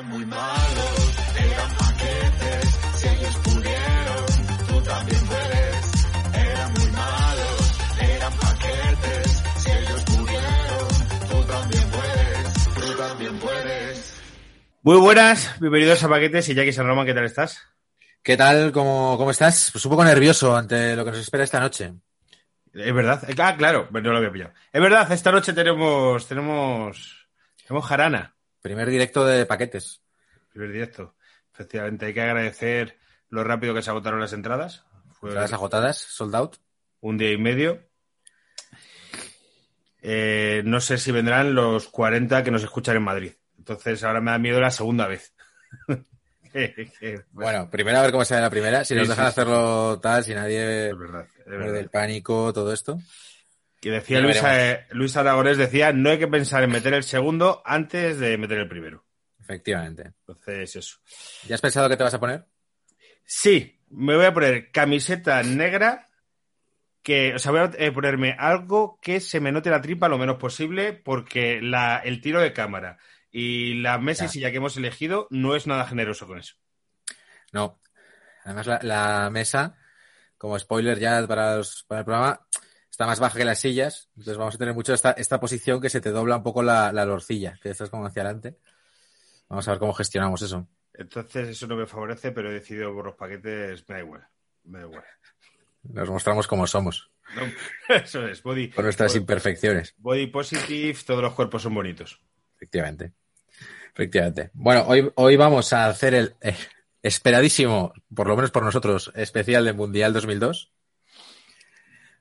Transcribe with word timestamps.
Eran 0.00 0.12
muy 0.12 0.24
malos, 0.24 1.18
eran 1.36 1.76
paquetes, 1.76 2.78
si 2.94 3.06
ellos 3.06 3.36
pudieron, 3.36 4.66
tú 4.66 4.82
también 4.82 5.26
puedes. 5.26 6.06
Eran 6.32 6.72
muy 6.72 6.90
malos, 6.90 7.78
eran 8.00 8.32
paquetes, 8.32 9.42
si 9.58 9.70
ellos 9.70 10.04
pudieron, 10.04 10.88
tú 11.28 11.44
también 11.44 11.90
puedes, 11.90 12.74
tú 12.76 12.96
también 12.96 13.38
puedes. 13.40 14.22
Muy 14.80 14.96
buenas, 14.96 15.60
bienvenidos 15.60 16.02
a 16.02 16.08
Paquetes 16.08 16.48
y 16.48 16.54
Jackie 16.54 16.72
San 16.72 16.86
Román, 16.86 17.04
¿qué 17.04 17.12
tal 17.12 17.26
estás? 17.26 17.60
¿Qué 18.22 18.38
tal? 18.38 18.72
¿Cómo, 18.72 19.18
cómo 19.18 19.30
estás? 19.30 19.68
Pues 19.70 19.84
un 19.84 19.90
poco 19.90 20.04
nervioso 20.04 20.56
ante 20.56 20.96
lo 20.96 21.04
que 21.04 21.10
nos 21.10 21.20
espera 21.20 21.44
esta 21.44 21.60
noche. 21.60 21.92
Es 22.72 22.94
verdad, 22.94 23.22
ah, 23.38 23.54
claro, 23.54 23.88
no 23.90 24.00
lo 24.00 24.16
había 24.16 24.32
pillado. 24.32 24.54
Es 24.72 24.80
verdad, 24.80 25.12
esta 25.12 25.30
noche 25.30 25.52
tenemos, 25.52 26.26
tenemos, 26.26 27.28
tenemos 27.66 27.84
jarana. 27.84 28.34
Primer 28.62 28.88
directo 28.90 29.24
de 29.24 29.46
paquetes. 29.46 30.02
Primer 30.52 30.72
directo. 30.72 31.14
Efectivamente, 31.52 32.06
hay 32.06 32.14
que 32.14 32.20
agradecer 32.22 32.98
lo 33.28 33.44
rápido 33.44 33.74
que 33.74 33.82
se 33.82 33.90
agotaron 33.90 34.20
las 34.20 34.32
entradas. 34.32 34.84
Fue 35.12 35.30
Entradas 35.30 35.52
agotadas, 35.52 35.98
sold 35.98 36.34
out. 36.34 36.56
un 37.00 37.18
día 37.18 37.32
y 37.32 37.38
medio. 37.38 37.82
Eh, 40.02 40.62
no 40.64 40.80
sé 40.80 40.98
si 40.98 41.12
vendrán 41.12 41.54
los 41.54 41.88
40 41.88 42.42
que 42.42 42.50
nos 42.50 42.62
escuchan 42.62 42.96
en 42.96 43.02
Madrid. 43.02 43.32
Entonces 43.58 44.02
ahora 44.04 44.20
me 44.20 44.30
da 44.30 44.38
miedo 44.38 44.60
la 44.60 44.70
segunda 44.70 45.06
vez. 45.06 45.34
Que- 46.52 47.22
Bueno, 47.30 47.70
primero 47.70 47.98
a 47.98 48.02
ver 48.02 48.10
cómo 48.10 48.24
sale 48.24 48.40
la 48.40 48.50
primera. 48.50 48.84
Si 48.84 48.94
Sí, 48.94 48.98
nos 48.98 49.06
dejan 49.08 49.26
sí. 49.26 49.28
hacerlo 49.28 50.00
tal, 50.00 50.24
si 50.24 50.34
nadie 50.34 50.88
es 50.88 50.98
verdad. 50.98 51.24
es 51.38 51.44
verdad. 51.46 51.76
el 51.76 51.90
pánico, 51.90 52.52
todo 52.52 52.72
esto. 52.72 52.98
Que 53.80 53.90
decía 53.90 54.20
Luis, 54.20 54.40
Luis 54.90 55.16
Aragonés, 55.16 55.56
decía, 55.56 55.92
no 55.92 56.10
hay 56.10 56.18
que 56.18 56.28
pensar 56.28 56.62
en 56.62 56.70
meter 56.70 56.92
el 56.94 57.02
segundo 57.02 57.62
antes 57.64 58.18
de 58.18 58.36
meter 58.36 58.58
el 58.58 58.68
primero. 58.68 59.06
Efectivamente. 59.40 60.12
Entonces, 60.20 60.76
eso. 60.76 60.98
¿Ya 61.46 61.54
has 61.54 61.60
pensado 61.60 61.88
qué 61.88 61.96
te 61.96 62.04
vas 62.04 62.12
a 62.14 62.20
poner? 62.20 62.44
Sí, 63.24 63.80
me 63.90 64.16
voy 64.16 64.26
a 64.26 64.34
poner 64.34 64.70
camiseta 64.70 65.42
negra, 65.42 66.08
que, 67.02 67.34
o 67.34 67.38
sea, 67.38 67.52
voy 67.52 67.60
a 67.60 67.70
eh, 67.78 67.90
ponerme 67.90 68.36
algo 68.38 68.98
que 69.00 69.20
se 69.20 69.40
me 69.40 69.50
note 69.50 69.70
la 69.70 69.80
tripa 69.80 70.08
lo 70.08 70.18
menos 70.18 70.36
posible, 70.36 70.92
porque 70.92 71.60
la, 71.62 71.98
el 71.98 72.20
tiro 72.20 72.40
de 72.40 72.52
cámara 72.52 72.98
y 73.32 73.80
la 73.80 73.96
mesa 73.98 74.24
y 74.24 74.26
Ya. 74.26 74.32
silla 74.32 74.50
que 74.50 74.58
hemos 74.58 74.76
elegido 74.76 75.26
no 75.30 75.56
es 75.56 75.66
nada 75.66 75.86
generoso 75.86 76.26
con 76.26 76.38
eso. 76.38 76.56
No. 77.52 77.80
Además, 78.44 78.66
la, 78.66 78.80
la 78.82 79.30
mesa, 79.30 79.76
como 80.36 80.58
spoiler 80.58 80.98
ya 80.98 81.26
para, 81.26 81.56
los- 81.56 81.84
para 81.88 82.00
el 82.00 82.04
programa, 82.04 82.46
está 83.00 83.06
más 83.06 83.18
baja 83.20 83.38
que 83.38 83.46
las 83.46 83.58
sillas. 83.58 84.10
Entonces 84.10 84.36
vamos 84.36 84.54
a 84.54 84.58
tener 84.58 84.74
mucho 84.74 84.92
esta, 84.92 85.12
esta 85.12 85.40
posición 85.40 85.80
que 85.80 85.88
se 85.88 86.02
te 86.02 86.10
dobla 86.10 86.36
un 86.36 86.42
poco 86.42 86.62
la, 86.62 86.92
la 86.92 87.06
lorcilla, 87.06 87.58
que 87.62 87.70
estás 87.70 87.88
como 87.88 88.04
hacia 88.04 88.20
adelante. 88.20 88.58
Vamos 89.48 89.66
a 89.66 89.70
ver 89.70 89.80
cómo 89.80 89.94
gestionamos 89.94 90.42
eso. 90.42 90.68
Entonces, 90.92 91.48
eso 91.48 91.66
no 91.66 91.76
me 91.76 91.86
favorece, 91.86 92.30
pero 92.30 92.50
he 92.50 92.52
decidido 92.52 92.92
por 92.92 93.06
los 93.06 93.14
paquetes, 93.14 93.88
me 93.88 93.94
da 93.94 94.00
igual. 94.02 94.28
Me 94.64 94.80
da 94.80 94.84
igual. 94.84 95.04
Nos 95.84 96.10
mostramos 96.10 96.46
como 96.46 96.66
somos, 96.66 97.10
No, 97.34 97.42
eso 97.94 98.28
es, 98.28 98.42
body, 98.42 98.68
con 98.68 98.84
nuestras 98.84 99.12
body, 99.12 99.20
imperfecciones. 99.20 99.94
body 99.96 100.26
positive, 100.26 100.98
todos 101.06 101.22
los 101.22 101.32
cuerpos 101.32 101.62
son 101.62 101.72
bonitos. 101.72 102.20
Efectivamente. 102.56 103.14
Efectivamente. 103.94 104.50
Bueno, 104.52 104.84
hoy, 104.86 105.10
hoy 105.14 105.36
vamos 105.36 105.72
a 105.72 105.86
hacer 105.86 106.12
el 106.12 106.34
eh, 106.42 106.54
esperadísimo, 107.02 107.94
por 108.14 108.28
lo 108.28 108.36
menos 108.36 108.50
por 108.50 108.62
nosotros, 108.62 109.10
especial 109.14 109.64
de 109.64 109.72
Mundial 109.72 110.12
2002. 110.12 110.70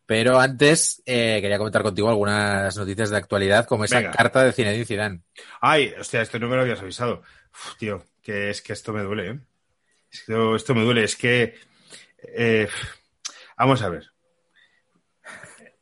Pero 0.10 0.40
antes 0.40 1.04
eh, 1.06 1.38
quería 1.40 1.60
comentar 1.60 1.84
contigo 1.84 2.10
algunas 2.10 2.76
noticias 2.76 3.12
de 3.12 3.18
actualidad, 3.18 3.68
como 3.68 3.84
esa 3.86 4.00
Venga. 4.00 4.10
carta 4.10 4.44
de 4.44 4.54
Zinedine 4.54 4.84
Zidane. 4.84 5.22
Ay, 5.62 5.94
hostia, 6.00 6.24
esto 6.24 6.40
no 6.40 6.48
me 6.48 6.56
lo 6.56 6.64
habías 6.64 6.80
avisado. 6.82 7.22
Uf, 7.54 7.76
tío, 7.78 8.04
que 8.20 8.50
es 8.50 8.64
que 8.64 8.74
esto 8.74 8.92
me 8.92 9.04
duele, 9.04 9.30
¿eh? 9.30 9.40
Esto, 10.12 10.56
esto 10.56 10.74
me 10.74 10.82
duele, 10.82 11.04
es 11.04 11.16
que... 11.16 11.60
eh, 12.24 12.68
vamos 13.56 13.84
a 13.84 13.90
ver. 13.90 14.12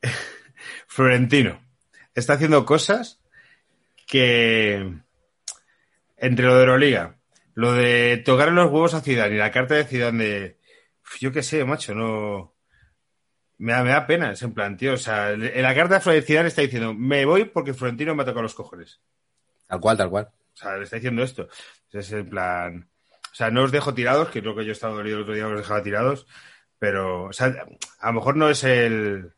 Florentino 0.88 1.66
está 2.14 2.34
haciendo 2.34 2.66
cosas 2.66 3.22
que... 4.06 4.94
Entre 6.18 6.46
lo 6.46 6.56
de 6.56 6.60
Euroliga, 6.64 7.16
lo 7.54 7.72
de 7.72 8.22
tocar 8.26 8.52
los 8.52 8.70
huevos 8.70 8.94
a 8.94 9.00
Zidane 9.00 9.36
y 9.36 9.38
la 9.38 9.52
carta 9.52 9.76
de 9.76 9.86
Zidane 9.86 10.22
de... 10.22 10.58
Yo 11.22 11.32
qué 11.32 11.44
sé, 11.44 11.64
macho, 11.64 11.96
no... 11.96 12.57
Me 13.60 13.74
da, 13.74 13.84
me 13.84 13.90
da 13.90 14.06
pena, 14.06 14.32
es 14.32 14.42
en 14.44 14.54
plan, 14.54 14.78
tío, 14.78 14.94
o 14.94 14.98
sea, 14.98 15.32
en 15.32 15.62
la 15.64 15.74
carta 15.74 16.00
Zidane 16.00 16.48
está 16.48 16.62
diciendo, 16.62 16.94
me 16.94 17.26
voy 17.26 17.46
porque 17.46 17.74
Florentino 17.74 18.14
me 18.14 18.22
ha 18.22 18.26
tocado 18.26 18.44
los 18.44 18.54
cojones. 18.54 19.00
Tal 19.68 19.80
cual, 19.80 19.98
tal 19.98 20.10
cual. 20.10 20.26
O 20.54 20.58
sea, 20.58 20.78
le 20.78 20.84
está 20.84 20.98
diciendo 20.98 21.24
esto. 21.24 21.48
Es 21.92 22.12
en 22.12 22.30
plan. 22.30 22.88
O 23.32 23.36
sea, 23.36 23.50
no 23.52 23.64
os 23.64 23.72
dejo 23.72 23.94
tirados, 23.94 24.30
que 24.30 24.42
creo 24.42 24.56
que 24.56 24.66
yo 24.66 24.72
estaba 24.72 24.94
dolido 24.96 25.18
el 25.18 25.24
otro 25.24 25.34
día, 25.34 25.48
os 25.48 25.58
dejaba 25.58 25.82
tirados. 25.84 26.28
Pero, 26.80 27.26
o 27.26 27.34
sea, 27.34 27.54
a 28.00 28.08
lo 28.08 28.14
mejor 28.14 28.36
no 28.38 28.50
es 28.50 28.64
el. 28.64 29.32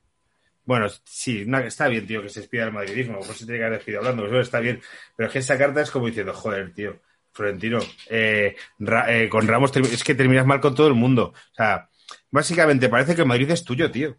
Bueno, 0.66 0.88
sí, 1.06 1.46
no, 1.48 1.58
está 1.60 1.88
bien, 1.88 2.06
tío, 2.06 2.22
que 2.22 2.30
se 2.30 2.42
despida 2.42 2.66
del 2.66 2.74
madridismo. 2.74 3.14
A 3.14 3.16
lo 3.16 3.22
mejor 3.22 3.36
se 3.36 3.46
tiene 3.46 3.60
que 3.60 3.66
haber 3.66 3.78
despedido 3.80 4.02
hablando, 4.02 4.26
eso 4.28 4.40
está 4.40 4.60
bien. 4.60 4.82
Pero 5.16 5.28
es 5.28 5.34
que 5.34 5.40
esa 5.40 5.58
carta 5.58 5.82
es 5.82 5.92
como 5.92 6.08
diciendo, 6.08 6.34
joder, 6.34 6.74
tío, 6.74 7.00
Florentino, 7.32 7.80
eh, 8.10 8.56
Ra- 8.80 9.12
eh, 9.14 9.30
con 9.30 9.48
Ramos 9.48 9.76
es 9.76 10.04
que 10.04 10.16
terminas 10.16 10.46
mal 10.46 10.60
con 10.60 10.76
todo 10.76 10.88
el 10.88 10.94
mundo. 10.96 11.34
O 11.34 11.56
sea, 11.56 11.90
básicamente 12.32 12.90
parece 12.90 13.16
que 13.16 13.26
Madrid 13.26 13.50
es 13.52 13.64
tuyo, 13.64 13.90
tío. 13.92 14.18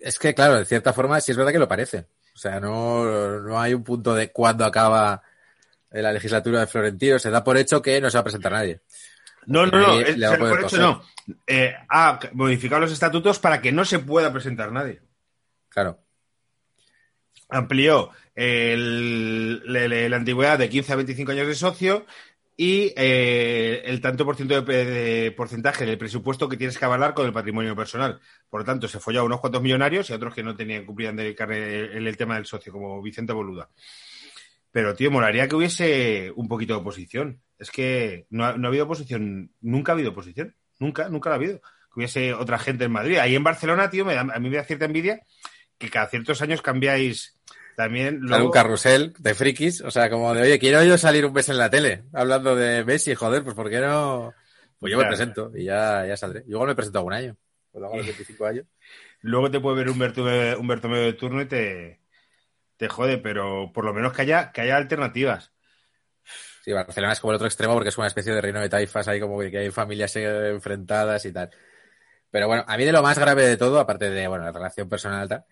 Es 0.00 0.18
que, 0.18 0.34
claro, 0.34 0.56
de 0.56 0.64
cierta 0.64 0.92
forma 0.92 1.20
sí 1.20 1.30
es 1.32 1.36
verdad 1.36 1.52
que 1.52 1.58
lo 1.58 1.68
parece. 1.68 2.06
O 2.34 2.38
sea, 2.38 2.58
no, 2.60 3.40
no 3.40 3.60
hay 3.60 3.74
un 3.74 3.84
punto 3.84 4.14
de 4.14 4.30
cuándo 4.32 4.64
acaba 4.64 5.22
la 5.90 6.12
legislatura 6.12 6.60
de 6.60 6.66
Florentino. 6.66 7.18
Se 7.18 7.30
da 7.30 7.44
por 7.44 7.56
hecho 7.58 7.82
que 7.82 8.00
no 8.00 8.08
se 8.10 8.16
va 8.16 8.20
a 8.20 8.24
presentar 8.24 8.52
nadie. 8.52 8.80
No, 9.46 9.66
no, 9.66 9.78
no, 9.78 10.00
es- 10.00 10.20
va 10.22 10.34
a 10.34 10.38
por 10.38 10.64
hecho 10.64 10.78
no. 10.78 11.02
Eh, 11.46 11.74
ha 11.88 12.18
modificado 12.32 12.80
los 12.80 12.92
estatutos 12.92 13.38
para 13.38 13.60
que 13.60 13.72
no 13.72 13.84
se 13.84 13.98
pueda 13.98 14.32
presentar 14.32 14.72
nadie. 14.72 15.00
Claro. 15.68 16.00
amplió 17.52 18.10
el- 18.36 19.60
la 20.10 20.16
antigüedad 20.16 20.56
de 20.58 20.68
15 20.68 20.92
a 20.92 20.96
25 20.96 21.32
años 21.32 21.48
de 21.48 21.54
socio 21.56 22.06
y 22.62 22.92
eh, 22.94 23.80
el 23.86 24.02
tanto 24.02 24.26
por 24.26 24.36
ciento 24.36 24.60
de, 24.60 25.32
porcentaje 25.34 25.86
del 25.86 25.96
presupuesto 25.96 26.46
que 26.46 26.58
tienes 26.58 26.76
que 26.76 26.84
avalar 26.84 27.14
con 27.14 27.24
el 27.24 27.32
patrimonio 27.32 27.74
personal. 27.74 28.20
Por 28.50 28.60
lo 28.60 28.64
tanto, 28.66 28.86
se 28.86 29.00
folló 29.00 29.20
a 29.20 29.22
unos 29.22 29.40
cuantos 29.40 29.62
millonarios 29.62 30.10
y 30.10 30.12
a 30.12 30.16
otros 30.16 30.34
que 30.34 30.42
no 30.42 30.54
tenían 30.54 30.84
cumplían 30.84 31.16
de 31.16 31.34
carne 31.34 31.56
el, 31.56 32.06
el 32.06 32.16
tema 32.18 32.34
del 32.34 32.44
socio, 32.44 32.70
como 32.70 33.00
Vicente 33.00 33.32
Boluda. 33.32 33.70
Pero, 34.70 34.94
tío, 34.94 35.10
molaría 35.10 35.48
que 35.48 35.56
hubiese 35.56 36.30
un 36.36 36.48
poquito 36.48 36.74
de 36.74 36.80
oposición. 36.80 37.40
Es 37.58 37.70
que 37.70 38.26
no 38.28 38.44
ha, 38.44 38.52
no 38.58 38.66
ha 38.66 38.68
habido 38.68 38.84
oposición, 38.84 39.52
nunca 39.62 39.92
ha 39.92 39.94
habido 39.94 40.10
oposición. 40.10 40.54
Nunca, 40.78 41.08
nunca 41.08 41.30
la 41.30 41.36
ha 41.36 41.38
habido. 41.38 41.60
Que 41.62 41.96
hubiese 42.00 42.34
otra 42.34 42.58
gente 42.58 42.84
en 42.84 42.92
Madrid. 42.92 43.16
Ahí 43.16 43.36
en 43.36 43.42
Barcelona, 43.42 43.88
tío, 43.88 44.04
me 44.04 44.14
da- 44.14 44.20
a 44.34 44.38
mí 44.38 44.50
me 44.50 44.58
da 44.58 44.64
cierta 44.64 44.84
envidia 44.84 45.22
que 45.78 45.88
cada 45.88 46.08
ciertos 46.08 46.42
años 46.42 46.60
cambiáis 46.60 47.39
también 47.80 48.18
luego- 48.20 48.44
un 48.44 48.50
carrusel 48.50 49.14
de 49.18 49.34
frikis, 49.34 49.80
o 49.80 49.90
sea, 49.90 50.10
como 50.10 50.34
de, 50.34 50.42
oye, 50.42 50.58
quiero 50.58 50.82
yo 50.84 50.98
salir 50.98 51.24
un 51.24 51.32
mes 51.32 51.48
en 51.48 51.56
la 51.56 51.70
tele 51.70 52.04
hablando 52.12 52.54
de 52.54 52.84
Messi, 52.84 53.14
joder, 53.14 53.42
pues 53.42 53.54
¿por 53.56 53.70
qué 53.70 53.80
no? 53.80 54.34
Pues 54.78 54.92
yo 54.92 54.98
me 54.98 55.06
presento 55.06 55.50
y 55.54 55.64
ya, 55.64 56.04
ya 56.06 56.14
saldré. 56.14 56.42
Yo 56.42 56.56
igual 56.56 56.68
me 56.68 56.74
presento 56.74 56.98
algún 56.98 57.14
año, 57.14 57.38
cuando 57.70 57.86
hago 57.86 57.96
los 57.96 58.06
25 58.06 58.44
años. 58.44 58.66
Luego 59.22 59.50
te 59.50 59.60
puede 59.60 59.76
ver 59.76 59.88
un 59.88 59.98
Bertomeu, 59.98 60.60
un 60.60 60.66
Bertomeu 60.68 61.00
de 61.00 61.12
turno 61.14 61.40
y 61.40 61.46
te, 61.46 62.00
te 62.76 62.88
jode, 62.88 63.16
pero 63.16 63.72
por 63.72 63.86
lo 63.86 63.94
menos 63.94 64.12
que 64.12 64.22
haya, 64.22 64.52
que 64.52 64.60
haya 64.60 64.76
alternativas. 64.76 65.52
Sí, 66.62 66.72
Barcelona 66.74 67.14
es 67.14 67.20
como 67.20 67.32
el 67.32 67.36
otro 67.36 67.46
extremo 67.46 67.72
porque 67.72 67.88
es 67.88 67.96
una 67.96 68.08
especie 68.08 68.34
de 68.34 68.42
reino 68.42 68.60
de 68.60 68.68
taifas, 68.68 69.08
ahí 69.08 69.20
como 69.20 69.38
que 69.38 69.56
hay 69.56 69.70
familias 69.70 70.14
eh, 70.16 70.50
enfrentadas 70.50 71.24
y 71.24 71.32
tal. 71.32 71.48
Pero 72.30 72.46
bueno, 72.46 72.62
a 72.66 72.76
mí 72.76 72.84
de 72.84 72.92
lo 72.92 73.02
más 73.02 73.18
grave 73.18 73.46
de 73.46 73.56
todo, 73.56 73.80
aparte 73.80 74.10
de, 74.10 74.28
bueno, 74.28 74.44
la 74.44 74.52
relación 74.52 74.88
personal 74.88 75.28
tal, 75.28 75.44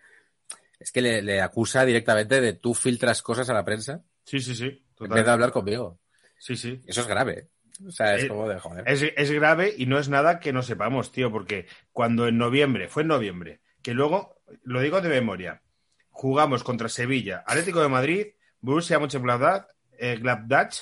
es 0.79 0.93
que 0.93 1.03
le, 1.03 1.23
le 1.23 1.41
acusa 1.41 1.85
directamente 1.85 2.41
de 2.41 2.53
tú 2.55 2.75
filtras 2.75 3.23
cosas 3.23 3.49
a 3.51 3.55
la 3.55 3.65
prensa 3.65 4.03
Sí, 4.25 4.41
sí, 4.41 4.55
sí. 4.55 4.85
en 5.01 5.09
vez 5.09 5.25
de 5.25 5.31
hablar 5.31 5.51
conmigo. 5.53 5.99
Sí, 6.39 6.57
sí. 6.57 6.81
Eso 6.87 7.01
es 7.01 7.07
grave. 7.07 7.49
O 7.87 7.91
sea, 7.91 8.17
es 8.17 8.25
Eh, 8.25 8.29
como 8.29 8.49
de 8.49 8.59
joder. 8.59 8.85
Es, 8.89 9.03
es 9.17 9.31
grave 9.31 9.73
y 9.77 9.87
no 9.87 9.99
es 9.99 10.09
nada 10.09 10.39
que 10.41 10.53
no 10.53 10.63
sepamos, 10.63 11.13
tío, 11.13 11.31
porque 11.33 11.67
cuando 11.93 12.27
en 12.29 12.37
noviembre, 12.39 12.89
fue 12.89 13.03
en 13.03 13.09
noviembre, 13.09 13.61
que 13.83 13.95
luego, 13.95 14.41
lo 14.65 14.81
digo 14.81 15.01
de 15.01 15.09
memoria, 15.09 15.63
jugamos 16.11 16.63
contra 16.65 16.89
Sevilla, 16.89 17.43
Atlético 17.47 17.81
de 17.81 17.89
Madrid, 17.89 18.27
Borussia 18.61 18.99
Mönchengladbach, 18.99 19.67
eh, 19.99 20.17
Gladbach, 20.21 20.75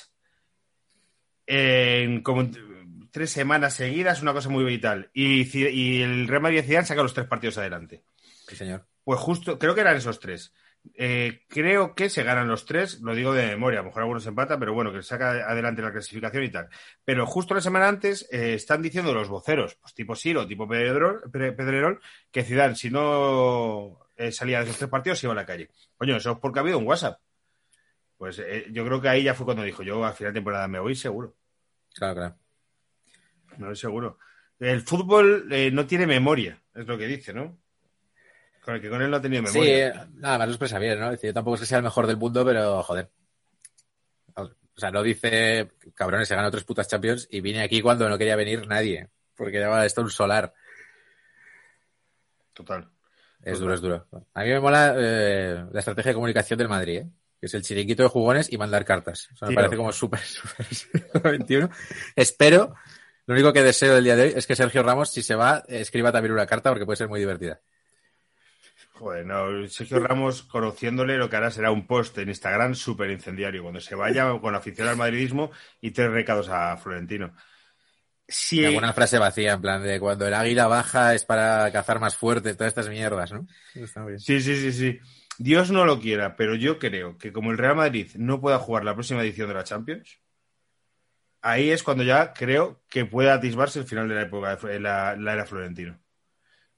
en 1.45 2.21
como 2.21 2.49
tres 3.11 3.31
semanas 3.31 3.73
seguidas, 3.75 4.21
una 4.21 4.33
cosa 4.33 4.49
muy 4.49 4.63
vital. 4.65 5.09
Y 5.13 6.01
el 6.01 6.27
Real 6.27 6.41
Madrid 6.41 6.63
Zidane 6.63 6.85
saca 6.85 7.03
los 7.03 7.13
tres 7.13 7.27
partidos 7.27 7.57
adelante. 7.57 8.03
Sí, 8.47 8.55
señor. 8.55 8.85
Pues 9.07 9.21
justo, 9.21 9.57
creo 9.57 9.73
que 9.73 9.79
eran 9.79 9.95
esos 9.95 10.19
tres. 10.19 10.53
Eh, 10.93 11.45
creo 11.47 11.95
que 11.95 12.09
se 12.09 12.23
ganan 12.23 12.49
los 12.49 12.65
tres, 12.65 12.99
lo 12.99 13.15
digo 13.15 13.33
de 13.33 13.47
memoria, 13.47 13.79
a 13.79 13.81
lo 13.81 13.87
mejor 13.87 14.01
algunos 14.01 14.25
empatan, 14.25 14.59
pero 14.59 14.73
bueno, 14.73 14.91
que 14.91 15.01
saca 15.01 15.29
adelante 15.49 15.81
la 15.81 15.93
clasificación 15.93 16.43
y 16.43 16.49
tal. 16.51 16.67
Pero 17.05 17.25
justo 17.25 17.53
la 17.53 17.61
semana 17.61 17.87
antes 17.87 18.27
eh, 18.33 18.55
están 18.55 18.81
diciendo 18.81 19.13
los 19.13 19.29
voceros, 19.29 19.75
pues 19.75 19.93
tipo 19.93 20.13
Siro, 20.13 20.45
tipo 20.45 20.67
Pedrerol, 20.67 21.21
Pe- 21.31 21.53
Pedrerol, 21.53 22.01
que 22.29 22.43
Zidane, 22.43 22.75
si 22.75 22.89
no 22.89 23.97
eh, 24.17 24.33
salía 24.33 24.57
de 24.57 24.65
esos 24.65 24.77
tres 24.77 24.89
partidos, 24.89 25.19
se 25.19 25.27
iba 25.27 25.31
a 25.31 25.37
la 25.37 25.45
calle. 25.45 25.69
Coño, 25.95 26.17
eso 26.17 26.31
es 26.33 26.39
porque 26.39 26.59
ha 26.59 26.63
habido 26.63 26.77
un 26.77 26.85
WhatsApp. 26.87 27.17
Pues 28.17 28.41
yo 28.71 28.85
creo 28.85 28.99
que 28.99 29.07
ahí 29.07 29.23
ya 29.23 29.33
fue 29.35 29.45
cuando 29.45 29.63
dijo, 29.63 29.83
yo 29.83 30.03
al 30.03 30.15
final 30.15 30.33
de 30.33 30.39
temporada 30.39 30.67
me 30.67 30.79
voy 30.79 30.95
seguro. 30.95 31.33
Claro, 31.95 32.13
claro. 32.15 32.35
Me 33.57 33.67
voy 33.67 33.75
seguro. 33.77 34.19
El 34.59 34.81
fútbol 34.81 35.47
no 35.71 35.87
tiene 35.87 36.05
memoria, 36.07 36.61
es 36.75 36.85
lo 36.85 36.97
que 36.97 37.07
dice, 37.07 37.33
¿no? 37.33 37.57
Con 38.67 38.75
el 38.75 38.81
que 38.81 38.89
con 38.89 39.01
él 39.01 39.09
no 39.09 39.15
ha 39.15 39.21
tenido 39.21 39.47
Sí, 39.47 39.59
memoria. 39.59 39.87
eh, 39.87 39.93
nada 40.15 40.37
más 40.39 40.47
lo 40.49 40.53
expresa 40.55 40.77
bien, 40.77 40.99
¿no? 40.99 41.09
Dice, 41.09 41.27
yo 41.27 41.33
tampoco 41.33 41.55
es 41.55 41.61
que 41.61 41.67
sea 41.67 41.77
el 41.77 41.85
mejor 41.85 42.05
del 42.05 42.17
mundo, 42.17 42.43
pero 42.43 42.83
joder. 42.83 43.09
O 44.35 44.51
sea, 44.75 44.91
no 44.91 45.01
dice, 45.03 45.71
cabrones, 45.95 46.27
se 46.27 46.35
ganó 46.35 46.51
tres 46.51 46.65
putas 46.65 46.85
Champions 46.85 47.29
y 47.31 47.39
vine 47.39 47.61
aquí 47.61 47.81
cuando 47.81 48.09
no 48.09 48.17
quería 48.17 48.35
venir 48.35 48.67
nadie. 48.67 49.07
Porque 49.37 49.57
llevaba 49.57 49.85
esto 49.85 50.01
un 50.01 50.09
solar. 50.09 50.53
Total. 52.51 52.89
Es 53.41 53.57
duro, 53.59 53.73
es 53.73 53.79
duro. 53.79 54.05
A 54.33 54.43
mí 54.43 54.49
me 54.49 54.59
mola 54.59 54.93
eh, 54.97 55.63
la 55.71 55.79
estrategia 55.79 56.09
de 56.09 56.15
comunicación 56.15 56.59
del 56.59 56.67
Madrid, 56.67 56.97
¿eh? 56.97 57.07
que 57.39 57.45
es 57.45 57.53
el 57.53 57.61
chiringuito 57.61 58.03
de 58.03 58.09
jugones 58.09 58.51
y 58.51 58.57
mandar 58.57 58.83
cartas. 58.83 59.29
O 59.33 59.37
sea, 59.37 59.47
me 59.47 59.55
parece 59.55 59.77
como 59.77 59.93
súper, 59.93 60.19
súper 60.25 60.65
siglo 60.75 61.21
XXI. 61.23 61.69
Espero, 62.17 62.75
lo 63.27 63.33
único 63.33 63.53
que 63.53 63.63
deseo 63.63 63.95
del 63.95 64.03
día 64.03 64.17
de 64.17 64.23
hoy 64.23 64.33
es 64.35 64.45
que 64.45 64.57
Sergio 64.57 64.83
Ramos, 64.83 65.09
si 65.13 65.23
se 65.23 65.35
va, 65.35 65.63
escriba 65.69 66.11
también 66.11 66.33
una 66.33 66.45
carta 66.45 66.69
porque 66.71 66.85
puede 66.85 66.97
ser 66.97 67.07
muy 67.07 67.21
divertida. 67.21 67.61
Joder, 68.97 69.25
no, 69.27 69.67
Sergio 69.67 69.99
Ramos, 69.99 70.41
conociéndole, 70.41 71.17
lo 71.17 71.29
que 71.29 71.35
hará 71.35 71.51
será 71.51 71.69
un 71.69 71.85
post 71.85 72.17
en 72.17 72.29
Instagram 72.29 72.73
súper 72.73 73.11
incendiario. 73.11 73.61
Cuando 73.61 73.79
se 73.79 73.93
vaya 73.93 74.31
con 74.41 74.55
afición 74.55 74.87
al 74.87 74.97
madridismo 74.97 75.51
y 75.79 75.91
tres 75.91 76.09
recados 76.09 76.49
a 76.49 76.75
Florentino. 76.77 77.33
Y 78.51 78.65
alguna 78.65 78.91
frase 78.93 79.19
vacía, 79.19 79.53
en 79.53 79.61
plan 79.61 79.83
de 79.83 79.99
cuando 79.99 80.27
el 80.27 80.33
águila 80.33 80.67
baja 80.67 81.13
es 81.13 81.23
para 81.23 81.71
cazar 81.71 81.99
más 81.99 82.17
fuerte, 82.17 82.55
todas 82.55 82.71
estas 82.71 82.89
mierdas, 82.89 83.31
¿no? 83.31 83.47
Está 83.73 84.01
muy 84.01 84.13
bien. 84.13 84.19
Sí, 84.19 84.41
sí, 84.41 84.55
sí, 84.55 84.73
sí. 84.73 84.99
Dios 85.37 85.71
no 85.71 85.85
lo 85.85 85.99
quiera, 85.99 86.35
pero 86.35 86.55
yo 86.55 86.79
creo 86.79 87.17
que 87.17 87.31
como 87.31 87.51
el 87.51 87.57
Real 87.57 87.75
Madrid 87.75 88.09
no 88.15 88.41
pueda 88.41 88.57
jugar 88.57 88.83
la 88.83 88.95
próxima 88.95 89.21
edición 89.21 89.47
de 89.47 89.53
la 89.53 89.63
Champions, 89.63 90.19
ahí 91.41 91.69
es 91.69 91.83
cuando 91.83 92.03
ya 92.03 92.33
creo 92.33 92.81
que 92.89 93.05
puede 93.05 93.29
atisbarse 93.29 93.79
el 93.79 93.85
final 93.85 94.09
de 94.09 94.15
la 94.15 94.23
época 94.23 94.55
de 94.55 94.79
la, 94.79 95.15
la 95.15 95.33
era 95.33 95.45
Florentino. 95.45 95.97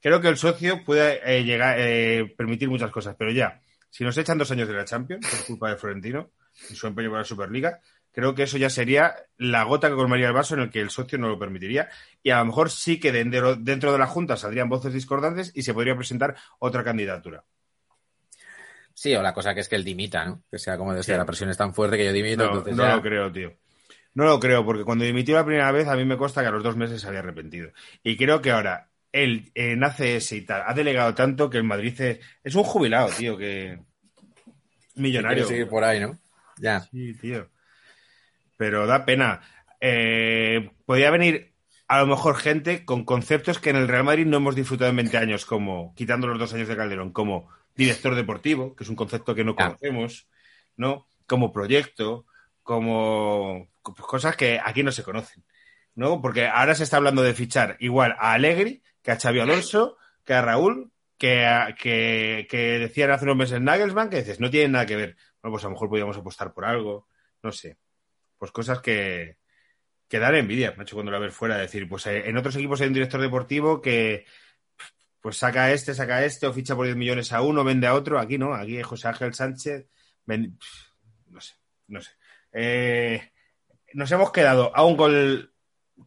Creo 0.00 0.20
que 0.20 0.28
el 0.28 0.36
socio 0.36 0.84
puede 0.84 1.20
eh, 1.24 1.44
llegar, 1.44 1.76
eh, 1.78 2.32
permitir 2.36 2.68
muchas 2.68 2.90
cosas, 2.90 3.16
pero 3.18 3.30
ya, 3.30 3.60
si 3.90 4.02
nos 4.04 4.16
echan 4.16 4.38
dos 4.38 4.50
años 4.50 4.68
de 4.68 4.74
la 4.74 4.84
Champions 4.84 5.26
por 5.28 5.46
culpa 5.46 5.70
de 5.70 5.76
Florentino 5.76 6.30
y 6.70 6.74
su 6.74 6.86
empeño 6.86 7.10
por 7.10 7.18
la 7.18 7.24
Superliga, 7.24 7.80
creo 8.12 8.34
que 8.34 8.44
eso 8.44 8.56
ya 8.56 8.70
sería 8.70 9.14
la 9.36 9.62
gota 9.64 9.88
que 9.88 9.94
colmaría 9.94 10.28
el 10.28 10.32
vaso 10.32 10.54
en 10.54 10.60
el 10.60 10.70
que 10.70 10.80
el 10.80 10.90
socio 10.90 11.18
no 11.18 11.28
lo 11.28 11.38
permitiría. 11.38 11.88
Y 12.22 12.30
a 12.30 12.38
lo 12.38 12.46
mejor 12.46 12.70
sí 12.70 12.98
que 12.98 13.12
dentro, 13.12 13.56
dentro 13.56 13.92
de 13.92 13.98
la 13.98 14.06
Junta 14.06 14.36
saldrían 14.36 14.68
voces 14.68 14.92
discordantes 14.92 15.52
y 15.54 15.62
se 15.62 15.74
podría 15.74 15.94
presentar 15.96 16.34
otra 16.58 16.82
candidatura. 16.82 17.44
Sí, 18.94 19.14
o 19.14 19.22
la 19.22 19.32
cosa 19.32 19.54
que 19.54 19.60
es 19.60 19.68
que 19.68 19.76
él 19.76 19.84
dimita, 19.84 20.24
¿no? 20.24 20.42
Que 20.50 20.58
sea 20.58 20.76
como 20.76 20.92
de 20.94 21.02
Sí. 21.02 21.12
la 21.12 21.24
presión 21.24 21.48
es 21.50 21.56
tan 21.56 21.72
fuerte 21.74 21.96
que 21.96 22.04
yo 22.04 22.12
dimito, 22.12 22.42
No, 22.44 22.48
entonces 22.50 22.76
no 22.76 22.82
ya- 22.84 22.96
lo 22.96 23.02
creo, 23.02 23.32
tío. 23.32 23.54
No 24.12 24.24
lo 24.24 24.40
creo, 24.40 24.64
porque 24.64 24.84
cuando 24.84 25.04
dimitió 25.04 25.36
la 25.36 25.44
primera 25.44 25.70
vez, 25.70 25.86
a 25.86 25.94
mí 25.94 26.04
me 26.04 26.16
consta 26.18 26.42
que 26.42 26.48
a 26.48 26.50
los 26.50 26.64
dos 26.64 26.76
meses 26.76 27.00
se 27.00 27.06
había 27.06 27.20
arrepentido. 27.20 27.70
Y 28.02 28.16
creo 28.16 28.42
que 28.42 28.50
ahora 28.50 28.89
él 29.12 29.50
en 29.54 29.82
ACS 29.82 30.32
y 30.32 30.42
tal 30.42 30.62
ha 30.66 30.74
delegado 30.74 31.14
tanto 31.14 31.50
que 31.50 31.58
el 31.58 31.64
Madrid 31.64 32.00
es, 32.00 32.20
es 32.44 32.54
un 32.54 32.64
jubilado, 32.64 33.08
tío, 33.10 33.36
que. 33.36 33.78
Millonario. 34.94 35.68
Por 35.68 35.84
ahí, 35.84 36.00
¿no? 36.00 36.18
Ya. 36.58 36.80
Sí, 36.80 37.14
tío. 37.14 37.48
Pero 38.56 38.86
da 38.86 39.04
pena. 39.04 39.40
Eh, 39.80 40.70
podría 40.84 41.10
venir 41.10 41.54
a 41.88 41.98
lo 41.98 42.06
mejor 42.06 42.36
gente 42.36 42.84
con 42.84 43.04
conceptos 43.04 43.58
que 43.58 43.70
en 43.70 43.76
el 43.76 43.88
Real 43.88 44.04
Madrid 44.04 44.26
no 44.26 44.36
hemos 44.36 44.54
disfrutado 44.54 44.90
en 44.90 44.96
20 44.96 45.16
años, 45.16 45.44
como, 45.44 45.92
quitando 45.96 46.28
los 46.28 46.38
dos 46.38 46.52
años 46.54 46.68
de 46.68 46.76
Calderón, 46.76 47.12
como 47.12 47.48
director 47.74 48.14
deportivo, 48.14 48.76
que 48.76 48.84
es 48.84 48.90
un 48.90 48.94
concepto 48.94 49.34
que 49.34 49.42
no 49.42 49.56
conocemos, 49.56 50.28
¿no? 50.76 51.08
Como 51.26 51.52
proyecto, 51.52 52.26
como 52.62 53.68
pues, 53.82 53.96
cosas 54.02 54.36
que 54.36 54.60
aquí 54.62 54.84
no 54.84 54.92
se 54.92 55.02
conocen, 55.02 55.44
¿no? 55.96 56.20
Porque 56.22 56.46
ahora 56.46 56.76
se 56.76 56.84
está 56.84 56.98
hablando 56.98 57.22
de 57.22 57.34
fichar 57.34 57.76
igual 57.80 58.14
a 58.20 58.34
Alegri, 58.34 58.82
que 59.02 59.10
a 59.12 59.18
Xavi 59.18 59.40
Alonso, 59.40 59.96
que 60.24 60.34
a 60.34 60.42
Raúl, 60.42 60.90
que, 61.18 61.44
a- 61.46 61.74
que, 61.74 62.46
decían 62.80 63.10
hace 63.10 63.24
unos 63.24 63.36
meses 63.36 63.60
Nagelsmann, 63.60 64.10
que 64.10 64.18
dices, 64.18 64.40
no 64.40 64.50
tienen 64.50 64.72
nada 64.72 64.86
que 64.86 64.96
ver. 64.96 65.16
Bueno, 65.42 65.52
pues 65.54 65.64
a 65.64 65.68
lo 65.68 65.72
mejor 65.72 65.88
podríamos 65.88 66.16
apostar 66.16 66.52
por 66.52 66.64
algo, 66.64 67.08
no 67.42 67.52
sé. 67.52 67.76
Pues 68.38 68.50
cosas 68.52 68.80
que, 68.80 69.36
que 70.08 70.18
dan 70.18 70.34
envidia, 70.34 70.74
macho, 70.76 70.96
cuando 70.96 71.12
la 71.12 71.18
ves 71.18 71.34
fuera. 71.34 71.56
Decir, 71.58 71.88
pues 71.88 72.06
eh, 72.06 72.28
en 72.28 72.36
otros 72.36 72.56
equipos 72.56 72.80
hay 72.80 72.88
un 72.88 72.94
director 72.94 73.20
deportivo 73.20 73.80
que 73.80 74.24
pues 75.20 75.36
saca 75.36 75.64
a 75.64 75.72
este, 75.72 75.92
saca 75.92 76.16
a 76.16 76.24
este, 76.24 76.46
o 76.46 76.52
ficha 76.52 76.74
por 76.74 76.86
10 76.86 76.96
millones 76.96 77.32
a 77.32 77.42
uno, 77.42 77.62
vende 77.64 77.86
a 77.86 77.94
otro. 77.94 78.18
Aquí 78.18 78.38
no, 78.38 78.54
aquí 78.54 78.78
es 78.78 78.86
José 78.86 79.08
Ángel 79.08 79.34
Sánchez. 79.34 79.86
no 80.26 81.40
sé, 81.40 81.54
no 81.88 82.00
sé. 82.00 82.12
Eh, 82.52 83.30
nos 83.92 84.10
hemos 84.12 84.32
quedado 84.32 84.74
a 84.74 84.84
un 84.84 84.96
gol 84.96 85.52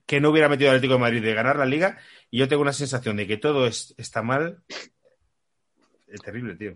que 0.06 0.20
no 0.20 0.30
hubiera 0.30 0.50
metido 0.50 0.72
el 0.72 0.78
Atlético 0.78 0.96
de 0.96 1.00
Madrid 1.00 1.24
de 1.24 1.34
ganar 1.34 1.58
la 1.58 1.66
liga 1.66 2.00
y 2.34 2.40
yo 2.40 2.48
tengo 2.48 2.64
una 2.64 2.74
sensación 2.74 3.16
de 3.16 3.28
que 3.28 3.38
todo 3.38 3.68
es- 3.68 3.94
está 3.96 4.24
mal. 4.24 4.64
Es 6.08 6.20
terrible, 6.22 6.56
tío. 6.56 6.76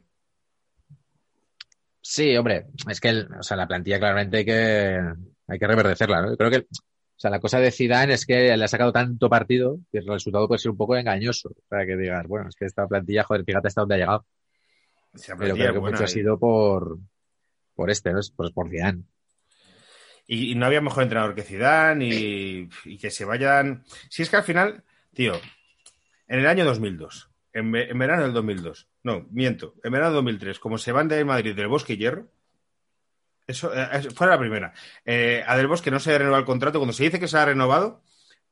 Sí, 2.02 2.36
hombre, 2.38 2.68
es 2.90 3.00
que 3.02 3.10
el- 3.10 3.28
o 3.40 3.44
sea, 3.44 3.58
la 3.58 3.68
plantilla 3.68 3.98
claramente 4.00 4.38
hay 4.38 4.46
que, 4.46 5.02
hay 5.48 5.60
que 5.60 5.68
reverdecerla, 5.68 6.22
¿no? 6.22 6.30
Yo 6.30 6.38
creo 6.38 6.52
que, 6.52 6.58
o 6.60 7.20
sea, 7.20 7.32
la 7.32 7.40
cosa 7.40 7.60
de 7.60 7.72
Zidane 7.72 8.14
es 8.14 8.26
que 8.26 8.56
le 8.56 8.64
ha 8.64 8.68
sacado 8.68 8.92
tanto 8.94 9.30
partido 9.30 9.80
que 9.92 9.98
el 9.98 10.08
resultado 10.08 10.48
puede 10.48 10.60
ser 10.60 10.72
un 10.72 10.78
poco 10.78 10.96
engañoso. 10.96 11.52
Para 11.68 11.86
que 11.86 11.98
digas, 11.98 12.26
bueno, 12.28 12.50
es 12.50 12.56
que 12.56 12.66
esta 12.66 12.88
plantilla, 12.88 13.24
joder, 13.24 13.44
fíjate 13.44 13.68
hasta 13.68 13.82
dónde 13.82 13.96
ha 13.96 13.98
llegado. 13.98 14.26
Pero 15.40 15.56
creo 15.56 15.74
que 15.74 15.80
mucho 15.80 16.04
ha 16.04 16.08
sido 16.08 16.38
por, 16.40 17.00
por 17.74 17.90
este, 17.90 18.14
¿no? 18.14 18.20
Por, 18.36 18.54
por 18.54 18.70
Zidane. 18.70 19.04
Y, 20.28 20.52
y 20.52 20.56
no 20.56 20.66
había 20.68 20.82
mejor 20.82 21.04
entrenador 21.04 21.34
que 21.36 21.42
Zidane 21.44 22.06
y, 22.08 22.70
y 22.86 22.98
que 22.98 23.10
se 23.10 23.26
vayan. 23.26 23.84
Si 24.10 24.22
es 24.22 24.30
que 24.30 24.36
al 24.36 24.44
final, 24.44 24.84
tío, 25.18 25.34
en 26.28 26.40
el 26.40 26.48
año 26.48 26.64
2002, 26.64 27.30
en, 27.54 27.76
en 27.76 27.98
verano 27.98 28.24
del 28.24 28.34
2002, 28.34 28.88
no, 29.02 29.26
miento, 29.32 29.74
en 29.84 29.92
verano 29.92 30.12
del 30.12 30.24
2003, 30.24 30.60
como 30.60 30.78
se 30.78 30.92
van 30.92 31.08
de 31.08 31.26
Madrid 31.26 31.56
del 31.56 31.68
Bosque 31.68 31.94
y 31.94 31.98
Hierro, 31.98 32.28
eso 33.48 33.74
eh, 33.74 34.10
fue 34.14 34.28
la 34.28 34.38
primera. 34.38 34.74
Eh, 35.06 35.44
a 35.48 35.56
Del 35.56 35.68
Bosque 35.68 35.90
no 35.90 36.00
se 36.00 36.18
renovado 36.18 36.42
el 36.42 36.46
contrato. 36.46 36.80
Cuando 36.80 36.92
se 36.92 37.04
dice 37.04 37.20
que 37.20 37.30
se 37.30 37.38
ha 37.38 37.46
renovado, 37.46 38.04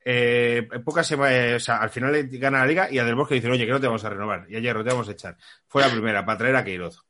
eh, 0.06 0.68
pocas 0.86 1.06
semanas, 1.06 1.56
o 1.56 1.60
sea, 1.60 1.78
al 1.78 1.90
final 1.90 2.16
gana 2.30 2.60
la 2.60 2.66
liga 2.66 2.90
y 2.90 2.98
a 2.98 3.04
Del 3.04 3.16
Bosque 3.16 3.36
dicen, 3.36 3.52
oye, 3.52 3.66
que 3.66 3.74
no 3.74 3.82
te 3.82 3.88
vamos 3.88 4.06
a 4.06 4.10
renovar. 4.10 4.46
Y 4.50 4.56
a 4.56 4.60
Hierro 4.60 4.86
te 4.86 4.92
vamos 4.92 5.10
a 5.10 5.12
echar. 5.12 5.38
Fue 5.68 5.82
la 5.82 5.90
primera, 5.90 6.26
para 6.26 6.38
traer 6.38 6.56
a 6.56 6.64
Queiroz. 6.64 7.04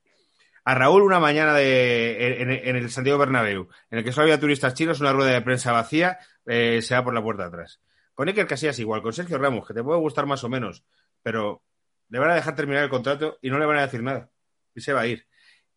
A 0.64 0.74
Raúl 0.74 1.04
una 1.04 1.20
mañana 1.20 1.54
de, 1.54 2.42
en, 2.42 2.76
el 2.76 2.90
Santiago 2.90 3.20
Bernabéu, 3.20 3.70
en 3.92 4.00
el 4.00 4.04
que 4.04 4.12
solo 4.12 4.24
había 4.24 4.40
turistas 4.40 4.74
chinos, 4.74 5.00
una 5.00 5.14
rueda 5.14 5.32
de 5.32 5.42
prensa 5.44 5.72
vacía, 5.72 6.18
eh, 6.48 6.82
se 6.82 6.96
va 6.96 7.04
por 7.04 7.14
la 7.14 7.22
puerta 7.22 7.46
atrás. 7.46 7.80
Con 8.16 8.28
Iker 8.30 8.48
Casillas 8.48 8.80
igual, 8.80 9.02
con 9.04 9.14
Sergio 9.14 9.38
Ramos, 9.38 9.68
que 9.68 9.74
te 9.76 9.84
puede 9.84 10.00
gustar 10.00 10.26
más 10.26 10.44
o 10.44 10.50
menos, 10.50 10.84
pero 11.22 11.64
le 12.10 12.18
van 12.20 12.32
a 12.32 12.36
dejar 12.36 12.56
terminar 12.56 12.84
el 12.84 12.90
contrato 12.90 13.38
y 13.42 13.50
no 13.52 13.60
le 13.60 13.66
van 13.68 13.78
a 13.78 13.82
decir 13.82 14.02
nada. 14.02 14.32
Y 14.74 14.82
se 14.82 14.94
va 14.94 15.02
a 15.02 15.08
ir. 15.08 15.28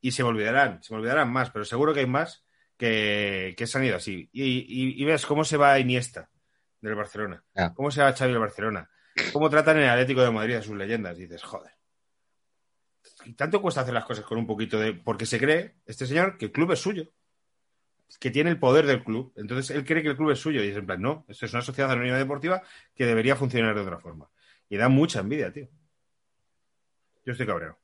Y 0.01 0.13
se 0.13 0.23
me 0.23 0.31
olvidarán, 0.31 0.83
se 0.83 0.95
me 0.95 1.01
olvidarán 1.01 1.31
más, 1.31 1.51
pero 1.51 1.65
seguro 1.65 1.93
que 1.93 2.01
hay 2.01 2.07
más 2.07 2.45
que, 2.77 3.55
que 3.59 3.67
se 3.67 3.77
han 3.79 3.85
ido 3.85 3.97
así. 3.97 4.31
Y, 4.33 4.45
y- 4.45 5.03
y 5.03 5.05
ves 5.05 5.27
cómo 5.27 5.45
se 5.45 5.57
va 5.57 5.79
Iniesta 5.79 6.31
del 6.81 6.95
Barcelona, 6.95 7.43
cómo 7.75 7.91
se 7.91 8.01
va 8.03 8.13
Xavi 8.13 8.31
del 8.31 8.41
Barcelona, 8.41 8.89
cómo 9.33 9.51
tratan 9.51 9.79
en 9.79 9.83
el 9.85 9.91
Atlético 9.91 10.23
de 10.23 10.31
Madrid 10.31 10.55
a 10.55 10.63
sus 10.63 10.77
leyendas. 10.77 11.19
Y 11.19 11.23
dices, 11.23 11.43
joder. 11.43 11.73
Y 13.25 13.33
tanto 13.35 13.61
cuesta 13.61 13.81
hacer 13.81 13.95
las 13.95 14.05
cosas 14.05 14.25
con 14.25 14.39
un 14.39 14.47
poquito 14.47 14.79
de. 14.79 14.95
Porque 14.95 15.27
se 15.27 15.41
cree, 15.41 15.75
este 15.87 16.07
señor, 16.07 16.39
que 16.39 16.47
el 16.47 16.53
club 16.53 16.71
es 16.73 16.79
suyo. 16.79 17.11
Que 18.21 18.31
tiene 18.31 18.51
el 18.51 18.59
poder 18.59 18.87
del 18.87 19.05
club. 19.05 19.33
Entonces 19.37 19.75
él 19.77 19.85
cree 19.85 20.03
que 20.03 20.09
el 20.09 20.17
club 20.17 20.31
es 20.31 20.39
suyo. 20.39 20.63
Y 20.63 20.69
es 20.69 20.77
en 20.77 20.87
plan, 20.87 21.01
no, 21.01 21.25
esto 21.29 21.47
es 21.47 21.53
una 21.53 21.63
sociedad 21.63 21.91
anónima 21.91 22.17
deportiva 22.17 22.63
que 22.95 23.07
debería 23.07 23.37
funcionar 23.37 23.75
de 23.75 23.83
otra 23.83 23.99
forma. 23.99 24.29
Y 24.69 24.77
da 24.77 24.89
mucha 24.89 25.21
envidia, 25.21 25.53
tío. 25.53 25.69
Yo 27.25 27.33
estoy 27.33 27.47
cabreado. 27.47 27.79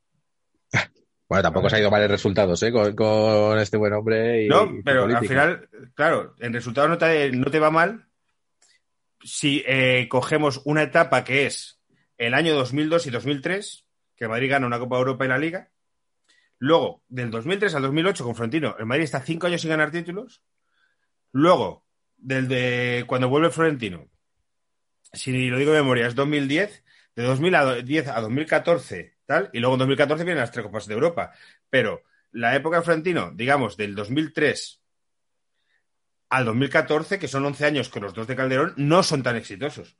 Bueno, 1.26 1.44
tampoco 1.44 1.70
se 1.70 1.76
ha 1.76 1.80
ido 1.80 1.90
mal 1.90 2.02
el 2.02 2.10
resultados, 2.10 2.62
¿eh? 2.62 2.70
Con, 2.70 2.94
con 2.94 3.58
este 3.58 3.78
buen 3.78 3.94
hombre 3.94 4.44
y, 4.44 4.46
No, 4.46 4.66
y 4.66 4.82
pero 4.82 5.04
al 5.04 5.26
final, 5.26 5.68
claro, 5.94 6.36
en 6.38 6.52
resultado 6.52 6.86
no 6.86 6.98
te, 6.98 7.32
no 7.32 7.50
te 7.50 7.58
va 7.58 7.70
mal 7.70 8.06
si 9.24 9.64
eh, 9.66 10.06
cogemos 10.08 10.60
una 10.64 10.82
etapa 10.82 11.24
que 11.24 11.46
es 11.46 11.80
el 12.18 12.34
año 12.34 12.54
2002 12.54 13.06
y 13.06 13.10
2003, 13.10 13.86
que 14.16 14.28
Madrid 14.28 14.50
gana 14.50 14.66
una 14.66 14.78
Copa 14.78 14.96
de 14.96 15.00
Europa 15.00 15.24
y 15.24 15.28
la 15.28 15.38
Liga. 15.38 15.70
Luego, 16.64 17.02
del 17.08 17.30
2003 17.30 17.74
al 17.74 17.82
2008, 17.82 18.24
con 18.24 18.34
Florentino, 18.34 18.74
el 18.78 18.86
Madrid 18.86 19.04
está 19.04 19.20
cinco 19.20 19.46
años 19.46 19.60
sin 19.60 19.68
ganar 19.68 19.90
títulos. 19.90 20.42
Luego, 21.30 21.84
del 22.16 22.48
de 22.48 23.04
cuando 23.06 23.28
vuelve 23.28 23.50
Florentino, 23.50 24.08
si 25.12 25.50
lo 25.50 25.58
digo 25.58 25.72
de 25.72 25.82
memoria, 25.82 26.06
es 26.06 26.14
2010, 26.14 26.82
de 27.16 27.22
2010 27.22 28.08
a 28.08 28.18
2014, 28.18 29.14
tal, 29.26 29.50
y 29.52 29.58
luego 29.58 29.74
en 29.74 29.80
2014 29.80 30.24
vienen 30.24 30.40
las 30.40 30.52
tres 30.52 30.64
Copas 30.64 30.86
de 30.86 30.94
Europa. 30.94 31.32
Pero 31.68 32.02
la 32.32 32.56
época 32.56 32.78
de 32.78 32.82
Florentino, 32.82 33.30
digamos, 33.34 33.76
del 33.76 33.94
2003 33.94 34.80
al 36.30 36.46
2014, 36.46 37.18
que 37.18 37.28
son 37.28 37.44
11 37.44 37.66
años 37.66 37.90
con 37.90 38.04
los 38.04 38.14
dos 38.14 38.26
de 38.26 38.36
Calderón, 38.36 38.72
no 38.78 39.02
son 39.02 39.22
tan 39.22 39.36
exitosos. 39.36 39.98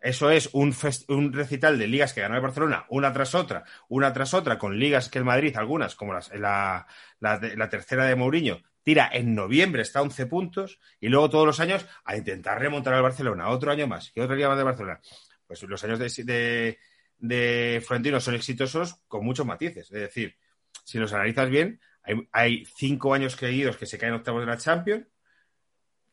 Eso 0.00 0.30
es 0.30 0.50
un, 0.52 0.74
un 1.08 1.32
recital 1.32 1.78
de 1.78 1.86
ligas 1.88 2.12
que 2.12 2.20
ganó 2.20 2.36
el 2.36 2.40
Barcelona 2.42 2.84
una 2.90 3.12
tras 3.12 3.34
otra, 3.34 3.64
una 3.88 4.12
tras 4.12 4.34
otra, 4.34 4.58
con 4.58 4.78
ligas 4.78 5.08
que 5.08 5.18
el 5.18 5.24
Madrid, 5.24 5.56
algunas, 5.56 5.94
como 5.96 6.12
las- 6.14 6.32
la, 6.34 6.86
la, 7.20 7.40
la 7.56 7.68
tercera 7.68 8.04
de 8.04 8.14
Mourinho, 8.14 8.62
tira 8.82 9.10
en 9.12 9.34
noviembre, 9.34 9.82
está 9.82 9.98
a 9.98 10.02
11 10.02 10.26
puntos, 10.26 10.78
y 11.00 11.08
luego 11.08 11.30
todos 11.30 11.46
los 11.46 11.60
años 11.60 11.86
a 12.04 12.16
intentar 12.16 12.60
remontar 12.60 12.94
al 12.94 13.02
Barcelona, 13.02 13.48
otro 13.48 13.72
año 13.72 13.86
más, 13.88 14.12
y 14.14 14.20
otra 14.20 14.36
liga 14.36 14.48
más 14.48 14.58
de 14.58 14.64
Barcelona. 14.64 15.00
Pues 15.46 15.62
los 15.64 15.82
años 15.84 15.98
de, 15.98 16.24
de, 16.24 16.78
de 17.18 17.82
Florentino 17.84 18.20
son 18.20 18.34
exitosos 18.34 18.96
con 19.08 19.24
muchos 19.24 19.46
matices. 19.46 19.86
Es 19.90 20.00
decir, 20.00 20.36
si 20.84 20.98
los 20.98 21.12
analizas 21.12 21.50
bien, 21.50 21.80
hay, 22.02 22.28
hay 22.32 22.64
cinco 22.76 23.14
años 23.14 23.32
seguidos 23.34 23.76
que 23.76 23.86
se 23.86 23.98
caen 23.98 24.14
octavos 24.14 24.40
de 24.42 24.46
la 24.46 24.56
Champions, 24.58 25.06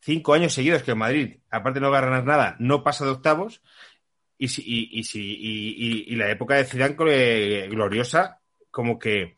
cinco 0.04 0.34
años 0.34 0.52
seguidos 0.52 0.82
que 0.82 0.90
en 0.92 0.98
Madrid, 0.98 1.36
aparte 1.50 1.80
de 1.80 1.86
no 1.86 1.90
ganar 1.90 2.24
nada, 2.24 2.56
no 2.58 2.84
pasa 2.84 3.04
de 3.04 3.12
octavos, 3.12 3.62
y, 4.36 4.48
si, 4.48 4.62
y, 4.66 4.98
y, 4.98 5.04
si, 5.04 6.04
y, 6.08 6.16
la 6.16 6.30
época 6.30 6.56
de 6.56 6.64
Zidane 6.64 7.68
gloriosa 7.68 8.40
como 8.70 8.98
que 8.98 9.36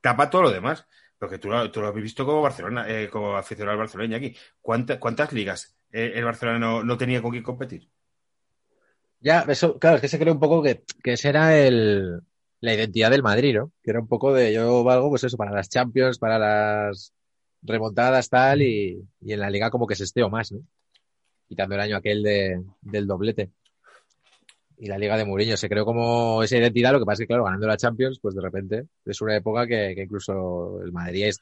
tapa 0.00 0.30
todo 0.30 0.42
lo 0.42 0.50
demás. 0.50 0.86
Porque 1.18 1.38
tú, 1.38 1.48
tú 1.72 1.80
lo 1.80 1.88
has 1.88 1.94
visto 1.94 2.24
como 2.26 2.42
Barcelona, 2.42 2.86
eh, 2.88 3.08
como 3.08 3.36
aficionado 3.36 3.72
al 3.72 3.78
Barcelona 3.78 4.16
aquí. 4.18 4.36
¿Cuánta- 4.60 5.00
¿Cuántas 5.00 5.32
ligas 5.32 5.74
eh, 5.90 6.12
el 6.14 6.24
Barcelona 6.24 6.58
no, 6.58 6.84
no 6.84 6.96
tenía 6.96 7.22
con 7.22 7.30
quién 7.30 7.42
competir? 7.42 7.88
Ya, 9.20 9.40
eso, 9.48 9.78
claro, 9.78 9.96
es 9.96 10.02
que 10.02 10.08
se 10.08 10.18
cree 10.18 10.32
un 10.32 10.38
poco 10.40 10.62
que, 10.62 10.84
que 11.02 11.14
esa 11.14 11.30
era 11.30 11.58
el, 11.58 12.20
la 12.60 12.74
identidad 12.74 13.10
del 13.10 13.22
Madrid, 13.22 13.54
¿no? 13.56 13.72
Que 13.82 13.90
era 13.90 14.00
un 14.00 14.08
poco 14.08 14.32
de 14.34 14.52
yo 14.52 14.84
valgo, 14.84 15.08
pues 15.08 15.24
eso, 15.24 15.36
para 15.38 15.52
las 15.52 15.68
Champions, 15.70 16.18
para 16.18 16.38
las 16.38 17.12
remontadas, 17.62 18.28
tal, 18.28 18.62
y, 18.62 19.02
y 19.20 19.32
en 19.32 19.40
la 19.40 19.50
liga 19.50 19.70
como 19.70 19.86
que 19.86 19.94
se 19.96 20.04
esteo 20.04 20.28
más, 20.30 20.52
¿no? 20.52 20.60
Quitando 21.48 21.74
el 21.74 21.80
año 21.80 21.96
aquel 21.96 22.22
de, 22.22 22.62
del 22.82 23.06
doblete. 23.06 23.50
Y 24.78 24.88
la 24.88 24.98
liga 24.98 25.16
de 25.16 25.24
Mourinho 25.24 25.56
se 25.56 25.68
creó 25.68 25.84
como 25.86 26.42
esa 26.42 26.58
identidad, 26.58 26.92
lo 26.92 26.98
que 26.98 27.06
pasa 27.06 27.14
es 27.14 27.18
que, 27.20 27.28
claro, 27.28 27.44
ganando 27.44 27.66
la 27.66 27.76
Champions, 27.78 28.18
pues 28.20 28.34
de 28.34 28.42
repente 28.42 28.84
es 29.06 29.20
una 29.22 29.34
época 29.36 29.66
que, 29.66 29.94
que 29.94 30.02
incluso 30.02 30.82
el 30.84 30.92
Madrid 30.92 31.28
es, 31.28 31.40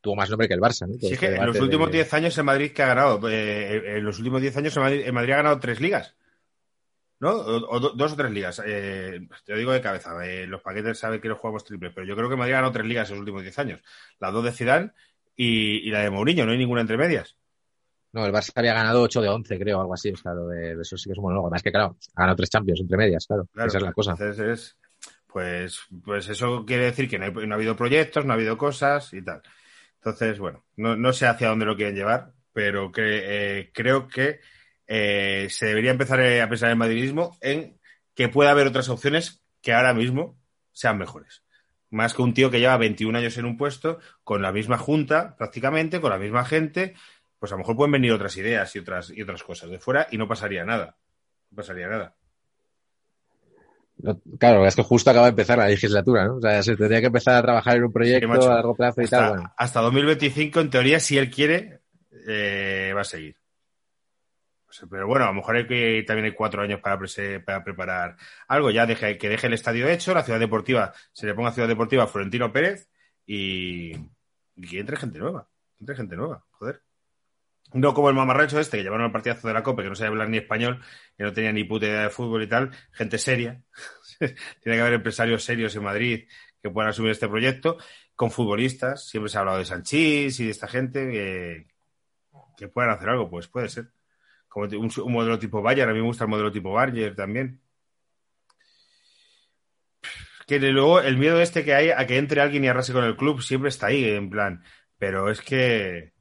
tuvo 0.00 0.14
más 0.14 0.30
nombre 0.30 0.46
que 0.46 0.54
el 0.54 0.60
Barça, 0.60 0.86
¿no? 0.86 0.94
Sí, 1.00 1.06
es 1.06 1.12
este 1.14 1.28
que 1.30 1.34
en 1.34 1.46
los 1.46 1.58
últimos 1.60 1.88
de- 1.88 1.94
10 1.98 2.14
años 2.14 2.38
el 2.38 2.44
Madrid 2.44 2.70
que 2.72 2.82
ha 2.82 2.86
ganado, 2.86 3.28
eh, 3.28 3.96
en 3.98 4.04
los 4.04 4.18
últimos 4.18 4.40
10 4.40 4.56
años 4.56 4.76
el 4.76 4.82
Madrid, 4.82 5.02
el 5.04 5.12
Madrid 5.12 5.32
ha 5.32 5.36
ganado 5.38 5.58
tres 5.58 5.80
ligas. 5.80 6.14
¿No? 7.20 7.32
O, 7.32 7.74
o 7.76 7.80
do- 7.80 7.92
dos 7.96 8.12
o 8.12 8.16
tres 8.16 8.30
ligas. 8.30 8.62
Eh, 8.64 9.18
te 9.44 9.52
lo 9.52 9.58
digo 9.58 9.72
de 9.72 9.80
cabeza. 9.80 10.14
eh, 10.24 10.46
los 10.46 10.62
paquetes 10.62 10.96
saben 11.00 11.20
que 11.20 11.26
no 11.26 11.34
jugamos 11.34 11.64
triples, 11.64 11.90
pero 11.92 12.06
yo 12.06 12.14
creo 12.14 12.28
que 12.30 12.36
Madrid 12.36 12.52
ha 12.52 12.58
ganado 12.58 12.72
tres 12.72 12.86
ligas 12.86 13.08
en 13.08 13.16
los 13.16 13.20
últimos 13.22 13.42
10 13.42 13.58
años. 13.58 13.80
Las 14.20 14.32
dos 14.32 14.44
de 14.44 14.52
Zidane 14.52 14.92
y, 15.38 15.88
y 15.88 15.90
la 15.90 16.00
de 16.00 16.10
Mourinho, 16.10 16.44
no 16.44 16.52
hay 16.52 16.58
ninguna 16.58 16.82
entre 16.82 16.98
medias. 16.98 17.36
No, 18.12 18.26
el 18.26 18.32
Barça 18.32 18.52
había 18.56 18.74
ganado 18.74 19.02
8 19.02 19.20
de 19.22 19.28
11, 19.28 19.58
creo, 19.58 19.80
algo 19.80 19.94
así. 19.94 20.10
O 20.10 20.16
sea, 20.16 20.32
lo 20.34 20.48
de, 20.48 20.72
eso 20.80 20.96
sí 20.96 21.08
que 21.08 21.12
es 21.12 21.18
un 21.18 21.24
monólogo. 21.24 21.46
Además 21.46 21.62
que, 21.62 21.70
claro, 21.70 21.96
ha 22.14 22.20
ganado 22.22 22.36
tres 22.36 22.50
Champions 22.50 22.80
entre 22.80 22.96
medias, 22.96 23.26
claro. 23.26 23.46
Claro, 23.52 23.68
Esa 23.68 23.78
es 23.78 23.84
la 23.84 23.92
cosa. 23.92 24.10
Entonces 24.12 24.38
es, 24.48 24.78
pues, 25.26 25.80
pues 26.04 26.28
eso 26.28 26.64
quiere 26.66 26.84
decir 26.86 27.08
que 27.08 27.18
no, 27.18 27.26
hay- 27.26 27.46
no 27.46 27.54
ha 27.54 27.56
habido 27.56 27.76
proyectos, 27.76 28.24
no 28.24 28.32
ha 28.32 28.36
habido 28.36 28.56
cosas 28.58 29.12
y 29.14 29.22
tal. 29.22 29.42
Entonces, 29.96 30.38
bueno, 30.38 30.64
no, 30.76 30.96
no 30.96 31.12
sé 31.12 31.26
hacia 31.26 31.48
dónde 31.48 31.66
lo 31.66 31.76
quieren 31.76 31.94
llevar, 31.94 32.32
pero 32.52 32.90
que, 32.90 33.02
eh, 33.60 33.70
creo 33.72 34.08
que 34.08 34.40
eh, 34.86 35.46
se 35.50 35.66
debería 35.66 35.90
empezar 35.90 36.20
eh, 36.20 36.40
a 36.40 36.48
pensar 36.48 36.68
en 36.68 36.72
el 36.72 36.78
madridismo 36.78 37.36
en 37.40 37.78
que 38.14 38.28
pueda 38.28 38.50
haber 38.52 38.66
otras 38.66 38.88
opciones 38.88 39.42
que 39.60 39.72
ahora 39.74 39.92
mismo 39.94 40.38
sean 40.72 40.98
mejores. 40.98 41.42
Más 41.90 42.14
que 42.14 42.22
un 42.22 42.34
tío 42.34 42.50
que 42.50 42.60
lleva 42.60 42.76
21 42.76 43.18
años 43.18 43.38
en 43.38 43.46
un 43.46 43.56
puesto, 43.56 43.98
con 44.24 44.42
la 44.42 44.52
misma 44.52 44.78
junta, 44.78 45.36
prácticamente, 45.36 46.00
con 46.00 46.10
la 46.10 46.18
misma 46.18 46.44
gente, 46.44 46.94
pues 47.38 47.52
a 47.52 47.54
lo 47.54 47.60
mejor 47.60 47.76
pueden 47.76 47.92
venir 47.92 48.12
otras 48.12 48.36
ideas 48.36 48.74
y 48.76 48.80
otras, 48.80 49.10
y 49.10 49.22
otras 49.22 49.42
cosas 49.42 49.70
de 49.70 49.78
fuera 49.78 50.06
y 50.10 50.18
no 50.18 50.28
pasaría 50.28 50.64
nada. 50.64 50.96
No 51.50 51.56
pasaría 51.56 51.88
nada. 51.88 52.14
No, 54.00 54.20
claro, 54.38 54.64
es 54.64 54.76
que 54.76 54.82
justo 54.82 55.10
acaba 55.10 55.26
de 55.26 55.30
empezar 55.30 55.58
la 55.58 55.68
legislatura, 55.68 56.24
¿no? 56.26 56.36
O 56.36 56.40
sea, 56.40 56.62
se 56.62 56.76
tendría 56.76 57.00
que 57.00 57.06
empezar 57.06 57.34
a 57.34 57.42
trabajar 57.42 57.76
en 57.76 57.84
un 57.84 57.92
proyecto 57.92 58.50
a 58.50 58.54
largo 58.54 58.74
plazo 58.74 59.00
y 59.00 59.04
hasta, 59.04 59.18
tal. 59.18 59.28
Bueno, 59.30 59.52
hasta 59.56 59.80
2025, 59.80 60.60
en 60.60 60.70
teoría, 60.70 61.00
si 61.00 61.18
él 61.18 61.30
quiere, 61.30 61.80
eh, 62.28 62.92
va 62.94 63.00
a 63.00 63.04
seguir. 63.04 63.36
Pero 64.90 65.06
bueno, 65.06 65.24
a 65.24 65.28
lo 65.28 65.34
mejor 65.34 65.56
hay 65.56 65.66
que, 65.66 66.04
también 66.06 66.26
hay 66.26 66.32
cuatro 66.32 66.62
años 66.62 66.80
para, 66.80 66.98
preparar 67.64 68.16
algo. 68.46 68.70
Ya 68.70 68.86
que 68.86 69.28
deje 69.28 69.46
el 69.46 69.54
estadio 69.54 69.88
hecho, 69.88 70.14
la 70.14 70.22
ciudad 70.22 70.38
deportiva, 70.38 70.92
se 71.12 71.26
le 71.26 71.34
ponga 71.34 71.52
ciudad 71.52 71.68
deportiva 71.68 72.04
a 72.04 72.06
Florentino 72.06 72.52
Pérez 72.52 72.88
y, 73.26 73.92
entre 74.56 74.96
gente 74.96 75.18
nueva. 75.18 75.48
Entre 75.80 75.96
gente 75.96 76.16
nueva, 76.16 76.44
joder. 76.50 76.82
No 77.72 77.92
como 77.92 78.08
el 78.08 78.14
mamarracho 78.14 78.58
este 78.58 78.78
que 78.78 78.82
llevaron 78.82 79.06
al 79.06 79.12
partidazo 79.12 79.46
de 79.48 79.54
la 79.54 79.62
COPE, 79.62 79.82
que 79.82 79.88
no 79.90 79.94
sabía 79.94 80.10
hablar 80.10 80.30
ni 80.30 80.38
español, 80.38 80.82
que 81.16 81.24
no 81.24 81.32
tenía 81.32 81.52
ni 81.52 81.64
puta 81.64 81.86
idea 81.86 82.02
de 82.02 82.10
fútbol 82.10 82.42
y 82.42 82.46
tal. 82.46 82.70
Gente 82.92 83.18
seria. 83.18 83.62
Tiene 84.18 84.38
que 84.62 84.80
haber 84.80 84.94
empresarios 84.94 85.44
serios 85.44 85.76
en 85.76 85.82
Madrid 85.82 86.28
que 86.62 86.70
puedan 86.70 86.90
asumir 86.90 87.12
este 87.12 87.28
proyecto 87.28 87.76
con 88.14 88.30
futbolistas. 88.30 89.06
Siempre 89.06 89.30
se 89.30 89.36
ha 89.36 89.40
hablado 89.40 89.58
de 89.58 89.66
Sanchís 89.66 90.40
y 90.40 90.44
de 90.46 90.50
esta 90.50 90.66
gente 90.66 91.10
que, 91.10 91.66
que 92.56 92.68
puedan 92.68 92.90
hacer 92.90 93.10
algo, 93.10 93.30
pues 93.30 93.48
puede 93.48 93.68
ser. 93.68 93.90
Un, 94.62 95.12
modelo 95.12 95.38
tipo 95.38 95.62
Bayer, 95.62 95.88
a 95.88 95.92
mí 95.92 96.00
me 96.00 96.06
gusta 96.06 96.24
el 96.24 96.30
modelo 96.30 96.52
tipo 96.52 96.72
Bayer 96.72 97.14
también. 97.14 97.60
Que 100.46 100.58
luego 100.58 101.00
el 101.00 101.18
miedo 101.18 101.40
este 101.40 101.64
que 101.64 101.74
hay 101.74 101.90
a 101.90 102.06
que 102.06 102.16
entre 102.16 102.40
alguien 102.40 102.64
y 102.64 102.68
arrase 102.68 102.92
con 102.92 103.04
el 103.04 103.16
club 103.16 103.42
siempre 103.42 103.68
está 103.68 103.88
ahí, 103.88 104.04
en 104.04 104.30
plan. 104.30 104.62
Pero 104.96 105.30
es 105.30 105.40
que, 105.42 106.12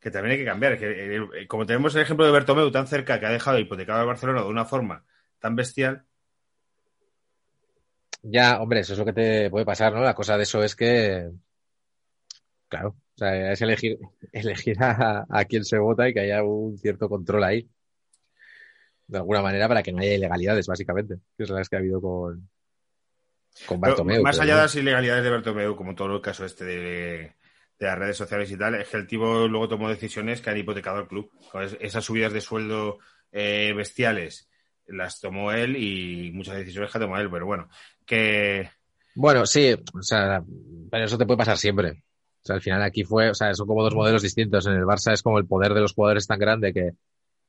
que 0.00 0.10
también 0.10 0.32
hay 0.32 0.38
que 0.38 0.44
cambiar. 0.44 0.78
Que, 0.78 1.16
eh, 1.16 1.46
como 1.48 1.66
tenemos 1.66 1.94
el 1.94 2.02
ejemplo 2.02 2.24
de 2.24 2.32
Bertomeu 2.32 2.70
tan 2.70 2.86
cerca 2.86 3.18
que 3.18 3.26
ha 3.26 3.30
dejado 3.30 3.58
hipotecado 3.58 4.00
al 4.00 4.06
Barcelona 4.06 4.42
de 4.42 4.48
una 4.48 4.64
forma 4.64 5.04
tan 5.40 5.56
bestial, 5.56 6.06
ya, 8.22 8.60
hombre, 8.62 8.80
eso 8.80 8.92
es 8.92 8.98
lo 8.98 9.04
que 9.04 9.12
te 9.12 9.50
puede 9.50 9.64
pasar, 9.64 9.92
¿no? 9.92 10.00
La 10.00 10.14
cosa 10.14 10.36
de 10.36 10.44
eso 10.44 10.62
es 10.62 10.76
que, 10.76 11.28
claro, 12.68 12.90
o 12.90 13.18
sea, 13.18 13.52
es 13.52 13.60
elegir, 13.62 13.98
elegir 14.32 14.82
a, 14.82 15.26
a 15.28 15.44
quién 15.44 15.64
se 15.64 15.78
vota 15.78 16.08
y 16.08 16.14
que 16.14 16.20
haya 16.20 16.42
un 16.44 16.78
cierto 16.78 17.08
control 17.08 17.44
ahí. 17.44 17.68
De 19.12 19.18
alguna 19.18 19.42
manera 19.42 19.68
para 19.68 19.82
que 19.82 19.92
no 19.92 20.00
haya 20.00 20.14
ilegalidades, 20.14 20.66
básicamente, 20.66 21.16
que 21.36 21.42
es 21.44 21.50
las 21.50 21.68
que 21.68 21.76
ha 21.76 21.80
habido 21.80 22.00
con, 22.00 22.48
con 23.66 23.78
Pero 23.80 23.92
Bartomeu. 23.92 24.22
más 24.22 24.40
allá 24.40 24.56
de 24.56 24.62
las 24.62 24.74
ilegalidades 24.74 25.22
de 25.22 25.30
Bertomeu, 25.30 25.76
como 25.76 25.94
todo 25.94 26.16
el 26.16 26.22
caso 26.22 26.46
este 26.46 26.64
de, 26.64 26.76
de 27.78 27.86
las 27.86 27.98
redes 27.98 28.16
sociales 28.16 28.50
y 28.50 28.56
tal, 28.56 28.74
es 28.76 28.88
que 28.88 28.96
el 28.96 29.06
tipo 29.06 29.46
luego 29.48 29.68
tomó 29.68 29.90
decisiones 29.90 30.40
que 30.40 30.48
han 30.48 30.56
hipotecado 30.56 30.96
al 30.98 31.08
club. 31.08 31.30
Esas 31.78 32.02
subidas 32.04 32.32
de 32.32 32.40
sueldo 32.40 32.98
eh, 33.30 33.74
bestiales 33.76 34.48
las 34.86 35.20
tomó 35.20 35.52
él 35.52 35.76
y 35.76 36.32
muchas 36.32 36.56
decisiones 36.56 36.90
que 36.90 36.98
ha 36.98 37.00
tomado 37.00 37.22
él, 37.22 37.30
pero 37.30 37.44
bueno, 37.46 37.68
que 38.06 38.70
Bueno, 39.14 39.44
sí, 39.44 39.74
o 39.74 40.02
sea, 40.02 40.42
pero 40.90 41.04
eso 41.04 41.18
te 41.18 41.26
puede 41.26 41.38
pasar 41.38 41.58
siempre. 41.58 41.90
O 41.90 42.44
sea, 42.46 42.56
al 42.56 42.62
final 42.62 42.82
aquí 42.82 43.04
fue, 43.04 43.30
o 43.30 43.34
sea, 43.34 43.54
son 43.54 43.66
como 43.66 43.84
dos 43.84 43.94
modelos 43.94 44.22
distintos. 44.22 44.66
En 44.66 44.72
el 44.72 44.84
Barça 44.84 45.12
es 45.12 45.22
como 45.22 45.38
el 45.38 45.46
poder 45.46 45.74
de 45.74 45.80
los 45.80 45.92
jugadores 45.92 46.26
tan 46.26 46.38
grande 46.38 46.72
que 46.72 46.92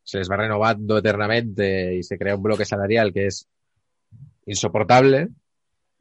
se 0.04 0.18
les 0.18 0.30
va 0.30 0.38
renovando 0.38 0.98
eternamente 0.98 1.96
y 1.96 2.04
se 2.04 2.18
crea 2.18 2.36
un 2.36 2.44
bloque 2.44 2.66
salarial 2.66 3.14
que 3.14 3.28
es 3.28 3.48
insoportable. 4.46 5.30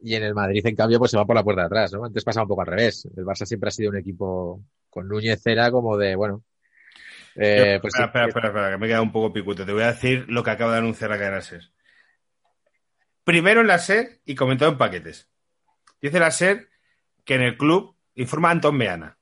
Y 0.00 0.16
en 0.16 0.24
el 0.24 0.34
Madrid, 0.34 0.66
en 0.66 0.74
cambio, 0.74 0.98
pues 0.98 1.12
se 1.12 1.16
va 1.16 1.24
por 1.24 1.36
la 1.36 1.44
puerta 1.44 1.62
de 1.62 1.66
atrás, 1.66 1.92
¿no? 1.92 2.04
Antes 2.04 2.24
pasaba 2.24 2.44
un 2.44 2.48
poco 2.48 2.62
al 2.62 2.66
revés. 2.66 3.08
El 3.16 3.24
Barça 3.24 3.46
siempre 3.46 3.68
ha 3.68 3.70
sido 3.70 3.90
un 3.90 3.96
equipo 3.96 4.60
con 4.90 5.08
Núñez 5.08 5.46
era 5.46 5.70
como 5.70 5.96
de, 5.96 6.16
bueno, 6.16 6.44
eh, 7.34 7.78
pues 7.80 7.94
espera, 7.94 8.06
espera, 8.06 8.26
espera, 8.26 8.48
espera, 8.48 8.70
que 8.72 8.78
me 8.78 8.86
he 8.86 8.88
quedado 8.88 9.04
un 9.04 9.12
poco 9.12 9.32
picuto. 9.32 9.64
Te 9.64 9.72
voy 9.72 9.82
a 9.82 9.92
decir 9.92 10.26
lo 10.28 10.42
que 10.42 10.50
acaba 10.50 10.72
de 10.72 10.78
anunciar 10.78 11.10
la 11.10 11.18
cadena 11.18 11.40
SER. 11.40 11.62
Primero 13.24 13.60
en 13.60 13.68
la 13.68 13.78
SER 13.78 14.20
y 14.24 14.34
comentado 14.34 14.72
en 14.72 14.78
paquetes. 14.78 15.30
Dice 16.00 16.18
la 16.18 16.30
SER 16.30 16.68
que 17.24 17.36
en 17.36 17.42
el 17.42 17.56
club 17.56 17.96
informa 18.14 18.50
Antón 18.50 18.76
Meana. 18.76 19.18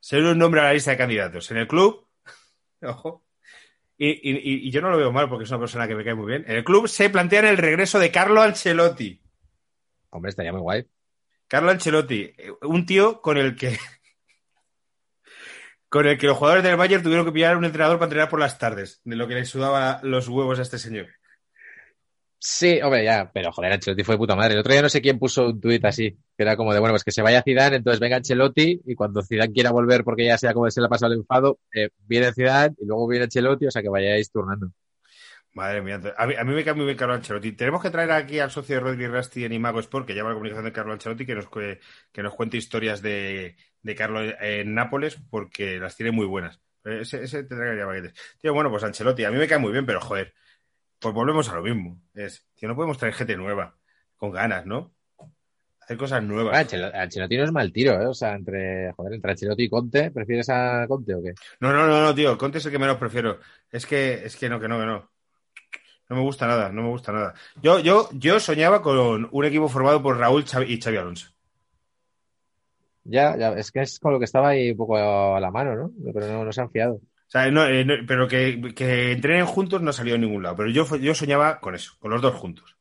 Ser 0.00 0.24
un 0.24 0.38
nombre 0.38 0.60
a 0.60 0.64
la 0.64 0.72
lista 0.72 0.90
de 0.90 0.96
candidatos. 0.96 1.50
En 1.50 1.58
el 1.58 1.68
club, 1.68 2.08
ojo, 2.82 3.24
y, 3.98 4.10
y- 4.30 4.68
y 4.68 4.70
yo 4.70 4.80
no 4.80 4.90
lo 4.90 4.96
veo 4.96 5.12
mal 5.12 5.28
porque 5.28 5.44
es 5.44 5.50
una 5.50 5.58
persona 5.60 5.86
que 5.88 5.94
me 5.94 6.04
cae 6.04 6.14
muy 6.14 6.26
bien. 6.26 6.44
En 6.46 6.56
el 6.56 6.64
club 6.64 6.88
se 6.88 7.10
plantea 7.10 7.40
el 7.50 7.56
regreso 7.56 7.98
de 7.98 8.10
Carlo 8.10 8.40
Ancelotti. 8.42 9.20
hombre, 10.10 10.30
estaría 10.30 10.52
muy 10.52 10.60
guay. 10.62 10.86
Carlo 11.48 11.70
Ancelotti, 11.70 12.32
un 12.62 12.86
tío 12.86 13.20
con 13.20 13.36
el 13.38 13.56
que 13.56 13.76
con 15.88 16.06
el 16.06 16.18
que 16.18 16.26
los 16.26 16.36
jugadores 16.36 16.62
del 16.64 16.76
Bayern 16.76 17.02
tuvieron 17.02 17.24
que 17.24 17.32
pillar 17.32 17.54
a 17.54 17.58
un 17.58 17.64
entrenador 17.64 17.98
para 17.98 18.06
entrenar 18.06 18.28
por 18.28 18.40
las 18.40 18.58
tardes, 18.58 19.00
de 19.04 19.16
lo 19.16 19.26
que 19.26 19.34
le 19.34 19.44
sudaba 19.46 20.00
los 20.02 20.28
huevos 20.28 20.58
a 20.58 20.62
este 20.62 20.78
señor. 20.78 21.06
Sí, 22.40 22.80
hombre, 22.82 23.02
ya, 23.04 23.30
pero 23.34 23.50
joder, 23.50 23.72
Ancelotti 23.72 24.04
fue 24.04 24.14
de 24.14 24.18
puta 24.18 24.36
madre. 24.36 24.54
El 24.54 24.60
otro 24.60 24.72
día 24.72 24.82
no 24.82 24.88
sé 24.88 25.00
quién 25.02 25.18
puso 25.18 25.46
un 25.46 25.60
tuit 25.60 25.84
así, 25.84 26.10
que 26.10 26.42
era 26.44 26.56
como 26.56 26.72
de, 26.72 26.78
bueno, 26.78 26.92
pues 26.92 27.02
que 27.02 27.10
se 27.10 27.20
vaya 27.20 27.42
Zidane, 27.42 27.76
entonces 27.76 27.98
venga 27.98 28.16
Ancelotti 28.16 28.80
y 28.86 28.94
cuando 28.94 29.22
Zidane 29.22 29.52
quiera 29.52 29.72
volver 29.72 30.04
porque 30.04 30.24
ya 30.24 30.38
sea 30.38 30.54
como 30.54 30.70
se 30.70 30.80
le 30.80 30.86
ha 30.86 30.88
pasado 30.88 31.12
el 31.12 31.18
enfado, 31.18 31.58
eh, 31.74 31.90
viene 32.06 32.32
Zidane 32.32 32.76
y 32.78 32.86
luego 32.86 33.08
viene 33.08 33.24
Ancelotti, 33.24 33.66
o 33.66 33.70
sea 33.72 33.82
que 33.82 33.88
vayáis 33.88 34.30
turnando. 34.30 34.70
Madre 35.54 35.82
mía, 35.82 36.00
a 36.16 36.26
mí, 36.26 36.54
me 36.54 36.62
cae 36.62 36.74
muy 36.74 36.84
bien 36.84 36.96
Carlo 36.96 37.14
Ancelotti. 37.14 37.52
Tenemos 37.52 37.82
que 37.82 37.90
traer 37.90 38.12
aquí 38.12 38.38
al 38.38 38.50
socio 38.52 38.76
de 38.76 38.80
Rodri 38.80 39.08
Rasti 39.08 39.44
en 39.44 39.52
Imago 39.52 39.80
Sport, 39.80 40.06
que 40.06 40.14
lleva 40.14 40.28
la 40.28 40.34
comunicación 40.34 40.66
de 40.66 40.72
Carlo 40.72 40.92
Ancelotti, 40.92 41.26
que 41.26 41.34
nos, 41.34 41.48
que 41.48 42.22
nos 42.22 42.34
cuente 42.34 42.56
historias 42.58 43.02
de, 43.02 43.56
de 43.82 43.94
Carlo 43.96 44.20
en 44.22 44.74
Nápoles, 44.74 45.18
porque 45.30 45.80
las 45.80 45.96
tiene 45.96 46.12
muy 46.12 46.26
buenas. 46.26 46.60
Ese, 46.84 47.42
tendrá 47.44 47.74
que 47.74 47.84
paquetes. 47.84 48.12
Tío, 48.40 48.54
bueno, 48.54 48.70
pues 48.70 48.84
Ancelotti, 48.84 49.24
a 49.24 49.32
mí 49.32 49.38
me 49.38 49.48
cae 49.48 49.58
muy 49.58 49.72
bien, 49.72 49.84
pero 49.84 50.00
joder, 50.00 50.32
pues 50.98 51.14
volvemos 51.14 51.48
a 51.48 51.56
lo 51.56 51.62
mismo. 51.62 52.00
Es, 52.14 52.44
tío, 52.54 52.68
no 52.68 52.76
podemos 52.76 52.98
traer 52.98 53.14
gente 53.14 53.36
nueva, 53.36 53.76
con 54.16 54.30
ganas, 54.30 54.66
¿no? 54.66 54.92
Hacer 55.80 55.96
cosas 55.96 56.22
nuevas. 56.22 56.54
Ah, 56.54 57.02
Ancelotti 57.02 57.36
no 57.36 57.44
es 57.44 57.52
mal 57.52 57.72
tiro, 57.72 58.00
¿eh? 58.00 58.06
O 58.06 58.14
sea, 58.14 58.34
entre, 58.34 58.92
joder, 58.92 59.14
entre 59.14 59.30
Ancelotti 59.30 59.62
y 59.64 59.70
Conte, 59.70 60.10
¿prefieres 60.10 60.48
a 60.50 60.84
Conte 60.86 61.14
o 61.14 61.22
qué? 61.22 61.34
No, 61.60 61.72
no, 61.72 61.86
no, 61.86 62.02
no, 62.02 62.14
tío. 62.14 62.36
Conte 62.36 62.58
es 62.58 62.66
el 62.66 62.72
que 62.72 62.78
menos 62.78 62.98
prefiero. 62.98 63.38
Es 63.70 63.86
que, 63.86 64.24
es 64.24 64.36
que 64.36 64.48
no, 64.48 64.60
que 64.60 64.68
no, 64.68 64.78
que 64.78 64.86
no. 64.86 65.10
No 66.10 66.16
me 66.16 66.22
gusta 66.22 66.46
nada, 66.46 66.70
no 66.70 66.82
me 66.82 66.88
gusta 66.88 67.12
nada. 67.12 67.34
Yo, 67.62 67.80
yo, 67.80 68.08
yo 68.12 68.40
soñaba 68.40 68.82
con 68.82 69.28
un 69.30 69.44
equipo 69.44 69.68
formado 69.68 70.02
por 70.02 70.18
Raúl 70.18 70.44
y 70.66 70.80
Xavi 70.80 70.96
Alonso. 70.96 71.28
Ya, 73.04 73.36
ya, 73.38 73.52
es 73.52 73.70
que 73.70 73.80
es 73.80 73.98
con 73.98 74.12
lo 74.12 74.18
que 74.18 74.26
estaba 74.26 74.48
ahí 74.48 74.72
un 74.72 74.76
poco 74.76 74.96
a 74.96 75.40
la 75.40 75.50
mano, 75.50 75.74
¿no? 75.74 75.90
Pero 76.12 76.26
no, 76.28 76.44
no 76.44 76.52
se 76.52 76.60
han 76.60 76.70
fiado. 76.70 77.00
O 77.28 77.30
sea, 77.30 77.50
no, 77.50 77.66
eh, 77.66 77.84
no, 77.84 77.94
pero 78.06 78.26
que, 78.26 78.72
que 78.74 79.12
entrenen 79.12 79.44
juntos 79.46 79.82
no 79.82 79.92
salió 79.92 80.14
en 80.14 80.22
ningún 80.22 80.42
lado. 80.42 80.56
Pero 80.56 80.70
yo, 80.70 80.96
yo 80.96 81.14
soñaba 81.14 81.60
con 81.60 81.74
eso, 81.74 81.92
con 81.98 82.10
los 82.10 82.22
dos 82.22 82.34
juntos. 82.34 82.76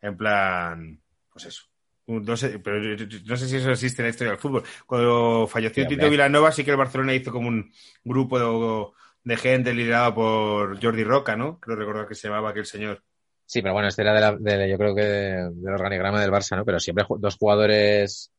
En 0.00 0.16
plan, 0.16 1.00
pues 1.32 1.44
eso. 1.46 1.64
No 2.06 2.36
sé, 2.36 2.58
pero 2.58 2.80
no 3.26 3.36
sé 3.36 3.48
si 3.48 3.56
eso 3.56 3.70
existe 3.70 4.02
en 4.02 4.06
la 4.06 4.10
historia 4.10 4.32
del 4.32 4.40
fútbol. 4.40 4.64
Cuando 4.86 5.46
falleció 5.46 5.86
Tito. 5.86 6.10
Vilanova, 6.10 6.50
sí 6.52 6.64
que 6.64 6.72
el 6.72 6.76
Barcelona 6.76 7.14
hizo 7.14 7.30
como 7.30 7.48
un 7.48 7.70
grupo 8.02 8.38
de, 8.38 9.30
de 9.30 9.36
gente 9.36 9.72
liderado 9.72 10.14
por 10.14 10.82
Jordi 10.82 11.04
Roca, 11.04 11.36
¿no? 11.36 11.60
Creo 11.60 11.76
recordar 11.76 12.08
que 12.08 12.14
se 12.14 12.28
llamaba 12.28 12.50
aquel 12.50 12.66
señor. 12.66 13.02
Sí, 13.46 13.60
pero 13.62 13.74
bueno, 13.74 13.88
este 13.88 14.02
era 14.02 14.14
de 14.14 14.20
la, 14.20 14.36
de- 14.36 14.70
yo 14.70 14.78
creo 14.78 14.94
que 14.94 15.02
de- 15.02 15.50
del 15.54 15.74
organigrama 15.74 16.20
del 16.20 16.30
Barça, 16.32 16.56
¿no? 16.56 16.64
Pero 16.64 16.80
siempre 16.80 17.04
dos 17.18 17.36
jugadores 17.36 18.32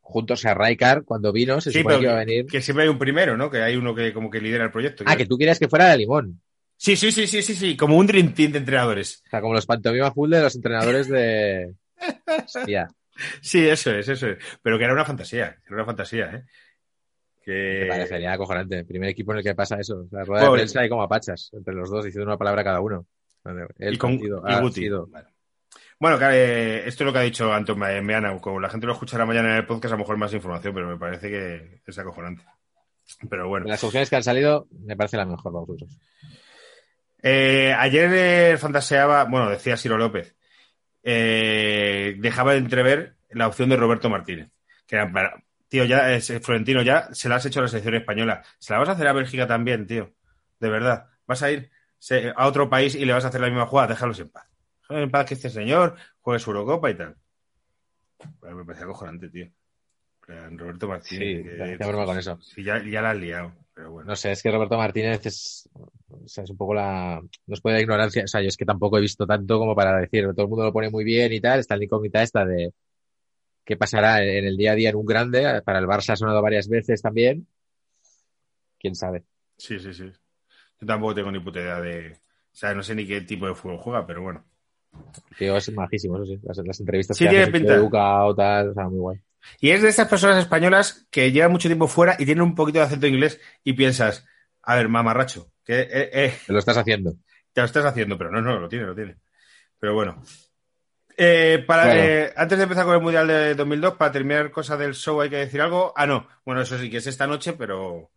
juntos 0.00 0.44
a 0.44 0.54
Raikar 0.54 1.04
cuando 1.04 1.32
vino, 1.32 1.60
se 1.60 1.70
Sí, 1.70 1.78
supone 1.78 1.96
que 1.98 2.02
iba 2.04 2.12
a 2.14 2.24
venir. 2.24 2.46
Que 2.46 2.60
siempre 2.60 2.84
hay 2.84 2.88
un 2.90 2.98
primero, 2.98 3.36
¿no? 3.36 3.50
Que 3.50 3.62
hay 3.62 3.76
uno 3.76 3.94
que 3.94 4.12
como 4.12 4.28
que 4.30 4.40
lidera 4.40 4.64
el 4.64 4.70
proyecto. 4.72 5.04
Ah, 5.06 5.16
que 5.16 5.26
tú 5.26 5.38
querías 5.38 5.58
que 5.58 5.68
fuera 5.68 5.88
de 5.88 5.98
Limón. 5.98 6.40
Sí, 6.76 6.96
sí, 6.96 7.12
sí, 7.12 7.26
sí, 7.26 7.42
sí, 7.42 7.54
sí. 7.54 7.76
Como 7.76 7.96
un 7.96 8.06
Dream 8.06 8.32
Team 8.34 8.52
de 8.52 8.58
entrenadores. 8.58 9.22
O 9.26 9.30
sea, 9.30 9.40
como 9.40 9.54
los 9.54 9.66
pantomima 9.66 10.10
full 10.12 10.30
de 10.30 10.40
los 10.42 10.54
entrenadores 10.56 11.08
de... 11.08 11.74
Hostia. 12.44 12.88
Sí, 13.42 13.68
eso 13.68 13.90
es, 13.94 14.08
eso 14.08 14.28
es. 14.28 14.38
Pero 14.62 14.78
que 14.78 14.84
era 14.84 14.94
una 14.94 15.04
fantasía, 15.04 15.58
era 15.66 15.74
una 15.76 15.84
fantasía, 15.84 16.30
¿eh? 16.34 16.42
Que... 17.44 17.80
Me 17.82 17.86
parecería 17.88 18.32
acojonante. 18.32 18.84
Primer 18.84 19.10
equipo 19.10 19.32
en 19.32 19.38
el 19.38 19.44
que 19.44 19.54
pasa 19.54 19.78
eso. 19.78 20.06
La 20.10 20.24
rueda 20.24 20.44
de 20.46 20.50
prensa 20.52 20.80
hay 20.80 20.88
como 20.88 21.02
a 21.02 21.08
pachas 21.08 21.50
entre 21.52 21.74
los 21.74 21.90
dos 21.90 22.04
diciendo 22.04 22.26
una 22.26 22.38
palabra 22.38 22.64
cada 22.64 22.80
uno. 22.80 23.06
El 23.78 23.94
y 23.94 23.98
con 23.98 24.12
partido 24.16 24.42
y 24.46 24.52
ha 24.52 24.60
Guti. 24.60 24.80
sido- 24.80 25.06
Bueno, 25.06 25.28
Bueno, 26.00 26.18
eh, 26.32 26.82
esto 26.86 27.04
es 27.04 27.06
lo 27.06 27.12
que 27.12 27.18
ha 27.18 27.22
dicho 27.22 27.52
Anton 27.52 27.78
Me- 27.78 28.00
Meana. 28.00 28.36
Como 28.40 28.58
la 28.58 28.70
gente 28.70 28.86
lo 28.86 28.94
escuchará 28.94 29.26
mañana 29.26 29.50
en 29.50 29.56
el 29.56 29.66
podcast, 29.66 29.92
a 29.92 29.96
lo 29.96 30.00
mejor 30.00 30.16
más 30.16 30.32
información, 30.32 30.72
pero 30.74 30.88
me 30.88 30.96
parece 30.96 31.28
que 31.28 31.82
es 31.86 31.98
acojonante. 31.98 32.42
Pero 33.28 33.48
bueno. 33.48 33.66
Las 33.66 33.84
opciones 33.84 34.08
que 34.08 34.16
han 34.16 34.22
salido, 34.22 34.66
me 34.84 34.96
parece 34.96 35.18
la 35.18 35.26
mejor 35.26 35.52
para 35.52 35.60
vosotros. 35.64 35.98
Eh, 37.22 37.74
ayer 37.76 38.10
eh, 38.14 38.56
fantaseaba, 38.56 39.24
bueno, 39.24 39.50
decía 39.50 39.76
Ciro 39.76 39.98
López, 39.98 40.34
eh, 41.02 42.14
dejaba 42.18 42.52
de 42.52 42.58
entrever 42.58 43.16
la 43.30 43.46
opción 43.48 43.68
de 43.68 43.76
Roberto 43.76 44.08
Martínez. 44.08 44.48
Que 44.86 44.96
era, 44.96 45.12
para- 45.12 45.42
tío, 45.68 45.84
ya, 45.84 46.12
es, 46.14 46.32
Florentino, 46.42 46.80
ya 46.80 47.12
se 47.12 47.28
la 47.28 47.36
has 47.36 47.44
hecho 47.44 47.60
a 47.60 47.64
la 47.64 47.68
selección 47.68 47.94
española. 47.96 48.42
Se 48.58 48.72
la 48.72 48.78
vas 48.78 48.88
a 48.88 48.92
hacer 48.92 49.06
a 49.06 49.12
Bélgica 49.12 49.46
también, 49.46 49.86
tío. 49.86 50.14
De 50.60 50.70
verdad. 50.70 51.08
Vas 51.26 51.42
a 51.42 51.50
ir 51.50 51.70
a 52.36 52.46
otro 52.46 52.70
país 52.70 52.94
y 52.94 53.04
le 53.04 53.12
vas 53.12 53.24
a 53.26 53.28
hacer 53.28 53.40
la 53.42 53.48
misma 53.48 53.66
jugada. 53.66 53.88
Déjalos 53.88 54.18
en 54.18 54.30
paz. 54.30 54.49
En 54.90 55.10
paz 55.10 55.26
que 55.26 55.34
este 55.34 55.50
señor 55.50 55.96
juegue 56.20 56.40
su 56.40 56.50
Eurocopa 56.50 56.90
y 56.90 56.96
tal. 56.96 57.16
Me 58.42 58.64
parece 58.64 58.84
acojonante, 58.84 59.28
tío. 59.30 59.46
Roberto 60.26 60.88
Martínez. 60.88 61.44
Sí, 61.44 61.76
que- 61.78 61.86
broma 61.86 62.04
con 62.04 62.18
eso. 62.18 62.38
Sí, 62.40 62.62
ya, 62.62 62.82
ya 62.84 63.02
la 63.02 63.10
has 63.10 63.16
liado. 63.16 63.52
Pero 63.74 63.92
bueno. 63.92 64.08
No 64.08 64.16
sé, 64.16 64.32
es 64.32 64.42
que 64.42 64.50
Roberto 64.50 64.76
Martínez 64.76 65.24
es, 65.26 65.68
o 65.72 66.28
sea, 66.28 66.44
es 66.44 66.50
un 66.50 66.56
poco 66.56 66.74
la, 66.74 67.20
nos 67.46 67.60
puede 67.60 67.76
la 67.76 67.82
ignorancia, 67.82 68.24
o 68.24 68.26
sea, 68.26 68.40
yo 68.42 68.48
es 68.48 68.56
que 68.56 68.64
tampoco 68.64 68.98
he 68.98 69.00
visto 69.00 69.26
tanto 69.26 69.58
como 69.58 69.74
para 69.74 69.98
decir, 69.98 70.24
todo 70.32 70.42
el 70.42 70.48
mundo 70.48 70.64
lo 70.64 70.72
pone 70.72 70.90
muy 70.90 71.04
bien 71.04 71.32
y 71.32 71.40
tal, 71.40 71.60
está 71.60 71.76
la 71.76 71.84
incógnita 71.84 72.22
esta 72.22 72.44
de 72.44 72.72
qué 73.64 73.76
pasará 73.76 74.22
en 74.22 74.44
el 74.44 74.56
día 74.56 74.72
a 74.72 74.74
día 74.74 74.90
en 74.90 74.96
un 74.96 75.06
grande, 75.06 75.62
para 75.64 75.78
el 75.78 75.86
Barça 75.86 76.12
ha 76.12 76.16
sonado 76.16 76.42
varias 76.42 76.68
veces 76.68 77.00
también, 77.00 77.46
quién 78.78 78.94
sabe. 78.94 79.24
Sí, 79.56 79.78
sí, 79.78 79.94
sí. 79.94 80.10
Yo 80.80 80.86
tampoco 80.86 81.14
tengo 81.14 81.30
ni 81.30 81.40
puta 81.40 81.60
idea 81.60 81.80
de. 81.80 82.12
O 82.12 82.56
sea, 82.56 82.74
no 82.74 82.82
sé 82.82 82.94
ni 82.94 83.06
qué 83.06 83.20
tipo 83.20 83.46
de 83.46 83.54
fútbol 83.54 83.78
juega, 83.78 84.06
pero 84.06 84.22
bueno. 84.22 84.44
Tío, 85.38 85.56
es 85.56 85.72
majísimo, 85.72 86.16
eso 86.16 86.26
sí, 86.26 86.38
las, 86.42 86.58
las 86.58 86.80
entrevistas 86.80 87.16
Sí, 87.16 87.24
que 87.24 87.30
tiene 87.30 87.44
hace 87.44 87.52
pinta. 87.52 87.74
educado, 87.74 88.34
tal, 88.34 88.68
o 88.70 88.74
sea, 88.74 88.84
muy 88.88 88.98
guay. 88.98 89.20
Y 89.60 89.70
es 89.70 89.80
de 89.82 89.88
estas 89.88 90.08
personas 90.08 90.38
españolas 90.38 91.06
que 91.10 91.32
llevan 91.32 91.52
mucho 91.52 91.68
tiempo 91.68 91.88
fuera 91.88 92.16
y 92.18 92.26
tienen 92.26 92.42
un 92.42 92.54
poquito 92.54 92.78
de 92.78 92.84
acento 92.84 93.06
inglés 93.06 93.40
y 93.64 93.72
piensas, 93.72 94.26
a 94.62 94.76
ver, 94.76 94.88
mamarracho, 94.88 95.50
que 95.64 95.80
eh, 95.80 96.10
eh, 96.12 96.34
Te 96.46 96.52
lo 96.52 96.58
estás 96.58 96.76
haciendo. 96.76 97.14
te 97.52 97.60
lo 97.62 97.64
estás 97.64 97.84
haciendo, 97.86 98.18
pero 98.18 98.30
no, 98.30 98.40
no, 98.42 98.58
lo 98.60 98.68
tiene, 98.68 98.84
lo 98.86 98.94
tiene. 98.94 99.16
Pero 99.78 99.94
bueno. 99.94 100.22
Eh, 101.16 101.64
para, 101.66 101.84
Bueno. 101.86 102.00
eh, 102.00 102.32
antes 102.36 102.58
de 102.58 102.64
empezar 102.64 102.84
con 102.84 102.94
el 102.94 103.00
Mundial 103.02 103.26
de 103.26 103.54
2002, 103.54 103.94
para 103.94 104.12
terminar 104.12 104.50
cosas 104.50 104.78
del 104.78 104.94
show 104.94 105.20
hay 105.20 105.30
que 105.30 105.36
decir 105.36 105.60
algo. 105.60 105.92
Ah, 105.96 106.06
no, 106.06 106.26
bueno, 106.44 106.60
eso 106.62 106.78
sí 106.78 106.90
que 106.90 106.98
es 106.98 107.06
esta 107.06 107.26
noche, 107.26 107.54
pero, 107.54 108.10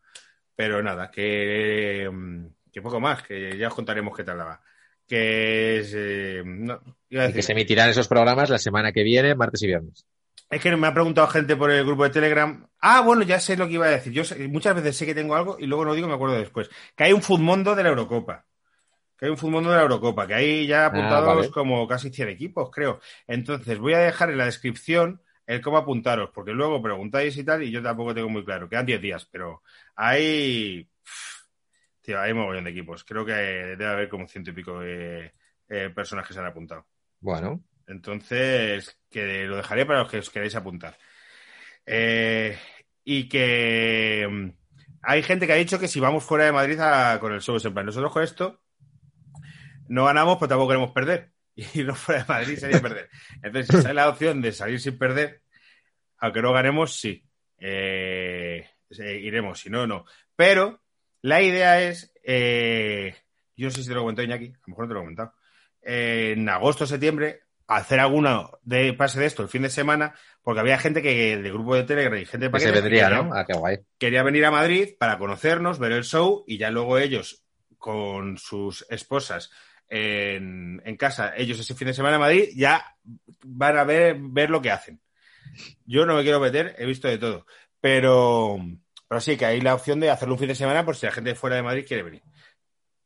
pero 0.55 0.81
nada, 0.83 1.09
que, 1.11 2.09
mm, 2.11 2.45
que 2.71 2.81
poco 2.81 2.99
más, 2.99 3.23
que 3.23 3.57
ya 3.57 3.67
os 3.69 3.73
contaremos 3.73 4.15
qué 4.15 4.23
tal 4.23 4.37
la 4.37 4.43
va. 4.45 4.61
Que 5.07 5.79
es... 5.79 5.93
eh, 5.95 6.43
no, 6.45 6.79
iba 7.09 7.23
a 7.23 7.25
Y 7.25 7.29
que 7.29 7.33
decir- 7.37 7.43
se 7.43 7.51
emitirán 7.51 7.89
esos 7.89 8.07
programas 8.07 8.49
la 8.49 8.57
semana 8.57 8.91
que 8.91 9.03
viene, 9.03 9.35
martes 9.35 9.61
y 9.63 9.67
viernes. 9.67 10.05
Es 10.49 10.61
que 10.61 10.75
me 10.77 10.87
ha 10.87 10.93
preguntado 10.93 11.27
gente 11.27 11.55
por 11.55 11.71
el 11.71 11.83
grupo 11.85 12.03
de 12.03 12.09
Telegram. 12.11 12.67
Ah, 12.79 13.01
bueno, 13.01 13.23
ya 13.23 13.39
sé 13.39 13.57
lo 13.57 13.67
que 13.67 13.73
iba 13.73 13.87
a 13.87 13.89
decir. 13.89 14.13
Yo 14.13 14.23
sé- 14.23 14.47
muchas 14.47 14.75
veces 14.75 14.95
sé 14.95 15.05
que 15.05 15.15
tengo 15.15 15.35
algo 15.35 15.57
y 15.59 15.65
luego 15.65 15.83
no 15.85 15.93
digo, 15.95 16.07
me 16.07 16.13
acuerdo 16.13 16.35
después. 16.35 16.69
Que 16.95 17.05
hay 17.05 17.13
un 17.13 17.21
Futmundo 17.23 17.75
de 17.75 17.83
la 17.83 17.89
Eurocopa. 17.89 18.45
Que 19.17 19.25
hay 19.25 19.31
un 19.31 19.37
Futmundo 19.37 19.71
de 19.71 19.77
la 19.77 19.81
Eurocopa. 19.83 20.27
Que 20.27 20.33
hay 20.35 20.67
ya 20.67 20.85
apuntados 20.87 21.29
Ah, 21.29 21.35
vale. 21.35 21.49
como 21.51 21.87
casi 21.87 22.11
100 22.11 22.29
equipos, 22.29 22.69
creo. 22.71 22.99
Entonces, 23.27 23.79
voy 23.79 23.93
a 23.93 23.99
dejar 23.99 24.29
en 24.29 24.37
la 24.37 24.45
descripción 24.45 25.21
el 25.47 25.59
cómo 25.59 25.77
apuntaros, 25.77 26.29
porque 26.33 26.51
luego 26.51 26.81
preguntáis 26.81 27.35
y 27.37 27.43
tal, 27.43 27.63
y 27.63 27.71
yo 27.71 27.81
tampoco 27.81 28.13
tengo 28.13 28.29
muy 28.29 28.45
claro. 28.45 28.69
Quedan 28.69 28.85
10 28.85 29.01
días, 29.01 29.27
pero 29.31 29.63
hay. 29.95 30.87
Tío, 32.03 32.19
hay 32.21 32.33
un 32.33 32.39
mogollón 32.39 32.65
de 32.65 32.69
equipos. 32.71 33.03
Creo 33.03 33.25
que 33.25 33.31
debe 33.31 33.87
haber 33.87 34.09
como 34.09 34.27
ciento 34.27 34.51
y 34.51 34.53
pico 34.53 34.79
de 34.81 35.33
eh, 35.69 35.89
personas 35.95 36.27
que 36.27 36.33
se 36.33 36.39
han 36.39 36.45
apuntado. 36.45 36.85
Bueno, 37.21 37.63
Entonces, 37.87 38.99
que 39.09 39.45
lo 39.45 39.55
dejaré 39.57 39.85
para 39.85 39.99
los 39.99 40.11
que 40.11 40.17
os 40.19 40.29
queráis 40.29 40.55
apuntar. 40.55 40.97
Eh, 41.85 42.57
y 43.05 43.27
que 43.29 44.27
mm, 44.29 44.49
hay 45.01 45.23
gente 45.23 45.47
que 45.47 45.53
ha 45.53 45.57
dicho 45.57 45.79
que 45.79 45.87
si 45.87 45.99
vamos 45.99 46.23
fuera 46.23 46.45
de 46.45 46.51
Madrid 46.51 46.79
a- 46.79 47.19
con 47.19 47.33
el 47.33 47.41
show, 47.41 47.57
en 47.63 47.73
plan, 47.73 47.85
nosotros 47.85 48.11
con 48.11 48.23
esto 48.23 48.61
no 49.87 50.05
ganamos, 50.05 50.37
pero 50.37 50.49
tampoco 50.49 50.69
queremos 50.69 50.91
perder. 50.91 51.31
Y 51.55 51.81
irnos 51.81 51.99
fuera 51.99 52.23
de 52.23 52.27
Madrid 52.27 52.57
sería 52.57 52.81
perder. 52.81 53.09
Entonces, 53.43 53.67
si 53.67 53.81
sale 53.83 53.93
la 53.93 54.09
opción 54.09 54.41
de 54.41 54.51
salir 54.51 54.79
sin 54.79 54.97
perder, 54.97 55.41
aunque 56.17 56.41
no 56.41 56.51
ganemos, 56.51 56.95
sí. 56.99 57.23
Eh, 57.59 58.67
eh, 58.99 59.15
iremos, 59.21 59.59
si 59.59 59.69
no, 59.69 59.85
no. 59.85 60.03
Pero 60.35 60.82
la 61.23 61.41
idea 61.41 61.81
es, 61.81 62.13
eh, 62.23 63.15
yo 63.57 63.65
no 63.67 63.71
sé 63.71 63.81
si 63.81 63.89
te 63.89 63.95
lo 63.95 64.01
comentó 64.01 64.21
Iñaki, 64.21 64.45
a 64.49 64.49
lo 64.49 64.67
mejor 64.67 64.85
no 64.85 64.87
te 64.89 64.93
lo 64.93 64.99
he 64.99 65.03
comentado, 65.03 65.33
eh, 65.81 66.33
en 66.37 66.47
agosto, 66.47 66.85
septiembre, 66.85 67.41
hacer 67.67 67.99
alguno 67.99 68.51
de 68.61 68.93
pase 68.93 69.19
de 69.19 69.25
esto 69.25 69.41
el 69.41 69.49
fin 69.49 69.61
de 69.63 69.69
semana, 69.69 70.13
porque 70.43 70.59
había 70.59 70.77
gente 70.77 71.01
que 71.01 71.37
de 71.37 71.49
grupo 71.51 71.75
de 71.75 71.83
Telegram 71.83 72.19
y 72.19 72.25
gente 72.25 72.45
de 72.47 72.51
que 72.51 72.59
se 72.59 72.65
paquetes 72.67 72.83
vendría, 72.83 73.07
quería- 73.09 73.23
¿no? 73.23 73.33
Ah, 73.33 73.45
qué 73.45 73.53
guay. 73.53 73.77
quería 73.97 74.21
venir 74.21 74.45
a 74.45 74.51
Madrid 74.51 74.89
para 74.99 75.17
conocernos, 75.17 75.79
ver 75.79 75.93
el 75.93 76.03
show 76.03 76.43
y 76.45 76.57
ya 76.57 76.69
luego 76.69 76.97
ellos 76.99 77.43
con 77.77 78.37
sus 78.37 78.85
esposas 78.89 79.49
en, 79.89 80.81
en 80.85 80.97
casa, 80.97 81.33
ellos 81.37 81.59
ese 81.59 81.75
fin 81.75 81.87
de 81.87 81.93
semana 81.93 82.15
en 82.15 82.21
Madrid, 82.21 82.49
ya 82.55 82.95
van 83.45 83.77
a 83.77 83.83
ver, 83.83 84.17
ver 84.19 84.49
lo 84.49 84.61
que 84.61 84.71
hacen. 84.71 85.01
Yo 85.85 86.05
no 86.05 86.15
me 86.15 86.23
quiero 86.23 86.39
meter, 86.39 86.75
he 86.77 86.85
visto 86.85 87.07
de 87.07 87.17
todo, 87.17 87.45
pero, 87.79 88.57
pero 89.13 89.21
sí 89.21 89.37
que 89.37 89.45
hay 89.45 89.61
la 89.61 89.75
opción 89.75 89.99
de 89.99 90.09
hacerlo 90.09 90.33
un 90.33 90.39
fin 90.39 90.47
de 90.47 90.55
semana 90.55 90.83
por 90.83 90.95
si 90.95 91.05
la 91.05 91.11
gente 91.11 91.35
fuera 91.35 91.55
de 91.55 91.61
Madrid 91.61 91.85
quiere 91.87 92.01
venir. 92.01 92.23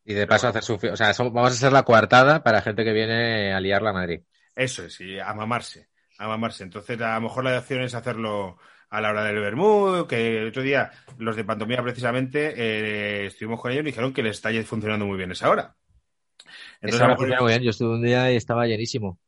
Y 0.06 0.14
de 0.14 0.26
paso 0.26 0.48
hacer 0.48 0.64
su... 0.64 0.76
O 0.76 0.96
sea, 0.96 1.12
vamos 1.18 1.52
a 1.52 1.56
ser 1.56 1.74
la 1.74 1.84
coartada 1.84 2.42
para 2.44 2.62
gente 2.62 2.86
que 2.86 2.94
viene 2.94 3.52
a 3.52 3.60
liarla 3.60 3.90
a 3.90 3.94
Madrid. 3.94 4.22
Eso 4.56 4.86
es, 4.86 5.02
y 5.02 5.20
a 5.20 5.34
mamarse, 5.34 5.90
a 6.18 6.30
mamarse. 6.30 6.64
Entonces, 6.64 7.02
a 7.02 7.16
lo 7.16 7.22
mejor 7.24 7.44
la 7.44 7.60
opción 7.60 7.82
es 7.82 7.94
hacerlo 7.94 8.58
a 8.90 9.02
la 9.02 9.10
hora 9.10 9.26
del 9.26 9.42
Bermud, 9.42 10.08
que 10.08 10.38
el 10.44 10.48
otro 10.48 10.62
día 10.64 10.92
los 11.18 11.36
de 11.36 11.44
Pantomima 11.44 11.84
precisamente 11.84 12.54
eh, 12.56 13.26
estuvimos 13.26 13.60
con 13.60 13.74
ellos 13.74 13.84
y 13.84 13.88
dijeron 13.88 14.14
que 14.14 14.24
les 14.24 14.38
está 14.38 14.50
funcionando 14.64 15.06
muy 15.06 15.18
bien 15.18 15.32
esa 15.34 15.50
hora. 15.50 15.76
Entonces, 16.80 16.96
Esa 16.96 16.96
a 16.96 17.00
lo 17.00 17.04
hora 17.04 17.08
mejor- 17.08 17.18
funciona 17.18 17.42
muy 17.42 17.52
bien. 17.52 17.64
Yo 17.64 17.70
estuve 17.72 17.96
un 17.96 18.02
día 18.02 18.32
y 18.32 18.38
estaba 18.38 18.66
llenísimo. 18.66 19.20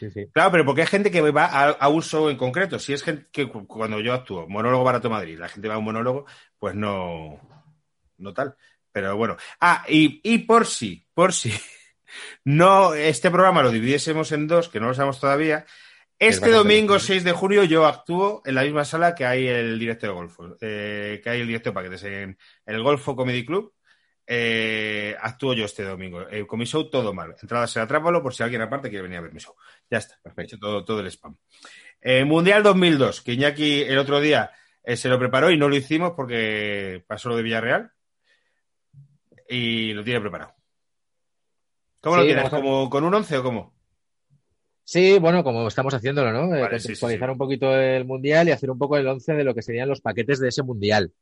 Sí, 0.00 0.10
sí. 0.10 0.26
Claro, 0.32 0.50
pero 0.50 0.64
porque 0.64 0.80
hay 0.80 0.86
gente 0.86 1.10
que 1.10 1.20
va 1.30 1.44
a, 1.44 1.70
a 1.72 1.88
un 1.88 2.02
show 2.02 2.28
en 2.30 2.36
concreto. 2.38 2.78
Si 2.78 2.92
es 2.94 3.02
gente 3.02 3.26
que 3.30 3.48
cu- 3.48 3.66
cuando 3.66 4.00
yo 4.00 4.14
actúo, 4.14 4.48
monólogo 4.48 4.82
barato 4.82 5.10
Madrid, 5.10 5.38
la 5.38 5.48
gente 5.48 5.68
va 5.68 5.74
a 5.74 5.78
un 5.78 5.84
monólogo, 5.84 6.24
pues 6.58 6.74
no, 6.74 7.38
no 8.18 8.32
tal. 8.34 8.56
Pero 8.92 9.16
bueno. 9.16 9.36
Ah, 9.60 9.84
y, 9.88 10.20
y 10.24 10.38
por 10.38 10.66
si, 10.66 11.06
por 11.14 11.32
si 11.34 11.52
no 12.44 12.94
este 12.94 13.30
programa 13.30 13.62
lo 13.62 13.70
dividiésemos 13.70 14.32
en 14.32 14.46
dos, 14.46 14.68
que 14.70 14.80
no 14.80 14.88
lo 14.88 14.94
sabemos 14.94 15.20
todavía. 15.20 15.66
Este 16.18 16.50
domingo 16.50 16.94
difícil. 16.94 17.14
6 17.16 17.24
de 17.24 17.32
junio 17.32 17.64
yo 17.64 17.86
actúo 17.86 18.42
en 18.44 18.54
la 18.54 18.62
misma 18.62 18.84
sala 18.84 19.14
que 19.14 19.24
hay 19.24 19.46
el 19.48 19.78
directo 19.78 20.06
de 20.06 20.12
Golfo, 20.12 20.56
eh, 20.60 21.20
que 21.22 21.30
hay 21.30 21.40
el 21.40 21.46
directo 21.46 21.70
de 21.70 21.74
paquetes 21.74 22.04
en 22.04 22.38
el 22.66 22.82
Golfo 22.82 23.16
Comedy 23.16 23.44
Club. 23.44 23.72
Eh, 24.32 25.16
actúo 25.20 25.54
yo 25.54 25.64
este 25.64 25.82
domingo. 25.82 26.22
Eh, 26.30 26.46
con 26.46 26.60
mi 26.60 26.64
show 26.64 26.88
todo 26.88 27.12
mal. 27.12 27.34
Entradas 27.42 27.74
en 27.74 27.82
Atrápalo 27.82 28.22
por 28.22 28.32
si 28.32 28.44
alguien 28.44 28.62
aparte 28.62 28.88
quiere 28.88 29.02
venir 29.02 29.18
a 29.18 29.22
ver 29.22 29.32
mi 29.32 29.40
show. 29.40 29.56
Ya 29.90 29.98
está, 29.98 30.20
perfecto. 30.22 30.56
Todo, 30.56 30.84
todo 30.84 31.00
el 31.00 31.08
spam. 31.08 31.36
Eh, 32.00 32.24
Mundial 32.24 32.62
2002, 32.62 33.22
que 33.22 33.32
Iñaki 33.32 33.82
el 33.82 33.98
otro 33.98 34.20
día 34.20 34.52
eh, 34.84 34.96
se 34.96 35.08
lo 35.08 35.18
preparó 35.18 35.50
y 35.50 35.58
no 35.58 35.68
lo 35.68 35.74
hicimos 35.74 36.12
porque 36.12 37.02
pasó 37.08 37.28
lo 37.28 37.36
de 37.36 37.42
Villarreal. 37.42 37.90
Y 39.48 39.94
lo 39.94 40.04
tiene 40.04 40.20
preparado. 40.20 40.54
¿Cómo 42.00 42.16
lo 42.16 42.24
tienes? 42.24 42.48
¿Como 42.50 42.88
con 42.88 43.02
un 43.02 43.12
11 43.12 43.38
o 43.38 43.42
cómo? 43.42 43.74
Sí, 44.84 45.18
bueno, 45.18 45.42
como 45.42 45.66
estamos 45.66 45.92
haciéndolo, 45.92 46.30
¿no? 46.32 46.50
Vale, 46.50 46.78
sí, 46.78 46.86
contextualizar 46.86 47.28
sí. 47.28 47.32
un 47.32 47.38
poquito 47.38 47.76
el 47.76 48.04
mundial 48.04 48.46
y 48.46 48.52
hacer 48.52 48.70
un 48.70 48.78
poco 48.78 48.96
el 48.96 49.08
once 49.08 49.32
de 49.32 49.42
lo 49.42 49.56
que 49.56 49.62
serían 49.62 49.88
los 49.88 50.00
paquetes 50.00 50.38
de 50.38 50.50
ese 50.50 50.62
mundial. 50.62 51.12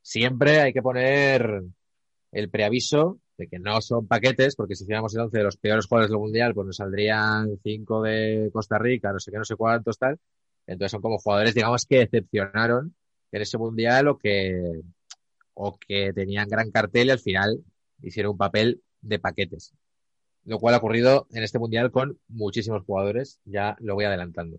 Siempre 0.00 0.60
hay 0.62 0.72
que 0.72 0.80
poner 0.80 1.62
el 2.32 2.50
preaviso 2.50 3.20
de 3.38 3.46
que 3.48 3.58
no 3.58 3.80
son 3.80 4.06
paquetes, 4.06 4.56
porque 4.56 4.74
si 4.74 4.84
hiciéramos 4.84 5.14
el 5.14 5.20
once 5.22 5.38
de 5.38 5.44
los 5.44 5.56
peores 5.56 5.86
jugadores 5.86 6.10
del 6.10 6.18
mundial, 6.20 6.54
pues 6.54 6.66
nos 6.66 6.76
saldrían 6.76 7.58
cinco 7.62 8.02
de 8.02 8.50
Costa 8.52 8.78
Rica, 8.78 9.12
no 9.12 9.20
sé 9.20 9.30
qué, 9.30 9.38
no 9.38 9.44
sé 9.44 9.54
cuántos, 9.56 9.98
tal. 9.98 10.18
Entonces 10.66 10.92
son 10.92 11.00
como 11.02 11.18
jugadores, 11.18 11.54
digamos, 11.54 11.86
que 11.86 11.98
decepcionaron 11.98 12.94
en 13.32 13.42
ese 13.42 13.58
mundial 13.58 14.08
o 14.08 14.18
que, 14.18 14.80
o 15.54 15.78
que 15.78 16.12
tenían 16.12 16.48
gran 16.48 16.70
cartel 16.70 17.08
y 17.08 17.10
al 17.10 17.18
final 17.18 17.58
hicieron 18.02 18.32
un 18.32 18.38
papel 18.38 18.82
de 19.00 19.18
paquetes 19.18 19.74
lo 20.44 20.58
cual 20.58 20.74
ha 20.74 20.78
ocurrido 20.78 21.28
en 21.30 21.44
este 21.44 21.60
mundial 21.60 21.92
con 21.92 22.18
muchísimos 22.26 22.82
jugadores, 22.84 23.38
ya 23.44 23.76
lo 23.78 23.94
voy 23.94 24.06
adelantando. 24.06 24.58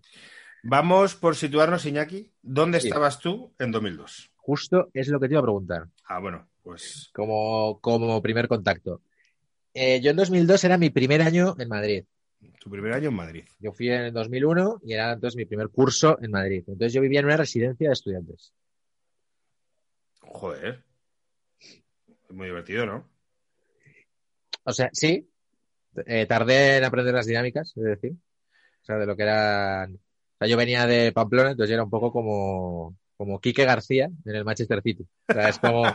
Vamos 0.62 1.14
por 1.14 1.36
situarnos, 1.36 1.84
Iñaki. 1.84 2.32
¿Dónde 2.40 2.80
Sí. 2.80 2.88
estabas 2.88 3.18
tú 3.20 3.52
en 3.58 3.70
2002? 3.70 4.30
Justo 4.36 4.88
es 4.94 5.08
lo 5.08 5.20
que 5.20 5.28
te 5.28 5.34
iba 5.34 5.40
a 5.40 5.44
preguntar, 5.44 5.88
Ah, 6.06 6.20
bueno, 6.20 6.48
pues 6.64 7.10
como, 7.12 7.78
como 7.80 8.20
primer 8.22 8.48
contacto. 8.48 9.02
Eh, 9.74 10.00
yo 10.00 10.10
en 10.10 10.16
2002 10.16 10.64
era 10.64 10.78
mi 10.78 10.90
primer 10.90 11.20
año 11.22 11.54
en 11.58 11.68
Madrid. 11.68 12.04
tu 12.58 12.70
primer 12.70 12.94
año 12.94 13.10
en 13.10 13.14
Madrid. 13.14 13.44
Yo 13.60 13.72
fui 13.72 13.90
en 13.90 14.12
2001 14.14 14.80
y 14.82 14.94
era 14.94 15.12
entonces 15.12 15.36
mi 15.36 15.44
primer 15.44 15.68
curso 15.68 16.18
en 16.20 16.30
Madrid. 16.30 16.64
Entonces 16.66 16.92
yo 16.94 17.02
vivía 17.02 17.20
en 17.20 17.26
una 17.26 17.36
residencia 17.36 17.88
de 17.88 17.92
estudiantes. 17.92 18.52
Joder. 20.20 20.82
Es 21.60 22.30
muy 22.30 22.46
divertido, 22.46 22.86
¿no? 22.86 23.08
O 24.64 24.72
sea, 24.72 24.88
sí, 24.92 25.28
eh, 26.06 26.24
tardé 26.26 26.78
en 26.78 26.84
aprender 26.84 27.14
las 27.14 27.26
dinámicas, 27.26 27.76
es 27.76 27.84
decir, 27.84 28.12
o 28.12 28.84
sea, 28.84 28.96
de 28.96 29.06
lo 29.06 29.14
que 29.16 29.22
eran... 29.24 29.94
O 29.94 30.36
sea, 30.38 30.48
yo 30.48 30.56
venía 30.56 30.86
de 30.86 31.12
Pamplona, 31.12 31.50
entonces 31.50 31.74
era 31.74 31.84
un 31.84 31.90
poco 31.90 32.10
como, 32.10 32.96
como 33.16 33.40
Quique 33.40 33.64
García 33.64 34.10
en 34.24 34.34
el 34.34 34.44
Manchester 34.44 34.82
City. 34.82 35.06
O 35.28 35.32
sea, 35.32 35.48
es 35.48 35.58
como... 35.58 35.84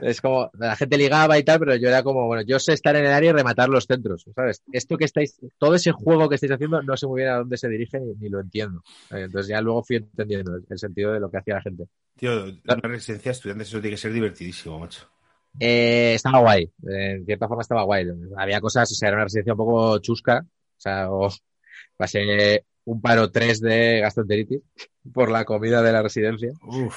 Es 0.00 0.20
como, 0.20 0.50
la 0.54 0.74
gente 0.74 0.96
ligaba 0.96 1.38
y 1.38 1.44
tal, 1.44 1.58
pero 1.58 1.76
yo 1.76 1.88
era 1.88 2.02
como, 2.02 2.26
bueno, 2.26 2.42
yo 2.42 2.58
sé 2.58 2.72
estar 2.72 2.96
en 2.96 3.04
el 3.04 3.12
área 3.12 3.30
y 3.30 3.32
rematar 3.34 3.68
los 3.68 3.84
centros, 3.84 4.24
¿sabes? 4.34 4.62
Esto 4.72 4.96
que 4.96 5.04
estáis, 5.04 5.38
todo 5.58 5.74
ese 5.74 5.92
juego 5.92 6.28
que 6.28 6.36
estáis 6.36 6.52
haciendo, 6.52 6.82
no 6.82 6.96
sé 6.96 7.06
muy 7.06 7.20
bien 7.20 7.32
a 7.32 7.36
dónde 7.36 7.58
se 7.58 7.68
dirige 7.68 8.00
ni, 8.00 8.14
ni 8.14 8.28
lo 8.30 8.40
entiendo. 8.40 8.82
Eh, 9.10 9.24
Entonces 9.24 9.48
ya 9.48 9.60
luego 9.60 9.82
fui 9.82 9.96
entendiendo 9.96 10.56
el, 10.56 10.64
el 10.68 10.78
sentido 10.78 11.12
de 11.12 11.20
lo 11.20 11.30
que 11.30 11.38
hacía 11.38 11.56
la 11.56 11.62
gente. 11.62 11.84
Tío, 12.16 12.44
una 12.44 12.88
residencia 12.88 13.30
de 13.30 13.34
estudiantes, 13.34 13.68
eso 13.68 13.80
tiene 13.80 13.94
que 13.94 14.00
ser 14.00 14.12
divertidísimo, 14.12 14.78
macho. 14.78 15.06
Eh, 15.60 16.14
estaba 16.14 16.38
guay, 16.40 16.70
en 16.88 17.26
cierta 17.26 17.46
forma 17.46 17.60
estaba 17.60 17.82
guay. 17.82 18.06
Había 18.36 18.60
cosas, 18.60 18.90
o 18.90 18.94
sea, 18.94 19.08
era 19.08 19.18
una 19.18 19.24
residencia 19.24 19.52
un 19.52 19.58
poco 19.58 19.98
chusca, 19.98 20.42
o 20.42 20.80
sea, 20.80 21.10
o 21.10 21.28
pasé 21.96 22.64
un 22.84 23.00
paro 23.00 23.30
3 23.30 23.60
de 23.60 24.00
gastroenteritis 24.00 24.60
por 25.12 25.30
la 25.30 25.44
comida 25.44 25.82
de 25.82 25.92
la 25.92 26.02
residencia 26.02 26.50
Uf. 26.62 26.96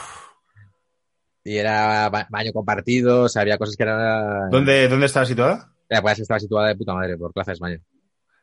y 1.44 1.58
era 1.58 2.10
ba- 2.10 2.28
baño 2.30 2.52
compartido, 2.54 3.24
o 3.24 3.30
sea, 3.30 3.44
había 3.44 3.58
cosas 3.58 3.76
que 3.76 3.84
eran... 3.84 4.50
¿Dónde, 4.50 4.88
¿Dónde 4.88 5.06
estaba 5.06 5.26
situada? 5.26 5.72
La 5.90 6.02
pues 6.02 6.20
estaba 6.20 6.40
situada 6.40 6.70
de 6.70 6.76
puta 6.76 6.94
madre 6.94 7.18
por 7.18 7.32
Plaza 7.32 7.52
de 7.52 7.54
España. 7.56 7.80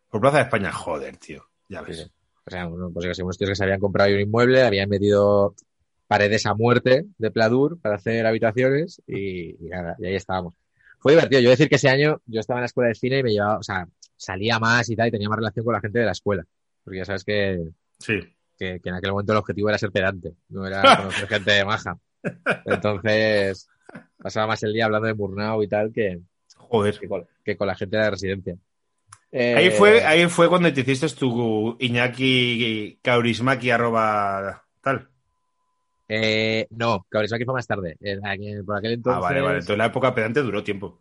Por 0.09 0.21
Plaza 0.21 0.37
de 0.39 0.43
España. 0.45 0.71
Joder, 0.73 1.17
tío. 1.17 1.45
Ya 1.69 1.83
ves. 1.83 1.97
sí. 1.99 2.13
O 2.47 2.51
sea, 2.51 2.67
bueno, 2.67 2.91
pues 2.93 3.17
que 3.17 3.23
unos 3.23 3.39
tíos 3.39 3.51
que 3.51 3.57
se 3.57 3.65
habían 3.65 3.81
comprado 3.81 4.09
ahí 4.09 4.15
un 4.15 4.21
inmueble, 4.21 4.63
habían 4.63 4.89
metido 4.89 5.55
paredes 6.07 6.45
a 6.47 6.55
muerte 6.55 7.07
de 7.19 7.31
pladur 7.31 7.81
para 7.81 7.97
hacer 7.97 8.27
habitaciones 8.27 9.01
y, 9.07 9.51
y 9.65 9.69
nada, 9.69 9.97
y 9.99 10.07
ahí 10.07 10.15
estábamos. 10.15 10.55
Fue 10.99 11.13
divertido. 11.13 11.41
Yo 11.41 11.51
decir 11.51 11.69
que 11.69 11.77
ese 11.77 11.89
año 11.89 12.21
yo 12.27 12.41
estaba 12.41 12.59
en 12.59 12.63
la 12.63 12.67
escuela 12.67 12.89
de 12.89 12.95
cine 12.95 13.19
y 13.19 13.23
me 13.23 13.31
llevaba, 13.33 13.59
o 13.59 13.63
sea, 13.63 13.87
salía 14.17 14.59
más 14.59 14.89
y 14.91 14.95
tal 14.97 15.09
y 15.09 15.11
tenía 15.11 15.29
más 15.29 15.39
relación 15.39 15.65
con 15.65 15.75
la 15.75 15.81
gente 15.81 15.99
de 16.01 16.05
la 16.05 16.13
escuela. 16.13 16.45
Porque 16.85 16.99
ya 16.99 17.05
sabes 17.05 17.25
que, 17.25 17.59
Sí. 17.99 18.21
que, 18.59 18.81
que 18.81 18.89
en 18.89 18.95
aquel 18.97 19.13
momento 19.13 19.33
el 19.33 19.39
objetivo 19.39 19.69
era 19.69 19.79
ser 19.79 19.91
pedante, 19.93 20.35
no 20.49 20.67
era 20.67 20.83
conocer 20.97 21.29
gente 21.29 21.65
maja. 21.65 21.97
Entonces, 22.65 23.69
pasaba 24.19 24.47
más 24.49 24.63
el 24.63 24.73
día 24.73 24.85
hablando 24.87 25.07
de 25.09 25.15
Murnau 25.15 25.63
y 25.63 25.69
tal 25.69 25.93
que, 25.93 26.21
Joder. 26.57 26.99
que, 26.99 27.09
con, 27.09 27.27
que 27.45 27.57
con 27.57 27.67
la 27.67 27.75
gente 27.75 27.97
de 27.97 28.03
la 28.03 28.11
residencia. 28.11 28.57
Eh, 29.31 29.55
Ahí 29.57 29.71
fue, 29.71 30.05
ahí 30.05 30.27
fue 30.29 30.49
cuando 30.49 30.71
te 30.73 30.81
hiciste 30.83 31.09
tu 31.19 31.77
Iñaki 31.81 32.99
Kaurismaki 33.03 33.71
arroba 33.71 34.63
tal. 34.83 35.09
Eh, 36.09 36.67
no, 36.71 37.07
Kaurismäki 37.09 37.45
fue 37.47 37.55
más 37.55 37.67
tarde. 37.67 37.97
Eh, 38.01 38.19
Por 38.67 38.77
aquel 38.77 38.93
entonces. 38.93 39.17
Ah, 39.17 39.21
vale, 39.21 39.41
vale. 39.41 39.55
Entonces 39.61 39.79
la 39.79 39.87
época 39.87 40.15
pedante 40.15 40.43
duró 40.43 40.63
tiempo. 40.63 41.01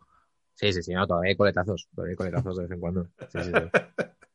Sí, 0.54 0.72
sí, 0.72 0.82
sí, 0.82 0.94
no, 0.94 1.06
todavía 1.06 1.30
hay 1.30 1.36
coletazos. 1.36 1.88
Todavía 1.94 2.12
hay 2.12 2.16
coletazos 2.16 2.56
de 2.56 2.62
vez 2.62 2.72
en 2.72 2.80
cuando. 2.80 3.04
Sí, 3.28 3.38
sí, 3.42 3.50
sí. 3.52 3.52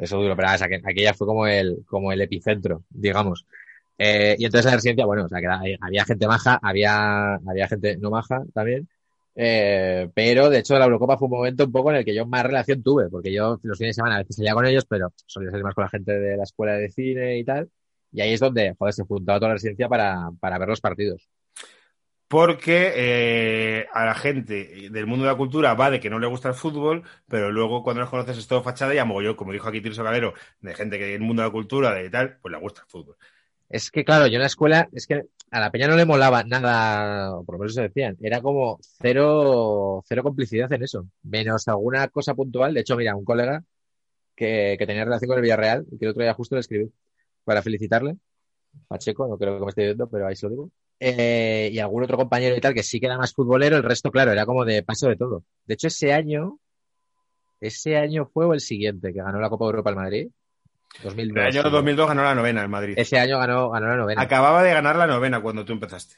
Eso 0.00 0.18
duro, 0.18 0.34
pero 0.36 0.48
que 0.68 0.80
aquella 0.84 1.14
fue 1.14 1.26
como 1.26 1.46
el, 1.46 1.84
como 1.86 2.12
el 2.12 2.20
epicentro, 2.22 2.84
digamos. 2.90 3.44
Eh, 3.98 4.36
y 4.38 4.44
entonces 4.46 4.66
en 4.66 4.70
la 4.72 4.76
residencia, 4.76 5.06
bueno, 5.06 5.24
o 5.26 5.28
sea, 5.28 5.38
que 5.40 5.44
era- 5.46 5.60
había 5.80 6.04
gente 6.04 6.26
maja, 6.26 6.58
había, 6.62 7.34
había 7.36 7.68
gente 7.68 7.96
no 7.98 8.10
maja 8.10 8.42
también. 8.54 8.88
Eh, 9.34 10.10
pero 10.14 10.50
de 10.50 10.58
hecho 10.58 10.78
la 10.78 10.84
Eurocopa 10.86 11.16
fue 11.18 11.26
un 11.28 11.32
momento 11.38 11.64
un 11.64 11.72
poco 11.72 11.90
en 11.90 11.98
el 11.98 12.04
que 12.04 12.14
yo 12.14 12.26
más 12.26 12.42
relación 12.44 12.82
tuve, 12.82 13.08
porque 13.10 13.32
yo 13.32 13.58
los 13.62 13.78
fines 13.78 13.90
de 13.90 13.94
semana 13.94 14.16
a 14.16 14.18
veces 14.20 14.36
salía 14.36 14.54
con 14.54 14.66
ellos, 14.66 14.84
pero 14.88 15.12
solía 15.26 15.50
salir 15.50 15.64
más 15.64 15.74
con 15.74 15.84
la 15.84 15.90
gente 15.90 16.12
de 16.18 16.36
la 16.36 16.42
escuela 16.44 16.74
de 16.74 16.90
cine 16.90 17.38
y 17.38 17.44
tal. 17.44 17.70
Y 18.12 18.20
ahí 18.22 18.32
es 18.32 18.40
donde, 18.40 18.74
joder, 18.78 18.94
se 18.94 19.04
juntaba 19.04 19.38
toda 19.38 19.50
la 19.50 19.54
residencia 19.54 19.88
para, 19.88 20.30
para 20.40 20.58
ver 20.58 20.68
los 20.68 20.80
partidos. 20.80 21.28
Porque 22.30 22.92
eh, 22.94 23.86
a 23.92 24.04
la 24.04 24.14
gente 24.14 24.88
del 24.88 25.08
mundo 25.08 25.24
de 25.24 25.32
la 25.32 25.36
cultura 25.36 25.74
va 25.74 25.90
de 25.90 25.98
que 25.98 26.08
no 26.08 26.20
le 26.20 26.28
gusta 26.28 26.46
el 26.46 26.54
fútbol, 26.54 27.02
pero 27.26 27.50
luego 27.50 27.82
cuando 27.82 28.02
los 28.02 28.08
conoces 28.08 28.38
es 28.38 28.46
todo 28.46 28.62
fachada 28.62 28.94
y 28.94 28.98
a 28.98 29.04
mogollón, 29.04 29.34
como 29.34 29.50
dijo 29.50 29.68
aquí 29.68 29.80
Tirso 29.80 30.04
Calero, 30.04 30.34
de 30.60 30.72
gente 30.76 30.96
que 30.96 31.08
en 31.08 31.22
el 31.22 31.26
mundo 31.26 31.42
de 31.42 31.48
la 31.48 31.52
cultura, 31.52 31.92
de 31.92 32.08
tal, 32.08 32.38
pues 32.40 32.52
le 32.52 32.60
gusta 32.60 32.82
el 32.82 32.86
fútbol. 32.86 33.16
Es 33.68 33.90
que, 33.90 34.04
claro, 34.04 34.28
yo 34.28 34.34
en 34.34 34.42
la 34.42 34.46
escuela, 34.46 34.88
es 34.92 35.08
que 35.08 35.24
a 35.50 35.58
la 35.58 35.72
peña 35.72 35.88
no 35.88 35.96
le 35.96 36.04
molaba 36.04 36.44
nada, 36.44 37.32
por 37.44 37.56
lo 37.56 37.58
menos 37.58 37.74
se 37.74 37.82
decían, 37.82 38.16
era 38.20 38.40
como 38.40 38.78
cero, 38.80 40.04
cero 40.06 40.22
complicidad 40.22 40.72
en 40.72 40.84
eso, 40.84 41.08
menos 41.24 41.66
alguna 41.66 42.06
cosa 42.06 42.36
puntual. 42.36 42.74
De 42.74 42.82
hecho, 42.82 42.96
mira, 42.96 43.16
un 43.16 43.24
colega 43.24 43.64
que, 44.36 44.76
que 44.78 44.86
tenía 44.86 45.04
relación 45.04 45.30
con 45.30 45.38
el 45.38 45.42
Villarreal, 45.42 45.84
y 45.90 45.98
que 45.98 46.04
el 46.04 46.12
otro 46.12 46.22
día 46.22 46.34
justo 46.34 46.54
le 46.54 46.60
escribí 46.60 46.92
para 47.42 47.60
felicitarle, 47.60 48.18
Pacheco, 48.86 49.26
no 49.26 49.36
creo 49.36 49.58
que 49.58 49.64
me 49.64 49.68
esté 49.70 49.82
viendo, 49.82 50.08
pero 50.08 50.28
ahí 50.28 50.36
se 50.36 50.46
lo 50.46 50.50
digo. 50.50 50.70
Eh, 51.02 51.70
y 51.72 51.78
algún 51.78 52.04
otro 52.04 52.18
compañero 52.18 52.54
y 52.54 52.60
tal 52.60 52.74
que 52.74 52.82
sí 52.82 53.00
que 53.00 53.06
era 53.06 53.16
más 53.16 53.32
futbolero, 53.32 53.76
el 53.76 53.82
resto, 53.82 54.10
claro, 54.10 54.32
era 54.32 54.44
como 54.44 54.66
de 54.66 54.82
paso 54.82 55.08
de 55.08 55.16
todo. 55.16 55.44
De 55.64 55.74
hecho, 55.74 55.86
ese 55.86 56.12
año, 56.12 56.58
ese 57.58 57.96
año 57.96 58.26
fue 58.26 58.44
o 58.44 58.52
el 58.52 58.60
siguiente 58.60 59.12
que 59.12 59.22
ganó 59.22 59.40
la 59.40 59.48
Copa 59.48 59.64
de 59.64 59.70
Europa 59.70 59.90
el 59.90 59.96
Madrid. 59.96 60.28
2002. 61.02 61.36
El 61.36 61.52
año 61.52 61.62
sí. 61.62 61.70
2002 61.70 62.08
ganó 62.08 62.22
la 62.22 62.34
novena 62.34 62.62
en 62.62 62.70
Madrid. 62.70 62.94
Ese 62.98 63.18
año 63.18 63.38
ganó, 63.38 63.70
ganó 63.70 63.88
la 63.88 63.96
novena. 63.96 64.20
Acababa 64.20 64.62
de 64.62 64.74
ganar 64.74 64.96
la 64.96 65.06
novena 65.06 65.40
cuando 65.40 65.64
tú 65.64 65.72
empezaste. 65.72 66.16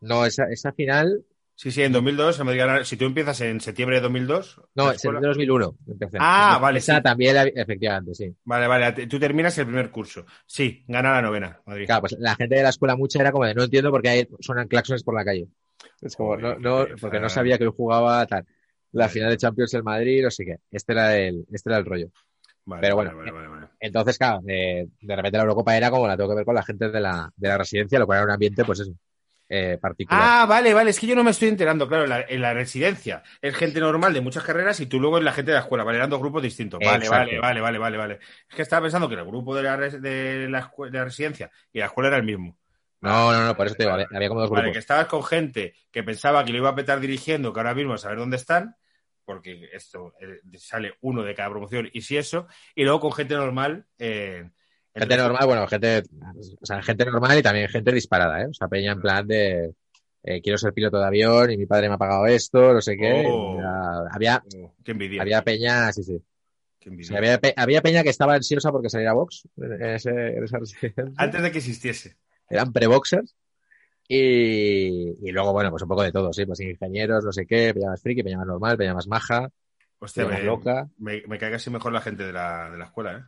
No, 0.00 0.26
esa, 0.26 0.44
esa 0.50 0.72
final, 0.72 1.24
Sí, 1.60 1.70
sí, 1.70 1.82
en 1.82 1.92
2002, 1.92 2.38
el 2.38 2.44
Madrid 2.46 2.58
gana- 2.60 2.84
si 2.84 2.96
tú 2.96 3.04
empiezas 3.04 3.38
en 3.42 3.60
septiembre 3.60 3.96
de 3.96 4.00
2002. 4.02 4.62
no, 4.76 4.90
escuela- 4.92 5.18
el 5.18 5.22
de 5.22 5.28
2001. 5.28 5.76
empecé. 5.88 6.16
Ah, 6.18 6.58
vale, 6.58 6.78
Esa 6.78 6.96
sí. 6.96 7.02
también, 7.02 7.34
la- 7.34 7.42
efectivamente, 7.48 8.14
sí. 8.14 8.34
Vale, 8.44 8.66
vale, 8.66 9.06
tú 9.06 9.18
terminas 9.20 9.58
el 9.58 9.66
primer 9.66 9.90
curso. 9.90 10.24
Sí, 10.46 10.82
gana 10.88 11.12
la 11.12 11.20
novena, 11.20 11.60
Madrid. 11.66 11.84
Claro, 11.84 12.00
pues 12.00 12.16
la 12.18 12.34
gente 12.34 12.54
de 12.54 12.62
la 12.62 12.70
escuela 12.70 12.96
mucha 12.96 13.20
era 13.20 13.30
como 13.30 13.44
de 13.44 13.54
no 13.54 13.64
entiendo 13.64 13.90
por 13.90 14.00
qué 14.00 14.08
hay, 14.08 14.28
suenan 14.40 14.68
claxones 14.68 15.02
por 15.02 15.14
la 15.14 15.22
calle. 15.22 15.48
Es 16.00 16.16
como, 16.16 16.34
no, 16.38 16.48
Joder, 16.54 16.60
no, 16.62 16.86
qué 16.86 16.90
porque 16.98 17.16
no 17.18 17.22
pereza. 17.24 17.34
sabía 17.34 17.58
que 17.58 17.66
hoy 17.66 17.74
jugaba 17.76 18.24
tal. 18.26 18.46
La 18.92 19.02
Vale. 19.04 19.12
final 19.12 19.30
de 19.30 19.36
Champions 19.36 19.74
el 19.74 19.82
Madrid, 19.82 20.22
no 20.24 20.30
sé 20.30 20.46
qué. 20.46 20.56
Este 20.70 20.92
era 20.94 21.14
el, 21.18 21.44
este 21.52 21.68
era 21.68 21.78
el 21.78 21.84
rollo. 21.84 22.08
Vale, 22.64 22.80
pero 22.80 22.96
bueno, 22.96 23.14
vale, 23.18 23.32
vale, 23.32 23.48
vale. 23.48 23.66
Entonces, 23.80 24.16
claro, 24.16 24.40
de, 24.42 24.88
de 24.98 25.16
repente 25.16 25.36
la 25.36 25.42
Eurocopa 25.44 25.76
era 25.76 25.90
como 25.90 26.06
la 26.06 26.16
tengo 26.16 26.30
que 26.30 26.36
ver 26.36 26.44
con 26.46 26.54
la 26.54 26.62
gente 26.62 26.88
de 26.88 27.00
la, 27.00 27.30
de 27.36 27.48
la 27.48 27.58
residencia, 27.58 27.98
lo 27.98 28.06
cual 28.06 28.16
era 28.20 28.24
un 28.26 28.32
ambiente, 28.32 28.64
pues 28.64 28.80
eso, 28.80 28.92
eh, 29.50 29.78
particular. 29.80 30.32
Ah, 30.32 30.44
vale, 30.48 30.74
vale, 30.74 30.90
es 30.90 30.98
que 30.98 31.06
yo 31.06 31.14
no 31.14 31.22
me 31.22 31.30
estoy 31.30 31.48
enterando, 31.48 31.86
claro, 31.86 32.02
en 32.04 32.10
la, 32.10 32.20
en 32.22 32.40
la 32.42 32.52
residencia 32.52 33.22
es 33.40 33.54
gente 33.54 33.78
normal 33.78 34.12
de 34.12 34.20
muchas 34.20 34.42
carreras 34.42 34.80
y 34.80 34.86
tú 34.86 34.98
luego 34.98 35.18
en 35.18 35.24
la 35.24 35.32
gente 35.32 35.52
de 35.52 35.56
la 35.56 35.60
escuela, 35.62 35.84
vale, 35.84 35.98
eran 35.98 36.10
dos 36.10 36.18
grupos 36.20 36.42
distintos. 36.42 36.82
Vale, 36.82 37.08
vale, 37.08 37.38
vale, 37.38 37.60
vale, 37.60 37.78
vale, 37.78 37.96
vale. 37.96 38.14
Es 38.48 38.56
que 38.56 38.62
estaba 38.62 38.82
pensando 38.82 39.08
que 39.08 39.14
el 39.14 39.24
grupo 39.24 39.54
de 39.54 39.62
la, 39.62 39.76
res- 39.76 40.00
de 40.02 40.48
la, 40.48 40.68
de 40.90 40.90
la 40.98 41.04
residencia 41.04 41.50
y 41.72 41.78
la 41.78 41.86
escuela 41.86 42.08
era 42.08 42.16
el 42.16 42.24
mismo. 42.24 42.58
No, 43.02 43.32
no, 43.32 43.44
no, 43.46 43.56
por 43.56 43.66
eso 43.66 43.76
te 43.76 43.82
digo, 43.84 43.92
Vale, 43.92 44.06
había, 44.10 44.28
como 44.28 44.40
dos 44.40 44.50
Vale, 44.50 44.50
grupos. 44.50 44.72
que 44.72 44.78
estabas 44.80 45.06
con 45.06 45.22
gente 45.22 45.74
que 45.92 46.02
pensaba 46.02 46.44
que 46.44 46.52
lo 46.52 46.58
iba 46.58 46.70
a 46.70 46.74
petar 46.74 46.98
dirigiendo, 47.00 47.52
que 47.52 47.60
ahora 47.60 47.74
mismo 47.74 47.94
a 47.94 47.98
saber 47.98 48.18
dónde 48.18 48.36
están, 48.36 48.76
porque 49.24 49.68
esto 49.72 50.12
eh, 50.20 50.40
sale 50.58 50.94
uno 51.02 51.22
de 51.22 51.34
cada 51.34 51.50
promoción 51.50 51.88
y 51.92 52.02
si 52.02 52.16
eso, 52.16 52.46
y 52.74 52.82
luego 52.84 53.00
con 53.00 53.12
gente 53.12 53.34
normal. 53.36 53.86
eh, 53.98 54.50
Gente 54.94 55.16
normal, 55.16 55.46
bueno, 55.46 55.66
gente, 55.68 56.02
o 56.60 56.66
sea, 56.66 56.82
gente 56.82 57.04
normal 57.04 57.38
y 57.38 57.42
también 57.42 57.68
gente 57.68 57.92
disparada, 57.92 58.42
¿eh? 58.42 58.46
O 58.46 58.54
sea, 58.54 58.66
peña 58.68 58.92
en 58.92 59.00
plan 59.00 59.26
de, 59.26 59.74
eh, 60.24 60.40
quiero 60.42 60.58
ser 60.58 60.72
piloto 60.72 60.98
de 60.98 61.06
avión 61.06 61.50
y 61.50 61.56
mi 61.56 61.66
padre 61.66 61.88
me 61.88 61.94
ha 61.94 61.98
pagado 61.98 62.26
esto, 62.26 62.72
no 62.74 62.80
sé 62.80 62.96
qué. 62.96 63.24
Oh. 63.28 63.58
Era- 63.58 64.08
había, 64.12 64.42
Oh, 64.56 64.74
qué 64.84 64.90
envidia. 64.92 65.22
había 65.22 65.42
peña, 65.42 65.92
sí, 65.92 66.02
sí. 66.02 66.20
qué 66.80 66.88
envidia. 66.88 67.16
había, 67.18 67.38
pe- 67.38 67.54
había 67.56 67.82
peña 67.82 68.02
que 68.02 68.08
estaba 68.10 68.34
ansiosa 68.34 68.72
porque 68.72 68.90
saliera 68.90 69.12
Vox 69.12 69.48
en, 69.58 69.82
ese, 69.84 70.10
en 70.10 70.44
esa. 70.44 70.58
Antes 71.16 71.42
de 71.42 71.52
que 71.52 71.58
existiese. 71.58 72.16
Eran 72.48 72.72
pre-boxers. 72.72 73.36
Y, 74.08 75.16
y 75.28 75.30
luego, 75.30 75.52
bueno, 75.52 75.70
pues 75.70 75.82
un 75.84 75.88
poco 75.88 76.02
de 76.02 76.10
todo, 76.10 76.32
sí, 76.32 76.44
pues 76.44 76.58
ingenieros, 76.60 77.24
no 77.24 77.32
sé 77.32 77.46
qué, 77.46 77.72
peña 77.72 77.90
más 77.90 78.02
friki, 78.02 78.24
peña 78.24 78.38
más 78.38 78.46
normal, 78.48 78.76
peña 78.76 78.92
más 78.92 79.06
maja, 79.06 79.48
Hostia, 80.00 80.24
peña 80.24 80.32
más 80.34 80.40
me, 80.40 80.46
loca. 80.46 80.88
me, 80.98 81.22
me 81.28 81.38
cae 81.38 81.52
casi 81.52 81.70
mejor 81.70 81.92
la 81.92 82.00
gente 82.00 82.24
de 82.24 82.32
la, 82.32 82.70
de 82.70 82.78
la 82.78 82.86
escuela, 82.86 83.12
¿eh? 83.18 83.22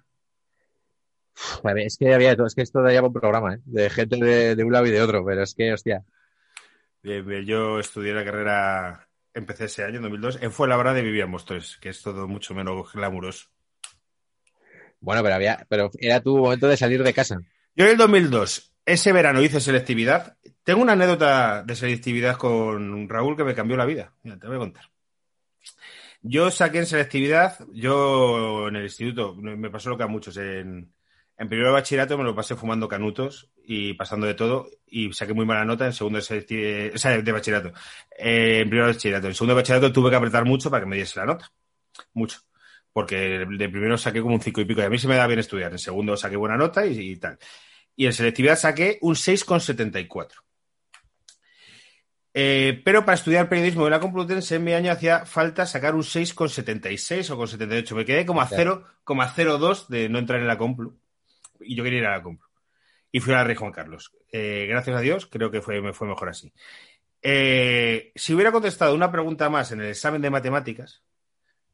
Es 1.77 1.97
que 1.97 2.15
había 2.15 2.31
de 2.31 2.37
todo, 2.37 2.47
es 2.47 2.55
que 2.55 2.63
esto 2.63 2.83
daría 2.83 3.03
un 3.03 3.13
programa, 3.13 3.55
¿eh? 3.55 3.59
De 3.65 3.91
gente 3.91 4.17
de, 4.17 4.55
de 4.55 4.65
un 4.65 4.73
lado 4.73 4.87
y 4.87 4.91
de 4.91 5.03
otro, 5.03 5.25
pero 5.25 5.43
es 5.43 5.55
que, 5.55 5.73
hostia, 5.73 6.05
Yo 7.03 7.79
estudié 7.79 8.13
la 8.13 8.25
carrera, 8.25 9.09
empecé 9.35 9.65
ese 9.65 9.85
año, 9.85 9.97
en 9.97 10.03
2002, 10.03 10.39
en 10.43 10.53
Fuenlabrada 10.53 11.01
y 11.01 11.05
vivíamos 11.05 11.45
tres, 11.45 11.79
que 11.81 11.89
es 11.89 12.03
todo 12.03 12.29
mucho 12.29 12.55
menos 12.55 12.93
glamuroso. 12.93 13.47
bueno, 15.01 15.23
pero 15.23 15.35
había, 15.35 15.67
pero 15.69 15.91
era 15.99 16.21
tu 16.21 16.37
momento 16.37 16.69
de 16.69 16.77
salir 16.77 17.03
de 17.03 17.15
casa. 17.15 17.41
Yo 17.75 17.87
en 17.87 17.93
el 17.93 17.97
2002, 17.97 18.73
ese 18.85 19.13
verano 19.13 19.43
hice 19.43 19.61
selectividad. 19.61 20.37
Tengo 20.63 20.83
una 20.83 20.93
anécdota 20.93 21.63
de 21.63 21.75
selectividad 21.75 22.37
con 22.37 23.09
Raúl 23.09 23.37
que 23.37 23.45
me 23.45 23.55
cambió 23.55 23.77
la 23.77 23.87
vida. 23.87 24.13
Mira, 24.23 24.39
te 24.39 24.47
voy 24.47 24.57
a 24.57 24.61
contar. 24.61 24.85
Yo 26.21 26.53
saqué 26.53 26.79
en 26.79 26.87
selectividad, 26.87 27.59
yo 27.73 28.69
en 28.69 28.77
el 28.77 28.85
instituto, 28.85 29.35
me 29.35 29.71
pasó 29.71 29.91
lo 29.91 29.97
que 29.97 30.05
a 30.05 30.09
muchos, 30.09 30.37
en, 30.37 30.93
en 31.37 31.49
primero 31.49 31.69
de 31.69 31.75
bachillerato 31.75 32.19
me 32.19 32.25
lo 32.25 32.35
pasé 32.35 32.57
fumando 32.57 32.89
canutos 32.89 33.51
y 33.65 33.95
pasando 33.95 34.27
de 34.27 34.35
todo 34.35 34.69
y 34.87 35.13
saqué 35.13 35.35
muy 35.35 35.47
mala 35.47 35.65
nota 35.65 35.87
en 35.87 35.93
segundo 35.93 36.19
de, 36.19 36.25
selectividad, 36.25 36.95
o 36.95 36.99
sea, 36.99 37.21
de 37.21 37.33
bachillerato. 37.33 37.73
Eh, 38.17 38.61
en 38.61 38.69
primero 38.69 38.87
de 38.87 38.93
bachillerato. 38.95 39.27
En 39.29 39.35
segundo 39.35 39.55
de 39.55 39.61
bachillerato 39.63 39.93
tuve 39.93 40.11
que 40.11 40.17
apretar 40.17 40.45
mucho 40.45 40.71
para 40.71 40.83
que 40.83 40.89
me 40.89 40.97
diese 40.97 41.19
la 41.19 41.27
nota. 41.27 41.53
Mucho. 42.15 42.41
Porque 42.93 43.17
de 43.17 43.69
primero 43.69 43.97
saqué 43.97 44.21
como 44.21 44.35
un 44.35 44.41
cinco 44.41 44.61
y 44.61 44.65
pico 44.67 44.83
y 44.83 44.85
a 44.85 44.91
mí 44.91 44.99
se 44.99 45.09
me 45.09 45.17
da 45.17 45.27
bien 45.27 45.39
estudiar. 45.39 45.73
En 45.73 45.79
segundo 45.79 46.17
saqué 46.17 46.37
buena 46.37 46.57
nota 46.57 46.87
y, 46.87 47.13
y 47.13 47.17
tal. 47.17 47.39
Y 47.97 48.07
en 48.07 48.13
selectividad 48.13 48.59
saqué 48.59 48.99
un 49.01 49.15
6,74. 49.15 50.43
Eh, 52.35 52.81
pero 52.85 53.05
para 53.05 53.17
estudiar 53.17 53.49
periodismo 53.49 53.85
en 53.85 53.91
la 53.91 54.01
Complutense 54.01 54.57
en 54.57 54.65
mi 54.65 54.73
año 54.73 54.91
hacía 54.91 55.27
falta 55.27 55.67
sacar 55.67 55.95
un 55.95 56.03
6,76 56.03 57.31
o 57.31 57.37
con 57.37 57.49
78. 57.49 57.95
Me 57.95 58.05
quedé 58.05 58.25
como 58.25 58.41
a 58.41 58.49
Claro. 58.49 58.87
0,02 59.05 59.89
de 59.89 60.09
no 60.09 60.19
entrar 60.19 60.41
en 60.41 60.49
la 60.49 60.57
Complu. 60.57 60.99
Y 61.65 61.75
yo 61.77 61.85
quería 61.85 61.99
ir 62.01 62.07
a 62.07 62.13
la 62.19 62.23
Complu. 62.23 62.47
Y 63.11 63.21
fui 63.21 63.33
a 63.35 63.39
la 63.39 63.45
Rey 63.45 63.57
Juan 63.57 63.73
Carlos. 63.73 64.13
Eh, 64.33 64.67
gracias 64.69 64.97
a 64.97 65.01
Dios, 65.01 65.27
creo 65.27 65.51
que 65.51 65.61
fue, 65.61 65.81
me 65.83 65.93
fue 65.93 66.09
mejor 66.09 66.29
así. 66.31 66.53
Eh, 67.23 68.11
si 68.15 68.35
hubiera 68.35 68.51
contestado 68.53 68.95
una 68.95 69.13
pregunta 69.13 69.49
más 69.49 69.71
en 69.73 69.81
el 69.81 69.89
examen 69.89 70.23
de 70.23 70.31
matemáticas, 70.31 71.03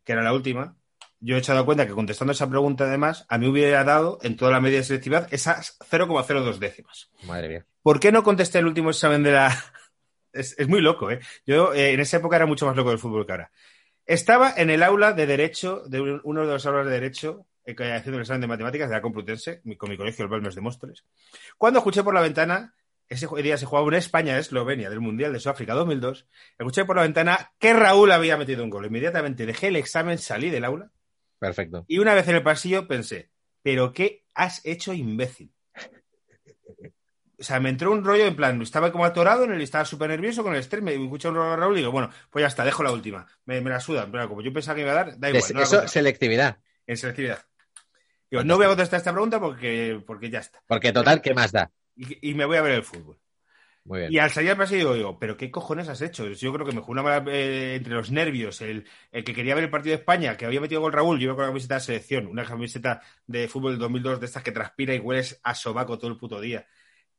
que 0.04 0.12
era 0.12 0.22
la 0.22 0.32
última, 0.32 0.76
yo 1.20 1.36
he 1.36 1.38
echado 1.38 1.64
cuenta 1.64 1.86
que 1.86 1.92
contestando 1.94 2.32
esa 2.32 2.48
pregunta 2.48 2.84
además, 2.84 3.24
a 3.28 3.38
mí 3.38 3.46
hubiera 3.46 3.82
dado 3.84 4.18
en 4.22 4.36
toda 4.36 4.50
la 4.50 4.60
media 4.60 4.78
de 4.78 4.84
selectividad 4.84 5.28
esas 5.32 5.78
0,02 5.90 6.58
décimas. 6.58 7.10
Madre 7.24 7.48
mía. 7.48 7.66
¿Por 7.82 7.98
qué 8.00 8.12
no 8.12 8.22
contesté 8.22 8.58
el 8.58 8.66
último 8.66 8.90
examen 8.90 9.22
de 9.22 9.32
la... 9.32 9.48
Es, 10.30 10.54
es 10.58 10.68
muy 10.68 10.82
loco, 10.82 11.10
¿eh? 11.10 11.20
Yo 11.46 11.72
eh, 11.72 11.92
en 11.94 12.00
esa 12.00 12.18
época 12.18 12.36
era 12.36 12.44
mucho 12.44 12.66
más 12.66 12.76
loco 12.76 12.90
del 12.90 12.98
fútbol 12.98 13.24
que 13.24 13.32
ahora. 13.32 13.50
Estaba 14.04 14.52
en 14.56 14.68
el 14.68 14.82
aula 14.82 15.14
de 15.14 15.26
Derecho, 15.26 15.82
de 15.86 16.00
un- 16.02 16.20
uno 16.22 16.42
de 16.46 16.52
los 16.52 16.66
aulas 16.66 16.84
de 16.84 16.92
Derecho, 16.92 17.46
haciendo 17.72 18.16
el 18.16 18.20
examen 18.22 18.40
de 18.40 18.46
matemáticas 18.46 18.88
de 18.88 18.94
la 18.96 19.02
Complutense, 19.02 19.62
con 19.76 19.90
mi 19.90 19.96
colegio, 19.96 20.24
el 20.24 20.30
Balmes 20.30 20.54
de 20.54 20.60
Móstoles, 20.60 21.04
cuando 21.56 21.78
escuché 21.80 22.02
por 22.02 22.14
la 22.14 22.20
ventana, 22.20 22.74
ese 23.08 23.26
día 23.42 23.56
se 23.56 23.66
jugaba 23.66 23.86
una 23.86 23.98
España-Eslovenia 23.98 24.90
del 24.90 25.00
Mundial 25.00 25.32
de 25.32 25.40
Sudáfrica 25.40 25.74
2002, 25.74 26.26
escuché 26.58 26.84
por 26.84 26.96
la 26.96 27.02
ventana 27.02 27.52
que 27.58 27.72
Raúl 27.72 28.12
había 28.12 28.36
metido 28.36 28.64
un 28.64 28.70
gol. 28.70 28.86
Inmediatamente 28.86 29.46
dejé 29.46 29.68
el 29.68 29.76
examen, 29.76 30.18
salí 30.18 30.50
del 30.50 30.64
aula 30.64 30.90
Perfecto. 31.38 31.84
y 31.88 31.98
una 31.98 32.14
vez 32.14 32.28
en 32.28 32.36
el 32.36 32.42
pasillo 32.42 32.86
pensé, 32.86 33.30
¿pero 33.62 33.92
qué 33.92 34.24
has 34.34 34.64
hecho, 34.64 34.92
imbécil? 34.92 35.52
O 37.40 37.44
sea, 37.44 37.60
me 37.60 37.68
entró 37.68 37.92
un 37.92 38.04
rollo 38.04 38.26
en 38.26 38.34
plan, 38.34 38.60
estaba 38.60 38.90
como 38.90 39.04
atorado 39.04 39.44
en 39.44 39.52
el, 39.52 39.62
estaba 39.62 39.84
súper 39.84 40.10
nervioso 40.10 40.42
con 40.42 40.54
el 40.54 40.58
estrés, 40.58 40.82
me 40.82 40.92
escuché 40.94 41.28
un 41.28 41.36
rollo 41.36 41.52
a 41.52 41.56
Raúl 41.56 41.76
y 41.76 41.80
digo, 41.80 41.92
bueno, 41.92 42.10
pues 42.30 42.42
ya 42.42 42.48
está, 42.48 42.64
dejo 42.64 42.82
la 42.82 42.90
última. 42.90 43.26
Me, 43.44 43.60
me 43.60 43.70
la 43.70 43.78
sudan, 43.78 44.10
pero 44.10 44.28
como 44.28 44.42
yo 44.42 44.52
pensaba 44.52 44.74
que 44.74 44.80
iba 44.82 44.90
a 44.90 44.94
dar, 44.94 45.18
da 45.20 45.28
igual. 45.30 45.44
No 45.52 45.60
la 45.60 45.64
eso, 45.64 45.86
selectividad. 45.86 46.58
en 46.84 46.96
selectividad. 46.96 47.38
Digo, 48.30 48.44
no 48.44 48.56
voy 48.56 48.66
a 48.66 48.68
contestar 48.68 48.98
esta 48.98 49.12
pregunta 49.12 49.40
porque, 49.40 50.02
porque 50.06 50.30
ya 50.30 50.40
está. 50.40 50.62
Porque 50.66 50.92
total, 50.92 51.22
¿qué 51.22 51.34
más 51.34 51.52
da? 51.52 51.70
Y, 51.96 52.30
y 52.30 52.34
me 52.34 52.44
voy 52.44 52.56
a 52.56 52.62
ver 52.62 52.72
el 52.72 52.82
fútbol. 52.82 53.18
Muy 53.84 54.00
bien. 54.00 54.12
Y 54.12 54.18
al 54.18 54.30
salir 54.30 54.50
al 54.50 54.58
pasillo 54.58 54.80
digo, 54.80 54.94
digo, 54.94 55.18
¿pero 55.18 55.36
qué 55.38 55.50
cojones 55.50 55.88
has 55.88 56.02
hecho? 56.02 56.28
Yo 56.28 56.52
creo 56.52 56.66
que 56.66 56.72
me 56.72 56.80
jugó 56.80 56.92
una 56.92 57.02
mala, 57.02 57.24
eh, 57.32 57.76
entre 57.76 57.94
los 57.94 58.10
nervios, 58.10 58.60
el, 58.60 58.86
el 59.10 59.24
que 59.24 59.34
quería 59.34 59.54
ver 59.54 59.64
el 59.64 59.70
partido 59.70 59.96
de 59.96 60.00
España, 60.00 60.36
que 60.36 60.44
había 60.44 60.60
metido 60.60 60.82
gol 60.82 60.92
Raúl, 60.92 61.18
yo 61.18 61.24
iba 61.24 61.34
con 61.34 61.44
la 61.44 61.48
camiseta 61.48 61.76
de 61.76 61.80
selección, 61.80 62.26
una 62.26 62.44
camiseta 62.44 63.00
de 63.26 63.48
fútbol 63.48 63.72
del 63.72 63.80
2002 63.80 64.20
de 64.20 64.26
estas 64.26 64.42
que 64.42 64.52
transpira 64.52 64.94
y 64.94 64.98
hueles 64.98 65.40
a 65.42 65.54
sobaco 65.54 65.98
todo 65.98 66.10
el 66.10 66.18
puto 66.18 66.38
día. 66.38 66.66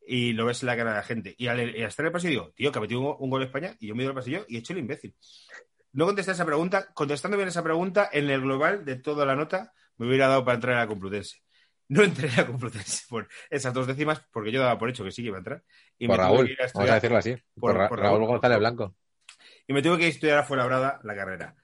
Y 0.06 0.34
lo 0.34 0.45
ves 0.45 0.62
en 0.62 0.67
la 0.67 0.78
cara 0.78 0.91
de 0.91 0.98
la 0.98 1.04
gente. 1.04 1.36
Y 1.38 1.48
al, 1.48 1.60
al 1.60 1.76
estar 1.76 2.04
en 2.04 2.08
el 2.08 2.13
pasillo 2.13 2.30
digo, 2.30 2.54
tío, 2.56 2.72
que 2.72 2.78
ha 2.78 2.82
metido 2.82 3.02
un, 3.02 3.15
un 3.17 3.30
gol 3.32 3.43
España 3.43 3.76
y 3.80 3.88
yo 3.88 3.95
me 3.95 4.02
he 4.02 4.06
ido 4.06 4.12
al 4.12 4.15
pasillo 4.15 4.45
y 4.48 4.56
he 4.56 4.60
hecho 4.60 4.74
el 4.74 4.80
imbécil. 4.80 5.15
No 5.93 6.06
contesté 6.06 6.34
esa 6.34 6.45
pregunta. 6.45 6.93
Contestando 6.93 7.36
bien 7.36 7.50
esa 7.50 7.63
pregunta, 7.63 8.10
en 8.12 8.30
el 8.30 8.41
global 8.41 8.86
de 8.86 8.95
toda 8.95 9.26
la 9.26 9.36
nota 9.36 9.74
me 10.00 10.08
hubiera 10.08 10.28
dado 10.28 10.44
para 10.44 10.56
entrar 10.56 10.76
a 10.76 10.80
la 10.80 10.88
Complutense. 10.88 11.38
No 11.90 12.04
entré 12.04 12.30
a 12.30 12.38
la 12.38 12.46
Complutense 12.48 13.04
por 13.10 13.28
esas 13.50 13.74
dos 13.74 13.86
décimas 13.88 14.22
porque 14.32 14.52
yo 14.52 14.60
daba 14.62 14.78
por 14.80 14.90
hecho 14.90 15.04
que 15.04 15.12
sí 15.12 15.22
que 15.22 15.28
iba 15.28 15.38
a 15.38 15.40
entrar. 15.40 15.64
Y 15.98 16.08
Por 16.08 16.18
me 16.18 16.24
tuve 16.24 16.36
Raúl, 16.36 16.46
que 16.48 16.52
ir 16.54 16.62
a 16.62 16.64
vamos 16.64 16.72
estudiar- 16.74 16.92
a 16.92 16.96
decirlo 16.96 17.18
así. 17.18 17.36
Por, 17.60 17.76
por- 17.78 17.90
por 17.90 18.00
Raúl 18.00 18.18
Raúl. 18.20 18.28
González 18.28 18.60
Blanco. 18.60 18.96
y 19.68 19.74
me 19.74 19.82
tuve 19.82 19.98
que 20.00 20.08
estudiar 20.08 20.38
a 20.40 20.44
Fuenlabrada 20.44 21.00
la 21.04 21.16
carrera. 21.16 21.56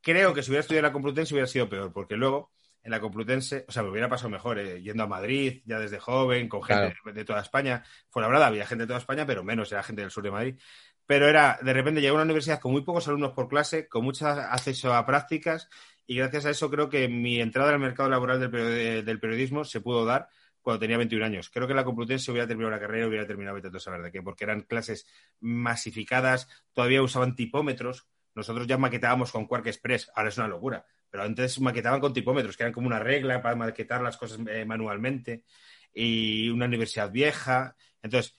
Creo 0.00 0.34
que 0.34 0.42
si 0.42 0.50
hubiera 0.50 0.60
estudiado 0.62 0.86
en 0.86 0.90
la 0.90 0.92
Complutense 0.92 1.34
hubiera 1.34 1.46
sido 1.46 1.68
peor, 1.68 1.92
porque 1.92 2.16
luego 2.16 2.50
en 2.84 2.90
la 2.90 3.00
Complutense, 3.00 3.64
o 3.68 3.70
sea, 3.72 3.82
me 3.84 3.90
hubiera 3.90 4.08
pasado 4.08 4.28
mejor, 4.30 4.58
eh, 4.58 4.82
yendo 4.82 5.04
a 5.04 5.06
Madrid 5.06 5.62
ya 5.64 5.78
desde 5.78 6.00
joven, 6.00 6.48
con 6.48 6.62
gente 6.64 6.94
de, 7.04 7.12
de 7.12 7.24
toda 7.24 7.40
España. 7.40 7.84
Fuenlabrada 8.10 8.48
había 8.48 8.66
gente 8.66 8.82
de 8.82 8.88
toda 8.88 8.98
España, 8.98 9.24
pero 9.26 9.44
menos, 9.44 9.70
era 9.70 9.82
gente 9.84 10.02
del 10.02 10.10
sur 10.10 10.24
de 10.24 10.32
Madrid. 10.32 10.60
Pero 11.06 11.28
era, 11.28 11.58
de 11.62 11.72
repente, 11.72 12.00
llegué 12.00 12.10
a 12.10 12.14
una 12.14 12.22
universidad 12.24 12.58
con 12.60 12.72
muy 12.72 12.82
pocos 12.82 13.06
alumnos 13.06 13.32
por 13.32 13.48
clase, 13.48 13.86
con 13.88 14.02
mucho 14.04 14.26
acceso 14.26 14.92
a 14.94 15.04
prácticas, 15.06 15.68
y 16.06 16.16
gracias 16.16 16.46
a 16.46 16.50
eso 16.50 16.70
creo 16.70 16.88
que 16.88 17.08
mi 17.08 17.40
entrada 17.40 17.72
al 17.72 17.78
mercado 17.78 18.08
laboral 18.08 18.40
del, 18.40 19.04
del 19.04 19.20
periodismo 19.20 19.64
se 19.64 19.80
pudo 19.80 20.04
dar 20.04 20.28
cuando 20.62 20.80
tenía 20.80 20.96
21 20.96 21.24
años. 21.24 21.50
Creo 21.50 21.66
que 21.66 21.74
la 21.74 21.84
Complutense 21.84 22.30
hubiera 22.30 22.46
terminado 22.46 22.70
la 22.70 22.80
carrera, 22.80 23.08
hubiera 23.08 23.26
terminado 23.26 23.56
vete 23.60 23.76
a 23.76 23.80
saber 23.80 24.02
de 24.02 24.12
qué, 24.12 24.22
porque 24.22 24.44
eran 24.44 24.62
clases 24.62 25.06
masificadas, 25.40 26.48
todavía 26.72 27.02
usaban 27.02 27.34
tipómetros. 27.34 28.06
Nosotros 28.34 28.66
ya 28.66 28.78
maquetábamos 28.78 29.30
con 29.30 29.46
Quark 29.46 29.66
Express, 29.66 30.10
ahora 30.14 30.30
es 30.30 30.38
una 30.38 30.48
locura, 30.48 30.86
pero 31.10 31.24
antes 31.24 31.60
maquetaban 31.60 32.00
con 32.00 32.14
tipómetros, 32.14 32.56
que 32.56 32.62
eran 32.62 32.72
como 32.72 32.86
una 32.86 32.98
regla 32.98 33.42
para 33.42 33.56
maquetar 33.56 34.00
las 34.00 34.16
cosas 34.16 34.40
eh, 34.48 34.64
manualmente, 34.64 35.44
y 35.92 36.48
una 36.48 36.64
universidad 36.64 37.10
vieja. 37.10 37.76
Entonces, 38.00 38.34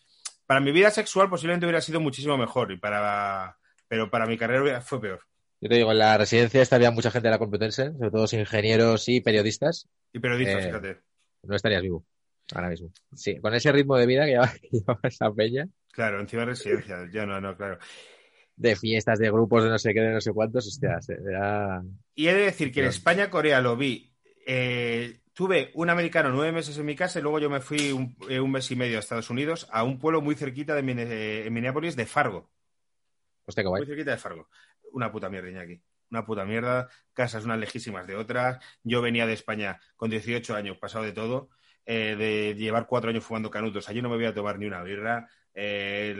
para 0.47 0.59
mi 0.59 0.71
vida 0.71 0.89
sexual 0.89 1.29
posiblemente 1.29 1.67
hubiera 1.67 1.81
sido 1.81 1.99
muchísimo 1.99 2.37
mejor, 2.37 2.71
y 2.71 2.77
para, 2.77 3.59
pero 3.87 4.09
para 4.09 4.25
mi 4.25 4.37
carrera 4.37 4.81
fue 4.81 4.99
peor. 4.99 5.21
Yo 5.63 5.69
te 5.69 5.75
digo, 5.75 5.91
en 5.93 5.97
la 5.97 6.17
residencia 6.17 6.61
esta 6.61 6.75
había 6.75 6.91
mucha 6.91 7.09
gente 7.09 7.29
de 7.29 7.31
la 7.31 7.39
Complutense, 7.39 7.93
sobre 7.93 8.11
todo 8.11 8.25
ingenieros 8.33 9.07
y 9.07 9.21
periodistas. 9.21 9.87
Y 10.11 10.19
periodistas, 10.19 10.61
Eh, 10.61 10.67
fíjate. 10.67 10.97
No 11.43 11.55
estarías 11.55 11.81
vivo 11.81 12.03
ahora 12.53 12.67
mismo. 12.69 12.91
Sí, 13.15 13.39
con 13.39 13.53
ese 13.53 13.71
ritmo 13.71 13.95
de 13.95 14.05
vida 14.05 14.25
que 14.25 14.31
llevaba, 14.71 14.99
que 15.01 15.07
esa 15.07 15.33
peña, 15.33 15.69
Claro, 15.93 16.19
encima 16.19 16.41
de 16.41 16.47
residencia. 16.47 17.07
Yo 17.13 17.25
no, 17.25 17.39
no, 17.39 17.55
claro. 17.55 17.77
de 18.57 18.75
fiestas, 18.75 19.19
de 19.19 19.31
grupos, 19.31 19.63
de 19.63 19.69
no 19.69 19.79
sé 19.79 19.93
qué, 19.93 20.01
de 20.01 20.11
no 20.11 20.21
sé 20.21 20.33
cuántos, 20.33 20.67
hostia, 20.67 20.99
era... 21.09 21.81
Y 22.13 22.27
he 22.27 22.33
de 22.33 22.41
decir 22.41 22.71
que 22.71 22.81
en. 22.81 22.87
España-Corea 22.87 23.61
lo 23.61 23.77
vi. 23.77 24.11
eh, 24.45 25.19
tuve 25.33 25.71
un 25.75 25.89
americano 25.89 26.29
nueve 26.29 26.51
meses 26.51 26.77
en 26.77 26.85
mi 26.85 26.95
casa 26.95 27.19
y 27.19 27.21
luego 27.23 27.39
yo 27.39 27.49
me 27.49 27.61
fui 27.61 27.91
un, 27.91 28.15
eh, 28.29 28.39
un 28.39 28.51
mes 28.51 28.69
y 28.69 28.75
medio 28.75 28.97
a 28.97 28.99
Estados 28.99 29.29
Unidos, 29.29 29.67
a 29.71 29.83
un 29.83 29.97
pueblo 29.99 30.21
muy 30.21 30.35
cerquita 30.35 30.75
de 30.75 30.83
Minneapolis, 31.49 31.95
de 31.95 32.05
Fargo. 32.05 32.51
Hostia, 33.45 33.63
qué 33.63 33.69
Muy 33.69 33.79
guay. 33.79 33.87
cerquita 33.87 34.11
de 34.11 34.17
Fargo. 34.17 34.49
Una 34.93 35.11
puta 35.11 35.29
mierda, 35.29 35.61
aquí. 35.61 35.81
Una 36.11 36.25
puta 36.25 36.45
mierda. 36.45 36.87
Casas 37.13 37.43
unas 37.45 37.59
lejísimas 37.59 38.07
de 38.07 38.15
otras. 38.15 38.63
Yo 38.83 39.01
venía 39.01 39.25
de 39.27 39.33
España 39.33 39.79
con 39.95 40.09
18 40.09 40.55
años, 40.55 40.77
pasado 40.77 41.03
de 41.03 41.11
todo. 41.11 41.49
eh, 41.85 42.15
de 42.17 42.55
llevar 42.55 42.87
cuatro 42.87 43.09
años 43.09 43.25
fumando 43.25 43.49
canutos. 43.51 43.89
Allí 43.89 44.01
no 44.01 44.07
me 44.09 44.15
voy 44.15 44.25
a 44.25 44.33
tomar 44.33 44.57
ni 44.57 44.65
una 44.67 44.81
birra. 44.83 45.27
eh, 45.53 46.15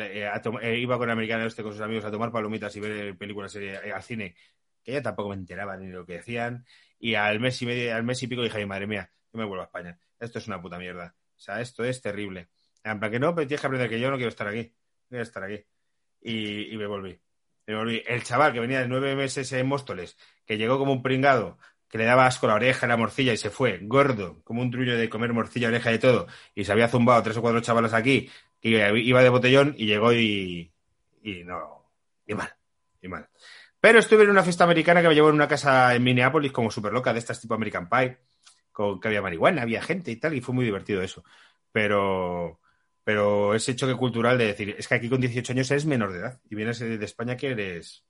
eh, 0.62 0.78
iba 0.78 0.98
con 0.98 1.08
el 1.10 1.14
americano 1.14 1.46
este 1.46 1.64
con 1.64 1.72
sus 1.72 1.82
amigos 1.82 2.04
a 2.06 2.12
tomar 2.12 2.32
palomitas 2.32 2.76
y 2.76 2.80
ver 2.82 3.18
películas 3.18 3.56
al 3.56 4.04
cine, 4.04 4.36
que 4.84 4.92
ya 4.94 5.02
tampoco 5.02 5.30
me 5.30 5.36
enteraba 5.36 5.78
ni 5.78 5.88
lo 5.88 6.06
que 6.06 6.14
decían. 6.16 6.66
Y 7.00 7.16
al 7.16 7.40
mes 7.40 7.62
y 7.62 7.66
medio, 7.66 7.96
al 7.96 8.04
mes 8.04 8.22
y 8.24 8.28
pico 8.28 8.42
dije, 8.44 8.58
"Ay, 8.60 8.66
madre 8.66 8.88
mía, 8.88 9.10
yo 9.32 9.40
me 9.40 9.46
vuelvo 9.46 9.62
a 9.64 9.66
España. 9.68 9.98
Esto 10.20 10.40
es 10.40 10.48
una 10.48 10.62
puta 10.62 10.78
mierda. 10.78 11.16
O 11.38 11.40
sea, 11.40 11.62
esto 11.62 11.84
es 11.86 12.02
terrible. 12.02 12.50
En 12.84 13.00
que 13.00 13.20
no, 13.20 13.34
pero 13.34 13.48
tienes 13.48 13.62
que 13.62 13.68
aprender 13.68 13.90
que 13.90 14.00
yo 14.00 14.10
no 14.10 14.18
quiero 14.18 14.30
estar 14.30 14.48
aquí. 14.48 14.64
No 14.64 15.10
quiero 15.10 15.24
estar 15.24 15.44
aquí. 15.44 15.64
Y 16.22 16.76
me 16.78 16.86
volví. 16.88 17.20
El 17.66 18.24
chaval 18.24 18.54
que 18.54 18.60
venía 18.60 18.82
de 18.82 18.88
nueve 18.88 19.16
meses 19.16 19.52
en 19.54 19.68
Móstoles, 19.68 20.18
que 20.46 20.58
llegó 20.58 20.78
como 20.78 20.92
un 20.92 21.02
pringado, 21.02 21.58
que 21.88 21.98
le 21.98 22.06
daba 22.06 22.26
asco 22.26 22.48
la 22.48 22.56
oreja, 22.56 22.88
la 22.88 22.98
morcilla 22.98 23.34
y 23.34 23.38
se 23.38 23.50
fue, 23.50 23.80
gordo, 23.84 24.42
como 24.44 24.62
un 24.62 24.72
truño 24.72 24.98
de 24.98 25.10
comer 25.10 25.32
morcilla, 25.32 25.68
oreja 25.68 25.94
y 25.94 26.00
todo, 26.00 26.28
y 26.56 26.66
se 26.66 26.72
había 26.72 26.88
zumbado 26.88 27.22
tres 27.24 27.38
o 27.38 27.42
cuatro 27.42 27.62
chavalas 27.62 27.94
aquí, 27.94 28.30
que 28.60 28.70
iba 28.70 29.22
de 29.22 29.30
botellón 29.30 29.76
y 29.78 29.86
llegó 29.86 30.12
y, 30.12 30.74
y 31.22 31.44
no, 31.44 31.92
y 32.26 32.34
mal, 32.34 32.54
y 33.02 33.08
mal. 33.08 33.30
Pero 33.80 34.00
estuve 34.00 34.24
en 34.24 34.30
una 34.30 34.44
fiesta 34.44 34.64
americana 34.64 35.02
que 35.02 35.10
me 35.10 35.14
llevó 35.14 35.30
en 35.30 35.36
una 35.36 35.48
casa 35.48 35.94
en 35.94 36.04
Minneapolis 36.04 36.52
como 36.52 36.72
súper 36.72 36.94
loca, 36.94 37.14
de 37.14 37.20
estas 37.20 37.40
tipo 37.40 37.54
American 37.54 37.90
Pie, 37.90 38.18
con 38.72 39.00
que 39.00 39.10
había 39.10 39.22
marihuana, 39.22 39.62
había 39.62 39.82
gente 39.82 40.10
y 40.10 40.16
tal, 40.16 40.34
y 40.34 40.42
fue 40.42 40.56
muy 40.56 40.66
divertido 40.66 41.02
eso. 41.02 41.24
Pero, 41.72 42.60
pero 43.04 43.54
ese 43.54 43.76
choque 43.76 43.96
cultural 43.96 44.38
de 44.38 44.48
decir, 44.48 44.76
es 44.78 44.88
que 44.88 44.96
aquí 44.96 45.10
con 45.10 45.20
18 45.22 45.54
años 45.54 45.70
eres 45.72 45.86
menor 45.86 46.12
de 46.14 46.20
edad 46.20 46.40
y 46.50 46.56
vienes 46.56 46.80
de 46.80 47.04
España 47.06 47.36
que 47.38 47.48
eres... 47.52 48.04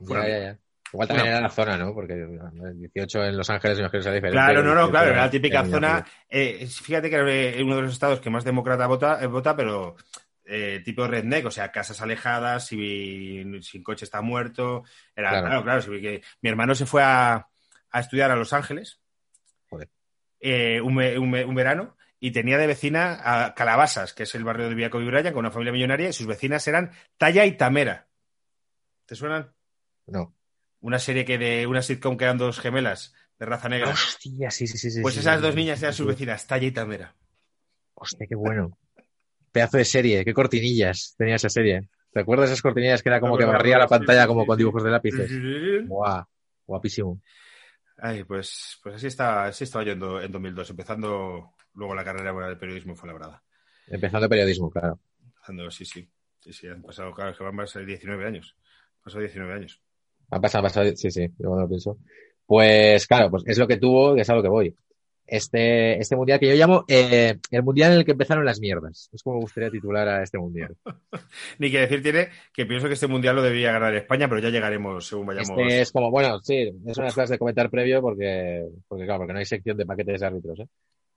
Ya, 0.00 0.28
ya, 0.28 0.38
ya. 0.38 0.58
Igual 0.92 1.08
también 1.08 1.24
Bueno. 1.26 1.38
era 1.38 1.40
la 1.40 1.50
zona, 1.50 1.76
¿no? 1.76 1.92
Porque 1.92 2.14
18 2.14 3.24
en 3.24 3.36
Los 3.36 3.50
Ángeles, 3.50 3.78
imagino 3.78 3.98
que 3.98 4.02
sea 4.04 4.12
diferente. 4.12 4.36
Claro, 4.38 4.62
no, 4.62 4.68
no, 4.74 4.74
18 4.82 4.90
claro, 4.90 5.10
era 5.10 5.24
la 5.24 5.30
típica 5.30 5.64
zona. 5.64 6.06
eh, 6.28 6.66
fíjate 6.66 7.10
que 7.10 7.16
era 7.16 7.64
uno 7.64 7.76
de 7.76 7.82
los 7.82 7.92
estados 7.92 8.20
que 8.20 8.30
más 8.30 8.44
demócrata 8.44 8.86
vota, 8.86 9.18
eh, 9.22 9.26
vota 9.26 9.56
pero 9.56 9.96
eh, 10.44 10.80
tipo 10.84 11.06
redneck, 11.08 11.46
o 11.46 11.50
sea, 11.50 11.72
casas 11.72 12.00
alejadas, 12.00 12.66
si, 12.68 13.42
sin 13.62 13.82
coche 13.82 14.04
está 14.04 14.20
muerto. 14.22 14.84
Era, 15.16 15.30
Claro. 15.30 15.62
claro, 15.64 15.82
claro, 15.86 16.00
que 16.00 16.22
mi 16.42 16.48
hermano 16.50 16.74
se 16.76 16.86
fue 16.86 17.02
a, 17.02 17.48
a 17.90 18.00
estudiar 18.00 18.30
a 18.30 18.36
Los 18.36 18.52
Ángeles 18.52 19.00
Joder. 19.68 19.88
eh, 20.38 20.80
un, 20.80 20.96
un 20.98 21.34
un 21.34 21.54
verano 21.56 21.96
y 22.26 22.32
tenía 22.32 22.58
de 22.58 22.66
vecina 22.66 23.20
a 23.22 23.54
Calabasas, 23.54 24.12
que 24.12 24.24
es 24.24 24.34
el 24.34 24.42
barrio 24.44 24.68
de 24.68 24.74
Villaco 24.74 25.00
y 25.00 25.06
Bryan, 25.06 25.32
con 25.32 25.40
una 25.40 25.50
familia 25.52 25.72
millonaria, 25.72 26.08
y 26.08 26.12
sus 26.12 26.26
vecinas 26.26 26.66
eran 26.66 26.90
Talla 27.18 27.44
y 27.46 27.56
Tamera. 27.56 28.08
¿Te 29.06 29.14
suenan? 29.14 29.52
No. 30.08 30.34
Una 30.80 30.98
serie 30.98 31.24
que 31.24 31.38
de 31.38 31.66
una 31.66 31.82
sitcom 31.82 32.16
que 32.16 32.24
eran 32.24 32.38
dos 32.38 32.58
gemelas 32.58 33.14
de 33.38 33.46
raza 33.46 33.68
negra. 33.68 33.90
Hostia, 33.92 34.50
sí, 34.50 34.66
sí, 34.66 34.78
sí. 34.78 35.00
Pues 35.02 35.14
sí, 35.14 35.20
esas 35.20 35.36
sí, 35.36 35.42
dos 35.42 35.54
sí, 35.54 35.60
niñas 35.60 35.82
eran 35.82 35.94
sus 35.94 36.06
vecinas, 36.06 36.46
Talla 36.46 36.66
y 36.66 36.72
Tamera. 36.72 37.14
Hostia, 37.94 38.26
qué 38.28 38.34
bueno. 38.34 38.76
Pedazo 39.52 39.78
de 39.78 39.84
serie, 39.84 40.24
qué 40.24 40.34
cortinillas 40.34 41.14
tenía 41.16 41.36
esa 41.36 41.48
serie. 41.48 41.88
¿Te 42.12 42.20
acuerdas 42.20 42.48
de 42.48 42.54
esas 42.54 42.62
cortinillas 42.62 43.02
que 43.02 43.08
era 43.08 43.20
como 43.20 43.38
que 43.38 43.44
barría 43.44 43.78
la 43.78 43.86
pantalla 43.88 44.26
como 44.26 44.46
con 44.46 44.58
dibujos 44.58 44.82
de 44.84 44.90
lápices? 44.90 45.30
Guau, 45.86 46.24
guapísimo. 46.66 47.20
Ay, 47.98 48.24
pues, 48.24 48.78
pues 48.82 48.96
así, 48.96 49.06
está, 49.06 49.46
así 49.46 49.64
estaba 49.64 49.84
yo 49.84 49.92
en, 49.92 49.98
do- 50.00 50.20
en 50.20 50.30
2002, 50.30 50.70
empezando 50.70 51.54
luego 51.76 51.94
la 51.94 52.04
carrera 52.04 52.32
buena 52.32 52.48
de 52.48 52.56
periodismo 52.56 52.92
en 52.92 52.96
Fuenlabrada. 52.96 53.42
Empezando 53.86 54.28
periodismo, 54.28 54.70
claro. 54.70 54.98
Empezando, 55.24 55.70
sí, 55.70 55.84
sí. 55.84 56.08
Sí, 56.40 56.52
sí, 56.52 56.68
han 56.68 56.82
pasado, 56.82 57.12
claro, 57.12 57.36
que 57.36 57.44
van 57.44 57.58
a 57.60 57.66
ser 57.66 57.84
19 57.84 58.24
años. 58.24 58.56
Pasado 59.02 59.20
19 59.20 59.52
años. 59.52 59.80
Ha 60.30 60.40
pasado, 60.40 60.60
ha 60.60 60.68
pasado, 60.68 60.96
sí, 60.96 61.10
sí, 61.10 61.28
yo 61.38 61.48
cuando 61.48 61.62
lo 61.62 61.68
pienso. 61.68 61.98
Pues 62.46 63.06
claro, 63.06 63.30
pues 63.30 63.42
es 63.46 63.58
lo 63.58 63.66
que 63.66 63.76
tuvo 63.76 64.16
y 64.16 64.20
es 64.20 64.30
a 64.30 64.34
lo 64.34 64.42
que 64.42 64.48
voy. 64.48 64.76
Este, 65.26 65.98
este 65.98 66.14
mundial 66.14 66.38
que 66.38 66.46
yo 66.46 66.54
llamo 66.54 66.84
eh, 66.86 67.36
el 67.50 67.62
mundial 67.64 67.92
en 67.92 67.98
el 67.98 68.04
que 68.04 68.12
empezaron 68.12 68.44
las 68.44 68.60
mierdas. 68.60 69.10
Es 69.12 69.24
como 69.24 69.38
me 69.38 69.42
gustaría 69.42 69.70
titular 69.70 70.06
a 70.06 70.22
este 70.22 70.38
mundial. 70.38 70.76
Ni 71.58 71.70
que 71.70 71.80
decir 71.80 72.00
tiene 72.00 72.28
que 72.52 72.64
pienso 72.64 72.86
que 72.86 72.94
este 72.94 73.08
mundial 73.08 73.34
lo 73.34 73.42
debía 73.42 73.72
ganar 73.72 73.94
España, 73.96 74.28
pero 74.28 74.40
ya 74.40 74.50
llegaremos 74.50 75.08
según 75.08 75.26
vayamos. 75.26 75.50
Este 75.50 75.80
es 75.80 75.90
como, 75.90 76.12
bueno, 76.12 76.38
sí, 76.40 76.72
es 76.86 76.98
unas 76.98 77.12
cosas 77.12 77.30
de 77.30 77.38
comentar 77.38 77.68
previo 77.70 78.00
porque, 78.00 78.68
porque 78.86 79.04
claro, 79.04 79.20
porque 79.20 79.32
no 79.32 79.40
hay 79.40 79.46
sección 79.46 79.76
de 79.76 79.86
paquetes 79.86 80.20
de 80.20 80.26
árbitros, 80.26 80.60
¿eh? 80.60 80.68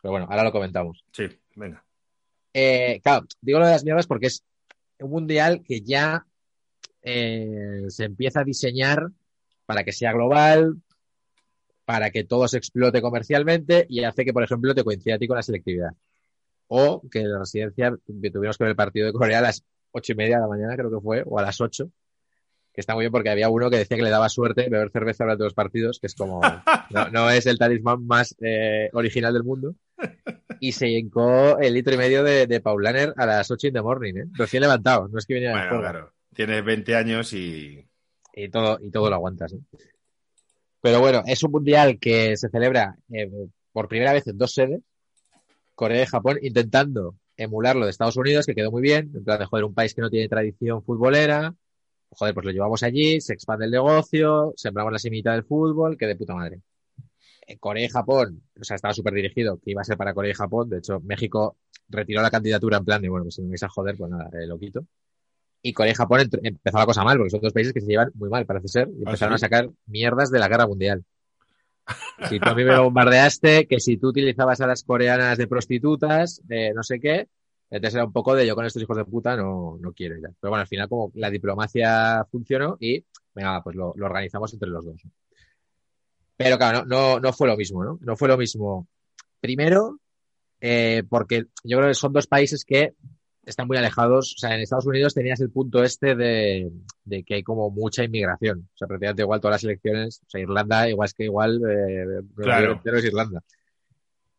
Pero 0.02 0.12
bueno, 0.12 0.28
ahora 0.30 0.44
lo 0.44 0.52
comentamos. 0.52 1.04
Sí, 1.12 1.26
venga. 1.56 1.84
Eh, 2.54 3.00
claro, 3.04 3.26
digo 3.42 3.60
lo 3.60 3.66
de 3.66 3.74
las 3.74 3.84
mierdas 3.84 4.08
porque 4.08 4.28
es 4.28 4.44
un 5.00 5.12
mundial 5.12 5.62
que 5.64 5.82
ya 5.82 6.26
eh, 7.02 7.86
se 7.88 8.06
empieza 8.06 8.42
a 8.42 8.44
diseñar 8.44 9.10
para 9.66 9.84
que 9.84 9.92
sea 9.92 10.14
global, 10.14 10.82
para 11.86 12.12
que 12.12 12.24
todo 12.24 12.48
se 12.48 12.58
explote 12.58 13.02
comercialmente 13.02 13.86
y 13.90 14.04
hace 14.04 14.26
que, 14.26 14.34
por 14.34 14.44
ejemplo, 14.44 14.76
te 14.76 14.84
coincida 14.84 15.16
a 15.16 15.18
ti 15.20 15.28
con 15.28 15.38
la 15.38 15.44
selectividad. 15.44 15.92
O 16.68 17.02
que 17.10 17.24
la 17.24 17.40
residencia, 17.40 17.96
que 18.22 18.32
tuvimos 18.32 18.58
que 18.58 18.64
ver 18.64 18.72
el 18.72 18.76
partido 18.76 19.08
de 19.08 19.14
Corea 19.14 19.40
a 19.40 19.42
las 19.42 19.64
ocho 19.92 20.14
y 20.14 20.16
media 20.16 20.36
de 20.36 20.42
la 20.42 20.48
mañana, 20.48 20.76
creo 20.76 20.92
que 20.92 21.02
fue, 21.02 21.24
o 21.26 21.40
a 21.40 21.42
las 21.42 21.60
ocho, 21.62 21.90
que 22.74 22.82
está 22.82 22.94
muy 22.94 23.04
bien 23.04 23.12
porque 23.12 23.30
había 23.30 23.50
uno 23.50 23.70
que 23.70 23.78
decía 23.78 23.98
que 23.98 24.04
le 24.04 24.12
daba 24.12 24.30
suerte 24.30 24.70
beber 24.70 24.92
cerveza 24.92 25.24
durante 25.24 25.44
los 25.44 25.54
partidos, 25.54 26.00
que 26.00 26.08
es 26.08 26.16
como, 26.16 26.42
no, 26.92 27.10
no 27.10 27.30
es 27.30 27.46
el 27.48 27.58
talismán 27.58 28.06
más 28.06 28.36
eh, 28.40 28.90
original 28.94 29.34
del 29.34 29.44
mundo. 29.44 29.74
Y 30.62 30.74
se 30.74 30.90
hincó 30.90 31.58
el 31.58 31.74
litro 31.74 31.94
y 31.94 31.98
medio 31.98 32.22
de, 32.22 32.46
de 32.46 32.60
Paulaner 32.60 33.14
a 33.16 33.26
las 33.26 33.50
8 33.50 33.68
in 33.68 33.74
the 33.74 33.82
morning, 33.82 34.14
¿eh? 34.16 34.26
Recién 34.34 34.60
levantado, 34.60 35.08
no 35.08 35.18
es 35.18 35.26
que 35.26 35.36
venía 35.36 35.52
de 35.52 35.56
Bueno, 35.56 35.80
claro. 35.80 36.14
Tienes 36.34 36.66
20 36.66 36.96
años 36.96 37.32
y. 37.32 37.88
Y 38.34 38.50
todo, 38.50 38.78
y 38.82 38.92
todo 38.92 39.10
lo 39.10 39.16
aguantas, 39.16 39.54
¿eh? 39.54 39.60
Pero 40.82 41.00
bueno, 41.00 41.24
es 41.26 41.44
un 41.44 41.52
mundial 41.52 42.00
que 42.00 42.38
se 42.38 42.50
celebra 42.50 42.96
eh, 43.12 43.30
por 43.72 43.88
primera 43.88 44.14
vez 44.14 44.28
en 44.28 44.38
dos 44.38 44.54
sedes, 44.54 44.82
Corea 45.76 46.04
y 46.04 46.06
Japón, 46.06 46.40
intentando 46.42 47.16
emular 47.38 47.76
lo 47.76 47.86
de 47.86 47.92
Estados 47.92 48.18
Unidos, 48.18 48.46
que 48.46 48.56
quedó 48.56 48.72
muy 48.72 48.82
bien, 48.82 49.12
en 49.16 49.24
plan 49.24 49.40
de, 49.40 49.46
joder, 49.46 49.66
un 49.66 49.74
país 49.74 49.94
que 49.94 50.02
no 50.02 50.10
tiene 50.10 50.28
tradición 50.28 50.84
futbolera, 50.84 51.54
joder, 52.12 52.34
pues 52.34 52.46
lo 52.46 52.52
llevamos 52.52 52.84
allí, 52.84 53.22
se 53.22 53.34
expande 53.34 53.66
el 53.66 53.72
negocio, 53.72 54.54
sembramos 54.56 54.92
la 54.92 55.00
semillita 55.00 55.34
del 55.34 55.44
fútbol, 55.44 55.98
que 55.98 56.08
de 56.08 56.16
puta 56.16 56.36
madre. 56.36 56.62
Corea 57.58 57.86
y 57.86 57.90
Japón, 57.90 58.42
o 58.60 58.64
sea, 58.64 58.76
estaba 58.76 58.94
súper 58.94 59.14
dirigido, 59.14 59.58
que 59.58 59.72
iba 59.72 59.82
a 59.82 59.86
ser 59.86 59.98
para 59.98 60.14
Corea 60.14 60.32
y 60.32 60.36
Japón, 60.36 60.70
de 60.70 60.80
hecho, 60.80 61.00
México 61.02 61.58
retiró 61.88 62.22
la 62.22 62.30
candidatura 62.30 62.78
en 62.78 62.86
plan 62.86 63.02
de, 63.02 63.10
bueno, 63.10 63.26
pues 63.26 63.36
si 63.36 63.42
me 63.42 63.50
vais 63.50 63.64
a 63.64 63.70
joder, 63.70 63.98
pues 63.98 64.12
nada, 64.12 64.30
eh, 64.34 64.46
lo 64.46 64.60
quito. 64.60 64.86
Y 65.62 65.74
Corea 65.74 65.92
y 65.92 65.96
Japón 65.96 66.30
empezó 66.44 66.78
la 66.78 66.86
cosa 66.86 67.04
mal, 67.04 67.18
porque 67.18 67.32
son 67.32 67.42
dos 67.42 67.54
países 67.54 67.74
que 67.74 67.82
se 67.82 67.88
llevan 67.88 68.12
muy 68.14 68.30
mal, 68.30 68.46
parece 68.46 68.68
ser, 68.68 68.88
y 68.90 69.00
¿Ah, 69.00 69.10
empezaron 69.10 69.38
sí? 69.38 69.46
a 69.46 69.48
sacar 69.48 69.70
mierdas 69.88 70.32
de 70.32 70.40
la 70.40 70.48
guerra 70.48 70.68
mundial. 70.68 71.04
Si 72.30 72.40
tú 72.40 72.50
a 72.50 72.54
mí 72.54 72.64
me 72.64 72.78
bombardeaste, 72.78 73.66
que 73.66 73.80
si 73.80 73.98
tú 73.98 74.10
utilizabas 74.10 74.62
a 74.62 74.68
las 74.68 74.84
coreanas 74.84 75.38
de 75.38 75.48
prostitutas, 75.48 76.42
de 76.44 76.74
no 76.74 76.84
sé 76.84 77.00
qué, 77.00 77.28
entonces 77.72 77.96
era 77.96 78.06
un 78.06 78.12
poco 78.12 78.36
de 78.36 78.46
yo 78.46 78.56
con 78.56 78.66
estos 78.66 78.82
hijos 78.82 78.98
de 78.98 79.06
puta 79.06 79.36
no, 79.36 79.78
no 79.80 79.94
quiero 79.94 80.16
ya. 80.16 80.30
Pero 80.40 80.52
bueno, 80.52 80.62
al 80.62 80.68
final 80.68 80.90
como 80.90 81.12
la 81.16 81.30
diplomacia 81.30 82.26
funcionó 82.30 82.78
y, 82.80 83.04
venga, 83.34 83.64
pues 83.64 83.76
lo, 83.76 83.94
lo 83.96 84.06
organizamos 84.06 84.54
entre 84.54 84.70
los 84.70 84.86
dos. 84.86 85.02
Pero 86.40 86.58
claro, 86.58 86.86
no, 86.86 87.16
no, 87.16 87.20
no 87.20 87.34
fue 87.34 87.50
lo 87.50 87.58
mismo, 87.58 87.84
¿no? 87.84 88.00
No 88.02 88.16
fue 88.16 88.30
lo 88.30 88.38
mismo. 88.38 88.88
Primero, 89.42 90.00
eh, 90.62 91.04
porque 91.10 91.48
yo 91.66 91.78
creo 91.78 91.90
que 91.90 91.96
son 91.96 92.14
dos 92.14 92.28
países 92.28 92.64
que 92.64 92.94
están 93.46 93.68
muy 93.68 93.76
alejados. 93.76 94.36
O 94.36 94.38
sea, 94.38 94.56
en 94.56 94.62
Estados 94.62 94.86
Unidos 94.86 95.14
tenías 95.14 95.42
el 95.42 95.52
punto 95.52 95.84
este 95.84 96.16
de, 96.16 96.72
de 97.04 97.24
que 97.26 97.36
hay 97.36 97.44
como 97.44 97.70
mucha 97.70 98.06
inmigración. 98.06 98.70
O 98.74 98.78
sea, 98.78 98.88
prácticamente 98.88 99.24
igual 99.24 99.42
todas 99.42 99.56
las 99.56 99.64
elecciones, 99.66 100.22
o 100.28 100.30
sea, 100.30 100.40
Irlanda, 100.40 100.90
igual 100.90 101.08
es 101.08 101.14
que 101.14 101.26
igual, 101.26 101.62
eh, 101.70 102.22
Claro. 102.38 102.82
Es 102.86 103.04
Irlanda. 103.04 103.44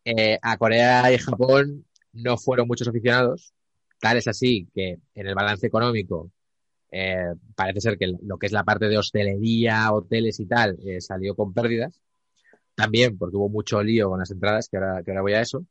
Eh, 0.03 0.39
a 0.41 0.57
Corea 0.57 1.13
y 1.13 1.19
Japón 1.19 1.85
no 2.13 2.35
fueron 2.35 2.67
muchos 2.67 2.87
aficionados. 2.87 3.53
Tal 3.99 4.17
es 4.17 4.27
así 4.27 4.67
que 4.73 4.97
en 5.13 5.27
el 5.27 5.35
balance 5.35 5.67
económico 5.67 6.31
eh, 6.91 7.33
parece 7.55 7.81
ser 7.81 7.97
que 7.97 8.13
lo 8.21 8.37
que 8.37 8.47
es 8.47 8.51
la 8.51 8.63
parte 8.63 8.87
de 8.89 8.97
hostelería, 8.97 9.91
hoteles 9.93 10.39
y 10.39 10.45
tal, 10.45 10.77
eh, 10.85 10.99
salió 11.01 11.35
con 11.35 11.53
pérdidas. 11.53 12.01
También 12.75 13.17
porque 13.17 13.37
hubo 13.37 13.49
mucho 13.49 13.81
lío 13.83 14.09
con 14.09 14.19
las 14.19 14.31
entradas, 14.31 14.67
que 14.69 14.77
ahora, 14.77 15.01
que 15.03 15.11
ahora 15.11 15.21
voy 15.21 15.33
a 15.33 15.41
eso. 15.41 15.65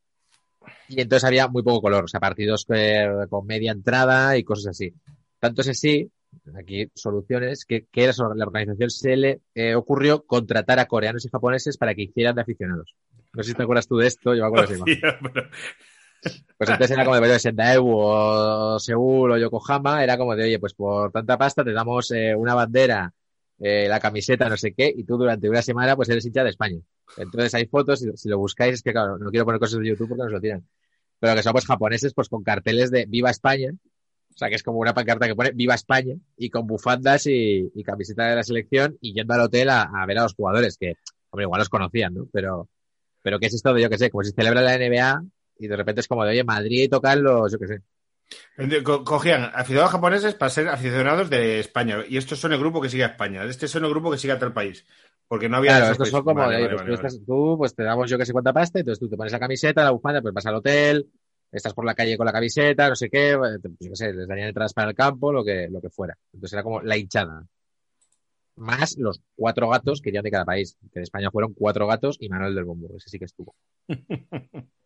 Y 0.88 1.00
entonces 1.00 1.24
había 1.24 1.48
muy 1.48 1.62
poco 1.62 1.80
color, 1.82 2.04
o 2.04 2.08
sea, 2.08 2.20
partidos 2.20 2.66
eh, 2.74 3.08
con 3.28 3.46
media 3.46 3.72
entrada 3.72 4.36
y 4.36 4.44
cosas 4.44 4.68
así. 4.68 4.92
Tanto 5.38 5.62
es 5.62 5.68
así, 5.68 6.10
aquí 6.54 6.90
soluciones, 6.94 7.64
que, 7.64 7.86
que 7.90 8.06
la 8.06 8.12
la 8.36 8.44
organización 8.44 8.90
se 8.90 9.16
le 9.16 9.40
eh, 9.54 9.74
ocurrió 9.74 10.24
contratar 10.26 10.78
a 10.78 10.86
coreanos 10.86 11.24
y 11.24 11.28
japoneses 11.30 11.78
para 11.78 11.94
que 11.94 12.02
hicieran 12.02 12.34
de 12.34 12.42
aficionados. 12.42 12.94
No 13.32 13.42
sé 13.42 13.50
si 13.50 13.56
te 13.56 13.62
acuerdas 13.62 13.88
tú 13.88 13.96
de 13.96 14.08
esto, 14.08 14.34
yo 14.34 14.42
me 14.42 14.48
acuerdo 14.48 14.74
imagen. 14.74 14.94
Hostia, 15.02 15.18
pero- 15.32 15.48
Pues 16.22 16.68
entonces 16.68 16.90
era 16.90 17.04
como 17.04 17.18
de, 17.18 17.28
de 17.28 17.38
Sendaebu 17.38 17.90
o 17.94 18.78
Seúl 18.78 19.32
o 19.32 19.38
Yokohama, 19.38 20.04
era 20.04 20.18
como 20.18 20.36
de, 20.36 20.44
oye, 20.44 20.58
pues 20.58 20.74
por 20.74 21.10
tanta 21.10 21.38
pasta 21.38 21.64
te 21.64 21.72
damos 21.72 22.10
eh, 22.10 22.34
una 22.34 22.54
bandera, 22.54 23.12
eh, 23.58 23.86
la 23.88 24.00
camiseta, 24.00 24.48
no 24.48 24.56
sé 24.56 24.72
qué, 24.72 24.92
y 24.94 25.04
tú 25.04 25.16
durante 25.16 25.48
una 25.48 25.62
semana 25.62 25.96
pues 25.96 26.08
eres 26.10 26.24
hincha 26.26 26.44
de 26.44 26.50
España. 26.50 26.78
Entonces 27.16 27.54
hay 27.54 27.66
fotos, 27.66 28.02
y 28.02 28.16
si 28.16 28.28
lo 28.28 28.38
buscáis, 28.38 28.74
es 28.74 28.82
que 28.82 28.92
claro, 28.92 29.18
no 29.18 29.30
quiero 29.30 29.46
poner 29.46 29.58
cosas 29.58 29.80
de 29.80 29.88
YouTube 29.88 30.08
porque 30.08 30.24
nos 30.24 30.32
lo 30.32 30.40
tiran. 30.40 30.66
Pero 31.18 31.34
que 31.34 31.42
son 31.42 31.52
pues 31.52 31.66
japoneses 31.66 32.14
pues 32.14 32.28
con 32.28 32.42
carteles 32.42 32.90
de 32.90 33.06
Viva 33.06 33.30
España, 33.30 33.70
o 33.72 34.38
sea 34.38 34.48
que 34.48 34.54
es 34.54 34.62
como 34.62 34.78
una 34.78 34.94
pancarta 34.94 35.26
que 35.26 35.34
pone 35.34 35.52
Viva 35.52 35.74
España, 35.74 36.14
y 36.36 36.50
con 36.50 36.66
bufandas 36.66 37.26
y, 37.26 37.70
y 37.74 37.82
camiseta 37.82 38.28
de 38.28 38.36
la 38.36 38.42
selección, 38.42 38.98
y 39.00 39.14
yendo 39.14 39.34
al 39.34 39.40
hotel 39.40 39.70
a, 39.70 39.82
a 39.82 40.06
ver 40.06 40.18
a 40.18 40.22
los 40.24 40.34
jugadores, 40.34 40.76
que, 40.78 40.96
hombre, 41.30 41.44
igual 41.44 41.60
los 41.60 41.68
conocían, 41.68 42.14
¿no? 42.14 42.26
Pero, 42.32 42.68
pero 43.22 43.38
¿qué 43.38 43.46
es 43.46 43.54
esto 43.54 43.72
de, 43.72 43.82
yo 43.82 43.90
qué 43.90 43.98
sé, 43.98 44.10
como 44.10 44.24
si 44.24 44.32
celebra 44.32 44.62
la 44.62 44.76
NBA, 44.76 45.22
y 45.60 45.68
de 45.68 45.76
repente 45.76 46.00
es 46.00 46.08
como 46.08 46.24
de, 46.24 46.30
oye, 46.30 46.44
Madrid 46.44 46.88
tocan 46.90 47.22
los, 47.22 47.52
yo 47.52 47.58
qué 47.58 47.66
sé. 47.68 47.82
Co- 48.82 49.04
Cogían 49.04 49.50
aficionados 49.54 49.92
japoneses 49.92 50.34
para 50.34 50.50
ser 50.50 50.68
aficionados 50.68 51.28
de 51.30 51.60
España. 51.60 51.98
Y 52.08 52.16
estos 52.16 52.38
son 52.38 52.52
el 52.52 52.58
grupo 52.58 52.80
que 52.80 52.88
sigue 52.88 53.04
a 53.04 53.08
España. 53.08 53.44
Este 53.44 53.68
son 53.68 53.84
el 53.84 53.90
grupo 53.90 54.10
que 54.10 54.18
sigue 54.18 54.32
a 54.32 54.38
tal 54.38 54.52
país. 54.52 54.86
Porque 55.28 55.48
no 55.48 55.58
había. 55.58 55.76
Claro, 55.78 55.92
estos 55.92 56.08
son 56.10 56.24
como, 56.24 56.40
Vale, 56.40 56.56
de, 56.56 56.62
vale, 56.62 56.74
pues, 56.74 56.82
vale, 56.82 56.88
tú, 56.88 57.06
estás- 57.06 57.20
tú, 57.26 57.54
pues 57.58 57.74
te 57.74 57.82
damos 57.84 58.10
yo 58.10 58.18
que 58.18 58.26
sé 58.26 58.32
cuánta 58.32 58.52
pasta, 58.52 58.80
entonces 58.80 58.98
tú 58.98 59.08
te 59.08 59.16
pones 59.16 59.32
la 59.32 59.38
camiseta, 59.38 59.84
la 59.84 59.90
bufanda, 59.92 60.20
pues 60.22 60.34
vas 60.34 60.46
al 60.46 60.56
hotel, 60.56 61.08
estás 61.52 61.72
por 61.74 61.84
la 61.84 61.94
calle 61.94 62.16
con 62.16 62.26
la 62.26 62.32
camiseta, 62.32 62.88
no 62.88 62.96
sé 62.96 63.08
qué, 63.08 63.36
pues, 63.38 63.58
yo 63.62 63.90
qué 63.90 63.96
sé, 63.96 64.12
les 64.12 64.26
darían 64.26 64.48
entradas 64.48 64.72
para 64.74 64.90
el 64.90 64.96
campo, 64.96 65.32
lo 65.32 65.44
que, 65.44 65.68
lo 65.70 65.80
que 65.80 65.90
fuera. 65.90 66.16
Entonces 66.32 66.52
era 66.54 66.62
como 66.64 66.80
la 66.82 66.96
hinchada. 66.96 67.44
Más 68.56 68.96
los 68.98 69.20
cuatro 69.36 69.68
gatos 69.70 70.00
que 70.02 70.10
irían 70.10 70.24
de 70.24 70.30
cada 70.30 70.44
país. 70.44 70.76
Que 70.92 71.00
de 71.00 71.04
España 71.04 71.30
fueron 71.30 71.54
cuatro 71.54 71.86
gatos 71.86 72.16
y 72.20 72.28
Manuel 72.28 72.54
del 72.54 72.64
Bombo. 72.64 72.88
Ese 72.96 73.08
sí 73.08 73.18
que 73.18 73.24
estuvo. 73.24 73.54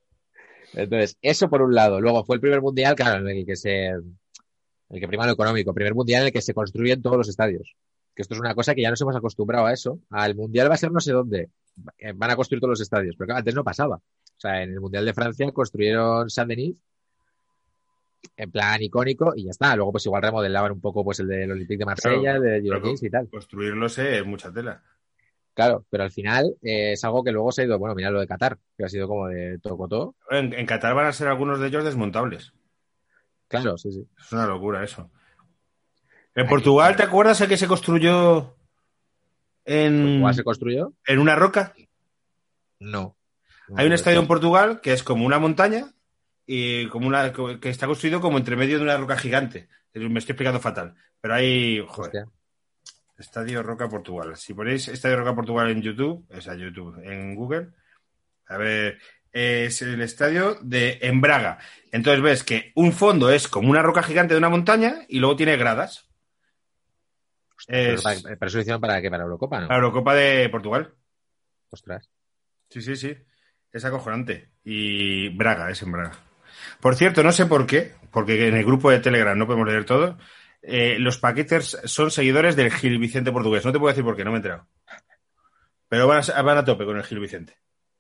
Entonces, 0.76 1.16
eso 1.22 1.48
por 1.48 1.62
un 1.62 1.74
lado. 1.74 2.00
Luego 2.00 2.24
fue 2.24 2.36
el 2.36 2.40
primer 2.40 2.60
mundial, 2.60 2.94
claro, 2.94 3.28
en 3.28 3.36
el 3.36 3.46
que 3.46 3.56
se, 3.56 3.88
El 3.88 5.00
que 5.00 5.08
prima 5.08 5.26
lo 5.26 5.32
económico. 5.32 5.74
Primer 5.74 5.94
mundial 5.94 6.22
en 6.22 6.26
el 6.28 6.32
que 6.32 6.42
se 6.42 6.54
construyen 6.54 7.02
todos 7.02 7.16
los 7.16 7.28
estadios. 7.28 7.74
Que 8.14 8.22
esto 8.22 8.34
es 8.34 8.40
una 8.40 8.54
cosa 8.54 8.74
que 8.74 8.82
ya 8.82 8.90
nos 8.90 9.00
hemos 9.00 9.16
acostumbrado 9.16 9.66
a 9.66 9.72
eso. 9.72 9.98
Al 10.10 10.34
mundial 10.34 10.70
va 10.70 10.74
a 10.74 10.78
ser 10.78 10.92
no 10.92 11.00
sé 11.00 11.12
dónde. 11.12 11.50
Eh, 11.98 12.12
Van 12.14 12.30
a 12.30 12.36
construir 12.36 12.60
todos 12.60 12.72
los 12.72 12.80
estadios. 12.80 13.16
Pero 13.16 13.26
claro, 13.26 13.38
antes 13.38 13.54
no 13.54 13.64
pasaba. 13.64 13.96
O 13.96 14.40
sea, 14.40 14.62
en 14.62 14.72
el 14.72 14.80
mundial 14.80 15.04
de 15.04 15.14
Francia 15.14 15.50
construyeron 15.52 16.30
Saint-Denis 16.30 16.80
en 18.36 18.50
plan 18.50 18.82
icónico 18.82 19.32
y 19.36 19.44
ya 19.44 19.50
está. 19.50 19.76
Luego 19.76 19.92
pues 19.92 20.06
igual 20.06 20.22
remodelaban 20.22 20.72
un 20.72 20.80
poco 20.80 21.04
pues 21.04 21.20
el 21.20 21.28
del 21.28 21.50
Olympique 21.50 21.78
de 21.78 21.84
Marsella, 21.84 22.36
el 22.36 22.42
de 22.42 22.56
Eurokings 22.58 23.02
y 23.02 23.10
tal. 23.10 23.28
Construirlo 23.28 23.88
sé, 23.88 24.18
es 24.18 24.26
mucha 24.26 24.52
tela. 24.52 24.82
Claro, 25.54 25.84
pero 25.88 26.02
al 26.02 26.10
final 26.10 26.56
eh, 26.62 26.92
es 26.92 27.04
algo 27.04 27.22
que 27.22 27.30
luego 27.30 27.52
se 27.52 27.62
ha 27.62 27.64
ido, 27.64 27.78
bueno, 27.78 27.94
mira 27.94 28.10
lo 28.10 28.20
de 28.20 28.26
Qatar, 28.26 28.58
que 28.76 28.84
ha 28.84 28.88
sido 28.88 29.06
como 29.06 29.28
de 29.28 29.58
tocotó. 29.60 30.16
En, 30.30 30.52
en 30.52 30.66
Qatar 30.66 30.94
van 30.94 31.06
a 31.06 31.12
ser 31.12 31.28
algunos 31.28 31.60
de 31.60 31.68
ellos 31.68 31.84
desmontables. 31.84 32.52
Claro, 33.46 33.78
sí, 33.78 33.92
sí. 33.92 34.04
Es 34.18 34.32
una 34.32 34.46
locura 34.46 34.82
eso. 34.82 35.10
En 36.34 36.48
Portugal, 36.48 36.96
¿te 36.96 37.04
acuerdas 37.04 37.40
el 37.40 37.48
que 37.48 37.56
se 37.56 37.68
construyó 37.68 38.56
en, 39.64 40.20
¿Cuál 40.20 40.34
se 40.34 40.42
construyó? 40.42 40.92
en 41.06 41.18
una 41.20 41.36
roca? 41.36 41.72
No. 42.80 43.16
Hay 43.76 43.86
un 43.86 43.92
estadio 43.92 44.20
en 44.20 44.26
Portugal 44.26 44.80
que 44.80 44.92
es 44.92 45.02
como 45.02 45.24
una 45.24 45.38
montaña 45.38 45.92
y 46.46 46.88
como 46.88 47.06
una 47.06 47.32
que 47.32 47.70
está 47.70 47.86
construido 47.86 48.20
como 48.20 48.36
entre 48.36 48.56
medio 48.56 48.78
de 48.78 48.84
una 48.84 48.96
roca 48.96 49.16
gigante. 49.16 49.68
Me 49.94 50.18
estoy 50.18 50.32
explicando 50.32 50.60
fatal. 50.60 50.94
Pero 51.20 51.34
hay, 51.34 51.84
joder, 51.88 52.08
Hostia. 52.08 52.28
Estadio 53.18 53.62
Roca 53.62 53.88
Portugal. 53.88 54.36
Si 54.36 54.54
ponéis 54.54 54.88
Estadio 54.88 55.16
Roca 55.16 55.34
Portugal 55.34 55.70
en 55.70 55.82
YouTube, 55.82 56.26
es 56.30 56.48
a 56.48 56.54
YouTube, 56.54 57.00
en 57.04 57.34
Google, 57.34 57.68
a 58.46 58.56
ver, 58.56 58.98
es 59.32 59.82
el 59.82 60.00
estadio 60.00 60.58
de 60.62 60.98
en 61.02 61.20
Braga. 61.20 61.58
Entonces 61.92 62.22
ves 62.22 62.44
que 62.44 62.72
un 62.74 62.92
fondo 62.92 63.30
es 63.30 63.48
como 63.48 63.70
una 63.70 63.82
roca 63.82 64.02
gigante 64.02 64.34
de 64.34 64.38
una 64.38 64.48
montaña 64.48 65.04
y 65.08 65.18
luego 65.18 65.36
tiene 65.36 65.56
gradas. 65.56 66.08
Pero, 67.66 67.94
Es 67.94 68.02
para, 68.02 68.36
pero 68.38 68.60
eso 68.60 68.80
para 68.80 69.00
qué? 69.00 69.10
Para 69.10 69.24
Eurocopa, 69.24 69.60
¿no? 69.60 69.68
la 69.68 69.76
Eurocopa 69.76 70.14
de 70.14 70.48
Portugal. 70.50 70.94
Ostras. 71.70 72.08
Sí, 72.68 72.82
sí, 72.82 72.96
sí. 72.96 73.16
Es 73.72 73.84
acojonante. 73.84 74.50
Y 74.64 75.30
Braga, 75.30 75.70
es 75.70 75.82
en 75.82 75.92
Braga. 75.92 76.12
Por 76.80 76.94
cierto, 76.94 77.22
no 77.22 77.32
sé 77.32 77.46
por 77.46 77.66
qué, 77.66 77.94
porque 78.10 78.48
en 78.48 78.56
el 78.56 78.64
grupo 78.64 78.90
de 78.90 79.00
Telegram 79.00 79.36
no 79.36 79.46
podemos 79.46 79.66
leer 79.66 79.84
todo. 79.84 80.18
Eh, 80.66 80.96
los 80.98 81.18
paqueters 81.18 81.78
son 81.84 82.10
seguidores 82.10 82.56
del 82.56 82.72
Gil 82.72 82.98
Vicente 82.98 83.32
portugués. 83.32 83.64
No 83.64 83.72
te 83.72 83.78
puedo 83.78 83.92
decir 83.92 84.04
por 84.04 84.16
qué, 84.16 84.24
no 84.24 84.30
me 84.30 84.36
he 84.36 84.38
enterado. 84.38 84.66
Pero 85.88 86.06
van 86.08 86.22
a, 86.34 86.42
van 86.42 86.58
a 86.58 86.64
tope 86.64 86.84
con 86.84 86.96
el 86.96 87.04
Gil 87.04 87.20
Vicente. 87.20 87.56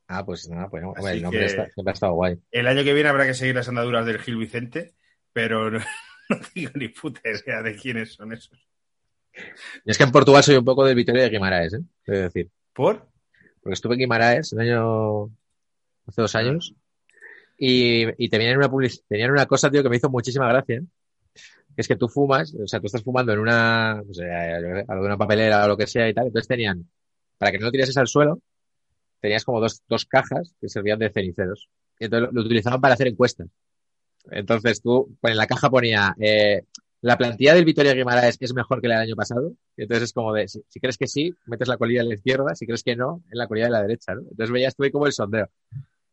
Ah, 0.08 0.24
pues 0.24 0.48
nada, 0.48 0.68
pues 0.68 0.84
hombre, 0.84 1.02
Así 1.02 1.16
el 1.16 1.22
nombre 1.22 1.44
está- 1.46 1.68
siempre 1.70 1.90
ha 1.90 1.94
estado 1.94 2.12
guay. 2.14 2.38
El 2.50 2.66
año 2.66 2.84
que 2.84 2.92
viene 2.92 3.08
habrá 3.08 3.26
que 3.26 3.34
seguir 3.34 3.54
las 3.54 3.68
andaduras 3.68 4.04
del 4.06 4.18
Gil 4.18 4.36
Vicente, 4.36 4.94
pero 5.32 5.70
no, 5.70 5.78
no 6.28 6.38
digo 6.54 6.72
ni 6.74 6.88
puta 6.88 7.20
idea 7.24 7.62
de 7.62 7.76
quiénes 7.76 8.14
son 8.14 8.32
esos. 8.32 8.58
Y 9.84 9.90
es 9.90 9.98
que 9.98 10.04
en 10.04 10.12
Portugal 10.12 10.42
soy 10.42 10.56
un 10.56 10.64
poco 10.64 10.84
del 10.84 10.94
Vitoria 10.94 11.22
de 11.24 11.30
Guimaraes, 11.30 11.74
¿eh? 11.74 11.80
Es 12.06 12.18
decir, 12.20 12.50
¿Por? 12.72 13.08
porque 13.62 13.74
estuve 13.74 13.94
en 13.94 14.00
Guimaraes 14.00 14.52
el 14.52 14.60
año, 14.60 15.24
hace 16.06 16.20
dos 16.20 16.34
años, 16.34 16.74
y, 17.58 18.04
y 18.22 18.28
tenían 18.28 18.56
una 18.58 18.68
public- 18.70 19.02
tenían 19.08 19.30
una 19.30 19.46
cosa, 19.46 19.70
tío, 19.70 19.82
que 19.82 19.88
me 19.88 19.96
hizo 19.96 20.10
muchísima 20.10 20.46
gracia, 20.48 20.80
que 20.80 20.86
es 21.76 21.88
que 21.88 21.96
tú 21.96 22.08
fumas, 22.08 22.54
o 22.54 22.66
sea, 22.66 22.80
tú 22.80 22.86
estás 22.86 23.02
fumando 23.02 23.32
en 23.32 23.38
una, 23.38 24.02
no 24.06 24.14
sé, 24.14 24.30
algo 24.30 25.02
de 25.02 25.06
una 25.06 25.18
papelera 25.18 25.64
o 25.64 25.68
lo 25.68 25.76
que 25.76 25.86
sea 25.86 26.08
y 26.08 26.14
tal, 26.14 26.26
entonces 26.26 26.48
tenían, 26.48 26.88
para 27.38 27.52
que 27.52 27.58
no 27.58 27.66
lo 27.66 27.72
tirases 27.72 27.96
al 27.96 28.08
suelo, 28.08 28.40
tenías 29.20 29.44
como 29.44 29.60
dos, 29.60 29.82
dos 29.88 30.04
cajas 30.04 30.54
que 30.60 30.68
servían 30.68 30.98
de 30.98 31.10
ceniceros. 31.10 31.68
Y 31.98 32.04
entonces 32.04 32.30
lo, 32.32 32.40
utilizaban 32.42 32.80
para 32.80 32.94
hacer 32.94 33.08
encuestas. 33.08 33.48
Entonces 34.30 34.80
tú, 34.80 35.16
pues 35.20 35.32
en 35.32 35.38
la 35.38 35.46
caja 35.46 35.70
ponía, 35.70 36.14
eh, 36.20 36.62
la 37.00 37.18
plantilla 37.18 37.54
del 37.54 37.64
Vitoria 37.64 37.92
Guimaraes 37.92 38.38
es 38.40 38.54
mejor 38.54 38.80
que 38.80 38.88
la 38.88 38.94
del 39.00 39.08
año 39.08 39.16
pasado. 39.16 39.52
Y 39.76 39.82
entonces 39.82 40.04
es 40.04 40.12
como 40.12 40.32
de, 40.32 40.48
si, 40.48 40.80
crees 40.80 40.96
que 40.96 41.06
sí, 41.06 41.34
metes 41.46 41.68
la 41.68 41.76
colilla 41.76 42.00
a 42.00 42.04
la 42.04 42.14
izquierda, 42.14 42.54
si 42.54 42.66
crees 42.66 42.82
que 42.82 42.96
no, 42.96 43.22
en 43.30 43.38
la 43.38 43.46
colilla 43.46 43.66
de 43.66 43.72
la 43.72 43.82
derecha, 43.82 44.14
¿no? 44.14 44.22
Entonces 44.22 44.50
veías 44.50 44.74
tú 44.74 44.84
como 44.90 45.06
el 45.06 45.12
sondeo. 45.12 45.48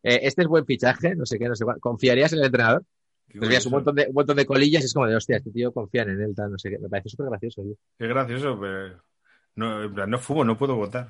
Eh, 0.02 0.20
este 0.22 0.42
es 0.42 0.48
buen 0.48 0.66
fichaje, 0.66 1.14
no 1.14 1.24
sé 1.24 1.38
qué, 1.38 1.48
no 1.48 1.54
sé 1.54 1.64
cuál. 1.64 1.80
¿Confiarías 1.80 2.32
en 2.32 2.40
el 2.40 2.44
entrenador? 2.46 2.84
Entonces 3.34 3.48
veías 3.48 3.66
un 3.66 3.72
montón 3.72 3.94
de, 3.94 4.06
un 4.08 4.14
montón 4.14 4.36
de 4.36 4.46
colillas 4.46 4.82
y 4.82 4.86
es 4.86 4.94
como 4.94 5.06
de, 5.06 5.16
hostia, 5.16 5.36
este 5.36 5.50
tío 5.50 5.72
confían 5.72 6.10
en 6.10 6.20
él, 6.20 6.34
tal, 6.34 6.50
no 6.52 6.58
sé 6.58 6.70
qué. 6.70 6.78
Me 6.78 6.88
parece 6.88 7.08
súper 7.08 7.28
gracioso, 7.28 7.62
tío. 7.62 7.74
Qué 7.98 8.06
gracioso, 8.06 8.58
pero 8.60 9.02
no, 9.56 9.82
en 9.84 9.94
plan, 9.94 10.10
no 10.10 10.18
fumo, 10.18 10.44
no 10.44 10.56
puedo 10.56 10.76
votar. 10.76 11.08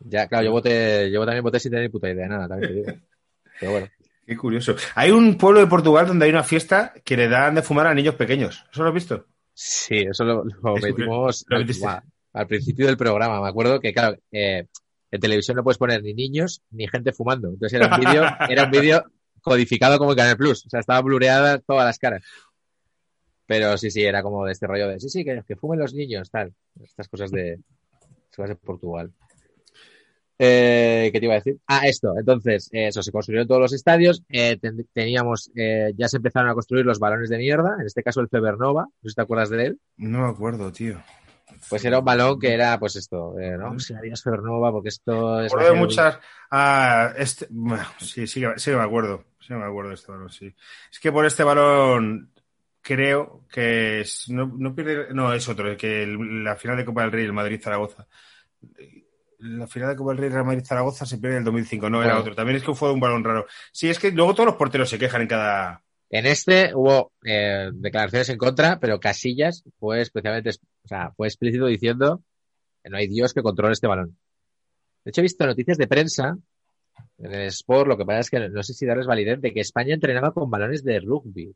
Ya, 0.00 0.26
claro, 0.28 0.44
yo 0.44 0.52
voté, 0.52 1.10
yo 1.10 1.24
también 1.24 1.42
voté 1.42 1.58
sin 1.58 1.70
tener 1.70 1.86
ni 1.86 1.90
puta 1.90 2.08
idea 2.08 2.24
de 2.24 2.28
nada, 2.28 2.48
también 2.48 2.72
te 2.72 2.74
digo. 2.92 3.02
Pero 3.60 3.72
bueno. 3.72 3.88
Qué 4.24 4.36
curioso. 4.36 4.76
Hay 4.94 5.10
un 5.10 5.36
pueblo 5.38 5.60
de 5.60 5.66
Portugal 5.66 6.06
donde 6.06 6.26
hay 6.26 6.30
una 6.30 6.44
fiesta 6.44 6.92
que 7.02 7.16
le 7.16 7.28
dan 7.28 7.54
de 7.54 7.62
fumar 7.62 7.86
a 7.86 7.94
niños 7.94 8.14
pequeños. 8.14 8.62
¿Eso 8.70 8.82
lo 8.82 8.88
has 8.90 8.94
visto? 8.94 9.26
Sí, 9.54 9.96
eso 10.00 10.22
lo, 10.22 10.44
lo 10.44 10.76
Es- 10.76 10.82
metimos 10.84 11.44
lo 11.48 11.56
al 12.34 12.46
principio 12.46 12.86
del 12.86 12.96
programa. 12.96 13.40
Me 13.40 13.48
acuerdo 13.48 13.80
que, 13.80 13.92
claro, 13.92 14.16
eh, 14.30 14.66
en 15.10 15.20
televisión 15.20 15.56
no 15.56 15.64
puedes 15.64 15.78
poner 15.78 16.02
ni 16.02 16.12
niños 16.12 16.62
ni 16.70 16.86
gente 16.86 17.12
fumando. 17.12 17.48
Entonces 17.48 17.80
era 17.80 17.92
un 17.94 18.00
vídeo, 18.00 18.22
era 18.48 18.64
un 18.64 18.70
vídeo 18.70 19.04
codificado 19.48 19.98
como 19.98 20.12
en 20.12 20.16
Canal 20.16 20.36
Plus. 20.36 20.66
O 20.66 20.70
sea, 20.70 20.80
estaba 20.80 21.00
blureada 21.00 21.58
todas 21.58 21.84
las 21.84 21.98
caras. 21.98 22.22
Pero 23.46 23.78
sí, 23.78 23.90
sí, 23.90 24.02
era 24.02 24.22
como 24.22 24.44
de 24.44 24.52
este 24.52 24.66
rollo 24.66 24.88
de, 24.88 25.00
sí, 25.00 25.08
sí, 25.08 25.24
que, 25.24 25.42
fumen 25.56 25.78
los 25.80 25.94
niños, 25.94 26.30
tal. 26.30 26.52
Estas 26.82 27.08
cosas 27.08 27.30
de, 27.30 27.58
cosas 28.34 28.50
de 28.50 28.56
Portugal. 28.56 29.10
Eh, 30.38 31.10
¿Qué 31.12 31.18
te 31.18 31.24
iba 31.26 31.34
a 31.34 31.38
decir? 31.38 31.58
Ah, 31.66 31.88
esto. 31.88 32.14
Entonces, 32.16 32.68
eh, 32.72 32.88
eso, 32.88 33.02
se 33.02 33.10
construyeron 33.10 33.48
todos 33.48 33.60
los 33.60 33.72
estadios. 33.72 34.22
eh, 34.28 34.56
ten- 34.58 34.86
teníamos, 34.92 35.50
eh, 35.56 35.92
ya 35.96 36.08
se 36.08 36.18
empezaron 36.18 36.50
a 36.50 36.54
construir 36.54 36.84
los 36.84 36.98
balones 36.98 37.30
de 37.30 37.38
mierda. 37.38 37.76
En 37.80 37.86
este 37.86 38.02
caso 38.02 38.20
el 38.20 38.28
Febernova. 38.28 38.82
No 38.82 39.02
sé 39.02 39.08
si 39.08 39.14
te 39.14 39.22
acuerdas 39.22 39.50
de 39.50 39.64
él. 39.64 39.80
No 39.96 40.20
me 40.20 40.28
acuerdo, 40.28 40.70
tío. 40.70 41.02
Pues 41.68 41.84
era 41.84 41.98
un 41.98 42.04
balón 42.04 42.38
que 42.38 42.52
era, 42.52 42.78
pues 42.78 42.96
esto, 42.96 43.38
eh, 43.38 43.56
no, 43.58 43.78
si 43.78 43.94
harías 43.94 44.22
Febernova 44.22 44.70
porque 44.70 44.88
esto 44.90 45.40
es... 45.40 45.52
Me 45.54 45.72
muchas. 45.72 46.18
Ah, 46.50 47.12
este, 47.16 47.46
bueno, 47.50 47.84
sí, 47.98 48.26
sí, 48.26 48.40
que- 48.40 48.58
sí 48.58 48.70
me 48.70 48.82
acuerdo. 48.82 49.24
Sí 49.40 49.54
me 49.54 49.64
acuerdo 49.64 49.90
de 49.90 49.94
este 49.96 50.12
balón, 50.12 50.30
sí. 50.30 50.54
Es 50.90 51.00
que 51.00 51.10
por 51.12 51.24
este 51.26 51.42
balón 51.44 52.32
creo 52.82 53.44
que 53.50 54.00
es, 54.00 54.28
no, 54.28 54.50
no 54.56 54.74
pierde. 54.74 55.12
No, 55.14 55.32
es 55.32 55.48
otro, 55.48 55.76
que 55.76 56.02
el- 56.04 56.44
la 56.44 56.56
final 56.56 56.76
de 56.76 56.84
Copa 56.84 57.02
del 57.02 57.12
Rey, 57.12 57.24
el 57.24 57.32
Madrid-Zaragoza. 57.32 58.06
La 59.40 59.66
final 59.68 59.90
de 59.90 59.96
Copa 59.96 60.10
del 60.12 60.18
Rey, 60.18 60.30
Real 60.30 60.44
Madrid-Zaragoza 60.44 61.06
se 61.06 61.18
pierde 61.18 61.36
en 61.36 61.38
el 61.40 61.44
2005, 61.44 61.88
no 61.88 61.98
era 62.02 62.08
Bueno. 62.14 62.20
otro. 62.22 62.34
También 62.34 62.56
es 62.56 62.64
que 62.64 62.74
fue 62.74 62.92
un 62.92 62.98
balón 63.00 63.22
raro. 63.22 63.46
Sí, 63.72 63.88
es 63.88 63.98
que 63.98 64.10
luego 64.10 64.34
todos 64.34 64.46
los 64.46 64.56
porteros 64.56 64.90
se 64.90 64.98
quejan 64.98 65.22
en 65.22 65.28
cada. 65.28 65.82
En 66.10 66.26
este 66.26 66.74
hubo 66.74 67.12
eh, 67.24 67.70
declaraciones 67.72 68.28
en 68.30 68.38
contra, 68.38 68.80
pero 68.80 68.98
Casillas 68.98 69.62
fue 69.78 70.00
especialmente, 70.00 70.50
o 70.88 70.94
sea, 70.96 71.12
fue 71.14 71.26
explícito 71.26 71.66
diciendo 71.66 72.22
que 72.82 72.88
no 72.88 72.96
hay 72.96 73.08
Dios 73.08 73.34
que 73.34 73.42
controle 73.42 73.74
este 73.74 73.86
balón. 73.86 74.16
De 75.04 75.10
hecho, 75.10 75.20
he 75.20 75.22
visto 75.22 75.44
noticias 75.44 75.76
de 75.76 75.86
prensa 75.86 76.38
en 77.18 77.34
el 77.34 77.46
Sport, 77.48 77.88
lo 77.88 77.98
que 77.98 78.06
pasa 78.06 78.20
es 78.20 78.30
que 78.30 78.48
no 78.48 78.62
sé 78.62 78.72
si 78.72 78.86
darles 78.86 79.06
validez, 79.06 79.38
de 79.42 79.52
que 79.52 79.60
España 79.60 79.92
entrenaba 79.92 80.32
con 80.32 80.50
balones 80.50 80.82
de 80.82 80.98
rugby 81.00 81.54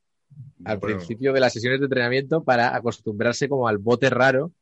al 0.67 0.79
Bueno, 0.79 0.99
principio 0.99 1.33
de 1.33 1.41
las 1.41 1.55
sesiones 1.55 1.81
de 1.81 1.87
entrenamiento 1.87 2.45
para 2.45 2.77
acostumbrarse 2.77 3.49
como 3.49 3.69
al 3.69 3.79
bote 3.79 4.11
raro 4.11 4.53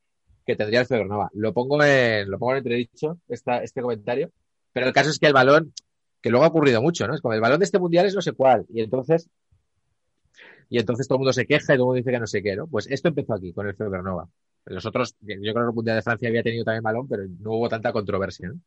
que 0.47 0.55
tendría 0.55 0.83
el 0.83 0.87
Febernova. 0.87 1.31
Lo 1.35 1.53
pongo 1.53 1.83
en, 1.83 2.31
lo 2.31 2.39
pongo 2.39 2.53
en 2.53 2.59
entredicho, 2.59 3.18
esta, 3.29 3.64
este 3.64 3.83
comentario, 3.83 4.31
pero 4.73 4.87
el 4.87 4.93
caso 4.93 5.11
es 5.11 5.18
que 5.18 5.27
el 5.27 5.33
balón, 5.33 5.73
que 6.23 6.31
luego 6.31 6.45
ha 6.45 6.49
ocurrido 6.49 6.81
mucho, 6.81 7.09
¿no? 7.09 7.14
Es 7.14 7.21
como 7.21 7.35
el 7.35 7.41
balón 7.41 7.59
de 7.59 7.64
este 7.64 7.81
mundial 7.81 8.07
es 8.07 8.14
no 8.14 8.23
sé 8.23 8.33
cuál, 8.33 8.66
y 8.68 8.83
entonces, 8.83 9.29
y 10.68 10.79
entonces 10.79 11.09
todo 11.09 11.16
el 11.16 11.21
mundo 11.21 11.33
se 11.33 11.45
queja 11.45 11.75
y 11.75 11.77
todo 11.77 11.85
el 11.85 11.87
mundo 11.87 11.97
dice 11.97 12.12
que 12.12 12.21
no 12.21 12.27
sé 12.29 12.41
qué, 12.41 12.55
¿no? 12.55 12.68
Pues 12.68 12.87
esto 12.89 13.09
empezó 13.09 13.35
aquí, 13.35 13.53
con 13.53 13.66
el 13.66 13.75
Febernova. 13.75 14.29
Los 14.67 14.87
otros, 14.87 15.17
yo 15.21 15.37
creo 15.37 15.55
que 15.55 15.61
el 15.61 15.75
mundial 15.75 15.97
de 15.97 16.03
Francia 16.03 16.29
había 16.29 16.43
tenido 16.43 16.65
también 16.65 16.83
balón, 16.83 17.09
pero 17.09 17.25
no 17.41 17.53
hubo 17.53 17.69
tanta 17.69 17.93
controversia, 17.93 18.49
¿no? 18.49 18.61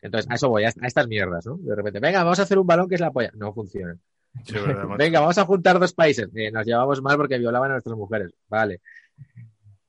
Entonces, 0.00 0.30
a 0.30 0.34
eso 0.34 0.50
voy, 0.50 0.64
a, 0.64 0.68
a 0.68 0.86
estas 0.86 1.08
mierdas, 1.08 1.46
¿no? 1.46 1.56
De 1.56 1.74
repente, 1.74 1.98
venga, 1.98 2.22
vamos 2.22 2.38
a 2.38 2.42
hacer 2.42 2.58
un 2.58 2.66
balón 2.66 2.88
que 2.88 2.96
es 2.96 3.00
la 3.00 3.10
polla. 3.10 3.30
No 3.34 3.54
funciona. 3.54 3.96
sí. 4.44 4.54
Venga, 4.98 5.20
vamos 5.20 5.38
a 5.38 5.46
juntar 5.46 5.78
dos 5.78 5.94
países. 5.94 6.28
Eh, 6.34 6.50
nos 6.50 6.66
llevamos 6.66 7.00
mal 7.00 7.16
porque 7.16 7.38
violaban 7.38 7.70
a 7.70 7.74
nuestras 7.74 7.96
mujeres. 7.96 8.32
Vale. 8.48 8.80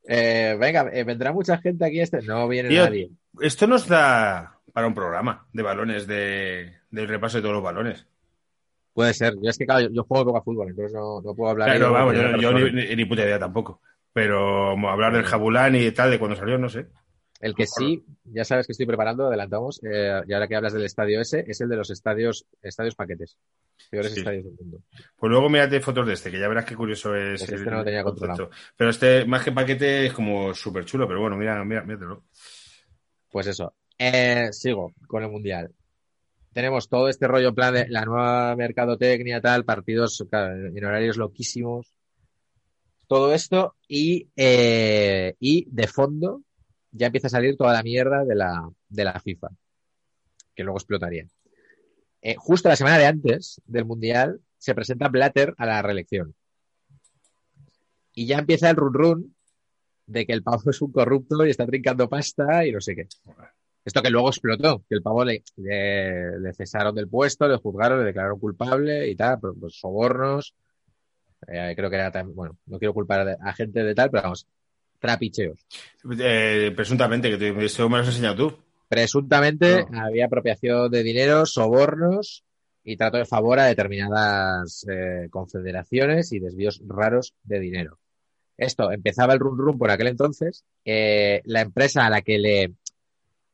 Eh, 0.07 0.55
venga, 0.59 0.89
eh, 0.93 1.03
vendrá 1.03 1.33
mucha 1.33 1.57
gente 1.57 1.83
aquí. 1.83 1.99
Este... 1.99 2.21
No 2.21 2.47
viene 2.47 2.69
Tío, 2.69 2.85
nadie. 2.85 3.11
Esto 3.41 3.67
nos 3.67 3.87
da 3.87 4.59
para 4.71 4.87
un 4.87 4.93
programa 4.93 5.47
de 5.51 5.63
balones, 5.63 6.07
de, 6.07 6.73
del 6.91 7.07
repaso 7.07 7.37
de 7.37 7.41
todos 7.41 7.55
los 7.55 7.63
balones. 7.63 8.05
Puede 8.93 9.13
ser. 9.13 9.33
Yo 9.41 9.49
es 9.49 9.57
que, 9.57 9.65
claro, 9.65 9.81
yo, 9.81 9.89
yo 9.89 10.03
juego 10.03 10.25
poco 10.25 10.37
a 10.37 10.43
fútbol, 10.43 10.69
entonces 10.69 10.93
no, 10.93 11.21
no 11.21 11.35
puedo 11.35 11.51
hablar. 11.51 11.75
Claro, 11.75 11.91
vamos, 11.91 12.15
yo, 12.15 12.37
yo 12.37 12.53
ni, 12.53 12.95
ni 12.95 13.05
puta 13.05 13.23
idea 13.23 13.39
tampoco. 13.39 13.81
Pero 14.15 14.69
hablar 14.87 15.11
del 15.11 15.25
Jabulán 15.25 15.75
y 15.75 15.91
tal, 15.91 16.09
de 16.09 16.17
cuando 16.17 16.37
salió, 16.37 16.57
no 16.57 16.69
sé. 16.69 16.85
El 17.41 17.53
que 17.53 17.67
sí, 17.67 18.01
ya 18.23 18.45
sabes 18.45 18.65
que 18.65 18.71
estoy 18.71 18.85
preparando, 18.85 19.27
adelantamos, 19.27 19.81
eh, 19.83 20.21
y 20.25 20.31
ahora 20.31 20.47
que 20.47 20.55
hablas 20.55 20.71
del 20.71 20.85
estadio 20.85 21.19
ese, 21.19 21.43
es 21.45 21.59
el 21.59 21.67
de 21.67 21.75
los 21.75 21.89
estadios, 21.89 22.45
estadios 22.61 22.95
paquetes. 22.95 23.37
Peores 23.91 24.13
Sí. 24.13 24.19
estadios 24.21 24.45
del 24.45 24.53
mundo. 24.53 24.79
Pues 25.17 25.29
luego 25.29 25.49
mírate 25.49 25.81
fotos 25.81 26.07
de 26.07 26.13
este, 26.13 26.31
que 26.31 26.39
ya 26.39 26.47
verás 26.47 26.63
qué 26.63 26.77
curioso 26.77 27.13
es. 27.13 27.41
Pues 27.41 27.51
este 27.51 27.69
no 27.69 27.79
lo 27.79 27.83
tenía 27.83 28.03
controlado. 28.03 28.49
Pero 28.77 28.89
este, 28.89 29.25
más 29.25 29.43
que 29.43 29.51
paquete, 29.51 30.05
es 30.05 30.13
como 30.13 30.53
súper 30.53 30.85
chulo. 30.85 31.05
Pero 31.09 31.19
bueno, 31.19 31.35
mira, 31.35 31.61
mira, 31.65 31.83
míratelo. 31.83 32.23
Pues 33.29 33.47
eso. 33.47 33.75
Eh, 33.99 34.47
sigo 34.53 34.93
con 35.07 35.23
el 35.23 35.29
mundial. 35.29 35.71
Tenemos 36.53 36.87
todo 36.87 37.09
este 37.09 37.27
rollo 37.27 37.49
en 37.49 37.55
plan 37.55 37.73
de 37.73 37.89
la 37.89 38.05
nueva 38.05 38.55
mercadotecnia, 38.55 39.41
tal, 39.41 39.65
partidos 39.65 40.25
claro, 40.29 40.55
en 40.55 40.85
horarios 40.85 41.17
loquísimos. 41.17 41.94
Todo 43.07 43.33
esto 43.33 43.75
y, 43.87 44.29
eh, 44.35 45.35
y 45.39 45.65
de 45.69 45.87
fondo 45.87 46.41
ya 46.91 47.07
empieza 47.07 47.27
a 47.27 47.31
salir 47.31 47.57
toda 47.57 47.73
la 47.73 47.83
mierda 47.83 48.23
de 48.25 48.35
la, 48.35 48.69
de 48.89 49.03
la 49.03 49.19
FIFA, 49.19 49.49
que 50.55 50.63
luego 50.63 50.77
explotaría. 50.77 51.25
Eh, 52.21 52.35
justo 52.37 52.69
la 52.69 52.75
semana 52.75 52.97
de 52.97 53.05
antes 53.07 53.61
del 53.65 53.85
Mundial 53.85 54.41
se 54.57 54.75
presenta 54.75 55.09
Blatter 55.09 55.53
a 55.57 55.65
la 55.65 55.81
reelección. 55.81 56.35
Y 58.13 58.27
ya 58.27 58.37
empieza 58.39 58.69
el 58.69 58.75
run 58.77 58.93
run 58.93 59.35
de 60.07 60.25
que 60.25 60.33
el 60.33 60.43
pavo 60.43 60.69
es 60.69 60.81
un 60.81 60.91
corrupto 60.91 61.45
y 61.45 61.49
está 61.51 61.65
trincando 61.65 62.09
pasta 62.09 62.65
y 62.65 62.71
no 62.71 62.81
sé 62.81 62.95
qué. 62.95 63.07
Esto 63.83 64.01
que 64.01 64.09
luego 64.09 64.29
explotó, 64.29 64.83
que 64.89 64.95
el 64.95 65.01
pavo 65.03 65.23
le, 65.25 65.43
le- 65.57 66.53
cesaron 66.53 66.95
del 66.95 67.07
puesto, 67.09 67.47
le 67.47 67.57
juzgaron, 67.57 67.99
le 67.99 68.05
declararon 68.05 68.39
culpable 68.39 69.07
y 69.09 69.15
tal, 69.15 69.39
pues, 69.39 69.53
pues, 69.59 69.79
sobornos. 69.79 70.55
Eh, 71.47 71.73
creo 71.75 71.89
que 71.89 71.95
era 71.95 72.11
bueno, 72.23 72.57
no 72.65 72.79
quiero 72.79 72.93
culpar 72.93 73.27
a- 73.27 73.37
a 73.41 73.53
gente 73.53 73.83
de 73.83 73.93
tal, 73.95 74.09
pero 74.09 74.23
vamos, 74.23 74.47
trapicheos. 74.99 75.65
Eh, 76.19 76.71
presuntamente, 76.75 77.29
que 77.29 77.37
te, 77.37 77.65
eso 77.65 77.87
me 77.89 77.97
lo 77.97 78.03
has 78.03 78.09
enseñado 78.09 78.35
tú. 78.35 78.57
Presuntamente 78.87 79.85
No. 79.89 80.01
había 80.01 80.25
apropiación 80.25 80.89
de 80.91 81.03
dinero, 81.03 81.45
sobornos 81.45 82.43
y 82.83 82.97
trato 82.97 83.17
de 83.17 83.25
favor 83.25 83.59
a 83.59 83.65
determinadas 83.65 84.85
eh, 84.89 85.27
confederaciones 85.31 86.31
y 86.33 86.39
desvíos 86.39 86.81
raros 86.87 87.33
de 87.43 87.59
dinero. 87.59 87.97
Esto 88.57 88.91
empezaba 88.91 89.33
el 89.33 89.39
run 89.39 89.57
run 89.57 89.77
por 89.77 89.89
aquel 89.91 90.07
entonces. 90.07 90.63
Eh, 90.85 91.41
la 91.45 91.61
empresa 91.61 92.05
a 92.05 92.09
la 92.09 92.21
que 92.21 92.37
le 92.37 92.73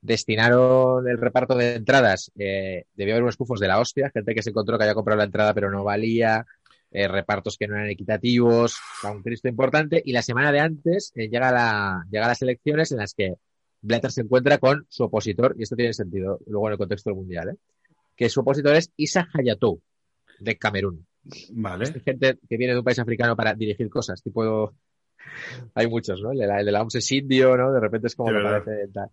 destinaron 0.02 1.08
el 1.08 1.18
reparto 1.18 1.56
de 1.56 1.76
entradas 1.76 2.32
eh, 2.38 2.86
debió 2.96 3.14
haber 3.14 3.24
unos 3.24 3.38
pufos 3.38 3.60
de 3.60 3.68
la 3.68 3.80
hostia, 3.80 4.10
gente 4.14 4.34
que 4.34 4.42
se 4.42 4.50
encontró 4.50 4.78
que 4.78 4.84
había 4.84 4.96
comprado 4.96 5.20
la 5.20 5.26
entrada 5.26 5.54
pero 5.54 5.70
no 5.72 5.84
valía, 5.84 6.46
eh, 6.92 7.08
repartos 7.08 7.58
que 7.58 7.68
no 7.68 7.76
eran 7.76 7.90
equitativos, 7.90 8.76
sea, 9.02 9.12
un 9.12 9.24
Cristo 9.24 9.48
importante. 9.48 10.02
Y 10.04 10.12
la 10.12 10.22
semana 10.22 10.52
de 10.52 10.60
antes 10.60 11.12
eh, 11.16 11.30
llega, 11.30 11.52
la, 11.52 12.06
llega 12.12 12.28
las 12.28 12.42
elecciones 12.42 12.92
en 12.92 12.98
las 12.98 13.14
que 13.14 13.36
Blatter 13.82 14.12
se 14.12 14.22
encuentra 14.22 14.58
con 14.58 14.86
su 14.90 15.04
opositor, 15.04 15.56
y 15.58 15.64
esto 15.64 15.76
tiene 15.76 15.94
sentido 15.94 16.40
luego 16.48 16.68
en 16.68 16.74
el 16.74 16.78
contexto 16.78 17.10
del 17.10 17.18
mundial, 17.18 17.50
¿eh? 17.50 17.56
que 18.16 18.30
su 18.30 18.42
opositor 18.42 18.76
es 18.76 18.92
Isa 18.98 19.28
Hayatou, 19.34 19.82
de 20.40 20.58
Camerún. 20.58 21.08
Vale. 21.52 21.86
Gente 22.04 22.38
que 22.48 22.58
viene 22.58 22.74
de 22.74 22.80
un 22.80 22.86
país 22.86 23.00
africano 23.00 23.36
para 23.36 23.54
dirigir 23.54 23.90
cosas, 23.90 24.22
tipo. 24.22 24.74
Hay 25.76 25.88
muchos, 25.88 26.22
¿no? 26.22 26.32
El 26.32 26.40
de 26.40 26.48
la, 26.48 26.60
el 26.60 26.66
de 26.66 26.72
la 26.72 26.82
OMS 26.82 26.96
es 26.96 27.12
indio, 27.12 27.56
¿no? 27.56 27.72
De 27.72 27.80
repente 27.80 28.08
es 28.08 28.16
como 28.16 28.32
parece 28.32 28.88
tal. 28.92 29.10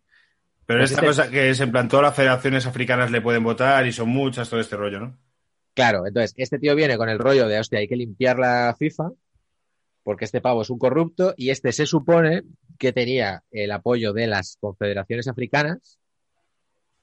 Pero 0.66 0.80
Pues 0.80 0.90
esta 0.90 1.02
este- 1.02 1.06
cosa 1.06 1.30
que 1.30 1.50
es 1.50 1.60
en 1.60 1.70
plan, 1.70 1.88
todas 1.88 2.04
las 2.04 2.14
federaciones 2.16 2.66
africanas 2.66 3.10
le 3.10 3.20
pueden 3.20 3.44
votar 3.44 3.86
y 3.86 3.92
son 3.92 4.08
muchas, 4.08 4.48
todo 4.50 4.60
este 4.60 4.76
rollo, 4.76 5.00
¿no? 5.00 5.18
Claro, 5.78 6.08
entonces, 6.08 6.34
este 6.36 6.58
tío 6.58 6.74
viene 6.74 6.96
con 6.96 7.08
el 7.08 7.20
rollo 7.20 7.46
de, 7.46 7.56
hostia, 7.56 7.78
hay 7.78 7.86
que 7.86 7.94
limpiar 7.94 8.36
la 8.36 8.74
FIFA, 8.76 9.12
porque 10.02 10.24
este 10.24 10.40
pavo 10.40 10.62
es 10.62 10.70
un 10.70 10.78
corrupto, 10.80 11.34
y 11.36 11.50
este 11.50 11.70
se 11.70 11.86
supone 11.86 12.42
que 12.80 12.92
tenía 12.92 13.44
el 13.52 13.70
apoyo 13.70 14.12
de 14.12 14.26
las 14.26 14.58
confederaciones 14.60 15.28
africanas 15.28 16.00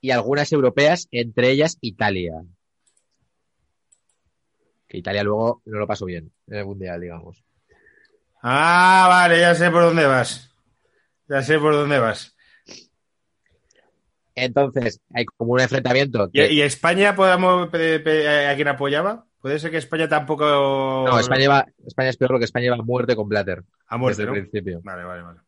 y 0.02 0.12
algunas 0.12 0.52
europeas, 0.52 1.08
entre 1.12 1.52
ellas 1.52 1.78
Italia. 1.80 2.34
Que 4.90 4.98
Italia 4.98 5.24
luego 5.24 5.62
no 5.64 5.80
lo 5.80 5.88
pasó 5.88 6.04
bien 6.04 6.34
en 6.48 6.58
el 6.58 6.66
Mundial, 6.66 7.00
digamos. 7.00 7.46
Ah, 8.42 9.06
vale, 9.08 9.40
ya 9.40 9.56
sé 9.56 9.72
por 9.72 9.84
dónde 9.84 10.06
vas. 10.06 10.54
Ya 11.30 11.42
sé 11.44 11.60
por 11.60 11.72
dónde 11.72 11.98
vas. 11.98 12.35
Entonces, 14.36 15.00
hay 15.14 15.26
como 15.26 15.54
un 15.54 15.62
enfrentamiento. 15.62 16.30
¿Y, 16.32 16.40
que- 16.40 16.54
y 16.54 16.62
España 16.62 17.16
podamos 17.16 17.68
a 17.68 18.56
quién 18.56 18.68
apoyaba? 18.68 19.26
Puede 19.40 19.60
ser 19.60 19.72
que 19.72 19.78
España 19.78 20.10
tampoco 20.10 20.44
No, 21.08 21.20
España, 21.20 21.48
va, 21.48 21.66
España 21.86 22.10
es 22.10 22.18
peor 22.18 22.32
lo 22.32 22.40
que 22.40 22.46
España 22.46 22.66
iba 22.66 22.76
a 22.76 22.82
muerte 22.82 23.16
con 23.16 23.30
Blatter. 23.30 23.64
a 23.88 23.98
muerte, 23.98 24.22
desde 24.24 24.32
¿no? 24.32 24.36
el 24.38 24.48
principio. 24.48 24.82
Vale, 24.84 25.04
vale, 25.04 25.22
vale. 25.22 25.40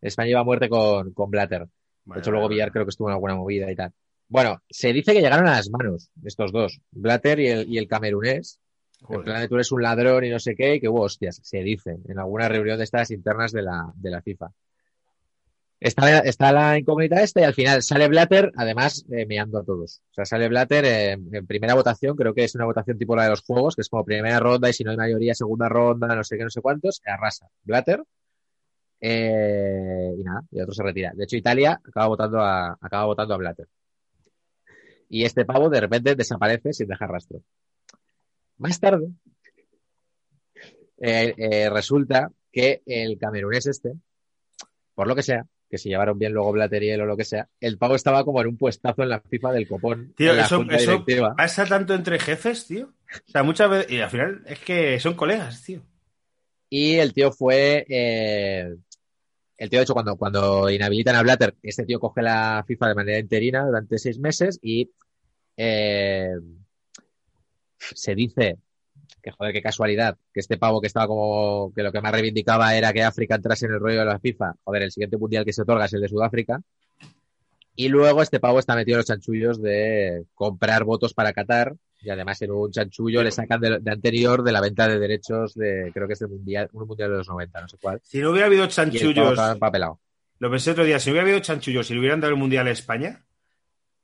España 0.00 0.30
iba 0.30 0.40
a 0.40 0.44
muerte 0.44 0.68
con, 0.68 1.12
con 1.12 1.30
Blatter. 1.30 1.66
De 2.06 2.18
hecho, 2.18 2.30
luego. 2.30 2.48
Villar 2.48 2.72
creo 2.72 2.84
que 2.86 2.90
estuvo 2.90 3.08
en 3.08 3.14
alguna 3.14 3.34
movida 3.36 3.70
y 3.70 3.76
tal. 3.76 3.92
Bueno, 4.28 4.62
se 4.70 4.92
dice 4.92 5.12
que 5.12 5.20
llegaron 5.20 5.46
a 5.46 5.56
las 5.56 5.68
manos 5.70 6.10
estos 6.24 6.50
dos, 6.52 6.80
Blatter 6.92 7.40
y 7.40 7.48
el, 7.48 7.68
y 7.72 7.78
el 7.78 7.86
camerunés. 7.88 8.58
En 9.02 9.06
Joder. 9.06 9.24
plan 9.24 9.40
de 9.42 9.48
tú 9.48 9.54
eres 9.56 9.72
un 9.72 9.82
ladrón 9.82 10.24
y 10.24 10.30
no 10.30 10.38
sé 10.38 10.54
qué, 10.54 10.74
y 10.76 10.80
que 10.80 10.88
hubo 10.88 11.02
hostias, 11.02 11.40
se 11.42 11.58
dice, 11.62 11.96
en 12.08 12.18
alguna 12.18 12.48
reunión 12.48 12.76
de 12.78 12.84
estas 12.84 13.10
internas 13.10 13.50
de 13.52 13.62
la, 13.62 13.90
de 13.94 14.10
la 14.10 14.20
FIFA. 14.22 14.48
Está, 15.80 16.18
está 16.20 16.52
la 16.52 16.78
incógnita 16.78 17.22
esta 17.22 17.40
y 17.40 17.44
al 17.44 17.54
final 17.54 17.82
sale 17.82 18.06
Blatter, 18.08 18.52
además, 18.54 19.04
eh, 19.10 19.24
meando 19.26 19.58
a 19.58 19.64
todos. 19.64 20.02
O 20.10 20.14
sea, 20.14 20.26
sale 20.26 20.48
Blatter 20.48 20.84
eh, 20.84 21.12
en 21.12 21.46
primera 21.46 21.74
votación, 21.74 22.16
creo 22.16 22.34
que 22.34 22.44
es 22.44 22.54
una 22.54 22.66
votación 22.66 22.98
tipo 22.98 23.16
la 23.16 23.24
de 23.24 23.30
los 23.30 23.40
juegos, 23.42 23.76
que 23.76 23.80
es 23.82 23.88
como 23.88 24.04
primera 24.04 24.38
ronda 24.40 24.68
y 24.68 24.74
si 24.74 24.84
no 24.84 24.90
hay 24.90 24.98
mayoría, 24.98 25.34
segunda 25.34 25.68
ronda, 25.70 26.14
no 26.14 26.22
sé 26.22 26.36
qué, 26.36 26.44
no 26.44 26.50
sé 26.50 26.60
cuántos, 26.60 27.00
arrasa. 27.06 27.48
Blatter. 27.64 28.02
eh, 29.00 30.14
y 30.18 30.22
nada, 30.22 30.42
y 30.50 30.60
otro 30.60 30.74
se 30.74 30.82
retira. 30.82 31.12
De 31.14 31.24
hecho, 31.24 31.36
Italia 31.36 31.80
acaba 31.82 32.08
votando 32.08 32.40
a, 32.40 32.76
acaba 32.80 33.06
votando 33.06 33.34
a 33.34 33.38
Blatter. 33.38 33.66
Y 35.08 35.24
este 35.24 35.44
pavo 35.44 35.68
de 35.70 35.80
repente 35.80 36.14
desaparece 36.14 36.72
sin 36.72 36.88
dejar 36.88 37.10
rastro. 37.10 37.42
Más 38.58 38.78
tarde, 38.78 39.08
eh, 40.98 41.34
eh, 41.36 41.70
resulta 41.70 42.30
que 42.52 42.82
el 42.84 43.18
camerunés 43.18 43.66
este, 43.66 43.94
por 44.94 45.08
lo 45.08 45.14
que 45.16 45.22
sea, 45.22 45.46
que 45.70 45.78
se 45.78 45.88
llevaron 45.88 46.18
bien 46.18 46.32
luego 46.32 46.52
Blatter 46.52 46.82
y 46.82 46.90
él 46.90 47.00
o 47.00 47.06
lo 47.06 47.16
que 47.16 47.24
sea, 47.24 47.48
el 47.60 47.78
pavo 47.78 47.94
estaba 47.94 48.24
como 48.24 48.40
en 48.40 48.48
un 48.48 48.56
puestazo 48.56 49.02
en 49.02 49.08
la 49.08 49.20
FIFA 49.20 49.52
del 49.52 49.68
copón. 49.68 50.12
Tío, 50.16 50.32
eso, 50.34 50.64
eso 50.68 51.04
pasa 51.36 51.64
tanto 51.64 51.94
entre 51.94 52.18
jefes, 52.18 52.66
tío. 52.66 52.86
O 52.86 53.30
sea, 53.30 53.42
muchas 53.44 53.70
veces. 53.70 53.92
Y 53.92 54.00
al 54.00 54.10
final 54.10 54.42
es 54.46 54.58
que 54.58 54.98
son 54.98 55.14
colegas, 55.14 55.62
tío. 55.62 55.82
Y 56.68 56.94
el 56.96 57.12
tío 57.12 57.30
fue. 57.30 57.86
eh, 57.88 58.74
el 59.56 59.68
tío, 59.68 59.78
de 59.78 59.82
hecho, 59.82 59.92
cuando, 59.92 60.16
cuando 60.16 60.70
inhabilitan 60.70 61.14
a 61.14 61.22
Blatter, 61.22 61.54
este 61.62 61.84
tío 61.84 62.00
coge 62.00 62.22
la 62.22 62.64
FIFA 62.66 62.88
de 62.88 62.94
manera 62.94 63.18
interina 63.18 63.64
durante 63.64 63.98
seis 63.98 64.18
meses 64.18 64.58
y 64.62 64.90
eh, 65.56 66.30
se 67.78 68.14
dice 68.14 68.56
que, 69.22 69.30
joder, 69.30 69.52
qué 69.52 69.62
casualidad, 69.62 70.16
que 70.32 70.40
este 70.40 70.56
pavo 70.58 70.80
que 70.80 70.86
estaba 70.86 71.06
como. 71.06 71.72
que 71.74 71.82
lo 71.82 71.92
que 71.92 72.00
más 72.00 72.12
reivindicaba 72.12 72.74
era 72.74 72.92
que 72.92 73.02
África 73.02 73.34
entrase 73.36 73.66
en 73.66 73.72
el 73.72 73.80
rollo 73.80 74.00
de 74.00 74.04
la 74.06 74.18
FIFA. 74.18 74.54
Joder, 74.64 74.82
el 74.82 74.92
siguiente 74.92 75.16
mundial 75.16 75.44
que 75.44 75.52
se 75.52 75.62
otorga 75.62 75.84
es 75.86 75.92
el 75.92 76.00
de 76.00 76.08
Sudáfrica. 76.08 76.60
Y 77.76 77.88
luego 77.88 78.20
este 78.22 78.40
pavo 78.40 78.58
está 78.58 78.74
metido 78.74 78.96
en 78.96 78.98
los 78.98 79.06
chanchullos 79.06 79.60
de 79.62 80.24
comprar 80.34 80.84
votos 80.84 81.14
para 81.14 81.32
Qatar. 81.32 81.74
Y 82.02 82.10
además 82.10 82.40
en 82.42 82.50
un 82.50 82.70
chanchullo 82.70 83.22
le 83.22 83.30
sacan 83.30 83.60
de, 83.60 83.78
de 83.78 83.90
anterior 83.90 84.42
de 84.42 84.52
la 84.52 84.60
venta 84.62 84.88
de 84.88 84.98
derechos 84.98 85.54
de, 85.54 85.90
creo 85.92 86.06
que 86.06 86.14
es 86.14 86.20
el 86.22 86.28
mundial, 86.28 86.68
un 86.72 86.86
mundial 86.86 87.10
de 87.10 87.16
los 87.18 87.28
90, 87.28 87.60
no 87.60 87.68
sé 87.68 87.76
cuál. 87.80 88.00
Si 88.02 88.20
no 88.20 88.30
hubiera 88.30 88.46
habido 88.46 88.66
chanchullos. 88.66 89.30
estaba 89.30 89.52
empapelado. 89.52 90.00
Lo 90.38 90.50
pensé 90.50 90.70
otro 90.70 90.84
día, 90.84 90.98
si 90.98 91.10
no 91.10 91.12
hubiera 91.12 91.24
habido 91.24 91.40
chanchullos 91.40 91.90
y 91.90 91.94
le 91.94 92.00
hubieran 92.00 92.20
dado 92.20 92.32
el 92.32 92.38
mundial 92.38 92.66
a 92.66 92.70
España, 92.70 93.22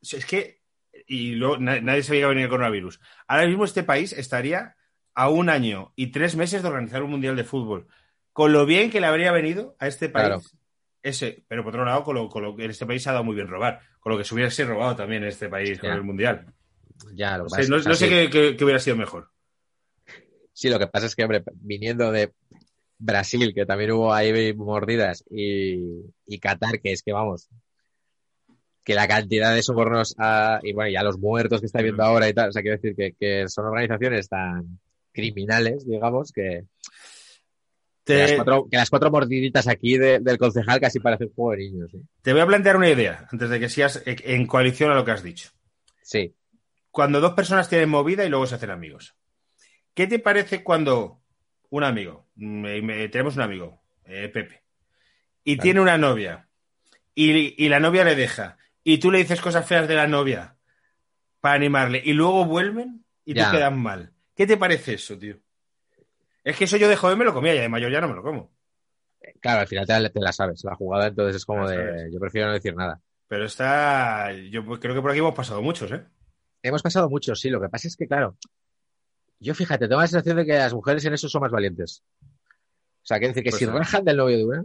es 0.03 0.27
que. 0.27 0.61
Y 1.07 1.33
luego 1.37 1.57
na- 1.59 1.81
nadie 1.81 2.03
sabía 2.03 2.19
que 2.19 2.21
iba 2.21 2.27
a 2.27 2.31
venir 2.31 2.45
el 2.45 2.51
coronavirus. 2.51 3.01
Ahora 3.29 3.47
mismo 3.47 3.65
este 3.65 3.83
país 3.85 4.13
estaría 4.13 4.75
a 5.17 5.29
un 5.31 5.49
año 5.49 5.93
y 5.97 6.13
tres 6.13 6.37
meses 6.37 6.63
de 6.63 6.69
organizar 6.69 7.03
un 7.03 7.11
mundial 7.11 7.35
de 7.35 7.43
fútbol. 7.43 7.89
Con 8.33 8.53
lo 8.53 8.67
bien 8.67 8.91
que 8.91 9.01
le 9.01 9.07
habría 9.09 9.33
venido 9.33 9.75
a 9.81 9.89
este 9.89 10.09
país. 10.09 10.27
Claro. 10.29 10.43
Ese, 11.03 11.45
pero 11.49 11.65
por 11.65 11.71
otro 11.73 11.85
lado, 11.85 12.05
con 12.05 12.15
lo, 12.15 12.29
con 12.29 12.43
lo 12.43 12.55
que 12.55 12.65
en 12.67 12.71
este 12.71 12.87
país 12.87 13.03
se 13.03 13.09
ha 13.09 13.13
dado 13.13 13.25
muy 13.25 13.35
bien 13.35 13.49
robar. 13.49 13.81
Con 13.99 14.13
lo 14.13 14.19
que 14.19 14.25
se 14.25 14.35
hubiese 14.35 14.65
robado 14.65 14.95
también 14.95 15.23
en 15.23 15.29
este 15.31 15.49
país 15.49 15.79
con 15.81 15.91
el 15.91 16.03
mundial. 16.03 16.47
Ya, 17.15 17.39
lo 17.39 17.45
No 17.45 17.51
sé, 17.51 17.57
pasa 17.57 17.69
no, 17.71 17.77
o 17.77 17.81
sea, 17.81 17.89
no 17.91 17.95
sé 17.97 18.05
sí. 18.05 18.11
qué, 18.11 18.31
qué- 18.31 18.57
qué 18.57 18.65
hubiera 18.65 18.79
sido 18.81 18.97
mejor. 18.97 19.31
Sí, 20.53 20.69
lo 20.69 20.79
que 20.79 20.87
pasa 20.87 21.07
es 21.07 21.15
que, 21.17 21.23
hombre, 21.25 21.43
viniendo 21.55 22.11
de 22.13 22.33
Brasil, 22.99 23.53
que 23.55 23.67
también 23.67 23.93
hubo 23.93 24.13
ahí 24.13 24.55
mordidas, 24.55 25.23
y, 25.31 26.03
y 26.27 26.39
Qatar, 26.39 26.81
que 26.81 26.93
es 26.93 27.03
que 27.03 27.13
vamos, 27.13 27.49
que 28.85 28.95
la 28.95 29.07
cantidad 29.09 29.55
de 29.55 29.63
sobornos 29.63 30.15
a, 30.19 30.61
y 30.63 30.73
bueno, 30.73 30.91
ya 30.91 31.03
los 31.03 31.19
muertos 31.19 31.61
que 31.61 31.67
está 31.67 31.83
viendo 31.83 32.03
ahora 32.03 32.29
y 32.29 32.33
tal, 32.33 32.49
o 32.49 32.53
sea, 32.53 32.63
quiero 32.63 32.77
decir 32.79 32.95
que, 32.97 33.13
que 33.19 33.49
son 33.49 33.67
organizaciones 33.67 34.29
tan 34.29 34.79
criminales, 35.17 35.87
digamos, 35.87 36.31
que, 36.33 36.65
que 38.05 38.13
Te, 38.15 38.19
las, 38.19 38.33
cuatro, 38.33 38.69
que 38.71 38.77
las 38.77 38.91
cuatro 38.91 39.11
mordiditas 39.11 39.67
aquí 39.67 39.99
de- 39.99 40.21
del 40.21 40.39
concejal 40.39 40.81
casi 40.81 41.01
parecen 41.01 41.31
juego 41.35 41.53
de 41.53 41.57
niños. 41.59 41.95
¿eh? 41.95 42.01
te 42.23 42.33
voy 42.33 42.43
a 42.43 42.47
plantear 42.47 42.77
una 42.77 42.91
idea, 42.91 43.27
antes 43.33 43.51
de 43.51 43.59
que 43.61 43.69
sigas 43.69 44.03
en 44.07 44.47
coalición 44.47 44.91
a 44.91 44.95
lo 44.95 45.05
que 45.05 45.11
has 45.13 45.23
dicho. 45.23 45.51
Sí, 46.03 46.35
cuando 46.91 47.21
dos 47.21 47.35
personas 47.35 47.69
tienen 47.69 47.89
movida 47.91 48.25
y 48.25 48.29
luego 48.29 48.47
se 48.47 48.55
hacen 48.55 48.71
amigos. 48.71 49.15
¿Qué 49.95 50.07
te 50.07 50.19
parece 50.19 50.63
cuando 50.63 51.21
un 51.71 51.83
amigo, 51.85 52.29
me- 52.37 52.81
me- 52.83 53.09
tenemos 53.09 53.35
un 53.37 53.43
amigo, 53.43 53.83
eh, 54.05 54.29
Pepe, 54.33 54.63
y 55.45 55.57
Vale. 55.57 55.63
tiene 55.63 55.81
una 55.81 55.99
novia 55.99 56.49
y, 57.15 57.63
y 57.65 57.69
la 57.69 57.81
novia 57.81 58.05
le 58.05 58.15
deja 58.15 58.57
y 58.85 58.99
tú 58.99 59.11
le 59.11 59.19
dices 59.19 59.41
cosas 59.41 59.67
feas 59.67 59.89
de 59.89 59.95
la 59.95 60.07
novia 60.07 60.57
para 61.41 61.55
animarle 61.57 62.01
y 62.05 62.13
luego 62.13 62.45
vuelven 62.45 63.05
y 63.25 63.35
Ya. 63.35 63.47
tú 63.51 63.57
quedas 63.57 63.73
mal? 63.75 64.13
¿Qué 64.37 64.47
te 64.47 64.57
parece 64.57 64.95
eso, 64.95 65.19
tío? 65.19 65.37
Es 66.45 66.57
que 66.57 66.65
eso 66.65 66.77
yo 66.77 66.89
de 66.89 66.95
joven 66.97 67.19
me 67.19 67.25
lo 67.25 67.35
comía 67.35 67.55
y 67.55 67.59
de 67.59 67.69
mayor 67.69 67.91
ya 67.91 68.01
no 68.01 68.09
me 68.09 68.15
lo 68.15 68.23
como. 68.23 68.53
claro, 69.41 69.61
al 69.63 69.67
final 69.67 69.87
te, 69.87 69.99
la- 69.99 70.11
te 70.11 70.21
la 70.21 70.33
sabes, 70.33 70.63
la 70.63 70.77
jugada, 70.77 71.09
entonces 71.09 71.37
es 71.37 71.45
como 71.45 71.67
de, 71.69 71.77
sabes. 71.77 72.13
yo 72.13 72.21
prefiero 72.21 72.47
no 72.49 72.53
decir 72.53 72.75
nada. 72.77 73.01
Pero 73.29 73.45
está, 73.47 74.33
yo 74.33 74.65
creo 74.79 74.95
que 74.95 75.01
por 75.03 75.11
aquí 75.11 75.19
hemos 75.19 75.35
pasado 75.35 75.61
muchos, 75.63 75.91
¿eh? 75.91 76.05
Hemos 76.63 76.83
pasado 76.83 77.09
mucho, 77.11 77.35
sí. 77.35 77.51
Lo 77.51 77.61
que 77.61 77.69
pasa 77.69 77.89
es 77.89 77.97
que, 77.97 78.07
claro, 78.07 78.37
yo 79.41 79.55
fíjate, 79.55 79.89
tengo 79.89 80.01
la 80.01 80.07
sensación 80.07 80.37
de 80.37 80.47
que 80.47 80.53
las 80.55 80.73
mujeres 80.75 81.05
en 81.05 81.15
eso 81.15 81.29
son 81.29 81.41
más 81.43 81.51
valientes. 81.51 82.03
O 82.23 83.07
sea, 83.07 83.19
quiere 83.19 83.29
decir 83.35 83.43
que 83.45 83.51
Pues 83.51 83.59
si 83.61 83.67
sí. 83.67 83.71
rajan 83.71 84.05
del 84.05 84.17
novio 84.17 84.37
de 84.39 84.45
una, 84.45 84.65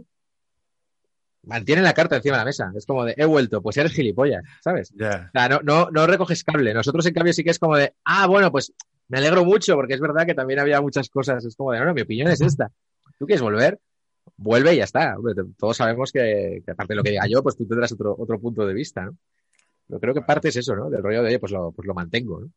mantienen 1.42 1.84
la 1.84 1.92
carta 1.94 2.16
encima 2.16 2.36
de 2.36 2.40
la 2.40 2.44
mesa. 2.44 2.72
Es 2.76 2.86
como 2.86 3.04
de, 3.04 3.14
he 3.16 3.24
vuelto, 3.24 3.60
pues 3.62 3.76
eres 3.76 3.92
gilipollas, 3.92 4.42
¿sabes? 4.62 4.92
O 4.92 4.98
sea, 4.98 5.48
no, 5.48 5.60
no, 5.62 5.90
no 5.90 6.06
recoges 6.06 6.44
cable. 6.44 6.72
Nosotros, 6.72 7.04
en 7.06 7.14
cambio, 7.14 7.32
sí 7.32 7.42
que 7.42 7.50
es 7.50 7.58
como 7.58 7.76
de, 7.76 7.94
ah, 8.04 8.26
bueno, 8.26 8.50
pues 8.52 8.72
me 9.12 9.18
alegro 9.18 9.44
mucho, 9.44 9.74
porque 9.74 9.92
es 9.92 10.00
verdad 10.00 10.24
que 10.24 10.34
también 10.34 10.58
había 10.58 10.80
muchas 10.80 11.10
cosas. 11.10 11.44
Es 11.44 11.54
como 11.54 11.72
de, 11.72 11.80
no, 11.84 11.92
mi 11.92 12.00
opinión 12.00 12.28
es 12.28 12.40
esta. 12.40 12.70
¿Tú 13.18 13.26
quieres 13.26 13.42
volver? 13.42 13.78
Vuelve 14.38 14.72
y 14.72 14.78
ya 14.78 14.84
está. 14.84 15.16
Todos 15.58 15.76
sabemos 15.76 16.10
que, 16.10 16.62
aparte 16.66 16.94
de 16.94 16.96
lo 16.96 17.02
que 17.02 17.10
diga 17.10 17.26
yo, 17.28 17.42
pues 17.42 17.54
tú 17.54 17.68
tendrás 17.68 17.92
otro, 17.92 18.16
otro 18.18 18.40
punto 18.40 18.66
de 18.66 18.72
vista, 18.72 19.04
¿no? 19.04 19.14
Pero 19.86 20.00
creo 20.00 20.14
que 20.14 20.22
parte 20.22 20.48
es 20.48 20.56
eso, 20.56 20.74
¿no? 20.74 20.88
Del 20.88 21.02
rollo 21.02 21.20
de, 21.20 21.28
oye, 21.28 21.38
pues 21.38 21.52
lo, 21.52 21.72
pues 21.72 21.86
lo 21.86 21.92
mantengo, 21.92 22.40
¿no? 22.40 22.50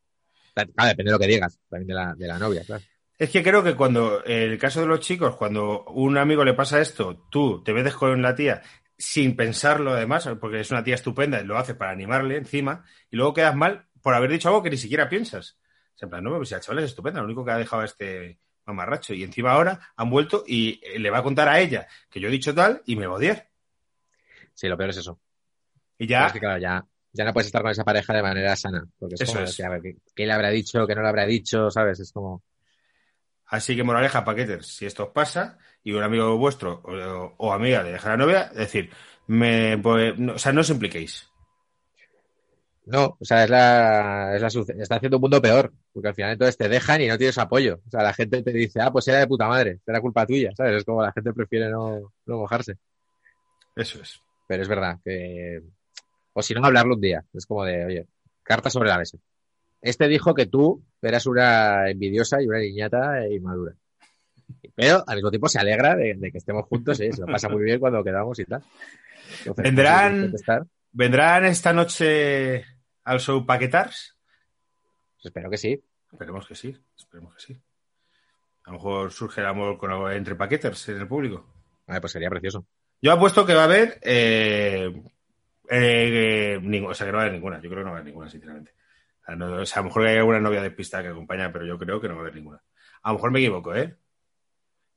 Claro, 0.53 0.71
depende 0.87 1.09
de 1.09 1.11
lo 1.11 1.19
que 1.19 1.27
digas, 1.27 1.59
también 1.69 1.87
de 1.87 1.93
la, 1.93 2.15
de 2.15 2.25
la 2.25 2.39
novia, 2.39 2.63
claro. 2.65 2.83
Es 3.17 3.29
que 3.29 3.43
creo 3.43 3.61
que 3.61 3.75
cuando, 3.75 4.23
el 4.23 4.57
caso 4.57 4.79
de 4.79 4.87
los 4.87 5.01
chicos, 5.01 5.35
cuando 5.35 5.83
un 5.87 6.17
amigo 6.17 6.45
le 6.45 6.53
pasa 6.53 6.79
esto, 6.79 7.27
tú 7.29 7.63
te 7.65 7.73
metes 7.73 7.95
con 7.95 8.21
la 8.21 8.33
tía 8.33 8.61
sin 8.97 9.35
pensarlo 9.35 9.91
además, 9.91 10.29
porque 10.39 10.61
es 10.61 10.71
una 10.71 10.85
tía 10.85 10.95
estupenda 10.95 11.41
y 11.41 11.45
lo 11.45 11.57
haces 11.57 11.75
para 11.75 11.91
animarle 11.91 12.37
encima, 12.37 12.85
y 13.11 13.17
luego 13.17 13.33
quedas 13.33 13.57
mal 13.57 13.87
por 14.01 14.13
haber 14.13 14.31
dicho 14.31 14.47
algo 14.47 14.63
que 14.63 14.69
ni 14.69 14.77
siquiera 14.77 15.09
piensas. 15.09 15.57
En 16.01 16.09
plan, 16.09 16.23
no, 16.23 16.35
pues 16.37 16.49
si 16.49 16.55
la 16.55 16.61
chavala 16.61 16.81
es 16.81 16.89
estupenda, 16.91 17.19
lo 17.19 17.25
único 17.25 17.45
que 17.45 17.51
ha 17.51 17.57
dejado 17.57 17.81
a 17.81 17.85
este 17.85 18.39
mamarracho. 18.65 19.13
Y 19.13 19.23
encima 19.23 19.53
ahora 19.53 19.79
han 19.95 20.09
vuelto 20.09 20.43
y 20.45 20.79
eh, 20.83 20.99
le 20.99 21.09
va 21.09 21.19
a 21.19 21.23
contar 21.23 21.47
a 21.47 21.59
ella 21.59 21.87
que 22.09 22.19
yo 22.19 22.27
he 22.27 22.31
dicho 22.31 22.53
tal 22.53 22.81
y 22.85 22.95
me 22.95 23.07
va 23.07 23.13
a 23.13 23.17
odiar. 23.17 23.47
Sí, 24.53 24.67
lo 24.67 24.77
peor 24.77 24.89
es 24.89 24.97
eso. 24.97 25.19
Y 25.97 26.07
ya, 26.07 26.27
Es 26.27 26.33
que, 26.33 26.39
claro, 26.39 26.59
ya, 26.59 26.85
ya 27.13 27.23
no 27.25 27.33
puedes 27.33 27.47
estar 27.47 27.61
con 27.61 27.71
esa 27.71 27.83
pareja 27.85 28.13
de 28.13 28.21
manera 28.21 28.55
sana. 28.55 28.85
Porque 28.99 29.15
es 29.15 29.21
Eso 29.21 29.33
como, 29.33 29.43
es. 29.45 29.55
que, 29.81 29.95
¿qué, 30.15 30.25
le 30.25 30.33
habrá 30.33 30.49
dicho, 30.49 30.85
qué 30.85 30.95
no 30.95 31.01
le 31.01 31.07
habrá 31.09 31.25
dicho, 31.25 31.69
¿sabes? 31.71 31.99
Es 31.99 32.11
como, 32.11 32.43
así 33.47 33.75
que 33.75 33.83
moraleja, 33.83 34.25
paquetes, 34.25 34.65
si 34.67 34.85
esto 34.85 35.03
os 35.05 35.09
pasa 35.09 35.57
y 35.83 35.93
un 35.93 36.03
amigo 36.03 36.37
vuestro 36.37 36.81
o, 36.83 37.35
o 37.37 37.53
amiga 37.53 37.83
le 37.83 37.91
deja 37.93 38.07
a 38.09 38.17
la 38.17 38.25
novia, 38.25 38.49
decir, 38.53 38.89
me, 39.27 39.77
pues, 39.77 40.17
no- 40.17 40.33
o 40.33 40.37
sea, 40.39 40.51
no 40.51 40.61
os 40.61 40.69
impliquéis. 40.69 41.29
No, 42.85 43.17
o 43.19 43.25
sea, 43.25 43.43
es 43.43 43.49
la, 43.49 44.35
es 44.35 44.41
la, 44.41 44.47
está 44.47 44.95
haciendo 44.95 45.17
un 45.17 45.21
mundo 45.21 45.41
peor. 45.41 45.73
Porque 45.91 46.09
al 46.09 46.15
final 46.15 46.33
entonces 46.33 46.57
te 46.57 46.69
dejan 46.69 47.01
y 47.01 47.07
no 47.07 47.17
tienes 47.17 47.37
apoyo. 47.37 47.79
O 47.87 47.89
sea, 47.89 48.03
la 48.03 48.13
gente 48.13 48.43
te 48.43 48.51
dice, 48.51 48.79
ah, 48.81 48.91
pues 48.91 49.07
era 49.07 49.19
de 49.19 49.27
puta 49.27 49.47
madre, 49.47 49.79
era 49.85 50.01
culpa 50.01 50.25
tuya, 50.25 50.51
¿sabes? 50.55 50.77
Es 50.77 50.83
como 50.83 51.01
la 51.01 51.11
gente 51.11 51.33
prefiere 51.33 51.69
no, 51.69 52.13
no 52.25 52.37
mojarse. 52.37 52.77
Eso 53.75 54.01
es. 54.01 54.21
Pero 54.47 54.61
es 54.61 54.69
verdad 54.69 54.99
que, 55.03 55.61
o 56.33 56.41
si 56.43 56.53
no, 56.53 56.63
hablarlo 56.63 56.95
un 56.95 57.01
día. 57.01 57.23
Es 57.33 57.45
como 57.47 57.65
de, 57.65 57.85
oye, 57.85 58.07
carta 58.43 58.69
sobre 58.69 58.89
la 58.89 58.99
mesa. 58.99 59.17
Este 59.81 60.07
dijo 60.07 60.35
que 60.35 60.45
tú 60.45 60.83
eras 61.01 61.25
una 61.25 61.89
envidiosa 61.89 62.41
y 62.41 62.47
una 62.47 62.59
niñata 62.59 63.27
inmadura. 63.27 63.73
Pero 64.75 65.03
al 65.07 65.15
mismo 65.15 65.31
tiempo 65.31 65.49
se 65.49 65.59
alegra 65.59 65.95
de, 65.95 66.15
de 66.15 66.31
que 66.31 66.37
estemos 66.37 66.65
juntos, 66.65 66.99
¿eh? 66.99 67.11
se 67.11 67.21
lo 67.21 67.27
pasa 67.27 67.49
muy 67.49 67.63
bien 67.63 67.79
cuando 67.79 68.03
quedamos 68.03 68.37
y 68.39 68.45
tal. 68.45 68.63
Entonces, 69.39 69.63
Vendrán-. 69.63 70.33
¿Vendrán 70.91 71.43
esta 71.43 71.73
noche 71.73 72.63
al 73.05 73.19
show 73.19 73.45
Paquetars? 73.45 74.17
Espero 75.23 75.49
que 75.49 75.57
sí. 75.57 75.81
Esperemos 76.11 76.47
que 76.47 76.55
sí, 76.55 76.77
esperemos 76.97 77.33
que 77.35 77.41
sí. 77.41 77.61
A 78.65 78.71
lo 78.71 78.73
mejor 78.73 79.11
surge 79.11 79.41
el 79.41 79.47
amor 79.47 79.77
con, 79.77 80.11
entre 80.11 80.35
Paqueters 80.35 80.89
en 80.89 80.97
el 81.01 81.07
público. 81.07 81.45
Vale, 81.87 82.01
pues 82.01 82.11
sería 82.13 82.29
precioso. 82.29 82.65
Yo 83.01 83.11
apuesto 83.11 83.45
que 83.45 83.53
va 83.53 83.61
a 83.61 83.65
haber. 83.65 83.99
Eh, 84.01 85.03
eh, 85.69 86.59
ningún- 86.61 86.91
o 86.91 86.93
sea, 86.93 87.05
que 87.05 87.11
no 87.11 87.17
va 87.17 87.23
a 87.23 87.25
haber 87.27 87.33
ninguna. 87.35 87.57
Yo 87.61 87.69
creo 87.69 87.81
que 87.81 87.85
no 87.85 87.91
va 87.91 87.97
a 87.97 87.99
haber 87.99 88.05
ninguna, 88.05 88.29
sinceramente. 88.29 88.73
O 89.21 89.25
sea, 89.25 89.35
no- 89.35 89.53
o 89.61 89.65
sea, 89.65 89.79
a 89.79 89.81
lo 89.83 89.87
mejor 89.89 90.07
hay 90.07 90.17
alguna 90.17 90.39
novia 90.39 90.61
de 90.61 90.71
pista 90.71 91.01
que 91.01 91.09
acompaña, 91.09 91.51
pero 91.51 91.65
yo 91.65 91.77
creo 91.77 91.99
que 91.99 92.07
no 92.07 92.15
va 92.15 92.21
a 92.21 92.23
haber 92.23 92.35
ninguna. 92.35 92.61
A 93.03 93.09
lo 93.09 93.15
mejor 93.15 93.31
me 93.31 93.39
equivoco, 93.39 93.75
¿eh? 93.75 93.95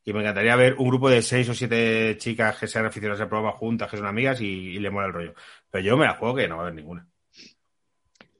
Y 0.04 0.12
me 0.14 0.20
encantaría 0.20 0.56
ver 0.56 0.74
un 0.78 0.88
grupo 0.88 1.10
de 1.10 1.20
seis 1.20 1.48
o 1.50 1.54
siete 1.54 2.16
chicas 2.18 2.58
que 2.58 2.66
sean 2.66 2.86
aficionadas 2.86 3.20
al 3.20 3.28
programa 3.28 3.52
juntas, 3.56 3.90
que 3.90 3.98
son 3.98 4.06
amigas 4.06 4.40
y, 4.40 4.46
y 4.46 4.78
le 4.78 4.90
mola 4.90 5.08
el 5.08 5.12
rollo. 5.12 5.34
Pero 5.70 5.84
yo 5.84 5.96
me 5.98 6.06
la 6.06 6.14
juego 6.14 6.36
que 6.36 6.48
no 6.48 6.56
va 6.56 6.62
a 6.62 6.66
haber 6.66 6.76
ninguna. 6.76 7.06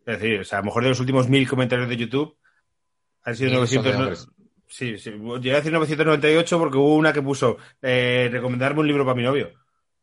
Es 0.09 0.19
decir, 0.21 0.41
o 0.41 0.45
sea, 0.45 0.59
a 0.59 0.61
lo 0.63 0.67
mejor 0.67 0.83
de 0.85 0.89
los 0.89 1.01
últimos 1.01 1.29
mil 1.29 1.47
comentarios 1.49 1.89
de 1.89 1.97
YouTube 1.97 2.37
han 3.23 3.37
sido 3.37 3.51
Mil 3.51 3.69
son 3.69 3.83
de 3.85 3.91
900. 3.93 3.93
no- 3.93 4.01
hombres. 4.01 4.29
Sí, 4.71 4.99
sí, 4.99 5.11
llegué 5.11 5.53
a 5.53 5.57
decir 5.57 5.73
998 5.73 6.59
porque 6.59 6.77
hubo 6.79 6.95
una 6.95 7.13
que 7.13 7.23
puso 7.23 7.57
eh, 7.83 8.29
recomendarme 8.31 8.81
un 8.81 8.87
libro 8.87 9.05
para 9.05 9.15
mi 9.17 9.23
novio, 9.23 9.53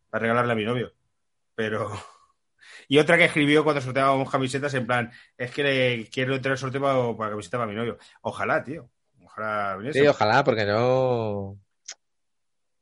para 0.09 0.21
regalarle 0.23 0.53
a 0.53 0.55
mi 0.55 0.63
novio. 0.65 0.93
Pero. 1.55 1.89
Y 2.87 2.99
otra 2.99 3.17
que 3.17 3.25
escribió 3.25 3.63
cuando 3.63 3.81
sorteábamos 3.81 4.29
camisetas 4.29 4.71
en 4.75 4.85
plan, 4.85 5.11
es 5.37 5.49
que 5.49 5.63
le 5.63 6.05
quiero 6.11 6.35
entrar 6.35 6.51
al 6.51 6.57
sorteo 6.59 6.79
para, 6.81 7.17
para 7.17 7.29
camiseta 7.31 7.57
para 7.57 7.69
mi 7.71 7.75
novio. 7.75 7.97
Ojalá, 8.21 8.63
tío. 8.63 8.87
Ojalá 9.23 9.75
viniese. 9.77 10.01
Sí, 10.01 10.07
ojalá, 10.07 10.43
porque 10.43 10.65
no. 10.65 11.39
O 11.47 11.57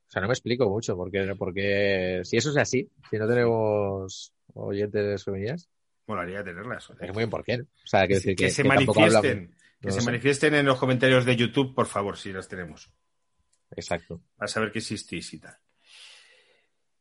sea, 0.07 0.21
no 0.21 0.27
me 0.27 0.33
explico 0.33 0.69
mucho, 0.69 0.97
porque, 0.97 1.33
porque 1.37 2.19
si 2.25 2.35
eso 2.35 2.49
es 2.49 2.57
así, 2.57 2.89
si 3.09 3.17
no 3.17 3.27
tenemos 3.29 4.33
oyentes 4.55 5.23
femeninas, 5.23 5.69
Molaría 6.07 6.43
tenerlas. 6.43 6.91
es 6.99 7.13
muy 7.13 7.23
importante. 7.23 7.63
O 7.63 7.87
sea, 7.87 8.05
decir 8.05 8.35
que, 8.35 8.45
que, 8.45 8.49
se 8.51 8.63
que 8.63 8.67
manifiesten. 8.67 9.55
Que 9.79 9.87
no 9.87 9.93
se 9.93 9.99
sé. 10.01 10.05
manifiesten 10.05 10.55
en 10.55 10.65
los 10.65 10.77
comentarios 10.77 11.25
de 11.25 11.35
YouTube, 11.35 11.73
por 11.73 11.87
favor, 11.87 12.17
si 12.17 12.31
las 12.31 12.47
tenemos. 12.47 12.89
Exacto. 13.75 14.21
Para 14.35 14.47
saber 14.47 14.71
que 14.71 14.79
existís 14.79 15.33
y 15.33 15.39
tal. 15.39 15.55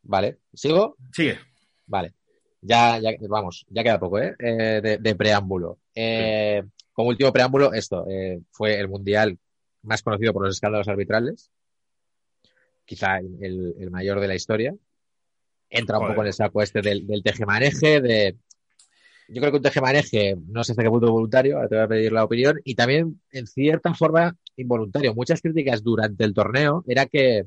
Vale, 0.02 0.38
¿sigo? 0.52 0.96
Sigue. 1.12 1.38
Vale. 1.86 2.14
Ya, 2.60 2.98
ya, 2.98 3.10
vamos, 3.28 3.66
ya 3.68 3.82
queda 3.82 3.98
poco, 3.98 4.20
¿eh? 4.20 4.34
Eh, 4.38 4.80
de, 4.82 4.98
de 4.98 5.14
preámbulo. 5.16 5.78
Eh, 5.94 6.62
Como 6.92 7.08
último 7.08 7.32
preámbulo, 7.32 7.72
esto 7.72 8.06
eh, 8.08 8.40
fue 8.50 8.78
el 8.78 8.88
mundial 8.88 9.36
más 9.82 10.02
conocido 10.02 10.32
por 10.32 10.44
los 10.44 10.54
escándalos 10.54 10.86
arbitrales. 10.88 11.50
Quizá 12.84 13.18
el, 13.18 13.74
el 13.78 13.90
mayor 13.90 14.20
de 14.20 14.28
la 14.28 14.34
historia. 14.34 14.74
Entra 15.70 15.96
un 15.98 16.02
Joder. 16.02 16.14
poco 16.14 16.22
en 16.22 16.26
el 16.28 16.34
saco 16.34 16.62
este 16.62 16.82
del, 16.82 17.06
del 17.06 17.22
tejemaneje, 17.22 18.00
de. 18.00 18.36
Yo 19.32 19.40
creo 19.40 19.50
que 19.52 19.56
un 19.58 19.62
tejemaneje 19.62 20.36
no 20.48 20.62
sé 20.64 20.72
hasta 20.72 20.82
qué 20.82 20.90
punto 20.90 21.10
voluntario, 21.10 21.56
ahora 21.56 21.68
te 21.68 21.74
voy 21.76 21.84
a 21.84 21.88
pedir 21.88 22.12
la 22.12 22.24
opinión, 22.24 22.60
y 22.64 22.74
también 22.74 23.20
en 23.30 23.46
cierta 23.46 23.94
forma 23.94 24.36
involuntario. 24.56 25.14
Muchas 25.14 25.40
críticas 25.40 25.82
durante 25.82 26.24
el 26.24 26.34
torneo 26.34 26.84
era 26.86 27.06
que, 27.06 27.46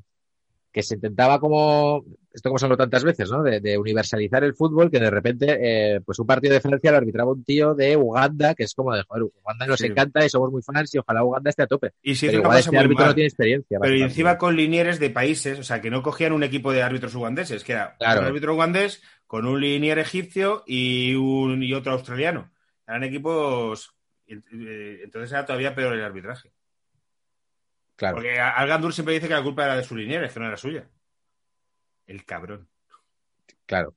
que 0.72 0.84
se 0.84 0.96
intentaba 0.96 1.40
como, 1.40 2.04
esto 2.34 2.50
como 2.50 2.58
se 2.60 2.66
habló 2.66 2.76
tantas 2.76 3.04
veces, 3.06 3.30
¿no? 3.32 3.44
De, 3.44 3.62
de 3.62 3.78
universalizar 3.78 4.44
el 4.44 4.54
fútbol, 4.56 4.92
que 4.92 5.00
de 5.00 5.10
repente, 5.10 5.58
eh, 5.96 6.02
pues 6.06 6.20
un 6.20 6.28
partido 6.28 6.54
de 6.54 6.60
Francia 6.60 6.92
lo 6.92 6.98
arbitraba 6.98 7.32
un 7.32 7.44
tío 7.46 7.74
de 7.76 7.96
Uganda, 7.96 8.56
que 8.56 8.64
es 8.64 8.74
como 8.74 8.94
de, 8.94 9.04
joder, 9.08 9.24
Uganda 9.42 9.68
nos 9.68 9.80
Sí. 9.80 9.86
encanta 9.88 10.26
y 10.26 10.30
somos 10.30 10.52
muy 10.52 10.62
fans 10.62 10.94
y 10.94 10.98
ojalá 10.98 11.24
Uganda 11.24 11.50
esté 11.50 11.64
a 11.64 11.68
tope. 11.68 11.92
Y 12.02 12.16
si 12.16 12.26
Pero 12.28 12.40
igual 12.40 12.60
este 12.60 12.78
árbitro 12.78 13.00
mal. 13.06 13.08
no 13.10 13.16
tiene 13.16 13.28
experiencia. 13.28 13.78
Pero 13.80 13.96
y 13.96 14.02
encima 14.02 14.38
con 14.38 14.56
linieres 14.58 15.00
de 15.00 15.12
países, 15.12 15.60
o 15.60 15.64
sea, 15.64 15.80
que 15.80 15.90
no 15.90 16.02
cogían 16.04 16.34
un 16.34 16.44
equipo 16.44 16.74
de 16.74 16.82
árbitros 16.84 17.16
ugandeses, 17.16 17.64
que 17.64 17.72
era 17.74 17.96
Claro. 17.98 18.22
un 18.22 18.28
árbitro 18.28 18.54
ugandés 18.56 19.02
con 19.36 19.46
un 19.48 19.60
linier 19.60 20.00
egipcio 20.00 20.64
y, 20.66 21.14
un, 21.14 21.62
y 21.62 21.74
otro 21.74 21.92
australiano. 21.92 22.54
Eran 22.88 23.04
equipos. 23.04 23.94
eh, 24.28 25.02
Entonces 25.04 25.30
era 25.34 25.46
todavía 25.46 25.76
peor 25.76 25.94
el 25.94 26.04
arbitraje. 26.06 26.54
Claro. 27.98 28.16
Porque 28.16 28.40
Al 28.40 28.66
Gandur 28.68 28.94
siempre 28.94 29.14
dice 29.14 29.28
que 29.28 29.34
la 29.34 29.44
culpa 29.44 29.66
era 29.66 29.76
de 29.76 29.84
su 29.84 29.94
linier, 29.94 30.24
es 30.24 30.32
que 30.34 30.40
no 30.40 30.48
era 30.48 30.56
suya. 30.56 30.88
El 32.08 32.24
cabrón. 32.24 32.70
Claro. 33.66 33.94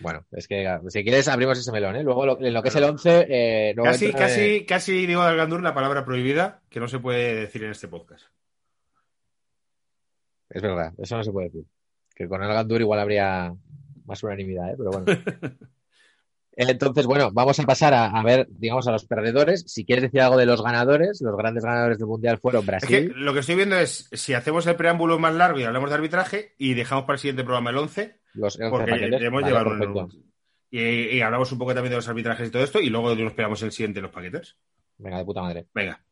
Bueno, 0.00 0.26
es 0.32 0.46
que 0.46 0.78
si 0.88 1.02
quieres 1.04 1.26
abrimos 1.28 1.58
ese 1.58 1.72
melón, 1.72 1.96
¿eh? 1.96 2.02
Luego 2.02 2.26
lo- 2.26 2.38
en 2.44 2.52
lo 2.52 2.62
que 2.62 2.68
es 2.68 2.76
el 2.76 2.84
11... 2.84 3.26
Eh, 3.30 3.74
Casi, 3.82 4.04
entra 4.06 4.26
de- 4.26 4.34
casi, 4.34 4.66
casi 4.66 5.06
digo 5.06 5.22
al 5.22 5.38
Gandur 5.38 5.62
la 5.62 5.72
palabra 5.72 6.04
prohibida 6.04 6.60
que 6.68 6.80
no 6.80 6.86
se 6.88 6.98
puede 6.98 7.34
decir 7.34 7.64
en 7.64 7.70
este 7.70 7.88
podcast. 7.88 8.26
Es 10.50 10.60
verdad, 10.60 10.92
eso 10.98 11.16
no 11.16 11.24
se 11.24 11.32
puede 11.32 11.46
decir. 11.48 11.64
Que 12.14 12.28
con 12.28 12.42
el 12.42 12.48
Gandur 12.52 12.80
igual 12.80 13.00
habría 13.00 13.54
más 14.06 14.22
unanimidad, 14.22 14.70
¿eh? 14.70 14.74
Pero 14.78 14.90
bueno. 14.90 15.06
Entonces, 16.58 17.04
bueno, 17.04 17.30
vamos 17.32 17.60
a 17.60 17.64
pasar 17.64 17.92
a, 17.92 18.06
a 18.06 18.22
ver, 18.22 18.46
digamos, 18.48 18.86
a 18.88 18.92
los 18.92 19.04
perdedores. 19.04 19.64
Si 19.66 19.84
quieres 19.84 20.04
decir 20.04 20.22
algo 20.22 20.38
de 20.38 20.46
los 20.46 20.62
ganadores, 20.62 21.20
los 21.20 21.36
grandes 21.36 21.62
ganadores 21.64 21.98
del 21.98 22.06
Mundial 22.06 22.38
fueron 22.38 22.62
Es 22.62 22.66
Brasil. 22.66 22.88
que 23.12 23.14
lo 23.14 23.34
que 23.34 23.40
estoy 23.40 23.56
viendo 23.56 23.76
es 23.76 24.08
si 24.12 24.32
hacemos 24.32 24.66
el 24.66 24.74
preámbulo 24.74 25.18
más 25.18 25.34
largo 25.34 25.60
y 25.60 25.64
hablamos 25.64 25.90
de 25.90 25.96
arbitraje 25.96 26.54
y 26.56 26.72
dejamos 26.72 27.04
para 27.04 27.16
el 27.16 27.20
siguiente 27.20 27.44
programa 27.44 27.68
el 27.70 27.76
11, 27.76 28.20
los 28.34 28.56
11 28.58 28.70
porque 28.70 28.90
Vale, 28.90 29.10
llevar 29.44 29.66
un- 29.68 30.24
y, 30.70 30.80
y 30.80 31.20
hablamos 31.20 31.52
un 31.52 31.58
poco 31.58 31.74
también 31.74 31.90
de 31.90 31.96
los 31.96 32.08
arbitrajes 32.08 32.48
y 32.48 32.50
todo 32.50 32.64
esto 32.64 32.80
y 32.80 32.88
luego 32.88 33.14
nos 33.14 33.34
pegamos 33.34 33.62
el 33.62 33.72
siguiente 33.72 34.00
los 34.00 34.10
paquetes. 34.10 34.56
Venga, 34.96 35.18
de 35.18 35.24
puta 35.26 35.42
madre. 35.42 35.66
Venga, 35.74 36.02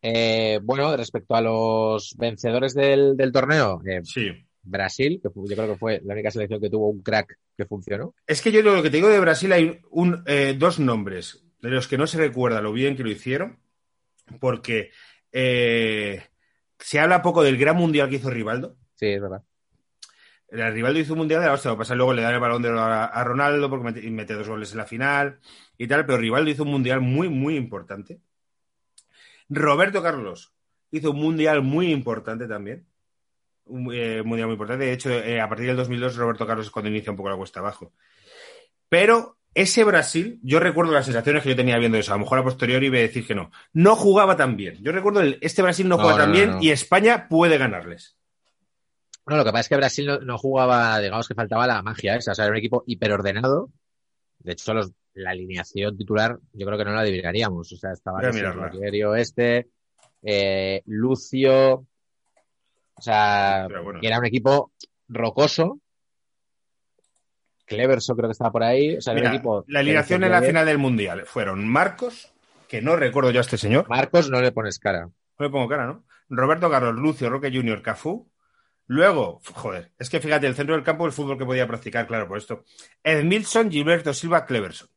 Eh, 0.00 0.60
bueno, 0.62 0.96
respecto 0.96 1.34
a 1.34 1.42
los 1.42 2.14
vencedores 2.16 2.72
del, 2.72 3.18
del 3.18 3.32
torneo, 3.32 3.82
eh, 3.86 4.00
sí. 4.02 4.30
Brasil, 4.68 5.20
que 5.22 5.28
yo 5.34 5.56
creo 5.56 5.72
que 5.72 5.78
fue 5.78 6.00
la 6.04 6.14
única 6.14 6.30
selección 6.30 6.60
que 6.60 6.70
tuvo 6.70 6.88
un 6.88 7.02
crack 7.02 7.38
que 7.56 7.66
funcionó. 7.66 8.14
Es 8.26 8.42
que 8.42 8.52
yo 8.52 8.62
lo 8.62 8.82
que 8.82 8.90
te 8.90 8.96
digo 8.96 9.08
de 9.08 9.20
Brasil 9.20 9.52
hay 9.52 9.80
un, 9.90 10.22
eh, 10.26 10.54
dos 10.58 10.78
nombres 10.78 11.44
de 11.60 11.70
los 11.70 11.88
que 11.88 11.98
no 11.98 12.06
se 12.06 12.18
recuerda 12.18 12.60
lo 12.60 12.72
bien 12.72 12.96
que 12.96 13.02
lo 13.02 13.10
hicieron, 13.10 13.58
porque 14.40 14.90
eh, 15.32 16.22
se 16.78 17.00
habla 17.00 17.22
poco 17.22 17.42
del 17.42 17.56
gran 17.56 17.76
mundial 17.76 18.08
que 18.08 18.16
hizo 18.16 18.30
Rivaldo. 18.30 18.76
Sí, 18.94 19.06
es 19.06 19.20
verdad. 19.20 19.42
El 20.48 20.72
Rivaldo 20.72 20.98
hizo 20.98 21.12
un 21.12 21.20
mundial 21.20 21.40
de 21.40 21.46
la 21.46 21.52
hostia, 21.52 21.70
lo 21.70 21.76
pasa 21.76 21.94
luego 21.94 22.14
le 22.14 22.22
dan 22.22 22.34
el 22.34 22.40
balón 22.40 22.62
de 22.62 22.70
a, 22.70 23.04
a 23.04 23.24
Ronaldo 23.24 23.68
porque 23.68 23.84
mete, 23.84 24.06
y 24.06 24.10
mete 24.10 24.34
dos 24.34 24.48
goles 24.48 24.72
en 24.72 24.78
la 24.78 24.86
final 24.86 25.40
y 25.76 25.86
tal, 25.86 26.06
pero 26.06 26.18
Rivaldo 26.18 26.50
hizo 26.50 26.62
un 26.62 26.70
mundial 26.70 27.00
muy, 27.00 27.28
muy 27.28 27.56
importante. 27.56 28.20
Roberto 29.50 30.02
Carlos 30.02 30.54
hizo 30.90 31.10
un 31.10 31.18
mundial 31.18 31.62
muy 31.62 31.92
importante 31.92 32.46
también. 32.46 32.86
Eh, 33.92 34.22
mundial 34.24 34.46
muy 34.46 34.54
importante. 34.54 34.84
De 34.84 34.92
hecho, 34.92 35.10
eh, 35.10 35.40
a 35.40 35.48
partir 35.48 35.66
del 35.66 35.76
2002 35.76 36.16
Roberto 36.16 36.46
Carlos 36.46 36.66
es 36.66 36.72
cuando 36.72 36.90
inicia 36.90 37.10
un 37.10 37.16
poco 37.16 37.30
la 37.30 37.36
cuesta 37.36 37.60
abajo. 37.60 37.92
Pero 38.88 39.38
ese 39.54 39.84
Brasil, 39.84 40.38
yo 40.42 40.60
recuerdo 40.60 40.92
las 40.92 41.04
sensaciones 41.04 41.42
que 41.42 41.50
yo 41.50 41.56
tenía 41.56 41.78
viendo 41.78 41.98
eso. 41.98 42.12
A 42.12 42.16
lo 42.16 42.20
mejor 42.20 42.38
a 42.38 42.44
posteriori 42.44 42.88
voy 42.88 42.98
a 42.98 43.02
decir 43.02 43.26
que 43.26 43.34
no. 43.34 43.50
No 43.72 43.96
jugaba 43.96 44.36
tan 44.36 44.56
bien. 44.56 44.76
Yo 44.82 44.92
recuerdo 44.92 45.20
el, 45.20 45.38
este 45.40 45.62
Brasil 45.62 45.88
no, 45.88 45.96
No, 45.96 46.02
juega 46.02 46.18
no, 46.18 46.22
tan 46.24 46.32
no, 46.32 46.36
bien 46.36 46.62
y 46.62 46.70
España 46.70 47.28
puede 47.28 47.58
ganarles. 47.58 48.16
No, 49.26 49.36
lo 49.36 49.44
que 49.44 49.50
pasa 49.50 49.60
es 49.60 49.68
que 49.68 49.76
Brasil 49.76 50.20
no, 50.22 50.38
jugaba, 50.38 50.98
digamos 51.00 51.28
que 51.28 51.34
faltaba 51.34 51.66
la 51.66 51.82
magia 51.82 52.16
esa. 52.16 52.32
O 52.32 52.34
sea, 52.34 52.44
era 52.46 52.52
un 52.52 52.58
equipo 52.58 52.84
hiperordenado. 52.86 53.70
De 54.38 54.52
hecho, 54.52 54.72
los, 54.72 54.92
la 55.14 55.30
alineación 55.30 55.96
titular 55.96 56.38
yo 56.52 56.66
creo 56.66 56.78
que 56.78 56.84
no 56.84 56.92
la 56.92 57.00
adivinaríamos. 57.00 57.72
O 57.72 57.76
sea, 57.76 57.92
estaba. 57.92 58.20
Rogerio 58.22 59.14
este, 59.14 59.68
eh, 60.22 60.82
Lucio. 60.86 61.86
O 62.98 63.02
sea, 63.02 63.68
bueno. 63.82 64.00
era 64.02 64.18
un 64.18 64.26
equipo 64.26 64.72
rocoso. 65.08 65.78
Cleverson 67.64 68.16
creo 68.16 68.28
que 68.28 68.32
estaba 68.32 68.50
por 68.50 68.62
ahí. 68.62 68.96
O 68.96 69.00
sea, 69.00 69.12
era 69.14 69.30
un 69.30 69.34
equipo. 69.36 69.64
la 69.68 69.80
alineación 69.80 70.24
en 70.24 70.32
la 70.32 70.42
final 70.42 70.66
del 70.66 70.78
Mundial 70.78 71.24
fueron 71.26 71.68
Marcos, 71.68 72.32
que 72.66 72.80
no 72.82 72.96
recuerdo 72.96 73.30
yo 73.30 73.40
a 73.40 73.42
este 73.42 73.58
señor. 73.58 73.88
Marcos 73.88 74.30
no 74.30 74.40
le 74.40 74.52
pones 74.52 74.78
cara. 74.78 75.06
No 75.06 75.46
le 75.46 75.50
pongo 75.50 75.68
cara, 75.68 75.86
¿no? 75.86 76.04
Roberto 76.30 76.70
Carlos, 76.70 76.94
Lucio, 76.96 77.30
Roque 77.30 77.50
Junior, 77.52 77.82
Cafú. 77.82 78.28
Luego, 78.86 79.40
joder, 79.52 79.90
es 79.98 80.08
que 80.08 80.18
fíjate, 80.18 80.46
el 80.46 80.54
centro 80.54 80.74
del 80.74 80.84
campo, 80.84 81.04
el 81.04 81.12
fútbol 81.12 81.36
que 81.38 81.44
podía 81.44 81.66
practicar, 81.66 82.06
claro, 82.06 82.26
por 82.26 82.38
esto. 82.38 82.64
Edmilson, 83.04 83.70
Gilberto 83.70 84.14
Silva, 84.14 84.46
Cleverson. 84.46 84.88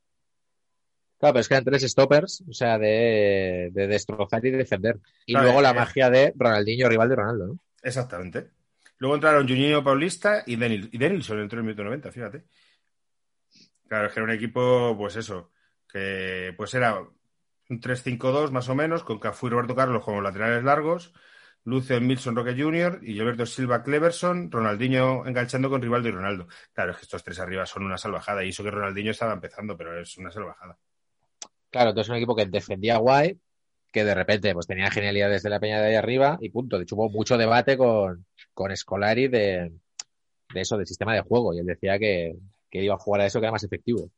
Claro, 1.20 1.34
pero 1.34 1.42
es 1.42 1.48
que 1.48 1.54
eran 1.54 1.66
tres 1.66 1.84
stoppers, 1.84 2.44
o 2.50 2.54
sea, 2.54 2.80
de, 2.80 3.70
de 3.74 3.88
destrozar 3.88 4.44
y 4.46 4.52
defender. 4.52 4.98
Y 5.26 5.34
Claro, 5.34 5.48
luego 5.48 5.62
la 5.62 5.72
eh, 5.72 5.74
magia 5.76 6.10
de 6.10 6.34
Ronaldinho, 6.36 6.90
rival 6.90 7.10
de 7.10 7.16
Ronaldo, 7.16 7.48
¿no? 7.48 7.60
Exactamente. 7.82 8.52
Luego 8.98 9.16
entraron 9.16 9.48
Juninho 9.48 9.84
Paulista 9.84 10.44
y, 10.46 10.56
Denil, 10.56 10.90
y 10.92 10.98
Denilson 10.98 11.40
entró 11.40 11.60
en 11.60 11.66
el 11.66 11.74
minuto 11.74 11.84
90, 11.84 12.12
fíjate. 12.12 12.46
Claro, 13.88 14.08
es 14.08 14.14
que 14.14 14.20
era 14.20 14.26
un 14.26 14.36
equipo, 14.36 14.96
pues 14.98 15.16
eso, 15.16 15.52
que 15.92 16.54
pues 16.56 16.74
era 16.76 17.00
un 17.00 17.82
3-5-2 17.82 18.52
más 18.52 18.70
o 18.70 18.76
menos, 18.76 19.04
con 19.04 19.20
Cafú 19.20 19.48
y 19.48 19.50
Roberto 19.50 19.76
Carlos 19.76 20.04
como 20.04 20.22
laterales 20.22 20.64
largos, 20.64 21.14
Lucio 21.64 22.00
Milson 22.00 22.36
Roque 22.36 22.56
Jr. 22.56 23.00
y 23.02 23.14
Gilberto 23.14 23.46
Silva 23.46 23.84
Cleverson, 23.84 24.52
Ronaldinho 24.52 25.26
enganchando 25.26 25.70
con 25.70 25.82
Rivaldo 25.82 26.10
y 26.10 26.12
Ronaldo. 26.12 26.48
Claro, 26.74 26.92
es 26.92 26.98
que 26.98 27.04
estos 27.04 27.24
tres 27.24 27.40
arriba 27.40 27.66
son 27.66 27.84
una 27.84 27.98
salvajada, 27.98 28.44
y 28.44 28.50
eso 28.50 28.64
que 28.64 28.72
Ronaldinho 28.72 29.12
estaba 29.12 29.34
empezando, 29.34 29.76
pero 29.76 30.00
es 30.00 30.18
una 30.18 30.32
salvajada. 30.32 30.78
Claro, 31.70 31.90
entonces 31.90 32.10
un 32.10 32.18
equipo 32.18 32.36
que 32.36 32.46
defendía 32.46 32.98
guay, 32.98 33.40
que 33.92 34.04
de 34.06 34.16
repente 34.16 34.54
pues 34.54 34.68
tenía 34.68 34.90
genialidades 34.92 35.44
de 35.44 35.50
la 35.50 35.60
peña 35.60 35.82
de 35.82 35.88
ahí 35.90 35.96
arriba 35.96 36.38
y 36.42 36.50
punto. 36.50 36.78
De 36.78 36.84
hecho, 36.84 36.96
hubo 36.96 37.10
mucho 37.10 37.38
debate 37.38 37.78
con, 37.78 38.26
con 38.54 38.76
Scolari 38.76 39.28
de, 39.28 39.72
de 40.54 40.62
eso, 40.62 40.78
del 40.78 40.88
sistema 40.88 41.14
de 41.14 41.22
juego. 41.22 41.54
Y 41.54 41.60
él 41.60 41.66
decía 41.66 42.00
que, 42.00 42.36
que 42.70 42.84
iba 42.84 42.96
a 42.96 43.00
jugar 43.00 43.22
a 43.22 43.26
eso 43.26 43.40
que 43.40 43.46
era 43.46 43.52
más 43.52 43.64
efectivo. 43.64 44.10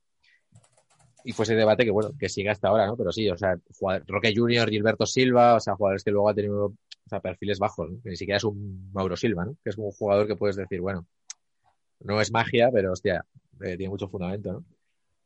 Y 1.26 1.32
fue 1.32 1.44
ese 1.44 1.56
debate 1.56 1.86
que, 1.86 1.92
bueno, 1.92 2.12
que 2.20 2.28
sigue 2.28 2.50
hasta 2.50 2.68
ahora, 2.68 2.86
¿no? 2.86 2.98
Pero 2.98 3.12
sí, 3.12 3.30
o 3.30 3.38
sea, 3.38 3.56
jugador- 3.80 4.04
Roque 4.08 4.34
Junior, 4.36 4.70
Gilberto 4.70 5.06
Silva, 5.06 5.56
o 5.56 5.60
sea, 5.60 5.76
jugadores 5.76 6.04
que 6.04 6.12
luego 6.12 6.30
han 6.30 6.36
tenido 6.36 6.66
o 6.66 7.10
sea, 7.10 7.20
perfiles 7.22 7.60
bajos, 7.60 7.90
¿no? 7.92 8.02
Que 8.04 8.10
ni 8.10 8.16
siquiera 8.18 8.38
es 8.38 8.44
un 8.44 8.92
Mauro 8.94 9.16
Silva, 9.16 9.46
¿no? 9.46 9.56
Que 9.64 9.70
es 9.70 9.78
un 9.78 9.90
jugador 9.92 10.28
que 10.28 10.36
puedes 10.36 10.56
decir, 10.58 10.82
bueno, 10.82 11.06
no 12.02 12.22
es 12.22 12.32
magia, 12.32 12.70
pero 12.74 12.92
hostia, 12.92 13.26
eh, 13.62 13.78
tiene 13.78 13.90
mucho 13.90 14.08
fundamento, 14.10 14.54
¿no? 14.54 14.66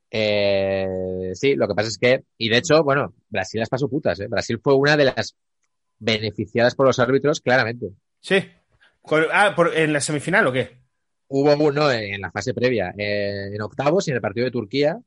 Eh, 0.10 1.32
sí, 1.34 1.56
lo 1.56 1.68
que 1.68 1.76
pasa 1.76 1.90
es 1.90 1.98
que, 1.98 2.24
y 2.38 2.50
de 2.50 2.58
hecho, 2.58 2.84
bueno, 2.84 3.14
Brasil 3.30 3.60
las 3.60 3.70
pasó 3.70 3.90
putas, 3.90 4.20
¿eh? 4.20 4.28
Brasil 4.28 4.60
fue 4.64 4.76
una 4.76 4.96
de 4.96 5.06
las 5.06 5.36
beneficiadas 6.00 6.76
por 6.76 6.86
los 6.86 7.00
árbitros, 7.00 7.42
claramente. 7.42 7.90
Sí. 8.20 8.44
Ah, 9.32 9.54
por- 9.56 9.76
¿en 9.76 9.94
la 9.94 10.02
semifinal 10.02 10.48
o 10.48 10.52
qué? 10.52 10.82
Hubo 11.30 11.54
uno 11.56 11.92
en 11.92 12.22
la 12.22 12.32
fase 12.32 12.54
previa, 12.54 12.94
eh, 12.98 13.50
en 13.54 13.62
octavos 13.62 14.08
y 14.08 14.12
en 14.12 14.16
el 14.16 14.22
partido 14.22 14.46
de 14.46 14.52
Turquía. 14.52 14.98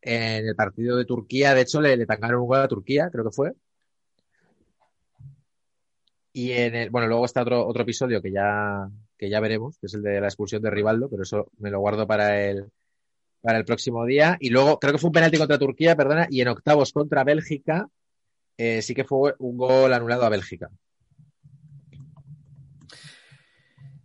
En 0.00 0.46
el 0.46 0.54
partido 0.56 0.96
de 0.96 1.04
Turquía, 1.04 1.54
de 1.54 1.60
hecho, 1.62 1.80
le, 1.80 1.96
le 1.96 2.06
tangaron 2.06 2.40
un 2.40 2.46
gol 2.48 2.60
a 2.60 2.68
Turquía, 2.68 3.08
creo 3.10 3.24
que 3.24 3.30
fue. 3.32 3.52
Y 6.32 6.52
en 6.52 6.74
el, 6.74 6.90
bueno, 6.90 7.08
luego 7.08 7.24
está 7.24 7.42
otro, 7.42 7.66
otro 7.66 7.82
episodio 7.82 8.22
que 8.22 8.30
ya, 8.30 8.88
que 9.16 9.28
ya 9.28 9.40
veremos, 9.40 9.76
que 9.78 9.86
es 9.86 9.94
el 9.94 10.02
de 10.02 10.20
la 10.20 10.28
expulsión 10.28 10.62
de 10.62 10.70
Rivaldo, 10.70 11.08
pero 11.08 11.22
eso 11.22 11.50
me 11.58 11.70
lo 11.70 11.80
guardo 11.80 12.06
para 12.06 12.40
el, 12.48 12.70
para 13.40 13.58
el 13.58 13.64
próximo 13.64 14.04
día. 14.04 14.36
Y 14.40 14.50
luego, 14.50 14.78
creo 14.78 14.92
que 14.92 14.98
fue 14.98 15.08
un 15.08 15.12
penalti 15.14 15.38
contra 15.38 15.58
Turquía, 15.58 15.96
perdona, 15.96 16.26
y 16.30 16.40
en 16.40 16.48
octavos 16.48 16.92
contra 16.92 17.24
Bélgica, 17.24 17.88
eh, 18.56 18.82
sí 18.82 18.94
que 18.94 19.04
fue 19.04 19.34
un 19.38 19.56
gol 19.56 19.92
anulado 19.92 20.24
a 20.24 20.28
Bélgica. 20.28 20.70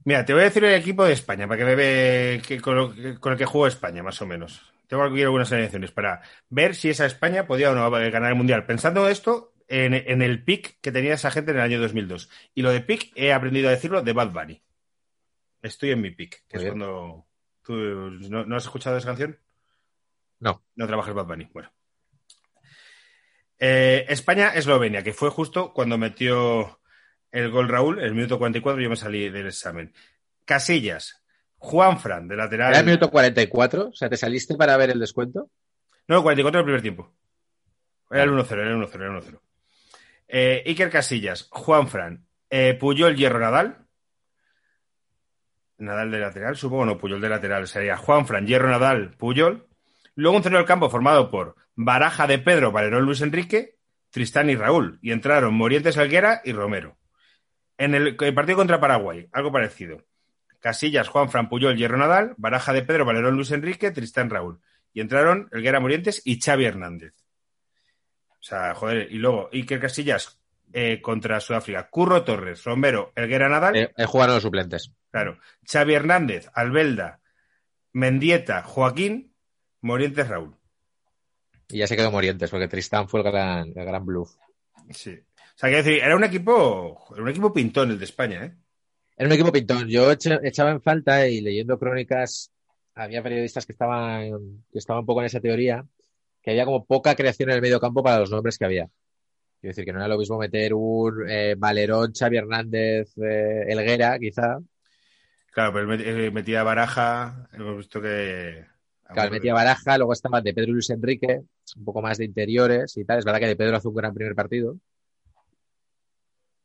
Mira, 0.06 0.26
te 0.26 0.34
voy 0.34 0.42
a 0.42 0.46
decir 0.46 0.64
el 0.66 0.74
equipo 0.74 1.06
de 1.06 1.14
España 1.14 1.48
para 1.48 1.58
que 1.58 1.66
me 1.66 1.76
ve 1.76 2.42
que- 2.46 2.60
con, 2.60 2.76
lo 2.76 2.94
que- 2.94 3.16
con 3.20 3.32
el 3.32 3.38
que 3.38 3.46
jugó 3.46 3.68
España, 3.68 4.04
más 4.04 4.22
o 4.22 4.26
menos. 4.26 4.62
Tengo 4.88 5.04
aquí 5.04 5.22
algunas 5.24 5.52
alineaciones 5.52 5.92
para 5.92 6.22
ver 6.50 6.76
si 6.76 6.90
esa 6.90 7.06
España 7.06 7.48
podía 7.48 7.72
o 7.72 7.76
no 7.76 7.90
ganar 7.90 8.30
el 8.30 8.36
Mundial. 8.36 8.66
Pensando 8.66 9.08
esto 9.08 9.54
en, 9.70 9.94
en 9.94 10.22
el 10.22 10.44
pick 10.44 10.78
que 10.82 10.92
tenía 10.92 11.14
esa 11.14 11.32
gente 11.32 11.52
en 11.52 11.58
el 11.58 11.64
año 11.64 11.80
2002. 11.80 12.30
Y 12.54 12.62
lo 12.64 12.72
de 12.72 12.82
pick 12.82 13.12
he 13.16 13.32
aprendido 13.32 13.70
a 13.70 13.72
decirlo 13.72 14.02
de 14.02 14.14
Bad 14.14 14.32
Bunny. 14.34 14.62
Estoy 15.62 15.92
en 15.92 16.02
mi 16.02 16.12
pick, 16.12 16.44
que 16.50 16.58
Muy 16.58 16.66
es 16.66 16.74
bien. 16.74 16.80
cuando... 16.80 17.26
¿Tú 17.64 17.74
no, 17.74 18.46
no 18.46 18.56
has 18.56 18.64
escuchado 18.64 18.98
esa 18.98 19.08
canción? 19.08 19.40
No. 20.40 20.64
No 20.76 20.88
trabajas 20.88 21.14
Bad 21.14 21.26
Bunny. 21.26 21.50
Bueno. 21.54 21.72
Eh, 23.60 24.06
España-Eslovenia, 24.10 25.04
que 25.04 25.14
fue 25.14 25.30
justo 25.30 25.74
cuando 25.74 25.98
metió 25.98 26.82
el 27.32 27.50
gol 27.50 27.70
Raúl, 27.70 28.00
el 28.00 28.14
minuto 28.14 28.38
44, 28.38 28.82
yo 28.82 28.90
me 28.90 28.96
salí 28.96 29.30
del 29.30 29.48
examen. 29.48 29.94
Casillas, 30.44 31.24
Juan 31.58 32.00
Fran, 32.00 32.28
de 32.28 32.36
lateral. 32.36 32.72
Era 32.72 32.80
el 32.80 32.86
minuto 32.86 33.10
44, 33.10 33.88
o 33.88 33.94
sea, 33.94 34.10
¿te 34.10 34.18
saliste 34.18 34.56
para 34.56 34.76
ver 34.76 34.90
el 34.90 35.00
descuento? 35.00 35.50
No, 36.08 36.22
44 36.22 36.60
del 36.60 36.66
primer 36.66 36.82
tiempo. 36.82 37.14
Era 38.12 38.24
el 38.24 38.32
1-0, 38.32 38.52
era 38.52 38.70
el 38.70 38.76
1-0, 38.76 38.96
era 38.96 39.06
el 39.06 39.24
1-0. 39.24 39.40
Eh, 40.28 40.64
Iker 40.68 40.90
Casillas, 40.90 41.48
Juan 41.50 41.88
Fran, 41.88 42.26
eh, 42.50 42.76
Puyol, 42.80 43.16
Hierro, 43.16 43.40
Nadal. 43.40 43.83
Nadal 45.78 46.12
de 46.12 46.20
lateral, 46.20 46.56
supongo, 46.56 46.86
no, 46.86 46.98
Puyol 46.98 47.22
de 47.22 47.30
lateral. 47.30 47.68
Sería 47.68 47.98
Juan 47.98 48.26
Fran, 48.28 48.48
Hierro, 48.48 48.70
Nadal, 48.70 49.12
Puyol. 49.18 49.68
Luego 50.16 50.38
un 50.38 50.44
centro 50.44 50.60
del 50.60 50.68
campo 50.68 50.90
formado 50.90 51.32
por 51.32 51.56
Baraja 51.76 52.28
de 52.28 52.40
Pedro, 52.40 52.72
Valerón, 52.72 53.06
Luis 53.06 53.22
Enrique, 53.22 53.78
Tristán 54.12 54.50
y 54.50 54.56
Raúl. 54.56 55.00
Y 55.02 55.12
entraron 55.12 55.54
Morientes, 55.54 55.98
Alguera 55.98 56.42
y 56.46 56.54
Romero. 56.54 56.98
En 57.78 57.96
el, 57.96 58.16
partido 58.16 58.58
contra 58.58 58.80
Paraguay, 58.80 59.28
algo 59.32 59.52
parecido. 59.52 60.04
Casillas, 60.60 61.10
Juan 61.10 61.30
Fran, 61.30 61.50
Puyol, 61.50 61.76
Hierro, 61.76 61.98
Nadal, 61.98 62.36
Baraja 62.38 62.72
de 62.72 62.84
Pedro, 62.84 63.06
Valerón, 63.06 63.36
Luis 63.36 63.52
Enrique, 63.52 63.92
Tristán, 63.92 64.30
Raúl. 64.30 64.62
Y 64.94 65.02
entraron 65.02 65.50
Elguera 65.52 65.80
Morientes 65.80 66.22
y 66.24 66.40
Xavi 66.40 66.66
Hernández. 66.66 67.14
O 68.30 68.46
sea, 68.46 68.76
joder, 68.76 69.12
y 69.12 69.18
luego 69.18 69.50
Iker 69.52 69.80
Casillas 69.80 70.40
eh, 70.72 71.02
contra 71.02 71.40
Sudáfrica, 71.40 71.90
Curro 71.90 72.24
Torres, 72.24 72.64
Romero, 72.64 73.12
Elguera 73.16 73.50
Nadal, 73.50 73.76
Eh, 73.76 73.92
eh, 73.98 74.06
jugaron 74.06 74.36
los 74.36 74.44
suplentes. 74.44 74.92
Claro, 75.14 75.38
Xavi 75.64 75.94
Hernández, 75.94 76.50
Albelda, 76.56 77.22
Mendieta, 77.92 78.64
Joaquín, 78.64 79.32
Morientes, 79.82 80.28
Raúl. 80.28 80.58
Y 81.70 81.78
ya 81.78 81.88
se 81.88 81.96
quedó 81.96 82.12
Morientes, 82.12 82.50
porque 82.50 82.68
Tristán 82.68 83.08
fue 83.08 83.20
el 83.20 83.28
gran, 83.28 83.68
el 83.68 83.86
gran 83.86 84.04
bluff. 84.04 84.36
Sí. 84.90 85.12
O 85.12 85.56
sea, 85.56 85.70
quiero 85.70 85.84
decir, 85.84 86.04
era 86.04 86.16
un 86.16 86.24
equipo, 86.24 87.06
era 87.14 87.22
un 87.22 87.30
equipo 87.30 87.54
pintón 87.54 87.92
el 87.92 88.00
de 88.00 88.06
España, 88.06 88.44
¿eh? 88.44 88.56
Era 89.16 89.28
un 89.28 89.34
equipo 89.34 89.52
pintón. 89.52 89.88
Yo 89.88 90.12
echaba 90.12 90.72
en 90.72 90.82
falta 90.82 91.28
y 91.28 91.42
leyendo 91.42 91.78
crónicas, 91.78 92.52
había 92.96 93.22
periodistas 93.22 93.68
que 93.68 93.74
estaban, 93.74 94.66
que 94.72 94.80
estaban 94.80 95.02
un 95.02 95.06
poco 95.06 95.20
en 95.20 95.28
esa 95.28 95.40
teoría, 95.40 95.86
que 96.42 96.52
había 96.52 96.66
como 96.66 96.86
poca 96.86 97.16
creación 97.16 97.52
en 97.52 97.58
el 97.58 97.62
medio 97.62 97.80
campo 97.80 98.02
para 98.02 98.20
los 98.20 98.32
nombres 98.32 98.58
que 98.58 98.66
había. 98.66 98.90
Quiero 99.62 99.72
decir, 99.74 99.86
que 99.86 99.94
no 99.94 100.00
era 100.00 100.08
lo 100.08 100.18
mismo 100.18 100.40
meter 100.40 100.74
un 100.74 101.30
eh, 101.30 101.54
Valerón, 101.56 102.14
Xavi 102.14 102.38
Hernández, 102.38 103.14
eh, 103.18 103.66
Elguera, 103.68 104.18
quizá. 104.18 104.58
Claro, 105.54 105.72
pero 105.72 105.94
él 105.94 106.02
eh, 106.02 106.32
metía 106.32 106.64
Baraja, 106.64 107.48
hemos 107.54 107.78
visto 107.78 108.02
que... 108.02 108.66
Claro, 109.06 109.30
metía 109.30 109.54
Baraja, 109.54 109.98
luego 109.98 110.14
estaban 110.14 110.44
de 110.44 110.52
Pedro 110.52 110.72
y 110.72 110.74
Luis 110.74 110.90
Enrique, 110.90 111.44
un 111.78 111.86
poco 111.86 112.02
más 112.02 112.18
de 112.18 112.26
interiores 112.26 112.98
y 112.98 113.06
tal. 113.06 113.20
Es 113.20 113.26
verdad 113.26 113.40
que 113.40 113.48
de 113.48 113.56
Pedro 113.56 113.78
hace 113.78 113.88
un 113.88 113.94
gran 113.94 114.16
primer 114.16 114.34
partido. 114.34 114.78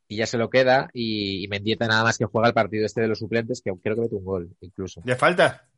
Y 0.06 0.16
ya 0.16 0.26
se 0.26 0.38
lo 0.38 0.48
queda 0.48 0.88
y, 0.94 1.44
y 1.44 1.48
Mendieta 1.48 1.86
nada 1.86 2.02
más 2.02 2.16
que 2.16 2.24
juega 2.24 2.48
el 2.48 2.54
partido 2.54 2.86
este 2.86 3.02
de 3.02 3.08
los 3.08 3.18
suplentes, 3.18 3.60
que 3.60 3.70
creo 3.82 3.94
que 3.94 4.00
mete 4.00 4.14
un 4.14 4.24
gol, 4.24 4.56
incluso. 4.60 5.02
¿De 5.04 5.16
falta? 5.16 5.68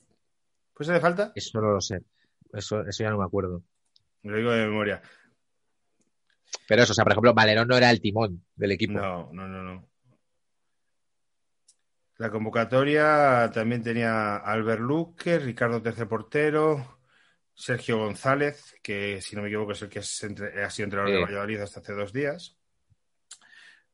¿Pues 0.73 0.89
de 0.89 1.01
falta? 1.01 1.33
Eso 1.35 1.61
no 1.61 1.73
lo 1.73 1.81
sé. 1.81 2.05
Eso, 2.53 2.87
eso 2.87 3.03
ya 3.03 3.11
no 3.11 3.19
me 3.19 3.25
acuerdo. 3.25 3.65
Lo 4.23 4.37
digo 4.37 4.53
de 4.53 4.67
memoria. 4.67 5.03
Pero 6.69 6.83
eso, 6.83 6.93
o 6.93 6.95
sea, 6.95 7.05
por 7.05 7.13
ejemplo, 7.13 7.35
Valerón 7.35 7.67
no 7.67 7.77
era 7.77 7.91
el 7.91 8.01
timón 8.01 8.45
del 8.55 8.71
equipo. 8.73 8.93
No, 8.93 9.33
no, 9.33 9.49
no, 9.49 9.63
no. 9.65 9.90
La 12.21 12.31
convocatoria 12.31 13.51
también 13.51 13.83
tenía 13.83 14.37
Albert 14.37 14.83
Luque, 14.83 15.39
Ricardo 15.39 15.81
Tercer 15.81 16.07
Portero, 16.07 16.99
Sergio 17.55 17.97
González, 17.97 18.75
que 18.83 19.23
si 19.23 19.35
no 19.35 19.41
me 19.41 19.49
equivoco 19.49 19.73
es 19.73 19.81
el 19.81 19.89
que 19.89 20.01
es 20.01 20.23
entre- 20.25 20.63
ha 20.63 20.69
sido 20.69 20.85
entrenador 20.85 21.15
de. 21.15 21.25
Valladolid 21.25 21.61
hasta 21.63 21.81
hace 21.81 21.95
dos 21.95 22.13
días. 22.13 22.59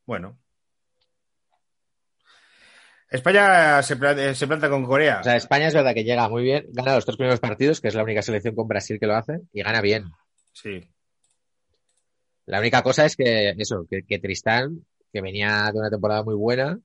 Bueno. 0.05 0.41
España 3.09 3.81
se, 3.85 3.95
pla- 3.95 4.35
se 4.35 4.47
planta 4.49 4.69
con 4.69 4.85
Corea. 4.85 5.21
O 5.21 5.23
sea, 5.23 5.37
España 5.37 5.69
es 5.69 5.75
verdad 5.75 5.95
que 5.95 6.03
llega 6.03 6.29
muy 6.29 6.43
bien, 6.43 6.67
gana 6.73 6.97
los 6.97 7.05
tres 7.05 7.17
primeros 7.17 7.39
partidos, 7.39 7.81
que 7.81 7.87
es 7.87 7.95
la 7.95 8.03
única 8.03 8.23
selección 8.23 8.57
con 8.57 8.67
Brasil 8.67 8.99
que 8.99 9.07
lo 9.07 9.15
hace, 9.15 9.39
y 9.53 9.63
gana 9.63 9.81
bien. 9.81 10.11
sí. 10.53 10.91
La 12.47 12.59
única 12.59 12.83
cosa 12.83 13.05
es 13.05 13.15
que 13.15 13.51
eso, 13.59 13.87
que, 13.89 14.03
que 14.05 14.19
Tristán, 14.19 14.85
que 15.13 15.21
venía 15.21 15.71
de 15.73 15.79
una 15.79 15.91
temporada 15.91 16.23
muy 16.25 16.35
buena, 16.35 16.79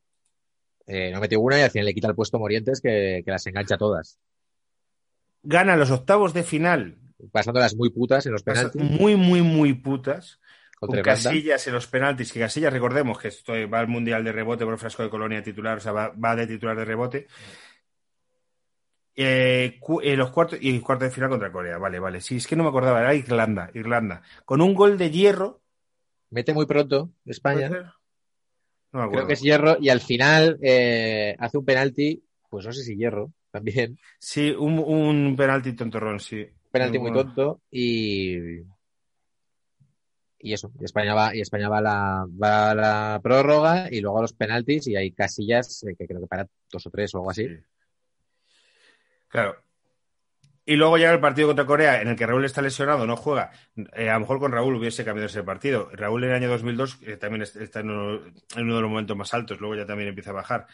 eh, 0.88 1.11
no 1.11 1.19
metió 1.19 1.39
una 1.39 1.59
y 1.59 1.61
al 1.61 1.71
final 1.71 1.86
le 1.86 1.93
quita 1.93 2.07
el 2.07 2.15
puesto 2.15 2.38
a 2.38 2.39
Morientes 2.39 2.82
que, 2.82 3.21
que 3.23 3.32
las 3.32 3.45
engancha 3.47 3.77
todas. 3.77 4.19
Gana 5.43 5.75
los 5.75 5.91
octavos 5.91 6.34
de 6.34 6.43
final. 6.43 6.97
Pasándolas 7.32 7.75
muy 7.75 7.89
putas 7.89 8.25
en 8.25 8.32
los 8.32 8.43
penaltis. 8.43 8.82
Muy, 8.82 9.15
muy, 9.15 9.41
muy 9.41 9.73
putas. 9.73 10.39
Con. 10.79 10.99
Casillas 11.01 11.67
en 11.67 11.75
los 11.75 11.86
penaltis, 11.86 12.32
que 12.34 12.39
Casillas, 12.39 12.73
recordemos 12.73 13.19
que 13.19 13.27
esto 13.27 13.53
va 13.69 13.79
al 13.79 13.88
Mundial 13.88 14.23
de 14.23 14.32
rebote 14.32 14.63
por 14.63 14.73
el 14.73 14.79
frasco 14.79 15.03
de 15.03 15.11
Colonia 15.11 15.43
titular, 15.43 15.77
o 15.77 15.79
sea, 15.79 15.91
va, 15.91 16.09
va 16.09 16.36
de 16.36 16.47
titular 16.47 16.75
de 16.75 16.86
rebote. 16.86 17.27
Eh, 19.15 19.79
eh, 20.01 20.15
los 20.15 20.32
cuartos 20.32 20.57
y 20.59 20.79
cuartos 20.79 21.09
de 21.09 21.13
final 21.13 21.29
contra 21.29 21.51
Corea, 21.51 21.77
vale, 21.77 21.99
vale. 21.99 22.19
Sí, 22.19 22.38
es 22.38 22.47
que 22.47 22.55
no 22.55 22.63
me 22.63 22.69
acordaba, 22.69 22.99
era 22.99 23.13
Irlanda, 23.13 23.69
Irlanda. 23.75 24.23
Con 24.43 24.61
un 24.61 24.73
gol 24.73 24.97
de 24.97 25.11
hierro. 25.11 25.61
Mete 26.32 26.53
muy 26.53 26.65
pronto 26.65 27.11
España. 27.25 27.93
Creo 28.91 29.25
que 29.27 29.33
es 29.33 29.41
Hierro 29.41 29.77
y 29.79 29.89
al 29.89 30.01
final 30.01 30.57
eh, 30.61 31.35
hace 31.39 31.57
un 31.57 31.65
penalti, 31.65 32.21
pues 32.49 32.65
no 32.65 32.73
sé 32.73 32.83
si 32.83 32.95
Hierro 32.97 33.31
también, 33.49 33.97
Sí, 34.19 34.51
un, 34.51 34.79
un 34.79 35.35
penalti 35.35 35.73
tontorrón, 35.73 36.19
sí. 36.19 36.45
penalti 36.71 36.99
muy 36.99 37.11
Bueno. 37.11 37.23
tonto 37.25 37.61
y 37.71 38.59
y 40.43 40.53
eso, 40.53 40.71
y 40.79 40.85
España 40.85 41.13
va 41.13 41.35
y 41.35 41.41
España 41.41 41.69
va 41.69 41.77
a 41.77 41.81
la 41.81 42.25
va 42.41 42.71
a 42.71 42.75
la 42.75 43.19
prórroga 43.21 43.87
y 43.91 44.01
luego 44.01 44.17
a 44.17 44.21
los 44.23 44.33
penaltis 44.33 44.87
y 44.87 44.95
hay 44.95 45.11
casillas 45.11 45.83
eh, 45.83 45.95
que 45.97 46.07
creo 46.07 46.19
que 46.19 46.27
para 46.27 46.47
dos 46.71 46.85
o 46.87 46.89
tres 46.89 47.13
o 47.13 47.19
algo 47.19 47.29
así. 47.31 47.47
Sí. 47.47 47.55
Claro. 49.27 49.55
Y 50.66 50.76
luego 50.76 50.97
llega 50.97 51.12
el 51.12 51.20
partido 51.20 51.47
contra 51.47 51.66
Corea, 51.66 52.01
en 52.01 52.07
el 52.09 52.16
que 52.16 52.26
Raúl 52.28 52.45
está 52.45 52.62
lesionado, 52.62 53.07
no 53.07 53.16
juega. 53.18 53.51
Eh, 53.95 54.09
a 54.09 54.14
lo 54.14 54.20
mejor 54.22 54.39
con 54.39 54.51
Raúl 54.51 54.76
hubiese 54.76 55.03
cambiado 55.03 55.26
ese 55.28 55.43
partido. 55.43 55.89
Raúl 55.93 56.24
en 56.24 56.30
el 56.30 56.36
año 56.36 56.49
2002 56.49 56.99
eh, 57.01 57.18
también 57.18 57.41
es- 57.41 57.55
está 57.55 57.80
en 57.80 57.89
uno, 57.89 58.22
en 58.55 58.64
uno 58.64 58.76
de 58.76 58.82
los 58.82 58.89
momentos 58.89 59.18
más 59.18 59.34
altos, 59.34 59.59
luego 59.59 59.76
ya 59.76 59.86
también 59.88 60.09
empieza 60.09 60.30
a 60.30 60.34
bajar. 60.34 60.68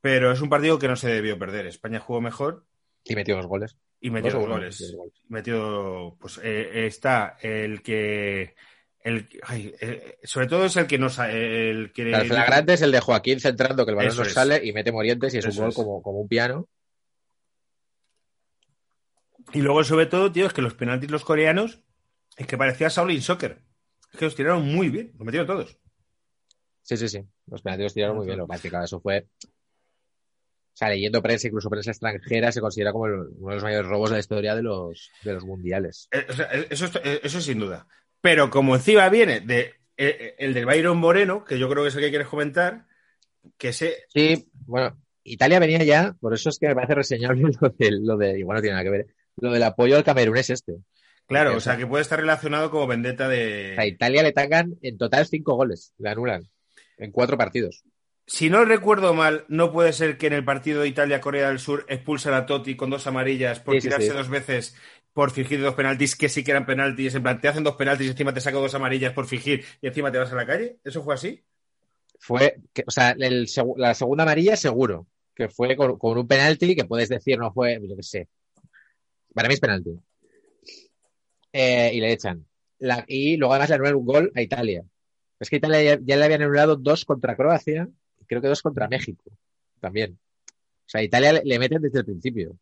Pero 0.00 0.30
es 0.30 0.40
un 0.40 0.48
partido 0.48 0.78
que 0.78 0.86
no 0.86 0.94
se 0.96 1.08
debió 1.10 1.36
perder. 1.38 1.66
España 1.66 1.98
jugó 1.98 2.20
mejor 2.20 2.64
Y 3.04 3.16
metió 3.16 3.34
dos 3.36 3.46
goles. 3.46 3.76
y 4.00 4.10
metió 4.10 4.30
Dos 4.32 4.46
goles. 4.46 4.94
goles. 4.96 5.12
Metió, 5.28 6.16
pues 6.20 6.38
eh, 6.42 6.86
está 6.86 7.36
el 7.42 7.82
que. 7.82 8.54
El, 9.02 9.28
ay, 9.42 9.74
eh, 9.80 10.18
sobre 10.22 10.46
todo 10.48 10.64
es 10.66 10.76
el 10.76 10.86
que 10.86 10.98
no 10.98 11.08
sa- 11.08 11.30
el 11.32 11.92
que 11.92 12.02
El 12.12 12.26
flagrante 12.26 12.74
es 12.74 12.82
el 12.82 12.92
de 12.92 13.00
Joaquín 13.00 13.40
centrando 13.40 13.84
que 13.84 13.90
el 13.90 13.96
balón 13.96 14.16
no 14.16 14.24
sale 14.26 14.60
y 14.64 14.72
mete 14.72 14.92
Morientes 14.92 15.34
y 15.34 15.38
es 15.38 15.46
un 15.46 15.56
gol 15.56 15.68
es. 15.70 15.74
como, 15.74 16.02
como 16.02 16.20
un 16.20 16.28
piano. 16.28 16.68
Y 19.52 19.60
luego, 19.62 19.82
sobre 19.84 20.06
todo, 20.06 20.30
tío, 20.30 20.46
es 20.46 20.52
que 20.52 20.62
los 20.62 20.74
penaltis 20.74 21.10
los 21.10 21.24
coreanos 21.24 21.80
es 22.36 22.46
que 22.46 22.58
parecía 22.58 22.88
Shaolin 22.88 23.22
Soccer. 23.22 23.62
Es 24.12 24.18
que 24.18 24.24
los 24.24 24.34
tiraron 24.36 24.66
muy 24.66 24.88
bien, 24.88 25.12
los 25.16 25.24
metieron 25.24 25.46
todos. 25.46 25.78
Sí, 26.82 26.96
sí, 26.96 27.08
sí. 27.08 27.22
Los 27.46 27.62
penaltis 27.62 27.84
los 27.84 27.94
tiraron 27.94 28.16
muy 28.16 28.26
bien. 28.26 28.38
Lo 28.38 28.46
que, 28.46 28.68
claro, 28.68 28.84
eso 28.84 29.00
fue. 29.00 29.26
O 29.44 30.76
sea, 30.78 30.90
leyendo 30.90 31.20
prensa, 31.20 31.48
incluso 31.48 31.68
prensa 31.70 31.90
extranjera, 31.90 32.52
se 32.52 32.60
considera 32.60 32.92
como 32.92 33.06
el- 33.06 33.12
uno 33.38 33.48
de 33.48 33.54
los 33.54 33.64
mayores 33.64 33.86
robos 33.88 34.10
de 34.10 34.16
la 34.16 34.20
historia 34.20 34.54
de 34.54 34.62
los, 34.62 35.10
de 35.24 35.32
los 35.32 35.44
mundiales. 35.44 36.08
Eh, 36.12 36.24
o 36.28 36.32
sea, 36.32 36.46
eh, 36.52 36.66
eso, 36.70 36.84
es- 36.86 36.96
eh, 37.02 37.20
eso 37.24 37.40
sin 37.40 37.58
duda. 37.58 37.88
Pero 38.20 38.48
como 38.50 38.76
encima 38.76 39.08
viene 39.08 39.40
de 39.40 39.74
eh, 39.96 40.36
el 40.38 40.54
del 40.54 40.66
Byron 40.66 40.98
Moreno, 40.98 41.44
que 41.44 41.58
yo 41.58 41.68
creo 41.68 41.82
que 41.82 41.88
es 41.88 41.96
el 41.96 42.02
que 42.02 42.10
quieres 42.10 42.28
comentar, 42.28 42.86
que 43.56 43.70
ese 43.70 44.04
Sí, 44.14 44.48
bueno, 44.66 44.96
Italia 45.24 45.58
venía 45.58 45.82
ya, 45.82 46.16
por 46.20 46.32
eso 46.34 46.48
es 46.50 46.58
que 46.60 46.68
me 46.68 46.74
parece 46.76 46.94
reseñable 46.94 47.42
lo 47.60 47.68
de, 47.70 47.90
lo 47.90 48.16
de 48.16 48.38
igual 48.38 48.56
no 48.56 48.60
tiene 48.62 48.74
nada 48.74 48.84
que 48.84 48.90
ver, 48.90 49.06
lo 49.40 49.52
del 49.52 49.62
apoyo 49.62 49.96
al 49.96 50.04
camerunés 50.04 50.50
este. 50.50 50.72
O 50.72 50.82
Claro, 51.26 51.56
o 51.56 51.60
sea, 51.60 51.76
que 51.76 51.86
puede 51.86 52.02
estar 52.02 52.18
relacionado 52.18 52.70
como 52.70 52.86
vendetta 52.86 53.28
de... 53.28 53.74
a 53.76 53.86
Italia 53.86 54.22
le 54.22 54.32
tacan 54.32 54.78
en 54.82 54.96
total 54.96 55.26
cinco 55.26 55.56
goles, 55.56 55.92
le 55.98 56.08
anulan 56.08 56.48
en 56.96 57.12
cuatro 57.12 57.36
partidos. 57.36 57.84
Si 58.26 58.50
no 58.50 58.64
recuerdo 58.64 59.14
mal, 59.14 59.44
no 59.48 59.72
puede 59.72 59.92
ser 59.92 60.18
que 60.18 60.26
en 60.26 60.34
el 60.34 60.44
partido 60.44 60.82
de 60.82 60.88
Italia-Corea 60.88 61.48
del 61.48 61.58
Sur 61.58 61.86
expulsan 61.88 62.34
a 62.34 62.46
Totti 62.46 62.76
con 62.76 62.90
dos 62.90 63.06
amarillas 63.06 63.60
por 63.60 63.74
Sí, 63.74 63.80
tirarse 63.80 64.08
sí. 64.08 64.12
dos 64.12 64.28
veces 64.28 64.76
por 65.12 65.30
fingir 65.30 65.60
dos 65.60 65.74
penaltis, 65.74 66.14
que 66.14 66.28
sí 66.28 66.44
que 66.44 66.50
eran 66.50 66.66
penaltis. 66.66 67.14
En 67.14 67.22
plan, 67.22 67.40
te 67.40 67.48
hacen 67.48 67.64
dos 67.64 67.76
penaltis 67.76 68.06
y 68.06 68.10
encima 68.10 68.32
te 68.34 68.40
saco 68.40 68.60
dos 68.60 68.74
amarillas 68.74 69.12
por 69.12 69.26
fingir 69.26 69.64
y 69.80 69.88
encima 69.88 70.12
te 70.12 70.18
vas 70.18 70.32
a 70.32 70.36
la 70.36 70.46
calle. 70.46 70.78
¿Eso 70.84 71.02
fue 71.02 71.14
así? 71.14 71.42
Fue, 72.20 72.56
que, 72.72 72.84
o 72.86 72.90
sea, 72.90 73.10
el 73.18 73.46
la 73.76 73.94
segunda 73.94 74.24
amarilla 74.24 74.56
seguro, 74.56 75.06
que 75.34 75.48
fue 75.48 75.76
con, 75.76 75.98
con 75.98 76.18
un 76.18 76.26
penalti 76.26 76.76
que 76.76 76.84
puedes 76.84 77.08
decir 77.08 77.38
no 77.38 77.52
fue, 77.52 77.80
yo 77.82 77.96
qué 77.96 78.02
sé. 78.02 78.28
Para 79.34 79.48
mí 79.48 79.54
es 79.54 79.60
penalti. 79.60 79.98
Eh, 81.52 81.90
y 81.94 82.00
le 82.00 82.12
echan. 82.12 82.46
La- 82.78 83.04
y 83.08 83.36
luego 83.36 83.54
además 83.54 83.70
le 83.70 83.74
anulan 83.76 83.94
un 83.96 84.06
gol 84.06 84.32
a 84.34 84.42
Italia. 84.42 84.84
Es 85.40 85.50
que 85.50 85.56
Italia 85.56 85.82
ya, 85.82 85.98
ya 86.02 86.16
le 86.16 86.24
habían 86.24 86.42
anulado 86.42 86.76
dos 86.76 87.04
contra 87.04 87.36
Croacia, 87.36 87.88
y 88.20 88.24
creo 88.24 88.40
que 88.40 88.48
dos 88.48 88.62
contra 88.62 88.88
México 88.88 89.24
también. 89.80 90.18
O 90.50 90.88
sea, 90.90 91.00
a 91.00 91.04
Italia 91.04 91.32
le, 91.34 91.42
le 91.44 91.58
meten 91.58 91.82
desde 91.82 92.00
el 92.00 92.04
principio. 92.04 92.58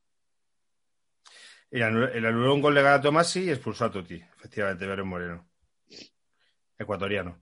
El 1.70 1.82
anuló, 1.82 2.08
el 2.08 2.24
anuló 2.26 2.54
un 2.54 2.60
gol 2.60 2.74
de 2.74 2.82
Gala 2.82 3.00
Tomasi 3.00 3.44
y 3.44 3.50
expulsó 3.50 3.86
a 3.86 3.90
Totti, 3.90 4.22
efectivamente, 4.38 4.86
Byron 4.86 5.08
Moreno. 5.08 5.48
Ecuatoriano. 6.78 7.40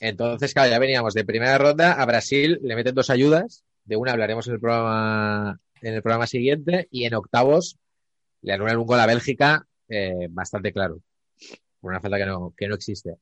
Entonces, 0.00 0.52
claro, 0.54 0.70
ya 0.70 0.78
veníamos 0.78 1.14
de 1.14 1.24
primera 1.24 1.58
ronda 1.58 1.92
a 1.92 2.06
Brasil, 2.06 2.58
le 2.62 2.74
meten 2.74 2.94
dos 2.94 3.10
ayudas, 3.10 3.64
de 3.84 3.96
una 3.96 4.12
hablaremos 4.12 4.46
en 4.48 4.54
el 4.54 4.60
programa, 4.60 5.60
en 5.82 5.94
el 5.94 6.02
programa 6.02 6.26
siguiente, 6.26 6.88
y 6.90 7.04
en 7.04 7.14
octavos 7.14 7.76
le 8.42 8.52
anulan 8.52 8.78
un 8.78 8.86
gol 8.86 9.00
a 9.00 9.06
Bélgica 9.06 9.66
eh, 9.88 10.28
bastante 10.30 10.72
claro, 10.72 11.00
por 11.80 11.90
una 11.90 12.00
falta 12.00 12.18
que 12.18 12.26
no, 12.26 12.54
que 12.56 12.68
no 12.68 12.74
existe. 12.74 13.16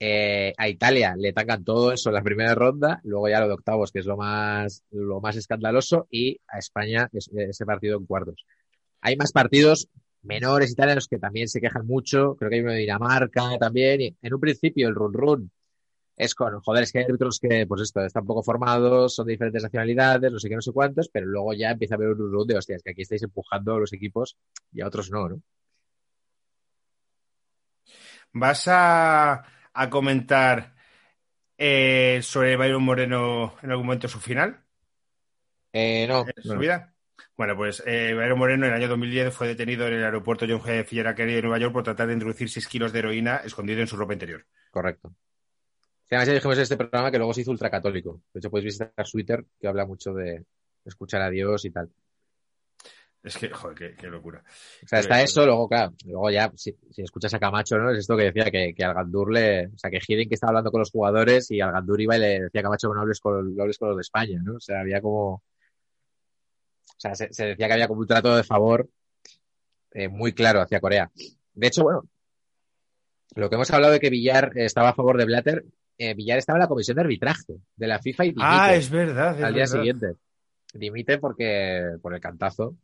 Eh, 0.00 0.52
a 0.56 0.68
Italia 0.68 1.14
le 1.18 1.32
tacan 1.32 1.64
todo 1.64 1.92
eso 1.92 2.10
en 2.10 2.14
la 2.14 2.22
primera 2.22 2.54
ronda, 2.54 3.00
luego 3.02 3.28
ya 3.28 3.40
lo 3.40 3.48
de 3.48 3.54
octavos, 3.54 3.90
que 3.90 3.98
es 3.98 4.06
lo 4.06 4.16
más, 4.16 4.84
lo 4.90 5.20
más 5.20 5.36
escandaloso, 5.36 6.06
y 6.10 6.38
a 6.48 6.58
España 6.58 7.08
es- 7.12 7.30
ese 7.34 7.66
partido 7.66 7.98
en 7.98 8.06
cuartos. 8.06 8.44
Hay 9.00 9.16
más 9.16 9.32
partidos 9.32 9.88
menores 10.22 10.70
italianos 10.72 11.08
que 11.08 11.18
también 11.18 11.48
se 11.48 11.60
quejan 11.60 11.86
mucho, 11.86 12.36
creo 12.36 12.48
que 12.50 12.56
hay 12.56 12.62
uno 12.62 12.72
de 12.72 12.78
Dinamarca 12.78 13.58
también, 13.58 14.00
y 14.00 14.16
en 14.22 14.34
un 14.34 14.40
principio 14.40 14.88
el 14.88 14.94
run 14.94 15.12
run 15.12 15.50
es 16.18 16.34
con, 16.34 16.60
joder, 16.60 16.82
es 16.82 16.92
que 16.92 16.98
hay 16.98 17.04
árbitros 17.04 17.38
que, 17.38 17.64
pues 17.66 17.82
esto, 17.82 18.04
están 18.04 18.26
poco 18.26 18.42
formados, 18.42 19.14
son 19.14 19.26
de 19.26 19.32
diferentes 19.32 19.62
nacionalidades, 19.62 20.32
no 20.32 20.40
sé 20.40 20.48
qué, 20.48 20.56
no 20.56 20.60
sé 20.60 20.72
cuántos, 20.72 21.08
pero 21.08 21.26
luego 21.26 21.54
ya 21.54 21.70
empieza 21.70 21.94
a 21.94 21.96
haber 21.96 22.08
un 22.08 22.32
run 22.32 22.46
de, 22.46 22.56
hostias, 22.56 22.82
que 22.82 22.90
aquí 22.90 23.02
estáis 23.02 23.22
empujando 23.22 23.76
a 23.76 23.78
los 23.78 23.92
equipos 23.92 24.36
y 24.72 24.80
a 24.80 24.88
otros 24.88 25.10
no, 25.12 25.28
¿no? 25.28 25.40
¿Vas 28.32 28.66
a, 28.66 29.44
a 29.72 29.90
comentar 29.90 30.74
eh, 31.56 32.18
sobre 32.22 32.56
Byron 32.56 32.82
Moreno 32.82 33.54
en 33.62 33.70
algún 33.70 33.86
momento 33.86 34.08
su 34.08 34.18
final? 34.18 34.64
Eh, 35.72 36.04
no, 36.08 36.26
su 36.42 36.54
no. 36.54 36.58
vida? 36.58 36.94
Bueno, 37.36 37.56
pues 37.56 37.80
eh, 37.86 38.12
Byron 38.14 38.38
Moreno 38.38 38.66
en 38.66 38.72
el 38.72 38.76
año 38.76 38.88
2010 38.88 39.32
fue 39.32 39.46
detenido 39.46 39.86
en 39.86 39.94
el 39.94 40.04
aeropuerto 40.04 40.46
John 40.48 40.62
F. 40.68 41.14
Kennedy 41.14 41.36
de 41.36 41.42
Nueva 41.42 41.58
York 41.58 41.72
por 41.72 41.84
tratar 41.84 42.08
de 42.08 42.14
introducir 42.14 42.50
6 42.50 42.66
kilos 42.66 42.92
de 42.92 42.98
heroína 42.98 43.36
escondido 43.36 43.80
en 43.80 43.86
su 43.86 43.96
ropa 43.96 44.14
interior. 44.14 44.44
correcto. 44.72 45.14
Además 46.10 46.28
ya 46.28 46.34
dijimos 46.34 46.56
en 46.56 46.62
este 46.62 46.76
programa 46.76 47.10
que 47.10 47.18
luego 47.18 47.34
se 47.34 47.42
hizo 47.42 47.50
ultracatólico. 47.50 48.22
De 48.32 48.40
hecho, 48.40 48.50
podéis 48.50 48.66
visitar 48.76 49.06
su 49.06 49.12
Twitter, 49.12 49.44
que 49.60 49.68
habla 49.68 49.84
mucho 49.84 50.14
de 50.14 50.44
escuchar 50.84 51.22
a 51.22 51.30
Dios 51.30 51.64
y 51.64 51.70
tal. 51.70 51.90
Es 53.22 53.36
que, 53.36 53.50
joder, 53.50 53.76
qué, 53.76 53.94
qué 53.96 54.06
locura. 54.06 54.42
O 54.84 54.88
sea, 54.88 55.00
está 55.00 55.20
eso, 55.20 55.44
luego, 55.44 55.68
claro, 55.68 55.92
luego 56.06 56.30
ya, 56.30 56.50
si, 56.56 56.74
si 56.90 57.02
escuchas 57.02 57.34
a 57.34 57.38
Camacho, 57.38 57.76
¿no? 57.76 57.90
Es 57.90 57.98
esto 57.98 58.16
que 58.16 58.24
decía 58.24 58.50
que, 58.50 58.72
que 58.74 58.84
al 58.84 58.94
Gandur 58.94 59.32
le, 59.32 59.66
o 59.66 59.76
sea, 59.76 59.90
que 59.90 60.00
Hiddink 60.06 60.32
estaba 60.32 60.50
hablando 60.50 60.70
con 60.70 60.78
los 60.78 60.90
jugadores 60.90 61.50
y 61.50 61.60
al 61.60 61.72
Gandur 61.72 62.00
iba 62.00 62.16
y 62.16 62.20
le 62.20 62.40
decía 62.42 62.60
a 62.60 62.64
Camacho 62.64 62.88
que 62.88 62.94
no 62.94 63.00
hables 63.02 63.20
con, 63.20 63.54
no 63.54 63.62
hables 63.62 63.76
con 63.76 63.88
los 63.88 63.96
de 63.98 64.02
España, 64.02 64.40
¿no? 64.42 64.54
O 64.54 64.60
sea, 64.60 64.80
había 64.80 65.02
como, 65.02 65.32
o 65.32 65.42
sea, 66.96 67.14
se, 67.14 67.32
se 67.32 67.46
decía 67.46 67.66
que 67.66 67.72
había 67.72 67.88
como 67.88 68.00
un 68.00 68.06
trato 68.06 68.34
de 68.34 68.44
favor 68.44 68.88
eh, 69.90 70.08
muy 70.08 70.32
claro 70.32 70.60
hacia 70.60 70.80
Corea. 70.80 71.10
De 71.54 71.66
hecho, 71.66 71.82
bueno, 71.82 72.04
lo 73.34 73.48
que 73.48 73.56
hemos 73.56 73.70
hablado 73.72 73.92
de 73.92 74.00
que 74.00 74.10
Villar 74.10 74.52
eh, 74.56 74.64
estaba 74.64 74.90
a 74.90 74.94
favor 74.94 75.18
de 75.18 75.24
Blatter, 75.24 75.64
eh, 75.98 76.14
Villar 76.14 76.38
estaba 76.38 76.56
en 76.58 76.62
la 76.62 76.68
comisión 76.68 76.94
de 76.94 77.02
arbitraje 77.02 77.54
de 77.76 77.86
la 77.86 77.98
FIFA 77.98 78.24
y 78.24 78.28
dimite 78.28 78.44
Ah, 78.48 78.74
es 78.74 78.88
verdad. 78.90 79.36
es 79.38 79.44
al 79.44 79.52
día 79.54 79.62
verdad. 79.64 79.76
siguiente. 79.76 80.06
Dimite 80.74 81.18
porque 81.18 81.96
por 82.00 82.14
el 82.14 82.20
cantazo 82.20 82.76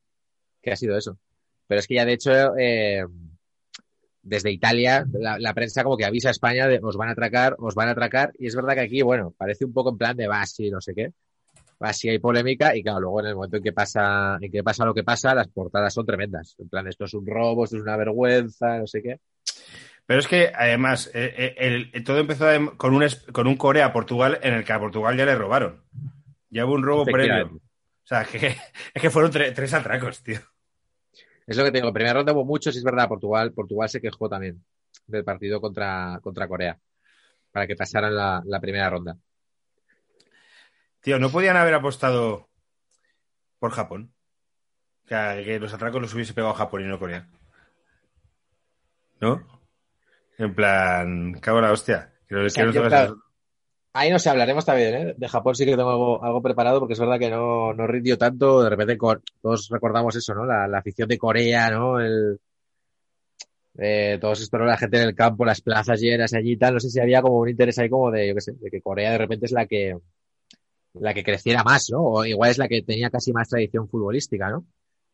que 0.60 0.72
ha 0.72 0.76
sido 0.76 0.96
eso. 0.96 1.18
Pero 1.66 1.78
es 1.80 1.86
que 1.86 1.94
ya 1.94 2.04
de 2.04 2.12
hecho 2.12 2.30
eh, 2.58 3.04
desde 4.22 4.50
Italia 4.50 5.06
la, 5.12 5.38
la 5.38 5.54
prensa 5.54 5.82
como 5.84 5.96
que 5.96 6.04
avisa 6.04 6.28
a 6.28 6.32
España 6.32 6.66
de 6.66 6.80
os 6.82 6.96
van 6.96 7.08
a 7.10 7.12
atracar, 7.12 7.56
os 7.58 7.74
van 7.74 7.88
a 7.88 7.92
atracar 7.92 8.32
y 8.38 8.46
es 8.46 8.56
verdad 8.56 8.74
que 8.74 8.80
aquí 8.80 9.02
bueno 9.02 9.34
parece 9.36 9.64
un 9.64 9.72
poco 9.72 9.90
en 9.90 9.98
plan 9.98 10.16
de 10.16 10.26
va 10.26 10.44
sí 10.46 10.70
no 10.70 10.80
sé 10.80 10.94
qué, 10.94 11.12
va 11.82 11.92
sí 11.92 12.08
hay 12.08 12.18
polémica 12.18 12.74
y 12.74 12.82
claro 12.82 13.00
luego 13.00 13.20
en 13.20 13.26
el 13.26 13.34
momento 13.34 13.58
en 13.58 13.62
que 13.62 13.72
pasa 13.74 14.38
en 14.40 14.50
que 14.50 14.62
pasa 14.64 14.86
lo 14.86 14.94
que 14.94 15.04
pasa 15.04 15.34
las 15.34 15.48
portadas 15.48 15.92
son 15.92 16.06
tremendas 16.06 16.54
en 16.58 16.68
plan 16.70 16.86
esto 16.88 17.04
es 17.04 17.12
un 17.12 17.26
robo, 17.26 17.64
esto 17.64 17.76
es 17.76 17.82
una 17.82 17.96
vergüenza, 17.98 18.78
no 18.78 18.86
sé 18.86 19.02
qué. 19.02 19.20
Pero 20.06 20.20
es 20.20 20.28
que, 20.28 20.52
además, 20.54 21.10
eh, 21.14 21.34
eh, 21.36 21.54
el- 21.58 21.90
el- 21.94 22.04
todo 22.04 22.18
empezó 22.18 22.46
con 22.76 22.94
un, 22.94 23.06
con 23.32 23.46
un 23.46 23.56
Corea-Portugal 23.56 24.38
en 24.42 24.54
el 24.54 24.64
que 24.64 24.72
a 24.72 24.78
Portugal 24.78 25.16
ya 25.16 25.24
le 25.24 25.34
robaron. 25.34 25.82
Ya 26.50 26.66
hubo 26.66 26.74
un 26.74 26.82
robo 26.84 27.04
previo. 27.12 27.46
O 27.56 28.06
sea, 28.06 28.24
que, 28.24 28.56
es 28.94 29.02
que 29.02 29.10
fueron 29.10 29.32
tre- 29.32 29.54
tres 29.54 29.72
atracos, 29.72 30.22
tío. 30.22 30.40
Es 31.46 31.56
lo 31.56 31.64
que 31.64 31.70
te 31.70 31.78
digo, 31.78 31.88
en 31.88 31.94
primera 31.94 32.14
ronda 32.14 32.32
hubo 32.32 32.44
muchos, 32.44 32.74
y 32.74 32.78
es 32.78 32.84
verdad, 32.84 33.08
Portugal, 33.08 33.52
Portugal 33.52 33.88
se 33.88 34.00
quejó 34.00 34.28
también 34.28 34.64
del 35.06 35.24
partido 35.24 35.60
contra, 35.60 36.18
contra 36.22 36.48
Corea 36.48 36.78
para 37.50 37.66
que 37.66 37.76
pasaran 37.76 38.14
la, 38.14 38.42
la 38.44 38.60
primera 38.60 38.88
ronda. 38.90 39.16
Tío, 41.00 41.18
no 41.18 41.30
podían 41.30 41.56
haber 41.56 41.74
apostado 41.74 42.48
por 43.58 43.70
Japón. 43.72 44.12
O 45.04 45.08
sea, 45.08 45.42
que 45.44 45.58
los 45.60 45.72
atracos 45.74 46.00
los 46.00 46.14
hubiese 46.14 46.32
pegado 46.34 46.54
Japón 46.54 46.80
y 46.82 46.84
no 46.84 46.98
Corea. 46.98 47.28
¿No? 49.20 49.53
En 50.38 50.54
plan, 50.54 51.32
cago 51.40 51.58
en 51.58 51.64
la 51.64 51.72
hostia. 51.72 52.12
Que 52.28 52.34
los- 52.36 52.52
O 52.52 52.54
sea, 52.54 52.62
que 52.62 52.66
los 52.66 52.74
yo, 52.74 52.80
hagas- 52.82 52.90
claro, 53.06 53.20
Ahí 53.96 54.10
no 54.10 54.18
sé, 54.18 54.28
hablaremos 54.28 54.64
también, 54.64 54.94
¿eh? 54.94 55.14
De 55.16 55.28
Japón 55.28 55.54
sí 55.54 55.64
que 55.64 55.76
tengo 55.76 55.88
algo, 55.90 56.24
algo 56.24 56.42
preparado 56.42 56.80
porque 56.80 56.94
es 56.94 56.98
verdad 56.98 57.16
que 57.18 57.30
no, 57.30 57.72
no 57.74 57.86
rindió 57.86 58.18
tanto. 58.18 58.60
De 58.64 58.68
repente 58.70 58.98
todos 59.40 59.68
recordamos 59.70 60.16
eso, 60.16 60.34
¿no? 60.34 60.44
La, 60.44 60.66
la 60.66 60.78
afición 60.78 61.08
de 61.08 61.16
Corea, 61.16 61.70
¿no? 61.70 62.00
El, 62.00 62.40
eh, 63.78 64.18
todos 64.20 64.40
esto, 64.40 64.58
¿no? 64.58 64.64
La 64.64 64.76
gente 64.76 64.96
en 65.00 65.08
el 65.08 65.14
campo, 65.14 65.44
las 65.44 65.60
plazas 65.60 66.00
llenas 66.00 66.32
allí 66.34 66.52
y 66.52 66.56
tal. 66.56 66.74
No 66.74 66.80
sé 66.80 66.90
si 66.90 66.98
había 67.00 67.22
como 67.22 67.38
un 67.38 67.48
interés 67.48 67.78
ahí 67.78 67.88
como 67.88 68.10
de, 68.10 68.28
yo 68.28 68.34
qué 68.34 68.40
sé, 68.40 68.52
de 68.60 68.68
que 68.70 68.80
Corea 68.82 69.12
de 69.12 69.18
repente 69.18 69.46
es 69.46 69.52
la 69.52 69.66
que, 69.66 69.96
la 70.94 71.14
que 71.14 71.22
creciera 71.24 71.62
más, 71.62 71.88
¿no? 71.90 72.02
O 72.02 72.24
igual 72.24 72.50
es 72.50 72.58
la 72.58 72.66
que 72.68 72.82
tenía 72.82 73.10
casi 73.10 73.32
más 73.32 73.48
tradición 73.48 73.88
futbolística, 73.88 74.50
¿no? 74.50 74.64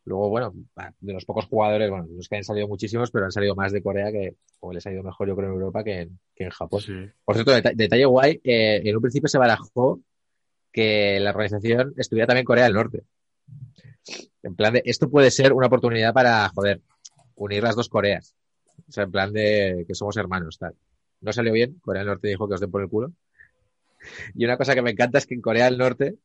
Luego, 0.05 0.29
bueno, 0.29 0.53
de 0.99 1.13
los 1.13 1.25
pocos 1.25 1.45
jugadores, 1.45 1.89
bueno, 1.89 2.07
los 2.09 2.27
que 2.27 2.37
han 2.37 2.43
salido 2.43 2.67
muchísimos, 2.67 3.11
pero 3.11 3.25
han 3.25 3.31
salido 3.31 3.55
más 3.55 3.71
de 3.71 3.83
Corea 3.83 4.11
que, 4.11 4.35
o 4.59 4.73
les 4.73 4.85
ha 4.87 4.91
ido 4.91 5.03
mejor, 5.03 5.27
yo 5.27 5.35
creo, 5.35 5.49
en 5.49 5.53
Europa 5.55 5.83
que 5.83 6.01
en, 6.01 6.19
que 6.35 6.45
en 6.45 6.49
Japón. 6.49 6.81
Sí. 6.81 6.93
Por 7.23 7.35
cierto, 7.35 7.51
deta- 7.51 7.73
detalle 7.75 8.05
guay, 8.05 8.41
eh, 8.43 8.81
en 8.83 8.95
un 8.95 9.01
principio 9.01 9.27
se 9.29 9.37
barajó 9.37 9.99
que 10.71 11.19
la 11.19 11.29
organización 11.31 11.93
estuviera 11.97 12.25
también 12.27 12.41
en 12.41 12.45
Corea 12.45 12.63
del 12.63 12.73
Norte. 12.73 13.03
En 14.41 14.55
plan 14.55 14.73
de, 14.73 14.81
esto 14.85 15.09
puede 15.09 15.29
ser 15.29 15.53
una 15.53 15.67
oportunidad 15.67 16.13
para, 16.13 16.49
joder, 16.49 16.81
unir 17.35 17.61
las 17.61 17.75
dos 17.75 17.89
Coreas. 17.89 18.35
O 18.89 18.91
sea, 18.91 19.03
en 19.03 19.11
plan 19.11 19.31
de 19.31 19.85
que 19.87 19.93
somos 19.93 20.17
hermanos, 20.17 20.57
tal. 20.57 20.73
No 21.21 21.31
salió 21.31 21.53
bien, 21.53 21.77
Corea 21.81 21.99
del 22.01 22.07
Norte 22.07 22.27
dijo 22.29 22.47
que 22.47 22.55
os 22.55 22.59
den 22.59 22.71
por 22.71 22.81
el 22.81 22.89
culo. 22.89 23.11
Y 24.33 24.45
una 24.45 24.57
cosa 24.57 24.73
que 24.73 24.81
me 24.81 24.91
encanta 24.91 25.19
es 25.19 25.27
que 25.27 25.35
en 25.35 25.41
Corea 25.41 25.65
del 25.65 25.77
Norte 25.77 26.15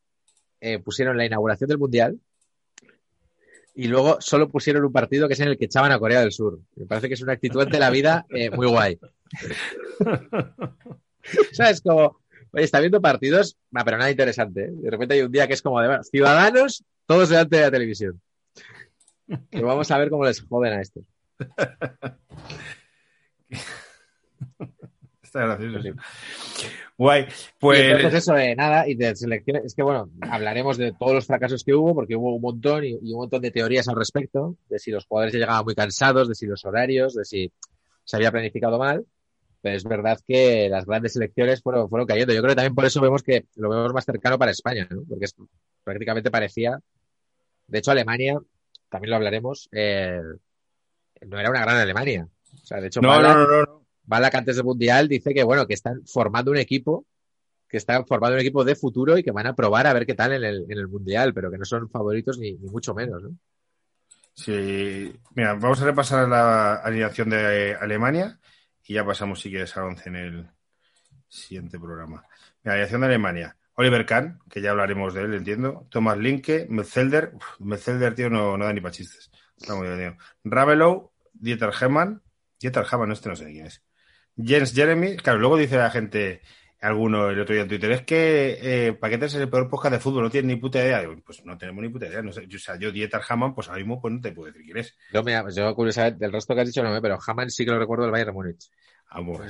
eh, 0.60 0.78
pusieron 0.78 1.18
la 1.18 1.26
inauguración 1.26 1.68
del 1.68 1.78
Mundial 1.78 2.18
y 3.76 3.88
luego 3.88 4.16
solo 4.20 4.48
pusieron 4.48 4.86
un 4.86 4.92
partido 4.92 5.28
que 5.28 5.34
es 5.34 5.40
en 5.40 5.48
el 5.48 5.58
que 5.58 5.66
echaban 5.66 5.92
a 5.92 5.98
Corea 5.98 6.20
del 6.20 6.32
Sur. 6.32 6.58
Me 6.76 6.86
parece 6.86 7.08
que 7.08 7.14
es 7.14 7.20
una 7.20 7.34
actitud 7.34 7.60
ante 7.60 7.78
la 7.78 7.90
vida 7.90 8.24
eh, 8.30 8.48
muy 8.50 8.66
guay. 8.66 8.98
¿Sabes? 11.52 11.82
Como, 11.82 12.18
oye, 12.52 12.64
está 12.64 12.80
viendo 12.80 13.02
partidos, 13.02 13.58
va, 13.76 13.84
pero 13.84 13.98
nada 13.98 14.10
interesante. 14.10 14.64
¿eh? 14.64 14.70
De 14.70 14.90
repente 14.90 15.14
hay 15.14 15.20
un 15.20 15.30
día 15.30 15.46
que 15.46 15.52
es 15.52 15.60
como 15.60 15.78
de, 15.82 15.88
bueno, 15.88 16.02
ciudadanos, 16.04 16.84
todos 17.04 17.28
delante 17.28 17.56
de 17.56 17.62
la 17.62 17.70
televisión. 17.70 18.18
Pero 19.50 19.66
vamos 19.66 19.90
a 19.90 19.98
ver 19.98 20.08
cómo 20.08 20.24
les 20.24 20.40
joden 20.40 20.72
a 20.72 20.80
estos. 20.80 21.04
Está 25.36 25.56
gracioso. 25.56 25.82
Sí. 25.82 26.68
Guay. 26.98 27.26
Pues. 27.58 27.80
entonces 27.80 28.14
eso 28.22 28.32
de 28.34 28.56
nada, 28.56 28.88
y 28.88 28.94
de 28.94 29.14
selecciones, 29.14 29.64
es 29.66 29.74
que 29.74 29.82
bueno, 29.82 30.08
hablaremos 30.22 30.78
de 30.78 30.92
todos 30.92 31.12
los 31.14 31.26
fracasos 31.26 31.62
que 31.62 31.74
hubo, 31.74 31.94
porque 31.94 32.16
hubo 32.16 32.34
un 32.34 32.40
montón 32.42 32.84
y, 32.84 32.98
y 33.02 33.12
un 33.12 33.20
montón 33.20 33.42
de 33.42 33.50
teorías 33.50 33.86
al 33.88 33.96
respecto, 33.96 34.56
de 34.68 34.78
si 34.78 34.90
los 34.90 35.04
jugadores 35.06 35.32
ya 35.34 35.40
llegaban 35.40 35.64
muy 35.64 35.74
cansados, 35.74 36.28
de 36.28 36.34
si 36.34 36.46
los 36.46 36.64
horarios, 36.64 37.14
de 37.14 37.24
si 37.24 37.52
se 38.04 38.16
había 38.16 38.30
planificado 38.32 38.78
mal. 38.78 39.04
Pero 39.62 39.76
es 39.76 39.84
verdad 39.84 40.18
que 40.26 40.68
las 40.70 40.86
grandes 40.86 41.14
selecciones 41.14 41.60
fueron, 41.60 41.88
fueron 41.88 42.06
cayendo. 42.06 42.32
Yo 42.32 42.40
creo 42.40 42.50
que 42.52 42.56
también 42.56 42.74
por 42.74 42.84
eso 42.84 43.00
vemos 43.00 43.22
que 43.22 43.46
lo 43.56 43.68
vemos 43.68 43.92
más 43.92 44.04
cercano 44.04 44.38
para 44.38 44.52
España, 44.52 44.86
¿no? 44.90 45.02
Porque 45.08 45.24
es, 45.24 45.34
prácticamente 45.82 46.30
parecía. 46.30 46.78
De 47.66 47.78
hecho, 47.78 47.90
Alemania, 47.90 48.38
también 48.88 49.10
lo 49.10 49.16
hablaremos, 49.16 49.68
eh, 49.72 50.20
no 51.26 51.40
era 51.40 51.50
una 51.50 51.62
gran 51.62 51.76
Alemania. 51.78 52.28
O 52.54 52.66
sea, 52.66 52.80
de 52.80 52.86
hecho, 52.86 53.00
No, 53.00 53.08
Ballack- 53.08 53.34
no, 53.34 53.46
no, 53.48 53.62
no. 53.62 53.85
Ballack 54.06 54.34
antes 54.36 54.56
del 54.56 54.64
Mundial 54.64 55.08
dice 55.08 55.34
que, 55.34 55.42
bueno, 55.42 55.66
que 55.66 55.74
están 55.74 56.04
formando 56.06 56.50
un 56.50 56.56
equipo, 56.56 57.06
que 57.68 57.76
están 57.76 58.06
formando 58.06 58.34
un 58.36 58.40
equipo 58.40 58.64
de 58.64 58.76
futuro 58.76 59.18
y 59.18 59.22
que 59.22 59.32
van 59.32 59.46
a 59.46 59.54
probar 59.54 59.86
a 59.86 59.92
ver 59.92 60.06
qué 60.06 60.14
tal 60.14 60.32
en 60.32 60.44
el, 60.44 60.64
en 60.68 60.78
el 60.78 60.88
Mundial, 60.88 61.34
pero 61.34 61.50
que 61.50 61.58
no 61.58 61.64
son 61.64 61.88
favoritos 61.90 62.38
ni, 62.38 62.54
mucho 62.54 62.94
menos, 62.94 63.22
¿no? 63.22 63.36
Sí. 64.34 65.14
Mira, 65.34 65.54
vamos 65.54 65.80
a 65.80 65.86
repasar 65.86 66.28
la 66.28 66.74
alineación 66.74 67.30
de 67.30 67.74
Alemania 67.74 68.38
y 68.84 68.94
ya 68.94 69.04
pasamos, 69.04 69.40
si 69.40 69.50
quieres, 69.50 69.76
a 69.76 69.84
11 69.84 70.08
en 70.08 70.16
el 70.16 70.50
siguiente 71.28 71.78
programa. 71.78 72.24
Mira, 72.62 72.74
alineación 72.74 73.00
de 73.00 73.06
Alemania. 73.06 73.56
Oliver 73.78 74.06
Kahn, 74.06 74.38
que 74.48 74.62
ya 74.62 74.70
hablaremos 74.70 75.12
de 75.12 75.22
él, 75.22 75.34
entiendo. 75.34 75.86
Thomas 75.90 76.16
Linke, 76.16 76.66
Metzelder. 76.70 77.32
Metzelder, 77.58 78.14
tío, 78.14 78.30
no, 78.30 78.56
da 78.56 78.72
ni 78.72 78.80
para 78.80 78.92
chistes. 78.92 79.30
Está 79.56 79.74
muy 79.74 79.88
bien, 79.88 80.16
Dieter 81.38 81.70
Hemann. 81.80 82.22
Dieter 82.58 82.86
Hemann, 82.90 83.12
este 83.12 83.28
no 83.28 83.36
sé 83.36 83.44
quién 83.46 83.66
es. 83.66 83.82
Jens 84.36 84.74
Jeremy. 84.74 85.16
Claro, 85.16 85.38
luego 85.38 85.56
dice 85.56 85.76
la 85.76 85.90
gente, 85.90 86.42
alguno 86.80 87.30
el 87.30 87.40
otro 87.40 87.54
día 87.54 87.62
en 87.62 87.68
Twitter, 87.68 87.90
es 87.92 88.02
que 88.02 88.58
eh, 88.60 88.92
Paquetes 88.92 89.34
es 89.34 89.40
el 89.40 89.48
peor 89.48 89.68
podcast 89.70 89.94
de 89.94 90.00
fútbol, 90.00 90.24
no 90.24 90.30
tiene 90.30 90.48
ni 90.54 90.56
puta 90.60 90.78
idea. 90.78 91.00
Digo, 91.00 91.14
pues 91.24 91.44
no 91.44 91.56
tenemos 91.56 91.82
ni 91.82 91.88
puta 91.88 92.06
idea. 92.06 92.22
No 92.22 92.32
sé. 92.32 92.46
Yo, 92.46 92.56
o 92.56 92.60
sea, 92.60 92.76
yo 92.78 92.92
Dieter 92.92 93.20
Hamann, 93.28 93.54
pues 93.54 93.68
ahora 93.68 93.78
mismo 93.78 94.00
pues 94.00 94.14
no 94.14 94.20
te 94.20 94.32
puedo 94.32 94.52
decir 94.52 94.64
quién 94.64 94.76
es. 94.78 94.96
Yo, 95.12 95.22
mira, 95.22 95.44
yo 95.54 95.74
curiosamente, 95.74 96.18
del 96.20 96.32
resto 96.32 96.54
que 96.54 96.60
has 96.60 96.66
dicho 96.66 96.82
no, 96.82 97.00
pero 97.02 97.18
Hamann 97.26 97.50
sí 97.50 97.64
que 97.64 97.70
lo 97.70 97.78
recuerdo 97.78 98.04
del 98.04 98.12
Bayern 98.12 98.34
Múnich. 98.34 98.70
Vamos. 99.12 99.40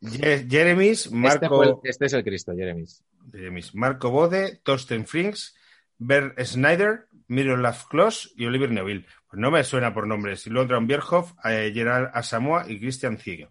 Jeremis, 0.00 1.06
Este, 1.06 1.16
Marco, 1.16 1.62
el- 1.64 1.74
este 1.82 2.06
es 2.06 2.12
el 2.12 2.22
Cristo, 2.24 2.52
Jeremis. 2.54 3.02
Jeremis, 3.32 3.74
Marco 3.74 4.10
Bode, 4.10 4.60
Torsten 4.62 5.06
Frings, 5.06 5.56
Bert 5.98 6.38
Schneider, 6.40 7.08
Miroslav 7.26 7.88
Klos 7.88 8.32
y 8.36 8.46
Oliver 8.46 8.70
Neville. 8.70 9.04
Pues 9.28 9.40
no 9.40 9.50
me 9.50 9.64
suena 9.64 9.92
por 9.92 10.06
nombres. 10.06 10.46
Y 10.46 10.50
luego 10.50 10.80
Bierhoff, 10.80 11.32
eh, 11.44 11.70
Gerard 11.74 12.10
Asamoah 12.14 12.70
y 12.70 12.78
Christian 12.78 13.18
Ziege. 13.18 13.48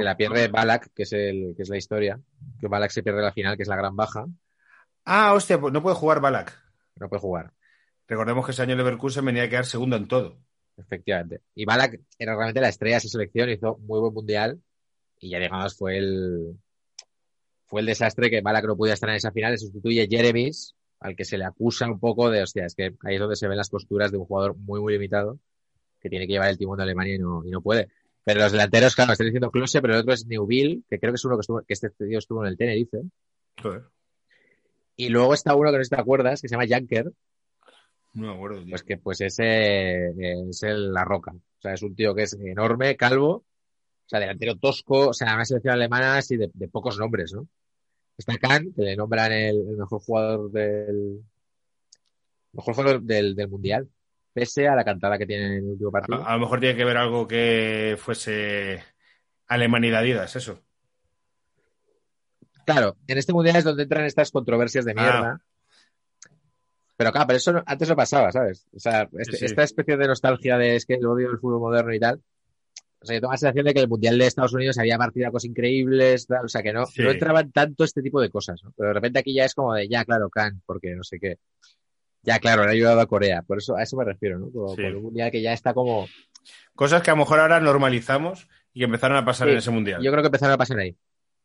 Se 0.00 0.04
la 0.04 0.16
pierde 0.16 0.48
Balak, 0.48 0.90
que 0.94 1.02
es, 1.02 1.12
el, 1.12 1.52
que 1.54 1.62
es 1.62 1.68
la 1.68 1.76
historia. 1.76 2.18
Que 2.58 2.68
Balak 2.68 2.90
se 2.90 3.02
pierde 3.02 3.20
la 3.20 3.32
final, 3.32 3.56
que 3.56 3.64
es 3.64 3.68
la 3.68 3.76
gran 3.76 3.94
baja. 3.94 4.24
Ah, 5.04 5.34
hostia, 5.34 5.60
pues 5.60 5.74
no 5.74 5.82
puede 5.82 5.96
jugar 5.96 6.20
Balak. 6.20 6.58
No 6.96 7.08
puede 7.08 7.20
jugar, 7.20 7.52
Recordemos 8.08 8.44
que 8.44 8.52
ese 8.52 8.62
año 8.62 8.76
Leverkusen 8.76 9.24
venía 9.24 9.44
a 9.44 9.48
quedar 9.48 9.66
segundo 9.66 9.96
en 9.96 10.08
todo. 10.08 10.38
efectivamente. 10.76 11.42
Y 11.54 11.66
Balak 11.66 12.00
era 12.18 12.34
realmente 12.34 12.60
la 12.60 12.70
estrella 12.70 12.94
de 12.94 12.98
esa 12.98 13.08
selección, 13.08 13.50
hizo 13.50 13.76
muy 13.78 14.00
buen 14.00 14.14
mundial. 14.14 14.60
Y 15.18 15.30
ya 15.30 15.38
digamos, 15.38 15.76
fue 15.76 15.98
el, 15.98 16.58
fue 17.66 17.82
el 17.82 17.86
desastre 17.86 18.30
que 18.30 18.40
Balak 18.40 18.64
no 18.64 18.76
podía 18.76 18.94
estar 18.94 19.10
en 19.10 19.16
esa 19.16 19.32
final. 19.32 19.52
Le 19.52 19.58
sustituye 19.58 20.08
Jeremis, 20.10 20.74
al 20.98 21.14
que 21.14 21.24
se 21.26 21.36
le 21.36 21.44
acusa 21.44 21.86
un 21.86 22.00
poco 22.00 22.30
de, 22.30 22.42
hostia, 22.42 22.64
es 22.64 22.74
que 22.74 22.94
ahí 23.04 23.14
es 23.14 23.20
donde 23.20 23.36
se 23.36 23.46
ven 23.48 23.58
las 23.58 23.68
costuras 23.68 24.10
de 24.10 24.16
un 24.16 24.24
jugador 24.24 24.56
muy, 24.56 24.80
muy 24.80 24.94
limitado, 24.94 25.38
que 26.00 26.08
tiene 26.08 26.26
que 26.26 26.32
llevar 26.32 26.48
el 26.48 26.58
timón 26.58 26.78
de 26.78 26.84
Alemania 26.84 27.14
y 27.16 27.18
no, 27.18 27.44
y 27.44 27.50
no 27.50 27.60
puede. 27.60 27.88
Pero 28.24 28.40
los 28.40 28.52
delanteros, 28.52 28.94
claro, 28.94 29.12
estoy 29.12 29.26
diciendo 29.26 29.50
Klose, 29.50 29.80
pero 29.80 29.94
el 29.94 30.00
otro 30.00 30.12
es 30.12 30.26
Neuville, 30.26 30.82
que 30.88 30.98
creo 30.98 31.12
que 31.12 31.16
es 31.16 31.24
uno 31.24 31.36
que, 31.36 31.40
estuvo, 31.40 31.62
que 31.62 31.74
este 31.74 31.90
tío 31.90 32.18
estuvo 32.18 32.44
en 32.44 32.50
el 32.50 32.56
Tenerife. 32.56 32.98
Joder, 33.62 33.84
Y 34.96 35.08
luego 35.08 35.34
está 35.34 35.54
uno 35.54 35.70
que 35.70 35.78
no 35.78 35.84
sé 35.84 35.88
si 35.88 35.96
te 35.96 36.00
acuerdas, 36.00 36.40
que 36.40 36.48
se 36.48 36.54
llama 36.54 36.68
Janker, 36.68 37.12
no 38.12 38.26
me 38.28 38.34
acuerdo. 38.34 38.60
tío. 38.62 38.70
pues 38.70 38.82
que 38.82 38.96
pues 38.96 39.20
ese 39.20 40.10
es 40.50 40.62
el, 40.62 40.92
la 40.92 41.04
roca. 41.04 41.32
O 41.32 41.60
sea, 41.60 41.74
es 41.74 41.82
un 41.82 41.94
tío 41.94 42.14
que 42.14 42.22
es 42.22 42.34
enorme, 42.34 42.96
calvo, 42.96 43.30
o 43.30 43.44
sea, 44.06 44.20
delantero 44.20 44.56
tosco, 44.56 45.08
o 45.08 45.14
sea, 45.14 45.34
una 45.34 45.44
selección 45.44 45.74
alemana 45.74 46.16
así 46.16 46.36
de, 46.36 46.50
de 46.52 46.68
pocos 46.68 46.98
nombres, 46.98 47.32
¿no? 47.32 47.46
Está 48.18 48.36
Kahn, 48.36 48.72
que 48.74 48.82
le 48.82 48.96
nombran 48.96 49.32
el, 49.32 49.56
el 49.56 49.76
mejor 49.76 50.00
jugador 50.00 50.50
del 50.50 51.22
mejor 52.52 52.74
jugador 52.74 53.02
del, 53.02 53.34
del 53.34 53.48
mundial, 53.48 53.88
pese 54.32 54.68
a 54.68 54.74
la 54.76 54.84
cantada 54.84 55.18
que 55.18 55.26
tiene 55.26 55.46
en 55.46 55.52
el 55.54 55.64
último 55.64 55.90
partido. 55.90 56.22
A, 56.22 56.30
a 56.30 56.34
lo 56.34 56.40
mejor 56.40 56.60
tiene 56.60 56.76
que 56.76 56.84
ver 56.84 56.96
algo 56.96 57.26
que 57.26 57.96
fuese 57.98 58.82
Alemanidad 59.48 60.00
Adidas, 60.00 60.36
eso. 60.36 60.62
Claro, 62.64 62.96
en 63.06 63.18
este 63.18 63.32
mundial 63.32 63.56
es 63.56 63.64
donde 63.64 63.82
entran 63.84 64.04
estas 64.04 64.30
controversias 64.30 64.84
de 64.84 64.94
mierda. 64.94 65.40
Pero 66.96 67.12
claro, 67.12 67.26
pero 67.26 67.36
eso 67.38 67.62
antes 67.64 67.88
no 67.88 67.96
pasaba, 67.96 68.30
¿sabes? 68.30 68.66
O 68.74 68.78
sea, 68.78 69.08
este- 69.18 69.32
Sí, 69.32 69.38
sí. 69.38 69.44
esta 69.46 69.62
especie 69.62 69.96
de 69.96 70.06
nostalgia 70.06 70.58
de 70.58 70.76
es 70.76 70.84
que 70.84 70.94
el 70.94 71.06
odio 71.06 71.28
del 71.28 71.38
fútbol 71.38 71.60
moderno 71.60 71.94
y 71.94 71.98
tal. 71.98 72.20
O 73.02 73.06
sea, 73.06 73.16
yo 73.16 73.20
tengo 73.22 73.32
la 73.32 73.38
sensación 73.38 73.64
de 73.64 73.72
que 73.72 73.80
el 73.80 73.88
Mundial 73.88 74.18
de 74.18 74.26
Estados 74.26 74.52
Unidos 74.52 74.76
había 74.78 74.98
partido 74.98 75.32
cosas 75.32 75.46
increíbles, 75.48 76.26
tal, 76.26 76.44
o 76.44 76.48
sea, 76.48 76.62
que 76.62 76.74
no, 76.74 76.84
Sí. 76.84 77.02
no 77.02 77.10
entraban 77.10 77.50
tanto 77.50 77.84
este 77.84 78.02
tipo 78.02 78.20
de 78.20 78.28
cosas, 78.28 78.60
¿no? 78.62 78.74
Pero 78.76 78.88
de 78.88 78.94
repente 78.94 79.18
aquí 79.20 79.32
ya 79.34 79.46
es 79.46 79.54
como 79.54 79.72
de, 79.74 79.88
ya, 79.88 80.04
claro, 80.04 80.28
Khan, 80.28 80.60
porque 80.66 80.94
no 80.94 81.02
sé 81.02 81.18
qué. 81.18 81.38
Ya, 82.22 82.38
claro, 82.38 82.62
le 82.64 82.68
ha 82.68 82.72
ayudado 82.72 83.00
a 83.00 83.06
Corea. 83.06 83.42
Por 83.42 83.58
eso, 83.58 83.76
a 83.76 83.82
eso 83.82 83.96
me 83.96 84.04
refiero, 84.04 84.38
¿no? 84.38 84.50
Como, 84.50 84.68
Sí. 84.74 84.82
con 84.82 84.96
un 84.96 85.02
Mundial 85.04 85.30
que 85.30 85.40
ya 85.42 85.52
está 85.52 85.72
como... 85.72 86.06
Cosas 86.74 87.02
que 87.02 87.10
a 87.10 87.14
lo 87.14 87.18
mejor 87.18 87.40
ahora 87.40 87.60
normalizamos 87.60 88.48
y 88.72 88.80
que 88.80 88.84
empezaron 88.84 89.16
a 89.16 89.24
pasar 89.24 89.48
Sí, 89.48 89.52
en 89.52 89.58
ese 89.58 89.70
mundial. 89.70 90.02
Yo 90.02 90.10
creo 90.10 90.22
que 90.22 90.28
empezaron 90.28 90.54
a 90.54 90.58
pasar 90.58 90.78
ahí. 90.78 90.96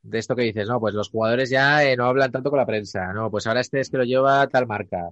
De 0.01 0.19
esto 0.19 0.35
que 0.35 0.43
dices, 0.43 0.67
no, 0.67 0.79
pues 0.79 0.93
los 0.93 1.09
jugadores 1.09 1.49
ya 1.49 1.83
eh, 1.83 1.95
no 1.97 2.05
hablan 2.05 2.31
tanto 2.31 2.49
con 2.49 2.59
la 2.59 2.65
prensa, 2.65 3.11
no, 3.13 3.31
pues 3.31 3.47
ahora 3.47 3.61
este 3.61 3.79
es 3.79 3.89
que 3.89 3.97
lo 3.97 4.03
lleva 4.03 4.45
tal 4.47 4.67
marca. 4.67 5.09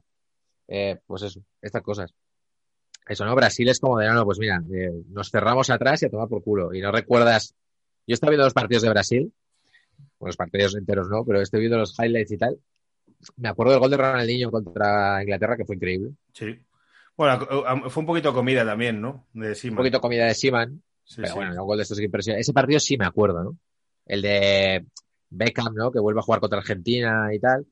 Eh, 0.67 0.99
pues 1.07 1.23
eso, 1.23 1.41
estas 1.61 1.81
cosas. 1.81 2.13
Eso, 3.07 3.25
¿no? 3.25 3.35
Brasil 3.35 3.67
es 3.69 3.79
como 3.79 3.97
de, 3.97 4.07
no, 4.07 4.13
no, 4.13 4.23
pues 4.25 4.39
mira, 4.39 4.61
eh, 4.73 4.91
nos 5.09 5.29
cerramos 5.31 5.69
atrás 5.69 6.01
y 6.03 6.05
a 6.05 6.09
tomar 6.09 6.29
por 6.29 6.43
culo. 6.43 6.73
Y 6.73 6.81
no 6.81 6.91
recuerdas 6.91 7.55
Yo 8.05 8.13
estaba 8.13 8.29
viendo 8.31 8.45
los 8.45 8.53
partidos 8.53 8.83
de 8.83 8.89
Brasil. 8.89 9.33
Bueno, 10.19 10.29
los 10.29 10.37
partidos 10.37 10.75
enteros 10.75 11.09
no, 11.09 11.25
pero 11.25 11.41
estoy 11.41 11.61
viendo 11.61 11.77
los 11.77 11.97
highlights 11.99 12.31
y 12.31 12.37
tal. 12.37 12.57
Me 13.37 13.49
acuerdo 13.49 13.71
del 13.73 13.79
gol 13.81 13.91
de 13.91 13.97
Ronaldinho 13.97 14.51
contra 14.51 15.21
Inglaterra, 15.21 15.55
que 15.57 15.65
fue 15.65 15.75
increíble. 15.75 16.11
Sí. 16.33 16.57
Bueno, 17.15 17.39
fue 17.89 18.01
un 18.01 18.07
poquito 18.07 18.33
comida 18.33 18.65
también, 18.65 18.99
¿no? 18.99 19.27
De 19.33 19.49
Un 19.49 19.55
Seaman. 19.55 19.77
poquito 19.77 20.01
comida 20.01 20.25
de 20.25 20.33
Seaman, 20.33 20.81
Sí, 21.05 21.17
pero 21.17 21.27
sí. 21.29 21.33
bueno, 21.35 21.51
un 21.61 21.67
gol 21.67 21.77
de 21.77 21.83
estos 21.83 21.97
que 21.99 22.05
impresiona. 22.05 22.39
Ese 22.39 22.53
partido 22.53 22.79
sí 22.79 22.97
me 22.97 23.05
acuerdo, 23.05 23.43
¿no? 23.43 23.57
El 24.05 24.21
de 24.21 24.85
Beckham, 25.29 25.73
¿no? 25.75 25.91
Que 25.91 25.99
vuelve 25.99 26.19
a 26.19 26.23
jugar 26.23 26.39
contra 26.41 26.59
Argentina 26.59 27.29
y 27.33 27.39
tal. 27.39 27.65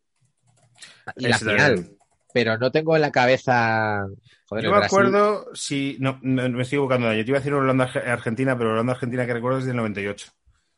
Y 1.16 1.28
la 1.28 1.38
final. 1.40 1.76
también. 1.76 1.98
Pero 2.34 2.58
no 2.58 2.72
tengo 2.72 2.96
en 2.96 3.02
la 3.02 3.12
cabeza. 3.12 4.06
Joder, 4.48 4.64
Yo 4.64 4.72
me 4.72 4.78
Brasil. 4.78 4.98
acuerdo 5.00 5.46
si. 5.54 5.98
No, 6.00 6.20
no, 6.22 6.50
me 6.50 6.62
estoy 6.62 6.78
equivocando. 6.78 7.14
Yo 7.14 7.24
te 7.26 7.30
iba 7.32 7.38
a 7.38 7.42
decir 7.42 7.54
Holanda-Argentina, 7.54 8.58
pero 8.58 8.72
Holanda-Argentina 8.74 9.26
que 9.26 9.34
recuerdo 9.34 9.60
es 9.60 9.66
del 9.66 9.76
98. 9.78 10.32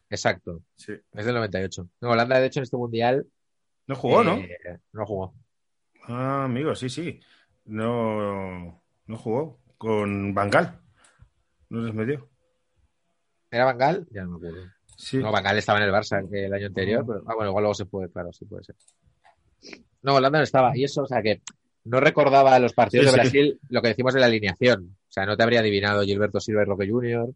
Exacto. 0.10 0.62
Sí. 0.76 0.94
Es 1.14 1.26
del 1.26 1.36
98. 1.36 1.88
No, 2.02 2.10
Holanda, 2.12 2.40
de 2.40 2.48
hecho, 2.48 2.60
en 2.60 2.64
este 2.64 2.78
mundial. 2.78 3.26
No 3.88 3.96
jugó, 3.96 4.24
¿no? 4.24 4.36
eh, 4.38 4.80
No 4.94 5.06
jugó. 5.06 5.34
Ah, 6.08 6.46
amigo, 6.46 6.76
sí, 6.76 6.90
sí. 6.90 7.20
No, 7.66 8.82
no 9.08 9.18
jugó. 9.18 9.60
Con 9.78 10.34
Bangal. 10.34 10.80
No 11.70 11.82
les 11.82 11.94
metió. 11.94 12.30
¿Era 13.52 13.66
Bangal? 13.66 14.08
Ya 14.12 14.24
no 14.24 14.32
me 14.32 14.48
acuerdo. 14.48 14.68
Sí. 14.98 15.18
No, 15.18 15.32
Bangal 15.32 15.58
estaba 15.58 15.80
en 15.80 15.86
el 15.86 15.92
Barça 15.92 16.30
que 16.30 16.46
el 16.46 16.54
año 16.54 16.68
anterior, 16.68 17.04
pero 17.06 17.24
ah, 17.28 17.34
bueno, 17.36 17.50
igual 17.50 17.64
luego 17.64 17.74
se 17.76 17.86
puede, 17.86 18.10
claro, 18.10 18.32
sí 18.32 18.46
puede 18.46 18.64
ser. 18.64 18.76
No, 20.02 20.16
Holanda 20.16 20.40
no 20.40 20.44
estaba. 20.44 20.76
Y 20.78 20.84
eso, 20.84 21.04
o 21.04 21.08
sea 21.08 21.22
que 21.22 21.42
no 21.86 22.00
recordaba 22.00 22.58
los 22.60 22.74
partidos 22.74 23.06
Sí, 23.06 23.12
de 23.12 23.12
sí. 23.12 23.20
Brasil, 23.22 23.60
lo 23.70 23.82
que 23.82 23.88
decimos 23.90 24.14
de 24.14 24.20
la 24.22 24.28
alineación. 24.28 24.96
O 25.08 25.12
sea, 25.12 25.26
no 25.26 25.36
te 25.36 25.44
habría 25.44 25.60
adivinado 25.60 26.04
Gilberto 26.04 26.40
Silva 26.40 26.62
y 26.64 26.66
Roque 26.66 26.90
Junior. 26.90 27.34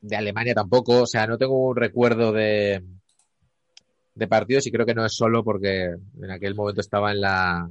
De 0.00 0.16
Alemania 0.16 0.54
tampoco. 0.54 1.02
O 1.02 1.06
sea, 1.06 1.26
no 1.26 1.36
tengo 1.38 1.68
un 1.68 1.76
recuerdo 1.76 2.32
de, 2.32 2.82
de 4.14 4.28
partidos 4.28 4.66
y 4.66 4.70
creo 4.70 4.86
que 4.86 4.94
no 4.94 5.04
es 5.04 5.14
solo 5.14 5.42
porque 5.42 5.96
en 6.22 6.30
aquel 6.30 6.54
momento 6.54 6.80
estaba 6.80 7.12
en 7.12 7.20
la 7.20 7.70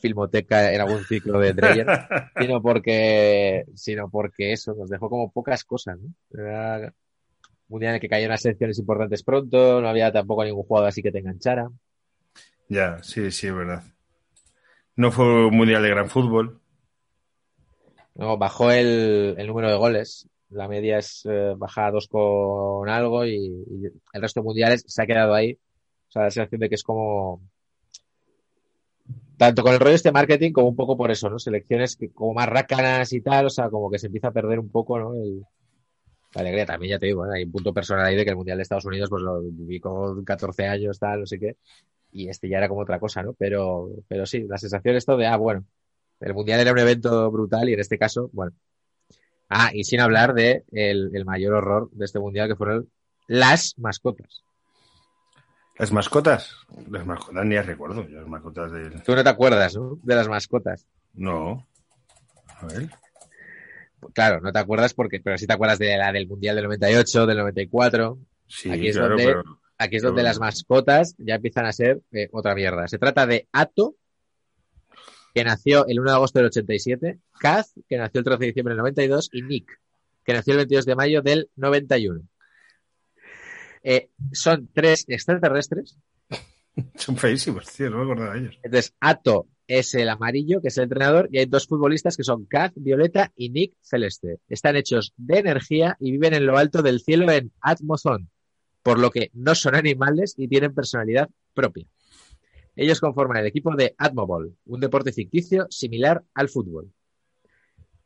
filmoteca 0.00 0.72
en 0.72 0.80
algún 0.80 1.04
ciclo 1.04 1.38
de 1.38 1.52
Dreyer, 1.52 1.86
sino 2.40 2.62
porque, 2.62 3.64
sino 3.74 4.08
porque 4.08 4.52
eso 4.52 4.74
nos 4.74 4.88
dejó 4.88 5.10
como 5.10 5.30
pocas 5.30 5.64
cosas, 5.64 5.98
¿no? 6.00 6.14
Era 6.32 6.78
un 6.78 6.92
mundial 7.68 7.90
en 7.90 7.94
el 7.96 8.00
que 8.00 8.08
caían 8.08 8.30
las 8.30 8.42
selecciones 8.42 8.78
importantes 8.78 9.22
pronto, 9.22 9.80
no 9.80 9.88
había 9.88 10.10
tampoco 10.10 10.44
ningún 10.44 10.64
jugador 10.64 10.88
así 10.88 11.02
que 11.02 11.12
te 11.12 11.18
enganchara. 11.18 11.68
Ya, 12.68 13.02
sí, 13.02 13.30
sí, 13.30 13.48
es 13.48 13.54
verdad. 13.54 13.82
No 14.96 15.10
fue 15.10 15.46
un 15.46 15.56
mundial 15.56 15.82
de 15.82 15.90
gran 15.90 16.08
fútbol. 16.08 16.60
No, 18.14 18.38
bajó 18.38 18.70
el, 18.70 19.34
el 19.38 19.46
número 19.46 19.70
de 19.70 19.76
goles. 19.76 20.29
La 20.50 20.68
media 20.68 20.98
es 20.98 21.22
eh, 21.30 21.54
baja 21.56 21.86
a 21.86 21.90
dos 21.90 22.08
con 22.08 22.88
algo 22.88 23.24
y, 23.24 23.52
el 24.12 24.22
resto 24.22 24.40
de 24.40 24.44
mundiales 24.44 24.84
se 24.86 25.02
ha 25.02 25.06
quedado 25.06 25.34
ahí. 25.34 25.52
O 26.08 26.12
sea, 26.12 26.22
la 26.24 26.30
sensación 26.30 26.60
de 26.60 26.68
que 26.68 26.74
es 26.74 26.82
como 26.82 27.40
tanto 29.36 29.62
con 29.62 29.72
el 29.72 29.80
rollo 29.80 29.94
este 29.94 30.12
marketing 30.12 30.52
como 30.52 30.68
un 30.68 30.76
poco 30.76 30.96
por 30.96 31.10
eso, 31.10 31.30
¿no? 31.30 31.38
Selecciones 31.38 31.96
que 31.96 32.10
como 32.10 32.34
más 32.34 32.48
rácanas 32.48 33.12
y 33.12 33.22
tal, 33.22 33.46
o 33.46 33.50
sea, 33.50 33.70
como 33.70 33.90
que 33.90 33.98
se 33.98 34.06
empieza 34.08 34.28
a 34.28 34.32
perder 34.32 34.58
un 34.58 34.70
poco, 34.70 34.98
¿no? 34.98 35.14
El- 35.14 35.44
la 36.34 36.42
alegría 36.42 36.66
también, 36.66 36.92
ya 36.92 36.98
te 36.98 37.06
digo, 37.06 37.24
hay 37.24 37.44
un 37.44 37.52
punto 37.52 37.72
personal 37.72 38.06
ahí 38.06 38.16
de 38.16 38.24
que 38.24 38.30
el 38.30 38.36
Mundial 38.36 38.58
de 38.58 38.62
Estados 38.62 38.84
Unidos, 38.84 39.10
pues 39.10 39.22
lo 39.22 39.40
viví 39.42 39.80
con 39.80 40.24
14 40.24 40.66
años, 40.66 40.98
tal, 40.98 41.20
no 41.20 41.26
sé 41.26 41.38
qué, 41.40 41.56
y 42.12 42.28
este 42.28 42.48
ya 42.48 42.58
era 42.58 42.68
como 42.68 42.82
otra 42.82 43.00
cosa, 43.00 43.22
¿no? 43.22 43.34
Pero, 43.34 43.90
pero 44.08 44.26
sí, 44.26 44.46
la 44.48 44.58
sensación 44.58 44.96
esto 44.96 45.16
de, 45.16 45.26
ah, 45.26 45.36
bueno, 45.36 45.64
el 46.20 46.34
Mundial 46.34 46.60
era 46.60 46.72
un 46.72 46.78
evento 46.78 47.30
brutal 47.30 47.68
y 47.68 47.74
en 47.74 47.80
este 47.80 47.98
caso, 47.98 48.30
bueno. 48.32 48.52
Ah, 49.50 49.70
y 49.74 49.84
sin 49.84 50.00
hablar 50.00 50.32
de 50.32 50.64
el, 50.72 51.10
el 51.14 51.24
mayor 51.24 51.54
horror 51.54 51.90
de 51.90 52.04
este 52.04 52.20
Mundial 52.20 52.48
que 52.48 52.56
fueron 52.56 52.88
las 53.26 53.74
mascotas. 53.78 54.44
Las 55.78 55.92
mascotas. 55.92 56.56
Las 56.90 57.04
mascotas 57.04 57.44
ni 57.44 57.54
las 57.56 57.66
recuerdo. 57.66 58.06
Yo 58.08 58.20
las 58.20 58.28
mascotas 58.28 58.70
del. 58.70 59.02
Tú 59.02 59.14
no 59.14 59.22
te 59.24 59.28
acuerdas, 59.28 59.74
¿no? 59.76 59.98
De 60.02 60.14
las 60.14 60.28
mascotas. 60.28 60.86
No. 61.14 61.66
A 62.60 62.66
ver. 62.66 62.88
Claro, 64.14 64.40
no 64.40 64.52
te 64.52 64.58
acuerdas 64.58 64.94
porque, 64.94 65.20
pero 65.20 65.36
sí 65.36 65.46
te 65.46 65.52
acuerdas 65.52 65.78
de 65.78 65.96
la 65.96 66.12
del 66.12 66.26
Mundial 66.28 66.54
del 66.56 66.64
98, 66.66 67.26
del 67.26 67.38
94. 67.38 68.18
Sí, 68.46 68.70
Aquí 68.70 68.88
es 68.88 68.96
claro, 68.96 69.10
donde- 69.10 69.24
pero. 69.26 69.42
Aquí 69.78 69.96
es 69.96 70.02
donde 70.02 70.22
las 70.22 70.38
mascotas 70.38 71.14
ya 71.16 71.36
empiezan 71.36 71.64
a 71.64 71.72
ser 71.72 72.02
eh, 72.12 72.28
otra 72.32 72.54
mierda. 72.54 72.86
Se 72.86 72.98
trata 72.98 73.26
de 73.26 73.48
Ato, 73.50 73.94
que 75.34 75.44
nació 75.44 75.86
el 75.86 76.00
1 76.00 76.10
de 76.10 76.16
agosto 76.16 76.38
del 76.38 76.46
87, 76.46 77.18
Kaz, 77.38 77.74
que 77.88 77.96
nació 77.96 78.20
el 78.20 78.24
13 78.24 78.40
de 78.40 78.46
diciembre 78.46 78.74
del 78.74 78.78
92, 78.78 79.30
y 79.32 79.42
Nick, 79.42 79.80
que 80.24 80.32
nació 80.32 80.52
el 80.52 80.58
22 80.58 80.86
de 80.86 80.96
mayo 80.96 81.22
del 81.22 81.50
91. 81.56 82.22
Eh, 83.82 84.10
son 84.32 84.68
tres 84.72 85.04
extraterrestres. 85.08 85.98
Son 86.94 87.16
feísimos, 87.16 87.66
tío. 87.72 87.90
No 87.90 87.98
me 87.98 88.04
acordaba 88.04 88.34
de 88.34 88.40
ellos. 88.40 88.58
Entonces, 88.62 88.94
Ato 89.00 89.48
es 89.66 89.94
el 89.94 90.08
amarillo, 90.08 90.60
que 90.60 90.68
es 90.68 90.76
el 90.78 90.84
entrenador, 90.84 91.28
y 91.30 91.38
hay 91.38 91.46
dos 91.46 91.66
futbolistas 91.66 92.16
que 92.16 92.24
son 92.24 92.44
Kaz, 92.46 92.72
Violeta 92.74 93.32
y 93.36 93.50
Nick 93.50 93.74
Celeste. 93.80 94.38
Están 94.48 94.76
hechos 94.76 95.12
de 95.16 95.38
energía 95.38 95.96
y 96.00 96.10
viven 96.10 96.34
en 96.34 96.46
lo 96.46 96.58
alto 96.58 96.82
del 96.82 97.00
cielo 97.00 97.30
en 97.30 97.52
Atmozón, 97.60 98.30
por 98.82 98.98
lo 98.98 99.10
que 99.10 99.30
no 99.32 99.54
son 99.54 99.74
animales 99.74 100.34
y 100.36 100.48
tienen 100.48 100.74
personalidad 100.74 101.28
propia. 101.54 101.86
Ellos 102.76 103.00
conforman 103.00 103.38
el 103.38 103.46
equipo 103.46 103.74
de 103.76 103.94
Atmobol, 103.98 104.56
un 104.66 104.80
deporte 104.80 105.12
ficticio 105.12 105.66
similar 105.70 106.22
al 106.34 106.48
fútbol. 106.48 106.92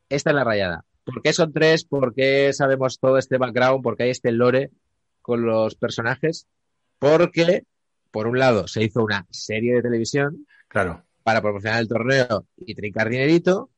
Esta 0.09 0.31
es 0.31 0.35
la 0.35 0.43
rayada. 0.43 0.85
¿Por 1.03 1.21
qué 1.21 1.33
son 1.33 1.53
tres? 1.53 1.85
¿Por 1.85 2.13
qué 2.13 2.51
sabemos 2.53 2.99
todo 2.99 3.17
este 3.17 3.37
background? 3.37 3.83
¿Por 3.83 3.95
qué 3.95 4.03
hay 4.03 4.09
este 4.09 4.31
lore 4.31 4.71
con 5.21 5.45
los 5.45 5.75
personajes? 5.75 6.47
Porque, 6.99 7.63
por 8.11 8.27
un 8.27 8.39
lado, 8.39 8.67
se 8.67 8.83
hizo 8.83 9.03
una 9.03 9.25
serie 9.29 9.75
de 9.75 9.81
televisión 9.81 10.47
Claro. 10.67 11.03
para 11.23 11.41
proporcionar 11.41 11.79
el 11.81 11.87
torneo 11.87 12.47
y 12.57 12.73
trincar 12.75 13.09
dinerito. 13.09 13.69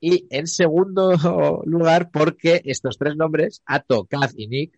Y 0.00 0.26
en 0.30 0.46
segundo 0.46 1.12
lugar, 1.64 2.10
porque 2.10 2.60
estos 2.64 2.98
tres 2.98 3.16
nombres, 3.16 3.62
Ato, 3.64 4.04
Kaz 4.04 4.34
y 4.36 4.48
Nick, 4.48 4.76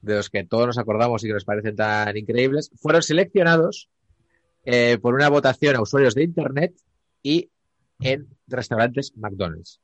de 0.00 0.14
los 0.14 0.30
que 0.30 0.44
todos 0.44 0.66
nos 0.68 0.78
acordamos 0.78 1.24
y 1.24 1.26
que 1.26 1.32
nos 1.32 1.44
parecen 1.44 1.74
tan 1.74 2.16
increíbles, 2.16 2.70
fueron 2.76 3.02
seleccionados 3.02 3.88
eh, 4.66 4.98
por 4.98 5.14
una 5.14 5.28
votación 5.28 5.76
a 5.76 5.80
usuarios 5.80 6.14
de 6.14 6.24
Internet 6.24 6.74
y 7.22 7.48
en 8.00 8.28
restaurantes 8.48 9.16
McDonald's. 9.16 9.80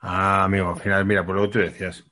Ah, 0.00 0.44
amigo, 0.44 0.70
al 0.70 0.80
final, 0.80 1.04
mira, 1.06 1.24
por 1.24 1.36
lo 1.36 1.42
que 1.42 1.48
tú 1.48 1.58
decías. 1.60 2.04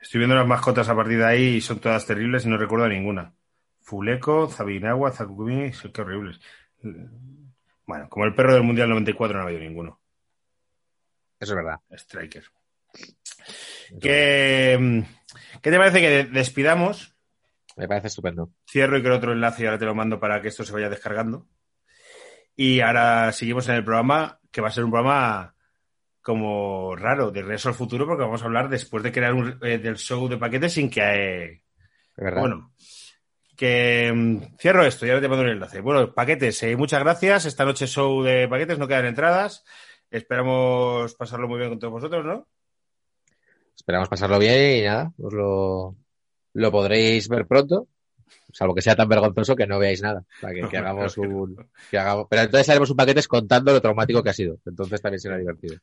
Estoy 0.00 0.18
viendo 0.18 0.34
las 0.34 0.46
mascotas 0.46 0.88
a 0.88 0.96
partir 0.96 1.18
de 1.18 1.24
ahí 1.24 1.44
y 1.56 1.60
son 1.60 1.78
todas 1.78 2.04
terribles 2.04 2.44
y 2.44 2.48
no 2.48 2.58
recuerdo 2.58 2.88
ninguna. 2.88 3.32
Fuleco, 3.80 4.48
Zabinagua, 4.48 5.12
Zakumi, 5.12 5.70
qué 5.70 6.00
horribles. 6.02 6.40
Bueno, 7.86 8.08
como 8.08 8.24
el 8.24 8.34
perro 8.34 8.54
del 8.54 8.64
Mundial 8.64 8.88
94 8.88 9.36
no 9.36 9.44
ha 9.44 9.46
habido 9.46 9.60
ninguno. 9.60 10.00
Eso 11.38 11.52
es 11.52 11.56
verdad. 11.56 11.80
Striker. 11.92 12.44
¿Qué, 14.00 15.04
¿Qué 15.62 15.70
te 15.70 15.78
parece 15.78 16.00
que 16.00 16.24
despidamos? 16.24 17.11
Me 17.76 17.88
parece 17.88 18.08
estupendo. 18.08 18.50
Cierro 18.68 18.98
y 18.98 19.02
creo 19.02 19.16
otro 19.16 19.32
enlace 19.32 19.62
y 19.62 19.66
ahora 19.66 19.78
te 19.78 19.84
lo 19.84 19.94
mando 19.94 20.20
para 20.20 20.40
que 20.40 20.48
esto 20.48 20.64
se 20.64 20.72
vaya 20.72 20.88
descargando. 20.88 21.46
Y 22.54 22.80
ahora 22.80 23.32
seguimos 23.32 23.68
en 23.68 23.76
el 23.76 23.84
programa, 23.84 24.38
que 24.50 24.60
va 24.60 24.68
a 24.68 24.72
ser 24.72 24.84
un 24.84 24.90
programa 24.90 25.54
como 26.20 26.94
raro, 26.94 27.30
de 27.30 27.42
Regreso 27.42 27.68
al 27.68 27.74
Futuro, 27.74 28.06
porque 28.06 28.22
vamos 28.22 28.42
a 28.42 28.44
hablar 28.44 28.68
después 28.68 29.02
de 29.02 29.10
crear 29.10 29.32
un, 29.32 29.58
eh, 29.62 29.78
del 29.78 29.96
show 29.96 30.28
de 30.28 30.36
paquetes 30.36 30.74
sin 30.74 30.88
que... 30.88 31.00
eh, 31.00 31.62
bueno, 32.16 32.72
que 33.56 34.12
mm, 34.14 34.56
cierro 34.58 34.84
esto 34.84 35.06
y 35.06 35.10
ahora 35.10 35.22
te 35.22 35.28
mando 35.28 35.44
el 35.44 35.52
enlace. 35.52 35.80
Bueno, 35.80 36.12
paquetes, 36.12 36.62
eh, 36.62 36.76
muchas 36.76 37.00
gracias. 37.00 37.46
Esta 37.46 37.64
noche 37.64 37.86
show 37.86 38.22
de 38.22 38.48
paquetes, 38.48 38.78
no 38.78 38.86
quedan 38.86 39.06
entradas. 39.06 39.64
Esperamos 40.10 41.14
pasarlo 41.14 41.48
muy 41.48 41.58
bien 41.58 41.70
con 41.70 41.78
todos 41.78 41.92
vosotros, 41.94 42.24
¿no? 42.24 42.46
Esperamos 43.74 44.08
pasarlo 44.08 44.38
bien 44.38 44.78
y 44.78 44.82
nada, 44.82 45.12
os 45.18 45.32
lo, 45.32 45.96
lo 46.54 46.70
podréis 46.70 47.28
ver 47.28 47.46
pronto, 47.46 47.88
salvo 48.52 48.74
que 48.74 48.82
sea 48.82 48.96
tan 48.96 49.08
vergonzoso 49.08 49.56
que 49.56 49.66
no 49.66 49.78
veáis 49.78 50.02
nada. 50.02 50.24
Sea, 50.40 50.50
que, 50.50 50.68
que 50.68 50.76
hagamos 50.78 51.16
un, 51.18 51.66
que 51.90 51.98
hagamos, 51.98 52.26
pero 52.28 52.42
entonces 52.42 52.68
haremos 52.68 52.90
un 52.90 52.96
paquete 52.96 53.22
contando 53.24 53.72
lo 53.72 53.80
traumático 53.80 54.22
que 54.22 54.30
ha 54.30 54.34
sido. 54.34 54.58
Entonces 54.66 55.00
también 55.00 55.20
será 55.20 55.38
divertido. 55.38 55.76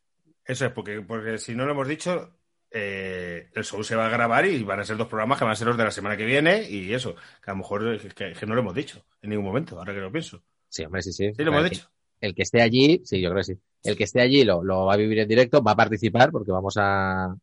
Eso 0.46 0.66
es, 0.66 0.72
porque, 0.72 1.02
porque 1.02 1.38
si 1.38 1.56
no 1.56 1.66
lo 1.66 1.72
hemos 1.72 1.88
dicho, 1.88 2.32
eh, 2.72 3.50
el 3.54 3.64
show 3.64 3.84
se 3.84 3.96
va 3.96 4.08
a 4.08 4.10
grabar 4.10 4.46
y 4.46 4.64
van 4.64 4.80
a 4.80 4.84
ser 4.84 4.98
dos 4.98 5.08
programas 5.08 5.38
que 5.38 5.46
van 5.46 5.54
a 5.54 5.56
ser 5.56 5.68
los 5.68 5.78
de 5.78 5.84
la 5.84 5.92
semana 5.92 6.18
que 6.18 6.26
viene 6.26 6.70
y 6.70 6.94
eso, 6.94 7.16
que 7.16 7.52
a 7.52 7.54
lo 7.54 7.58
mejor 7.58 7.96
es 7.96 8.14
que, 8.14 8.34
que 8.34 8.46
no 8.46 8.56
lo 8.56 8.62
hemos 8.62 8.76
dicho 8.76 9.04
en 9.22 9.32
ningún 9.32 9.46
momento, 9.46 9.78
ahora 9.78 9.94
que 9.94 10.00
lo 10.00 10.12
pienso. 10.12 10.42
Sí, 10.68 10.84
hombre, 10.86 11.02
sí, 11.02 11.12
sí. 11.12 11.32
Sí, 11.36 11.44
lo 11.44 11.52
hemos 11.52 11.70
dicho. 11.70 11.90
el 12.22 12.36
que 12.36 12.44
esté 12.44 12.62
allí, 12.62 13.02
sí, 13.04 13.22
yo 13.22 13.30
creo 13.30 13.42
que 13.42 13.54
sí. 13.54 13.60
El 13.84 13.96
que 13.96 14.04
esté 14.04 14.22
allí 14.22 14.44
lo, 14.44 14.64
lo 14.64 14.86
va 14.86 14.94
a 14.94 14.98
vivir 14.98 15.20
en 15.20 15.28
directo, 15.28 15.64
va 15.64 15.72
a 15.72 15.76
participar 15.76 16.32
porque 16.32 16.52
vamos 16.52 16.76
a, 16.78 17.34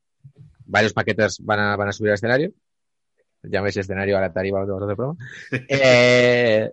varios 0.66 0.92
paquetes 0.92 1.38
van 1.40 1.60
a, 1.60 1.76
van 1.76 1.88
a 1.88 1.92
subir 1.92 2.10
al 2.10 2.14
escenario. 2.14 2.52
Llaméis 3.42 3.76
escenario 3.76 4.18
a 4.18 4.20
la 4.20 4.32
tarifa 4.32 4.64
de 4.64 4.72
otro 4.72 4.86
programa. 4.96 5.16
Eh, 5.68 6.70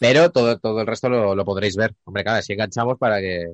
pero 0.00 0.30
todo, 0.32 0.58
todo 0.58 0.80
el 0.80 0.86
resto 0.86 1.08
lo, 1.08 1.34
lo 1.36 1.44
podréis 1.44 1.76
ver. 1.76 1.94
Hombre, 2.04 2.24
claro, 2.24 2.42
si 2.42 2.52
enganchamos 2.54 2.98
para 2.98 3.20
que, 3.20 3.46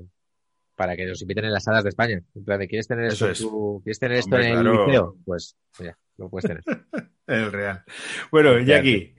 para 0.74 0.96
que 0.96 1.04
nos 1.04 1.20
inviten 1.20 1.44
en 1.44 1.52
las 1.52 1.64
salas 1.64 1.82
de 1.84 1.90
España. 1.90 2.22
En 2.34 2.44
plan, 2.44 2.58
¿quieres 2.66 2.86
tener 2.88 3.06
Eso 3.06 3.14
esto, 3.14 3.26
en 3.26 3.32
es. 3.32 3.38
tu- 3.40 3.80
¿quieres 3.84 3.98
tener 3.98 4.18
esto 4.18 4.34
Hombre, 4.36 4.50
en 4.52 4.58
el 4.58 4.64
liceo? 4.72 5.16
Pues 5.26 5.56
mira, 5.78 5.98
lo 6.16 6.30
puedes 6.30 6.48
tener. 6.48 6.62
El 7.26 7.52
Real. 7.52 7.84
Bueno, 8.32 8.58
Jackie, 8.60 9.14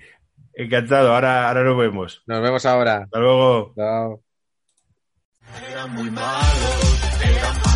encantado. 0.54 1.14
Ahora, 1.14 1.48
ahora 1.50 1.64
nos 1.64 1.78
vemos. 1.78 2.24
Nos 2.26 2.42
vemos 2.42 2.66
ahora. 2.66 3.04
Hasta 3.04 3.20
luego. 3.20 3.74
Chao. 3.76 4.24
Eran 5.70 5.94
muy 5.94 6.10
malos, 6.10 7.22
eran 7.24 7.69